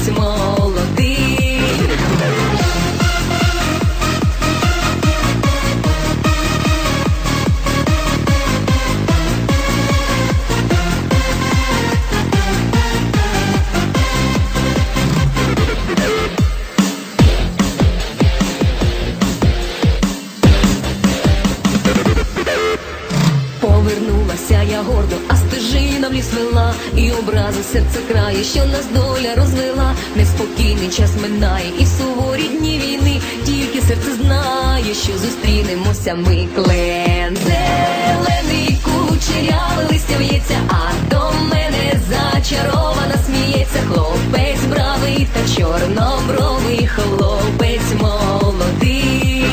І 26.97 27.11
образи 27.13 27.63
серце 27.73 27.99
крає, 28.13 28.45
що 28.45 28.67
нас 28.67 28.87
доля 28.95 29.35
розвела. 29.37 29.95
Неспокійний 30.17 30.89
час 30.89 31.11
минає, 31.23 31.67
і 31.79 31.85
в 31.85 31.89
суворі 31.89 32.49
дні 32.49 32.79
війни, 32.79 33.21
тільки 33.47 33.81
серце 33.81 34.13
знає, 34.23 34.95
що 34.95 35.13
зустрінемося 35.19 36.15
ми 36.15 36.49
клен. 36.55 37.37
Зелений 37.37 38.79
кучерявий 38.85 39.87
листя 39.91 40.17
в'ється, 40.19 40.57
а 40.69 41.11
до 41.11 41.33
мене 41.51 42.01
зачарована 42.11 43.15
сміється 43.27 43.79
хлопець 43.89 44.65
бравий 44.71 45.29
та 45.33 45.57
чорнобровий 45.57 46.87
хлопець 46.87 47.93
молодий. 48.01 49.45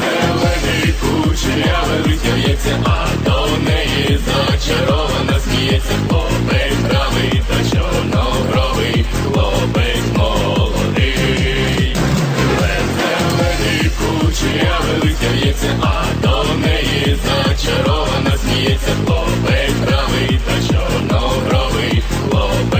Зелений 0.00 0.94
кучерявий 1.00 2.00
листя 2.06 2.30
в'ється, 2.34 2.78
а 2.84 3.06
до 3.24 3.46
неї 3.64 4.18
зачарована 4.26 5.29
сміється 5.60 5.94
хлопець 6.08 6.78
правий 6.88 7.42
та 7.48 7.76
чорнобровий 7.76 9.04
хлопець 9.24 10.16
молодий. 10.16 11.96
Зелений 12.96 13.90
кучеря 13.98 14.80
листя 15.02 15.26
в'ється, 15.34 15.78
а 15.82 16.04
до 16.22 16.44
неї 16.66 17.16
зачарована 17.26 18.36
сміється. 18.36 18.92
Хлопець 19.06 19.74
правий 19.86 20.40
та 20.46 20.74
чорнобровий 20.74 22.02
хлопець 22.30 22.79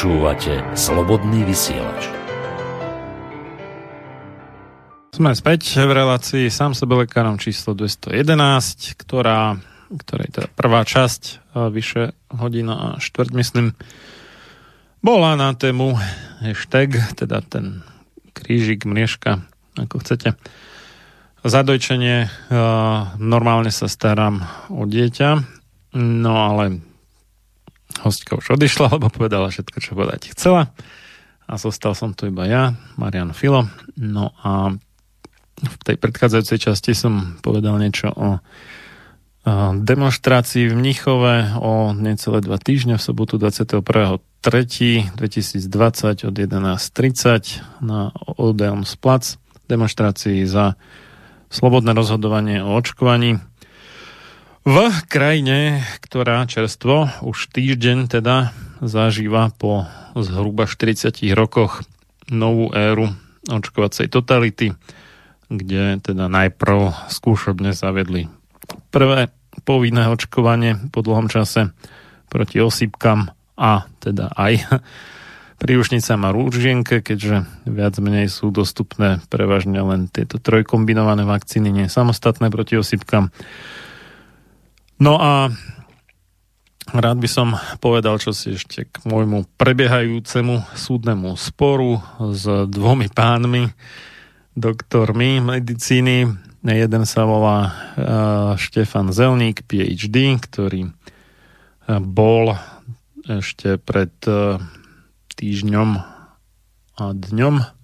Počúvate 0.00 0.64
Slobodný 0.72 1.44
vysielač. 1.44 2.08
Sme 5.12 5.36
späť 5.36 5.76
v 5.76 5.92
relácii 5.92 6.48
sám 6.48 6.72
sebe 6.72 7.04
lekárom 7.04 7.36
číslo 7.36 7.76
211, 7.76 8.96
ktorá, 8.96 9.60
ktorej 9.92 10.32
teda 10.32 10.48
prvá 10.56 10.88
časť, 10.88 11.52
vyše 11.68 12.16
hodina 12.32 12.72
a 12.80 12.88
štvrť, 12.96 13.30
myslím, 13.44 13.76
bola 15.04 15.36
na 15.36 15.52
tému 15.52 15.92
hashtag, 16.40 16.96
teda 17.20 17.44
ten 17.44 17.84
krížik, 18.32 18.88
mriežka, 18.88 19.44
ako 19.76 20.00
chcete. 20.00 20.32
Zadojčenie, 21.44 22.32
normálne 23.20 23.68
sa 23.68 23.84
starám 23.84 24.48
o 24.72 24.88
dieťa, 24.88 25.44
no 26.00 26.32
ale 26.40 26.88
hostka 27.98 28.38
už 28.38 28.54
odišla, 28.54 28.94
lebo 28.94 29.10
povedala 29.10 29.50
všetko, 29.50 29.76
čo 29.82 29.98
povedať 29.98 30.30
chcela. 30.32 30.70
A 31.50 31.58
zostal 31.58 31.98
som 31.98 32.14
tu 32.14 32.30
iba 32.30 32.46
ja, 32.46 32.78
Marian 32.94 33.34
Filo. 33.34 33.66
No 33.98 34.30
a 34.46 34.70
v 35.60 35.76
tej 35.82 35.98
predchádzajúcej 35.98 36.58
časti 36.62 36.94
som 36.94 37.42
povedal 37.42 37.74
niečo 37.76 38.14
o 38.14 38.38
demonstrácii 39.80 40.68
v 40.68 40.76
Mnichove 40.76 41.56
o 41.58 41.96
necelé 41.96 42.44
dva 42.44 42.60
týždne 42.60 43.00
v 43.00 43.02
sobotu 43.02 43.40
21.3.2020 43.40 46.28
od 46.28 46.34
11.30 46.36 47.80
na 47.80 48.12
Odeon 48.36 48.84
Plac 49.00 49.40
demonstrácii 49.64 50.44
za 50.44 50.76
slobodné 51.48 51.96
rozhodovanie 51.96 52.60
o 52.60 52.76
očkovaní 52.76 53.40
v 54.70 55.02
krajine, 55.10 55.82
ktorá 55.98 56.46
čerstvo 56.46 57.10
už 57.26 57.50
týždeň 57.50 58.06
teda 58.06 58.54
zažíva 58.78 59.50
po 59.50 59.90
zhruba 60.14 60.70
40 60.70 61.10
rokoch 61.34 61.82
novú 62.30 62.70
éru 62.70 63.10
očkovacej 63.50 64.06
totality, 64.06 64.78
kde 65.50 65.98
teda 65.98 66.30
najprv 66.30 66.94
skúšobne 67.10 67.74
zavedli 67.74 68.30
prvé 68.94 69.34
povinné 69.66 70.06
očkovanie 70.06 70.78
po 70.94 71.02
dlhom 71.02 71.26
čase 71.26 71.74
proti 72.30 72.62
osýpkam 72.62 73.34
a 73.58 73.90
teda 73.98 74.30
aj 74.38 74.70
príušnicám 75.66 76.30
a 76.30 76.30
rúžienke, 76.30 77.02
keďže 77.02 77.42
viac 77.66 77.98
menej 77.98 78.30
sú 78.30 78.54
dostupné 78.54 79.18
prevažne 79.34 79.82
len 79.82 80.06
tieto 80.06 80.38
trojkombinované 80.38 81.26
vakcíny, 81.26 81.74
nie 81.74 81.90
samostatné 81.90 82.54
proti 82.54 82.78
osýpkam. 82.78 83.34
No 85.00 85.16
a 85.16 85.48
rád 86.92 87.16
by 87.24 87.28
som 87.30 87.56
povedal, 87.80 88.20
čo 88.20 88.36
si 88.36 88.52
ešte 88.52 88.84
k 88.84 89.00
môjmu 89.08 89.48
prebiehajúcemu 89.56 90.76
súdnemu 90.76 91.40
sporu 91.40 92.04
s 92.36 92.44
dvomi 92.68 93.08
pánmi, 93.08 93.72
doktormi 94.52 95.40
medicíny. 95.40 96.28
Jeden 96.60 97.04
sa 97.08 97.24
volá 97.24 97.58
uh, 97.64 97.72
Štefan 98.60 99.08
Zelník, 99.08 99.64
PhD, 99.64 100.36
ktorý 100.36 100.92
uh, 100.92 100.92
bol 102.04 102.60
ešte 103.24 103.80
pred 103.80 104.12
uh, 104.28 104.60
týždňom 105.40 105.90
a 107.00 107.04
dňom 107.16 107.79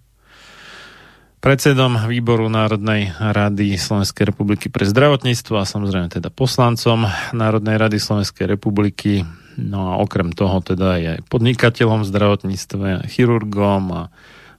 predsedom 1.40 2.08
výboru 2.10 2.50
Národnej 2.50 3.12
rady 3.18 3.76
Slovenskej 3.76 4.34
republiky 4.34 4.72
pre 4.72 4.84
zdravotníctvo 4.88 5.54
a 5.56 5.68
samozrejme 5.68 6.08
teda 6.10 6.28
poslancom 6.32 7.06
Národnej 7.36 7.76
rady 7.76 7.98
Slovenskej 8.00 8.50
republiky. 8.50 9.22
No 9.56 9.92
a 9.92 10.02
okrem 10.02 10.36
toho 10.36 10.60
teda 10.60 11.00
je 11.00 11.12
podnikateľom 11.32 12.04
v 12.04 12.10
zdravotníctve, 12.12 13.08
chirurgom 13.08 13.84
a 13.92 14.02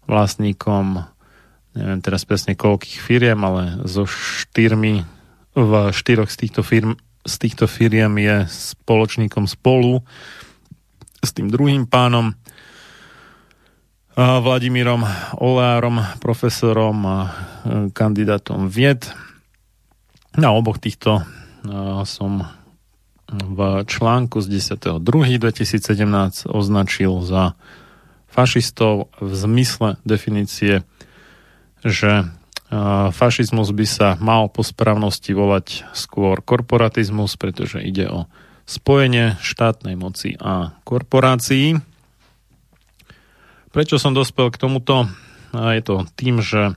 vlastníkom 0.10 1.06
neviem 1.78 2.02
teraz 2.02 2.26
presne 2.26 2.58
koľkých 2.58 2.98
firiem, 2.98 3.38
ale 3.46 3.86
so 3.86 4.10
štyrmi 4.10 5.06
v 5.54 5.72
štyroch 5.94 6.34
z 6.34 6.38
týchto 6.48 6.62
firm 6.66 6.98
z 7.28 7.36
týchto 7.44 7.68
firiem 7.68 8.16
je 8.16 8.48
spoločníkom 8.48 9.52
spolu 9.52 10.00
s 11.20 11.36
tým 11.36 11.52
druhým 11.52 11.84
pánom 11.84 12.32
Vladimírom 14.18 15.06
Olárom, 15.38 16.02
profesorom 16.18 17.06
a 17.06 17.38
kandidátom 17.94 18.66
vied. 18.66 19.14
Na 20.34 20.58
oboch 20.58 20.82
týchto 20.82 21.22
som 22.02 22.50
v 23.30 23.60
článku 23.86 24.42
z 24.42 24.74
10.2.2017 24.82 26.50
označil 26.50 27.22
za 27.22 27.54
fašistov 28.26 29.14
v 29.22 29.32
zmysle 29.38 30.02
definície, 30.02 30.82
že 31.86 32.26
fašizmus 33.14 33.70
by 33.70 33.86
sa 33.86 34.18
mal 34.18 34.50
po 34.50 34.66
správnosti 34.66 35.30
volať 35.30 35.86
skôr 35.94 36.42
korporatizmus, 36.42 37.38
pretože 37.38 37.86
ide 37.86 38.10
o 38.10 38.26
spojenie 38.66 39.38
štátnej 39.46 39.94
moci 39.94 40.34
a 40.42 40.74
korporácií. 40.90 41.78
Prečo 43.68 44.00
som 44.00 44.16
dospel 44.16 44.48
k 44.48 44.62
tomuto? 44.62 45.12
Je 45.52 45.82
to 45.84 46.08
tým, 46.16 46.40
že 46.40 46.76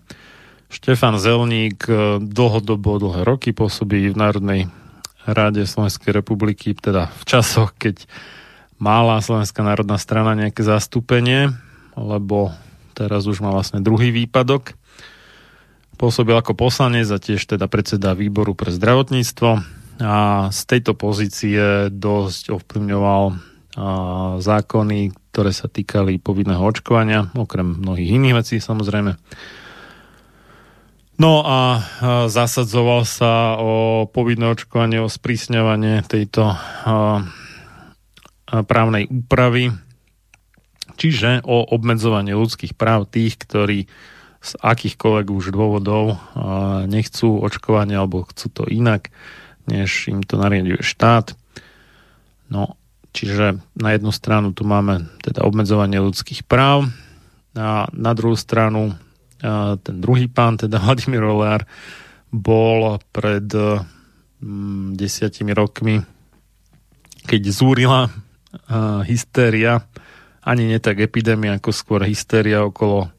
Štefan 0.70 1.18
Zelník 1.18 1.86
e, 1.90 2.22
dlhodobo, 2.22 3.02
dlhé 3.02 3.26
roky 3.26 3.50
pôsobí 3.50 4.06
v 4.10 4.16
Národnej 4.18 4.60
rade 5.26 5.66
Slovenskej 5.66 6.14
republiky, 6.14 6.78
teda 6.78 7.10
v 7.10 7.22
časoch, 7.26 7.74
keď 7.74 8.06
mala 8.78 9.18
Slovenská 9.18 9.66
národná 9.66 9.98
strana 9.98 10.38
nejaké 10.38 10.62
zastúpenie, 10.62 11.52
lebo 11.98 12.54
teraz 12.94 13.26
už 13.26 13.42
má 13.42 13.50
vlastne 13.50 13.82
druhý 13.82 14.14
výpadok. 14.14 14.78
Pôsobil 15.98 16.32
ako 16.32 16.56
poslanec 16.56 17.10
a 17.12 17.20
tiež 17.20 17.44
teda 17.44 17.68
predseda 17.68 18.16
výboru 18.16 18.56
pre 18.56 18.72
zdravotníctvo 18.72 19.50
a 20.00 20.48
z 20.48 20.60
tejto 20.64 20.96
pozície 20.96 21.92
dosť 21.92 22.56
ovplyvňoval 22.56 23.49
zákony, 24.36 25.16
ktoré 25.32 25.52
sa 25.56 25.70
týkali 25.72 26.20
povinného 26.20 26.60
očkovania, 26.60 27.32
okrem 27.32 27.80
mnohých 27.80 28.20
iných 28.20 28.36
vecí 28.36 28.56
samozrejme. 28.60 29.16
No 31.20 31.44
a 31.44 31.84
zasadzoval 32.28 33.08
sa 33.08 33.56
o 33.56 34.04
povinné 34.08 34.52
očkovanie, 34.52 35.00
o 35.00 35.08
sprísňovanie 35.08 36.04
tejto 36.04 36.56
právnej 38.48 39.04
úpravy, 39.08 39.72
čiže 40.96 41.44
o 41.48 41.64
obmedzovanie 41.64 42.36
ľudských 42.36 42.76
práv 42.76 43.08
tých, 43.08 43.40
ktorí 43.40 43.88
z 44.40 44.52
akýchkoľvek 44.64 45.26
už 45.28 45.52
dôvodov 45.52 46.16
nechcú 46.88 47.44
očkovanie 47.44 47.96
alebo 47.96 48.24
chcú 48.28 48.46
to 48.48 48.64
inak 48.68 49.12
než 49.68 50.10
im 50.10 50.26
to 50.26 50.34
nariaduje 50.34 50.82
štát. 50.82 51.38
No, 52.50 52.79
čiže 53.10 53.58
na 53.76 53.90
jednu 53.94 54.10
stranu 54.14 54.54
tu 54.54 54.62
máme 54.66 55.06
teda 55.22 55.42
obmedzovanie 55.42 55.98
ľudských 55.98 56.46
práv 56.46 56.90
a 57.58 57.90
na 57.90 58.12
druhú 58.14 58.38
stranu 58.38 58.94
ten 59.80 59.96
druhý 60.00 60.28
pán, 60.28 60.60
teda 60.60 60.76
Vladimír 60.84 61.24
Olár, 61.24 61.64
bol 62.30 63.00
pred 63.10 63.48
mm, 63.50 64.94
desiatimi 64.94 65.50
rokmi, 65.56 65.98
keď 67.26 67.42
zúrila 67.50 68.12
hystéria, 69.06 69.84
ani 70.42 70.66
nie 70.66 70.80
tak 70.82 70.98
epidémia, 70.98 71.60
ako 71.60 71.70
skôr 71.70 72.00
hystéria 72.02 72.64
okolo 72.66 73.12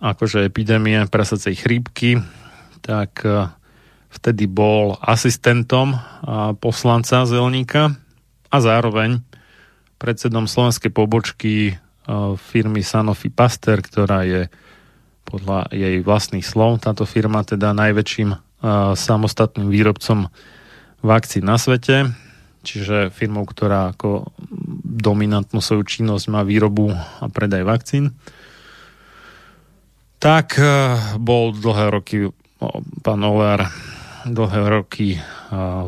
akože 0.00 0.46
epidémie 0.46 0.96
prasacej 1.08 1.60
chrípky, 1.60 2.20
tak 2.80 3.20
vtedy 4.10 4.44
bol 4.48 4.96
asistentom 5.02 5.96
poslanca 6.60 7.26
Zelníka 7.28 7.98
a 8.50 8.56
zároveň 8.58 9.22
predsedom 10.02 10.50
slovenskej 10.50 10.90
pobočky 10.90 11.78
firmy 12.50 12.82
Sanofi 12.82 13.30
Pasteur, 13.30 13.78
ktorá 13.80 14.26
je 14.26 14.50
podľa 15.22 15.70
jej 15.70 16.02
vlastných 16.02 16.42
slov, 16.42 16.82
táto 16.82 17.06
firma 17.06 17.46
teda 17.46 17.70
najväčším 17.70 18.34
samostatným 18.98 19.70
výrobcom 19.70 20.26
vakcín 21.00 21.46
na 21.46 21.56
svete, 21.56 22.10
čiže 22.66 23.14
firmou, 23.14 23.46
ktorá 23.46 23.94
ako 23.94 24.34
dominantnú 24.84 25.62
svoju 25.62 25.86
činnosť 25.86 26.24
má 26.28 26.42
výrobu 26.42 26.90
a 26.92 27.24
predaj 27.30 27.62
vakcín. 27.62 28.18
Tak 30.20 30.60
bol 31.16 31.56
dlhé 31.56 31.86
roky 31.88 32.16
pán 33.00 33.22
Olár 33.24 33.70
dlhé 34.26 34.60
roky 34.68 35.16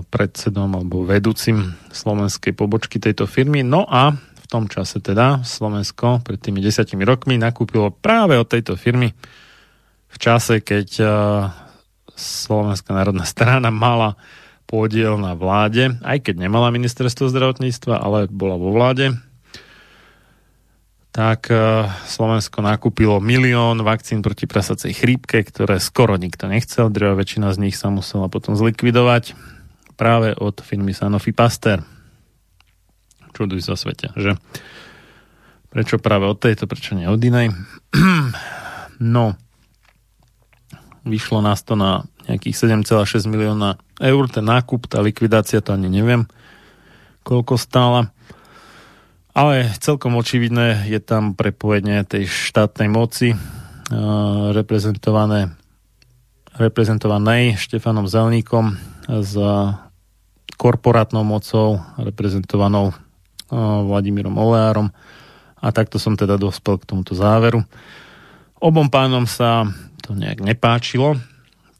predsedom 0.08 0.72
alebo 0.78 1.04
vedúcim 1.04 1.74
slovenskej 1.92 2.56
pobočky 2.56 2.96
tejto 3.02 3.28
firmy. 3.28 3.60
No 3.60 3.84
a 3.88 4.12
v 4.16 4.46
tom 4.48 4.68
čase 4.68 5.00
teda 5.00 5.44
Slovensko 5.44 6.20
pred 6.20 6.40
tými 6.40 6.60
desiatimi 6.60 7.04
rokmi 7.04 7.40
nakúpilo 7.40 7.92
práve 7.92 8.36
od 8.36 8.48
tejto 8.48 8.76
firmy 8.76 9.12
v 10.12 10.16
čase, 10.20 10.60
keď 10.60 10.88
Slovenská 12.12 12.92
národná 12.92 13.24
strana 13.24 13.72
mala 13.72 14.20
podiel 14.68 15.16
na 15.16 15.32
vláde, 15.32 15.96
aj 16.04 16.28
keď 16.28 16.48
nemala 16.48 16.72
ministerstvo 16.72 17.28
zdravotníctva, 17.28 18.00
ale 18.00 18.28
bola 18.28 18.60
vo 18.60 18.72
vláde, 18.72 19.16
tak 21.12 21.52
e, 21.52 21.92
Slovensko 22.08 22.64
nakúpilo 22.64 23.20
milión 23.20 23.84
vakcín 23.84 24.24
proti 24.24 24.48
prasacej 24.48 24.96
chrípke, 24.96 25.44
ktoré 25.44 25.76
skoro 25.76 26.16
nikto 26.16 26.48
nechcel. 26.48 26.88
Drevá 26.88 27.20
väčšina 27.20 27.52
z 27.52 27.68
nich 27.68 27.76
sa 27.76 27.92
musela 27.92 28.32
potom 28.32 28.56
zlikvidovať 28.56 29.36
práve 30.00 30.32
od 30.32 30.64
firmy 30.64 30.96
Sanofi 30.96 31.36
Pasteur. 31.36 31.84
Čuduj 33.36 33.60
sa 33.60 33.76
svete, 33.76 34.08
že? 34.16 34.40
Prečo 35.68 36.00
práve 36.00 36.28
od 36.28 36.40
tejto, 36.40 36.64
prečo 36.64 36.96
nie 36.96 37.04
od 37.08 37.20
inej? 37.20 37.52
no, 39.16 39.36
vyšlo 41.04 41.44
nás 41.44 41.60
to 41.60 41.76
na 41.76 42.08
nejakých 42.24 42.72
7,6 42.84 43.28
milióna 43.28 43.76
eur, 44.00 44.24
ten 44.32 44.48
nákup, 44.48 44.88
tá 44.88 45.04
likvidácia, 45.04 45.60
to 45.60 45.76
ani 45.76 45.92
neviem, 45.92 46.24
koľko 47.20 47.60
stála. 47.60 48.12
Ale 49.32 49.64
celkom 49.80 50.20
očividné 50.20 50.84
je 50.92 51.00
tam 51.00 51.32
prepojenie 51.32 52.04
tej 52.04 52.28
štátnej 52.28 52.92
moci 52.92 53.32
reprezentované 54.52 55.56
reprezentovanej 56.52 57.56
Štefanom 57.56 58.04
Zelníkom 58.04 58.76
s 59.08 59.32
korporátnou 60.60 61.24
mocou 61.24 61.80
reprezentovanou 61.96 62.92
Vladimírom 63.88 64.36
Oleárom 64.36 64.92
a 65.64 65.66
takto 65.72 65.96
som 65.96 66.12
teda 66.12 66.36
dospel 66.36 66.76
k 66.76 66.92
tomuto 66.92 67.16
záveru. 67.16 67.64
Obom 68.60 68.92
pánom 68.92 69.24
sa 69.24 69.64
to 70.04 70.12
nejak 70.12 70.44
nepáčilo, 70.44 71.16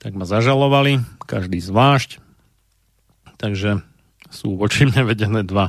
tak 0.01 0.17
ma 0.17 0.25
zažalovali, 0.25 1.05
každý 1.29 1.61
zvlášť, 1.61 2.17
takže 3.37 3.85
sú 4.33 4.57
voči 4.57 4.89
mne 4.89 5.05
vedené 5.05 5.45
dva 5.45 5.69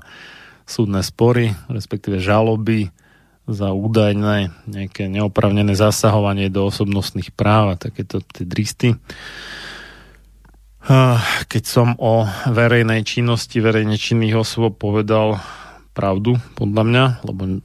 súdne 0.63 1.03
spory, 1.03 1.53
respektíve 1.67 2.19
žaloby 2.19 2.89
za 3.43 3.75
údajné 3.75 4.55
nejaké 4.71 5.11
neopravnené 5.11 5.75
zasahovanie 5.75 6.47
do 6.47 6.71
osobnostných 6.71 7.35
práv 7.35 7.75
a 7.75 7.79
takéto 7.79 8.23
tie 8.23 8.47
dristy. 8.47 8.95
Keď 11.47 11.63
som 11.63 11.95
o 11.99 12.27
verejnej 12.47 13.03
činnosti 13.03 13.59
verejne 13.59 13.99
činných 13.99 14.39
osôb 14.39 14.79
povedal 14.79 15.39
pravdu, 15.91 16.39
podľa 16.55 16.83
mňa, 16.83 17.05
lebo 17.27 17.63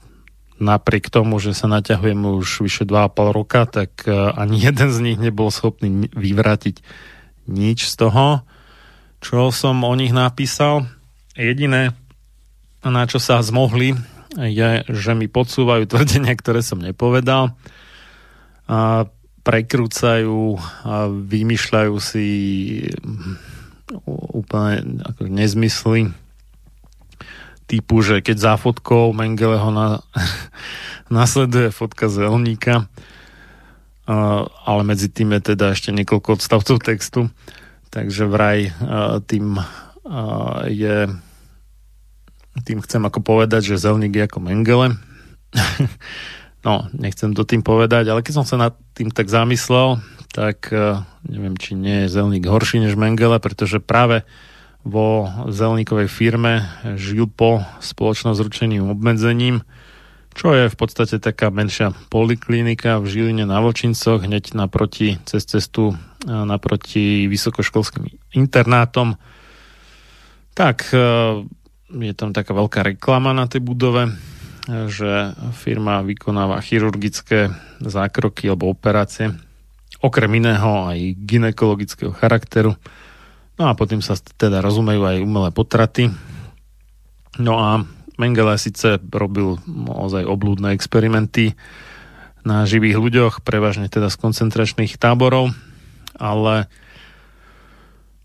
napriek 0.59 1.09
tomu, 1.09 1.39
že 1.39 1.55
sa 1.55 1.71
naťahujem 1.71 2.19
už 2.43 2.67
vyše 2.67 2.85
2,5 2.85 3.39
roka, 3.39 3.63
tak 3.65 4.05
e, 4.05 4.13
ani 4.13 4.59
jeden 4.69 4.91
z 4.91 4.99
nich 5.01 5.19
nebol 5.19 5.49
schopný 5.55 6.11
vyvrátiť 6.13 6.83
nič 7.49 7.89
z 7.89 7.95
toho, 7.97 8.45
čo 9.23 9.51
som 9.55 9.83
o 9.87 9.95
nich 9.95 10.13
napísal. 10.13 10.85
Jediné, 11.39 11.95
na 12.85 13.03
čo 13.07 13.19
sa 13.19 13.43
zmohli, 13.43 13.99
je, 14.37 14.85
že 14.87 15.13
mi 15.17 15.27
podsúvajú 15.27 15.89
tvrdenia, 15.89 16.37
ktoré 16.37 16.61
som 16.63 16.79
nepovedal. 16.79 17.57
A 18.69 19.09
prekrúcajú 19.43 20.61
a 20.85 21.09
vymýšľajú 21.09 21.95
si 22.05 22.27
úplne 24.05 25.01
ako 25.09 25.33
nezmysly 25.33 26.13
typu, 27.65 28.01
že 28.05 28.21
keď 28.21 28.37
za 28.37 28.55
fotkou 28.61 29.17
Mengeleho 29.17 29.73
na, 29.73 30.05
nasleduje 31.09 31.73
fotka 31.73 32.13
zelníka, 32.13 32.89
ale 34.65 34.83
medzi 34.89 35.13
tým 35.13 35.37
je 35.37 35.53
teda 35.53 35.77
ešte 35.77 35.93
niekoľko 35.93 36.41
odstavcov 36.41 36.81
textu, 36.81 37.29
takže 37.93 38.25
vraj 38.25 38.73
tým 39.29 39.61
je 40.69 41.13
tým 42.65 42.83
chcem 42.85 43.03
ako 43.05 43.21
povedať, 43.21 43.75
že 43.75 43.81
Zelník 43.81 44.15
je 44.15 44.25
ako 44.27 44.39
Mengele. 44.43 44.95
no, 46.67 46.87
nechcem 46.95 47.33
to 47.33 47.43
tým 47.45 47.63
povedať, 47.63 48.11
ale 48.11 48.23
keď 48.23 48.43
som 48.43 48.47
sa 48.47 48.57
nad 48.57 48.75
tým 48.95 49.11
tak 49.11 49.31
zamyslel, 49.31 50.03
tak 50.31 50.69
uh, 50.71 51.03
neviem, 51.25 51.57
či 51.57 51.75
nie 51.75 52.05
je 52.07 52.13
Zelník 52.13 52.45
horší 52.47 52.85
než 52.85 52.95
Mengele, 52.95 53.41
pretože 53.41 53.81
práve 53.81 54.29
vo 54.87 55.29
Zelníkovej 55.51 56.09
firme 56.09 56.65
žil 56.97 57.27
po 57.27 57.65
spoločnosť 57.83 58.39
s 58.39 58.45
ručeným 58.45 58.85
obmedzením, 58.89 59.67
čo 60.39 60.55
je 60.55 60.71
v 60.71 60.77
podstate 60.79 61.19
taká 61.19 61.51
menšia 61.51 61.91
poliklinika 62.15 63.03
v 63.03 63.11
Žiline 63.11 63.43
na 63.43 63.59
Vočincoch, 63.59 64.23
hneď 64.23 64.55
naproti, 64.55 65.19
cez 65.27 65.43
cestu 65.43 65.99
naproti 66.23 67.27
vysokoškolským 67.27 68.07
internátom. 68.39 69.19
Tak, 70.55 70.91
e, 70.91 70.99
je 71.89 72.13
tam 72.13 72.37
taká 72.37 72.53
veľká 72.53 72.85
reklama 72.85 73.33
na 73.33 73.49
tej 73.49 73.65
budove, 73.65 74.13
že 74.69 75.33
firma 75.57 76.05
vykonáva 76.05 76.61
chirurgické 76.61 77.49
zákroky 77.81 78.53
alebo 78.53 78.69
operácie, 78.69 79.33
okrem 80.05 80.29
iného 80.37 80.93
aj 80.93 80.99
ginekologického 81.25 82.13
charakteru. 82.13 82.77
No 83.59 83.63
a 83.67 83.73
potom 83.75 84.05
sa 84.05 84.15
teda 84.15 84.61
rozumejú 84.61 85.03
aj 85.03 85.25
umelé 85.25 85.49
potraty. 85.51 86.13
No 87.41 87.59
a 87.59 87.83
Mengele 88.19 88.59
síce 88.59 88.99
robil 88.99 89.57
ozaj 89.89 90.27
oblúdne 90.27 90.75
experimenty 90.75 91.55
na 92.43 92.67
živých 92.67 92.99
ľuďoch, 92.99 93.35
prevažne 93.47 93.87
teda 93.87 94.11
z 94.11 94.17
koncentračných 94.19 94.99
táborov, 94.99 95.55
ale 96.19 96.67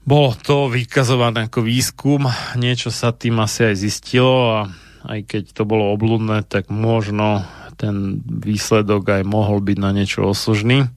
bolo 0.03 0.35
to 0.35 0.67
vykazované 0.67 1.47
ako 1.47 1.63
výskum, 1.63 2.27
niečo 2.59 2.91
sa 2.91 3.15
tým 3.15 3.39
asi 3.39 3.71
aj 3.71 3.75
zistilo 3.79 4.35
a 4.51 4.59
aj 5.07 5.19
keď 5.27 5.43
to 5.55 5.63
bolo 5.63 5.91
oblúdne, 5.95 6.43
tak 6.43 6.71
možno 6.71 7.43
ten 7.75 8.23
výsledok 8.23 9.19
aj 9.19 9.23
mohol 9.27 9.59
byť 9.59 9.77
na 9.79 9.91
niečo 9.91 10.27
osožný, 10.27 10.87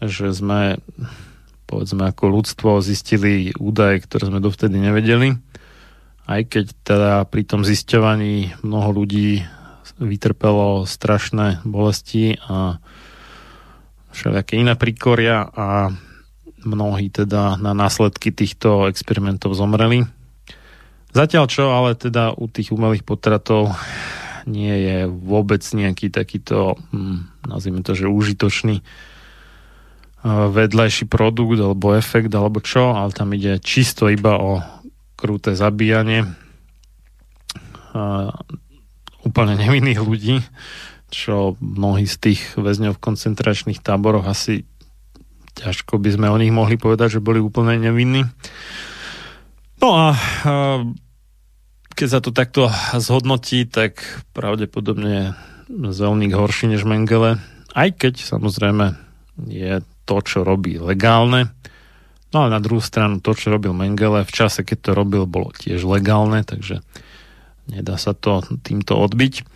že 0.00 0.32
sme 0.32 0.80
povedzme 1.68 2.08
ako 2.08 2.24
ľudstvo 2.32 2.80
zistili 2.80 3.52
údaje, 3.60 4.00
ktoré 4.00 4.32
sme 4.32 4.40
dovtedy 4.40 4.80
nevedeli. 4.80 5.36
Aj 6.24 6.40
keď 6.44 6.72
teda 6.84 7.12
pri 7.28 7.44
tom 7.44 7.60
zisťovaní 7.64 8.64
mnoho 8.64 9.04
ľudí 9.04 9.44
vytrpelo 10.00 10.88
strašné 10.88 11.64
bolesti 11.68 12.40
a 12.48 12.80
všelijaké 14.14 14.56
iné 14.56 14.78
príkoria 14.78 15.44
a 15.44 15.92
mnohí 16.68 17.08
teda 17.08 17.56
na 17.56 17.72
následky 17.72 18.28
týchto 18.28 18.84
experimentov 18.92 19.56
zomreli. 19.56 20.04
Zatiaľ 21.16 21.44
čo 21.48 21.72
ale 21.72 21.96
teda 21.96 22.36
u 22.36 22.44
tých 22.52 22.68
umelých 22.68 23.08
potratov 23.08 23.72
nie 24.44 24.72
je 24.72 24.98
vôbec 25.08 25.64
nejaký 25.64 26.12
takýto, 26.12 26.76
hm, 26.92 27.48
nazvime 27.48 27.80
to, 27.80 27.96
že 27.96 28.08
užitočný 28.08 28.84
vedľajší 30.28 31.06
produkt 31.06 31.62
alebo 31.62 31.94
efekt 31.94 32.34
alebo 32.34 32.58
čo, 32.58 32.90
ale 32.90 33.14
tam 33.14 33.30
ide 33.32 33.62
čisto 33.62 34.10
iba 34.10 34.34
o 34.34 34.58
kruté 35.14 35.54
zabíjanie 35.54 36.26
a 37.94 38.34
úplne 39.22 39.58
nevinných 39.58 40.00
ľudí, 40.02 40.42
čo 41.08 41.56
mnohí 41.58 42.04
z 42.04 42.16
tých 42.18 42.40
väzňov 42.58 42.98
v 42.98 43.02
koncentračných 43.02 43.80
táboroch 43.80 44.26
asi 44.28 44.66
ťažko 45.58 45.98
by 45.98 46.10
sme 46.14 46.26
o 46.30 46.38
nich 46.38 46.54
mohli 46.54 46.78
povedať, 46.78 47.18
že 47.18 47.24
boli 47.24 47.42
úplne 47.42 47.76
nevinní. 47.76 48.24
No 49.82 49.88
a, 49.94 50.06
keď 51.94 52.06
sa 52.06 52.20
to 52.22 52.30
takto 52.30 52.70
zhodnotí, 52.98 53.66
tak 53.66 54.00
pravdepodobne 54.34 55.34
je 55.68 55.90
zelník 55.92 56.34
horší 56.34 56.70
než 56.70 56.86
Mengele, 56.86 57.42
aj 57.74 57.88
keď 57.98 58.14
samozrejme 58.22 58.96
je 59.46 59.82
to, 60.08 60.16
čo 60.24 60.42
robí 60.42 60.80
legálne, 60.80 61.52
No 62.28 62.44
ale 62.44 62.52
na 62.52 62.60
druhú 62.60 62.84
stranu 62.84 63.24
to, 63.24 63.32
čo 63.32 63.48
robil 63.48 63.72
Mengele 63.72 64.20
v 64.20 64.32
čase, 64.32 64.60
keď 64.60 64.78
to 64.84 64.90
robil, 64.92 65.24
bolo 65.24 65.48
tiež 65.56 65.80
legálne, 65.88 66.44
takže 66.44 66.84
nedá 67.72 67.96
sa 67.96 68.12
to 68.12 68.44
týmto 68.60 69.00
odbiť. 69.00 69.48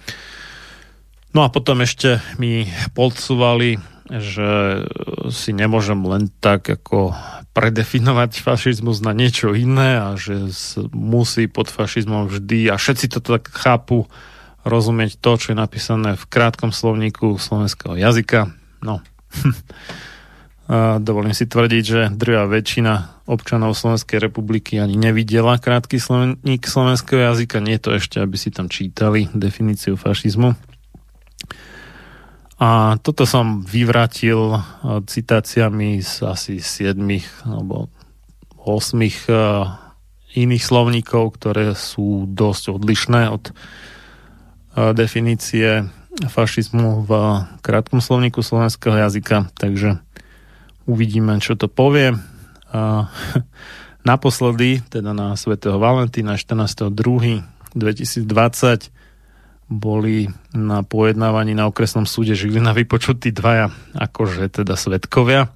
No 1.36 1.44
a 1.44 1.52
potom 1.52 1.84
ešte 1.84 2.24
mi 2.40 2.64
podsúvali, 2.96 3.76
že 4.10 4.82
si 5.30 5.54
nemôžem 5.54 5.98
len 6.02 6.32
tak 6.42 6.66
ako 6.66 7.14
predefinovať 7.54 8.42
fašizmus 8.42 9.04
na 9.04 9.14
niečo 9.14 9.54
iné 9.54 10.00
a 10.00 10.18
že 10.18 10.50
musí 10.90 11.46
pod 11.46 11.70
fašizmom 11.70 12.26
vždy 12.26 12.72
a 12.72 12.80
všetci 12.80 13.06
to 13.12 13.18
tak 13.22 13.46
chápu 13.52 14.10
rozumieť 14.66 15.18
to, 15.18 15.38
čo 15.38 15.46
je 15.54 15.56
napísané 15.58 16.14
v 16.14 16.24
krátkom 16.26 16.70
slovníku 16.70 17.38
slovenského 17.38 17.98
jazyka. 17.98 18.50
No, 18.82 19.02
dovolím 21.02 21.34
si 21.34 21.44
tvrdiť, 21.46 21.84
že 21.84 22.00
druhá 22.14 22.46
väčšina 22.46 23.26
občanov 23.26 23.78
Slovenskej 23.78 24.18
republiky 24.18 24.78
ani 24.78 24.98
nevidela 24.98 25.58
krátky 25.58 25.98
slovník 25.98 26.66
slovenského 26.66 27.32
jazyka. 27.32 27.62
Nie 27.62 27.78
to 27.78 27.94
ešte, 27.94 28.18
aby 28.22 28.36
si 28.38 28.50
tam 28.50 28.66
čítali 28.70 29.30
definíciu 29.34 29.98
fašizmu. 29.98 30.54
A 32.62 32.94
toto 33.02 33.26
som 33.26 33.66
vyvrátil 33.66 34.54
citáciami 34.86 35.98
z 35.98 36.22
asi 36.22 36.62
7 36.62 36.94
alebo 37.50 37.90
8 38.62 39.02
iných 40.38 40.62
slovníkov, 40.62 41.42
ktoré 41.42 41.74
sú 41.74 42.30
dosť 42.30 42.78
odlišné 42.78 43.34
od 43.34 43.50
definície 44.94 45.90
fašizmu 46.22 47.02
v 47.02 47.10
krátkom 47.66 47.98
slovníku 47.98 48.46
slovenského 48.46 48.94
jazyka. 48.94 49.50
Takže 49.58 49.98
Uvidíme, 50.86 51.38
čo 51.38 51.54
to 51.54 51.70
povie. 51.70 52.18
A, 52.72 53.06
naposledy, 54.08 54.82
teda 54.90 55.14
na 55.14 55.38
svätého 55.38 55.78
Valentína 55.78 56.34
14.2.2020 56.34 58.90
boli 59.72 60.28
na 60.52 60.84
pojednávaní 60.84 61.56
na 61.56 61.68
okresnom 61.68 62.04
súde 62.04 62.36
Žilina 62.36 62.76
vypočutí 62.76 63.32
dvaja, 63.32 63.72
akože 63.96 64.48
teda 64.52 64.76
svetkovia. 64.76 65.48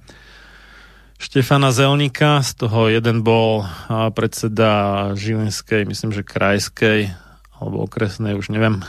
Štefana 1.17 1.73
Zelníka, 1.73 2.45
z 2.45 2.51
toho 2.61 2.93
jeden 2.93 3.25
bol 3.25 3.65
predseda 4.13 5.11
Žilinskej, 5.17 5.89
myslím, 5.89 6.13
že 6.13 6.21
krajskej 6.21 7.09
alebo 7.57 7.89
okresnej, 7.89 8.37
už 8.37 8.53
neviem, 8.53 8.85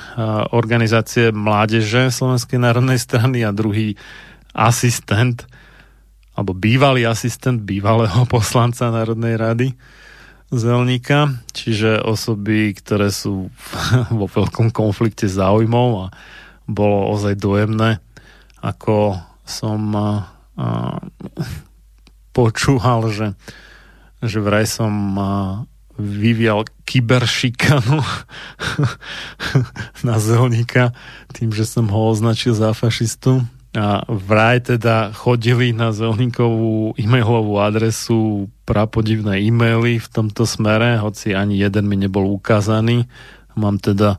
organizácie 0.52 1.32
mládeže 1.32 2.12
Slovenskej 2.12 2.60
národnej 2.60 3.00
strany 3.00 3.40
a 3.40 3.52
druhý 3.52 3.96
asistent 4.52 5.48
alebo 6.38 6.54
bývalý 6.54 7.02
asistent 7.08 7.64
bývalého 7.66 8.22
poslanca 8.34 8.92
Národnej 8.92 9.34
rady 9.34 9.68
Zelníka, 10.48 11.44
čiže 11.52 12.00
osoby, 12.00 12.72
ktoré 12.72 13.12
sú 13.12 13.52
vo 14.18 14.26
veľkom 14.26 14.72
konflikte 14.72 15.28
záujmov 15.28 15.88
a 15.98 16.06
bolo 16.68 17.12
ozaj 17.12 17.36
dojemné, 17.36 18.00
ako 18.64 19.20
som 19.44 19.80
a, 19.96 20.10
a, 20.56 20.68
počúval, 22.32 23.12
že, 23.12 23.36
že 24.24 24.40
vraj 24.40 24.64
som 24.64 24.92
a, 25.16 25.30
vyvial 25.98 26.64
kyberšikanu 26.86 28.00
na 30.06 30.16
Zelníka 30.16 30.96
tým, 31.34 31.52
že 31.52 31.68
som 31.68 31.90
ho 31.90 32.00
označil 32.08 32.56
za 32.56 32.72
fašistu 32.72 33.44
a 33.76 34.00
vraj 34.08 34.64
teda 34.64 35.12
chodili 35.12 35.76
na 35.76 35.92
Zelníkovú 35.92 36.96
e-mailovú 36.96 37.60
adresu 37.60 38.48
prapodivné 38.64 39.44
e-maily 39.44 40.00
v 40.00 40.08
tomto 40.08 40.48
smere, 40.48 40.96
hoci 40.96 41.36
ani 41.36 41.60
jeden 41.60 41.84
mi 41.84 42.00
nebol 42.00 42.32
ukázaný. 42.32 43.04
Mám 43.52 43.84
teda 43.84 44.16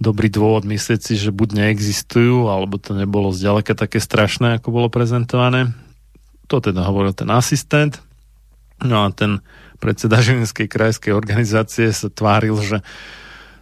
dobrý 0.00 0.32
dôvod 0.32 0.64
myslieť 0.64 1.00
si, 1.04 1.14
že 1.20 1.30
buď 1.30 1.62
neexistujú, 1.62 2.48
alebo 2.48 2.80
to 2.80 2.96
nebolo 2.96 3.28
zďaleka 3.28 3.76
také 3.76 4.00
strašné, 4.00 4.58
ako 4.58 4.72
bolo 4.72 4.88
prezentované. 4.88 5.70
To 6.48 6.58
teda 6.58 6.88
hovoril 6.88 7.12
ten 7.12 7.28
asistent. 7.28 8.00
No 8.82 9.04
a 9.04 9.12
ten 9.12 9.44
predseda 9.78 10.18
Žilinskej 10.24 10.66
krajskej 10.66 11.12
organizácie 11.14 11.92
sa 11.92 12.08
tváril, 12.10 12.56
že 12.64 12.80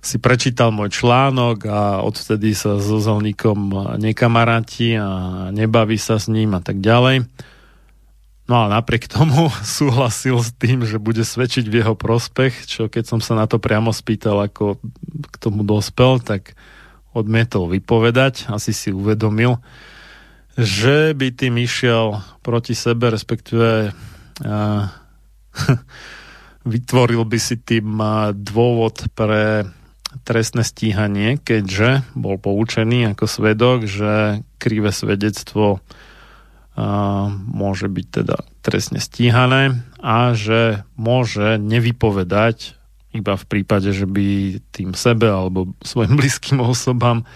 si 0.01 0.17
prečítal 0.17 0.73
môj 0.73 0.97
článok 0.97 1.69
a 1.69 1.81
odvtedy 2.01 2.57
sa 2.57 2.81
so 2.81 2.97
Zelníkom 3.01 3.73
nekamaráti 4.01 4.97
a 4.97 5.09
nebaví 5.53 6.01
sa 6.01 6.17
s 6.17 6.33
ním 6.33 6.57
a 6.57 6.61
tak 6.65 6.81
ďalej. 6.81 7.29
No 8.51 8.67
a 8.67 8.73
napriek 8.73 9.07
tomu 9.07 9.53
súhlasil 9.79 10.41
s 10.41 10.51
tým, 10.57 10.83
že 10.89 10.97
bude 10.97 11.23
svedčiť 11.23 11.69
v 11.69 11.85
jeho 11.85 11.95
prospech, 11.95 12.67
čo 12.67 12.83
keď 12.89 13.05
som 13.07 13.21
sa 13.23 13.37
na 13.37 13.45
to 13.45 13.61
priamo 13.63 13.93
spýtal, 13.93 14.41
ako 14.41 14.81
k 15.31 15.35
tomu 15.37 15.63
dospel, 15.63 16.19
tak 16.19 16.57
odmietol 17.13 17.71
vypovedať, 17.71 18.51
asi 18.51 18.75
si 18.75 18.95
uvedomil, 18.95 19.59
že 20.55 21.13
by 21.15 21.35
tým 21.35 21.59
išiel 21.59 22.23
proti 22.43 22.75
sebe, 22.75 23.11
respektíve 23.11 23.91
uh, 23.91 24.83
vytvoril 26.75 27.23
by 27.27 27.39
si 27.39 27.59
tým 27.59 27.99
dôvod 28.35 29.11
pre 29.15 29.67
trestné 30.23 30.63
stíhanie, 30.63 31.41
keďže 31.41 32.05
bol 32.15 32.37
poučený 32.37 33.15
ako 33.15 33.25
svedok, 33.27 33.89
že 33.89 34.45
krivé 34.61 34.93
svedectvo 34.93 35.81
môže 37.51 37.91
byť 37.91 38.07
teda 38.09 38.37
trestne 38.65 39.03
stíhané 39.03 39.85
a 40.01 40.33
že 40.33 40.87
môže 40.97 41.61
nevypovedať 41.61 42.79
iba 43.11 43.35
v 43.35 43.45
prípade, 43.45 43.91
že 43.91 44.07
by 44.07 44.61
tým 44.71 44.95
sebe 44.95 45.29
alebo 45.29 45.75
svojim 45.83 46.15
blízkym 46.21 46.63
osobám 46.63 47.27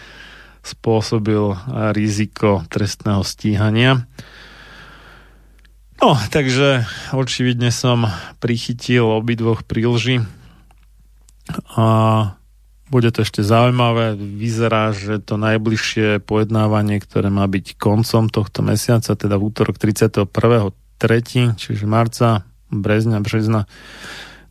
spôsobil 0.65 1.53
riziko 1.93 2.65
trestného 2.73 3.21
stíhania. 3.21 4.09
No, 6.01 6.17
takže 6.33 6.89
očividne 7.13 7.69
som 7.69 8.09
prichytil 8.41 9.05
obidvoch 9.05 9.63
prílži 9.63 10.25
a 11.77 11.85
bude 12.95 13.11
to 13.11 13.27
ešte 13.27 13.43
zaujímavé. 13.43 14.15
Vyzerá, 14.15 14.95
že 14.95 15.19
to 15.19 15.35
najbližšie 15.35 16.23
pojednávanie, 16.23 17.03
ktoré 17.03 17.27
má 17.27 17.43
byť 17.51 17.75
koncom 17.75 18.31
tohto 18.31 18.63
mesiaca, 18.63 19.19
teda 19.19 19.35
v 19.35 19.51
útorok 19.51 19.83
31.3., 19.83 21.59
čiže 21.59 21.85
marca, 21.91 22.47
brezňa, 22.71 23.19
března 23.19 23.67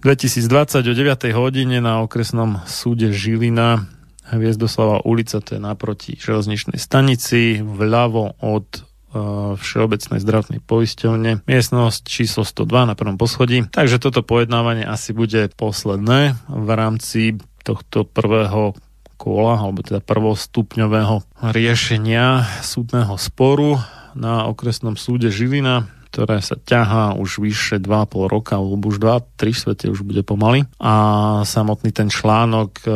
2020 0.04 0.84
o 0.84 0.94
9. 0.94 1.32
hodine 1.32 1.80
na 1.80 2.04
okresnom 2.04 2.60
súde 2.68 3.16
Žilina 3.16 3.88
Hviezdoslava 4.28 5.00
ulica, 5.08 5.40
to 5.40 5.56
je 5.56 5.62
naproti 5.64 6.20
železničnej 6.20 6.76
stanici, 6.76 7.64
vľavo 7.64 8.36
od 8.44 8.68
uh, 8.76 9.56
Všeobecnej 9.56 10.20
zdravotnej 10.20 10.60
poisťovne. 10.60 11.48
Miestnosť 11.48 12.02
číslo 12.04 12.44
102 12.44 12.92
na 12.92 12.96
prvom 13.00 13.16
poschodí. 13.16 13.64
Takže 13.72 14.04
toto 14.04 14.28
pojednávanie 14.28 14.84
asi 14.84 15.16
bude 15.16 15.48
posledné 15.56 16.36
v 16.52 16.70
rámci 16.76 17.40
tohto 17.64 18.04
prvého 18.04 18.76
kola, 19.16 19.56
alebo 19.56 19.80
teda 19.80 20.04
prvostupňového 20.04 21.24
riešenia 21.56 22.44
súdneho 22.60 23.16
sporu 23.16 23.80
na 24.14 24.46
okresnom 24.52 25.00
súde 25.00 25.32
Žilina 25.32 25.88
ktoré 26.14 26.46
sa 26.46 26.54
ťahá 26.54 27.18
už 27.18 27.42
vyše 27.42 27.82
2,5 27.82 28.30
roka, 28.30 28.62
alebo 28.62 28.94
už 28.94 29.02
2-3 29.02 29.50
svete 29.50 29.90
už 29.90 30.06
bude 30.06 30.22
pomaly. 30.22 30.70
A 30.78 30.94
samotný 31.42 31.90
ten 31.90 32.14
článok 32.14 32.86
e, 32.86 32.90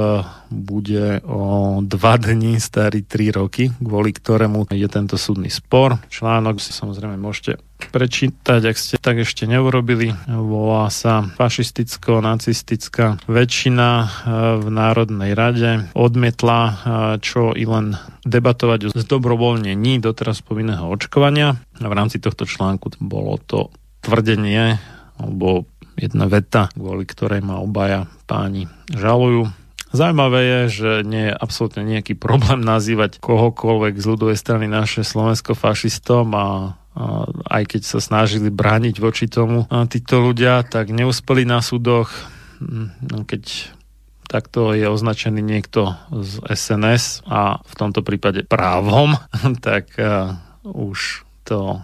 bude 0.53 1.25
o 1.25 1.81
2 1.81 1.89
dní 1.97 2.61
starý 2.61 3.01
3 3.01 3.41
roky, 3.41 3.73
kvôli 3.81 4.13
ktorému 4.13 4.69
je 4.69 4.85
tento 4.85 5.17
súdny 5.17 5.49
spor. 5.49 5.97
Článok 6.13 6.61
si 6.61 6.69
samozrejme 6.69 7.17
môžete 7.17 7.57
prečítať, 7.77 8.61
ak 8.65 8.77
ste 8.77 8.95
tak 8.97 9.21
ešte 9.21 9.45
neurobili. 9.45 10.17
Volá 10.25 10.89
sa 10.89 11.29
fašisticko-nacistická 11.37 13.21
väčšina 13.29 13.89
e, 14.01 14.07
v 14.61 14.67
Národnej 14.73 15.31
rade. 15.37 15.85
Odmietla 15.93 16.59
e, 16.65 16.73
čo 17.21 17.53
i 17.53 17.63
len 17.69 17.93
debatovať 18.25 18.89
o 18.89 18.93
zdobrovoľnení 18.97 20.01
doteraz 20.01 20.41
povinného 20.41 20.89
očkovania. 20.89 21.61
V 21.77 21.93
rámci 21.93 22.17
tohto 22.17 22.49
článku 22.49 22.97
bolo 22.97 23.37
to 23.37 23.69
tvrdenie 24.01 24.81
alebo 25.17 25.69
jedna 25.97 26.29
veta, 26.29 26.69
kvôli 26.73 27.05
ktorej 27.05 27.41
ma 27.41 27.61
obaja 27.61 28.05
páni 28.29 28.69
žalujú. 28.93 29.49
Zaujímavé 29.87 30.41
je, 30.43 30.61
že 30.67 30.91
nie 31.07 31.31
je 31.31 31.33
absolútne 31.33 31.81
nejaký 31.87 32.19
problém 32.19 32.59
nazývať 32.59 33.23
kohokoľvek 33.23 33.95
z 33.95 34.05
ľudovej 34.05 34.37
strany 34.37 34.67
naše 34.67 35.07
Slovensko 35.07 35.55
fašistom 35.55 36.27
a 36.35 36.75
aj 37.47 37.63
keď 37.69 37.81
sa 37.85 37.99
snažili 38.01 38.49
brániť 38.49 38.95
voči 38.97 39.29
tomu 39.29 39.69
títo 39.89 40.21
ľudia, 40.21 40.65
tak 40.65 40.89
neúspeli 40.89 41.45
na 41.45 41.61
súdoch. 41.61 42.09
No, 42.59 43.23
keď 43.23 43.73
takto 44.27 44.73
je 44.73 44.89
označený 44.89 45.39
niekto 45.39 45.93
z 46.09 46.41
SNS 46.49 47.23
a 47.29 47.61
v 47.61 47.73
tomto 47.77 48.01
prípade 48.01 48.43
právom, 48.43 49.15
tak 49.65 49.93
už 50.65 51.23
to 51.47 51.79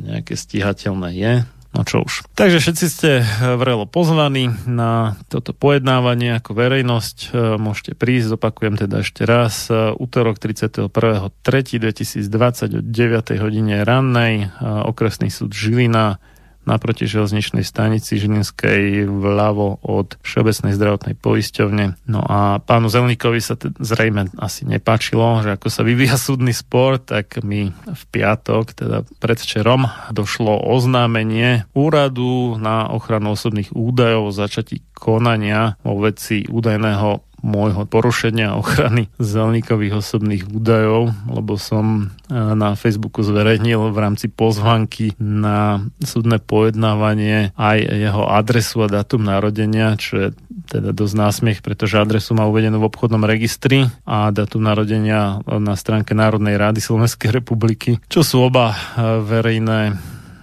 nejaké 0.00 0.38
stíhateľné 0.38 1.10
je. 1.12 1.34
No 1.72 1.88
čo 1.88 2.04
už. 2.04 2.28
Takže 2.36 2.60
všetci 2.60 2.86
ste 2.92 3.24
eh, 3.24 3.56
vrelo 3.56 3.88
pozvaní 3.88 4.52
na 4.68 5.16
toto 5.32 5.56
pojednávanie 5.56 6.36
ako 6.36 6.52
verejnosť. 6.52 7.32
Eh, 7.32 7.56
môžete 7.56 7.96
prísť, 7.96 8.36
zopakujem 8.36 8.76
teda 8.76 9.00
ešte 9.00 9.24
raz. 9.24 9.72
Eh, 9.72 9.96
útorok 9.96 10.36
31.3.2020 10.36 12.76
o 12.76 12.84
9. 12.84 13.40
hodine 13.40 13.88
rannej 13.88 14.52
okresný 14.60 15.32
súd 15.32 15.56
Žilina 15.56 16.20
naproti 16.64 17.10
železničnej 17.10 17.66
stanici 17.66 18.18
Žilinskej 18.18 19.06
vľavo 19.08 19.82
od 19.82 20.16
Všeobecnej 20.22 20.72
zdravotnej 20.76 21.14
poisťovne. 21.18 21.98
No 22.06 22.20
a 22.22 22.62
pánu 22.62 22.86
Zelníkovi 22.86 23.40
sa 23.42 23.58
t- 23.58 23.74
zrejme 23.76 24.30
asi 24.38 24.66
nepáčilo, 24.68 25.42
že 25.42 25.58
ako 25.58 25.68
sa 25.68 25.82
vyvíja 25.82 26.14
súdny 26.14 26.54
spor, 26.54 27.02
tak 27.02 27.42
mi 27.42 27.72
v 27.72 28.02
piatok, 28.14 28.74
teda 28.74 29.02
predvčerom, 29.18 29.90
došlo 30.14 30.54
oznámenie 30.62 31.66
úradu 31.74 32.56
na 32.60 32.86
ochranu 32.90 33.34
osobných 33.34 33.74
údajov 33.74 34.30
o 34.30 34.34
začatí 34.34 34.84
konania 34.94 35.74
vo 35.82 35.98
veci 35.98 36.46
údajného 36.46 37.31
môjho 37.42 37.84
porušenia 37.84 38.54
ochrany 38.54 39.10
zelníkových 39.18 39.98
osobných 39.98 40.48
údajov, 40.48 41.10
lebo 41.26 41.58
som 41.58 42.08
e, 42.30 42.34
na 42.34 42.78
Facebooku 42.78 43.20
zverejnil 43.20 43.90
v 43.90 43.98
rámci 43.98 44.30
pozvanky 44.30 45.18
na 45.18 45.82
súdne 46.00 46.38
pojednávanie 46.38 47.50
aj 47.58 47.78
jeho 47.82 48.24
adresu 48.30 48.86
a 48.86 48.88
dátum 48.88 49.26
narodenia, 49.26 49.98
čo 49.98 50.12
je 50.16 50.28
teda 50.70 50.94
dosť 50.94 51.14
násmiech, 51.18 51.60
pretože 51.60 51.98
adresu 51.98 52.32
má 52.38 52.46
uvedenú 52.46 52.80
v 52.80 52.88
obchodnom 52.88 53.26
registri 53.26 53.90
a 54.06 54.30
dátum 54.30 54.62
narodenia 54.62 55.42
na 55.44 55.74
stránke 55.74 56.14
Národnej 56.14 56.56
rády 56.56 56.78
Slovenskej 56.78 57.34
republiky, 57.34 57.98
čo 58.06 58.22
sú 58.22 58.46
oba 58.46 58.72
e, 58.72 58.76
verejné 59.20 59.98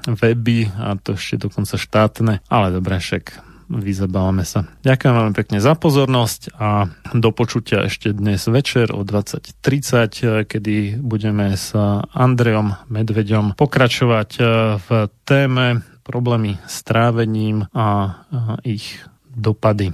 weby 0.07 0.71
a 0.79 0.95
to 0.99 1.15
ešte 1.15 1.49
dokonca 1.49 1.75
štátne, 1.75 2.33
ale 2.47 2.67
dobre, 2.71 2.97
však 2.97 3.48
vyzabávame 3.69 4.43
sa. 4.43 4.65
Ďakujem 4.81 5.13
veľmi 5.13 5.33
pekne 5.37 5.57
za 5.61 5.77
pozornosť 5.77 6.57
a 6.57 6.89
do 7.13 7.29
počutia 7.29 7.85
ešte 7.85 8.11
dnes 8.11 8.43
večer 8.49 8.89
o 8.91 9.05
20.30, 9.05 10.49
kedy 10.49 10.99
budeme 10.99 11.53
s 11.53 11.77
Andreom 12.11 12.75
Medveďom 12.89 13.53
pokračovať 13.55 14.29
e, 14.35 14.41
v 14.81 14.89
téme 15.23 15.85
problémy 16.01 16.57
s 16.65 16.81
trávením 16.81 17.69
a 17.69 18.17
ich 18.65 18.97
dopady. 19.29 19.93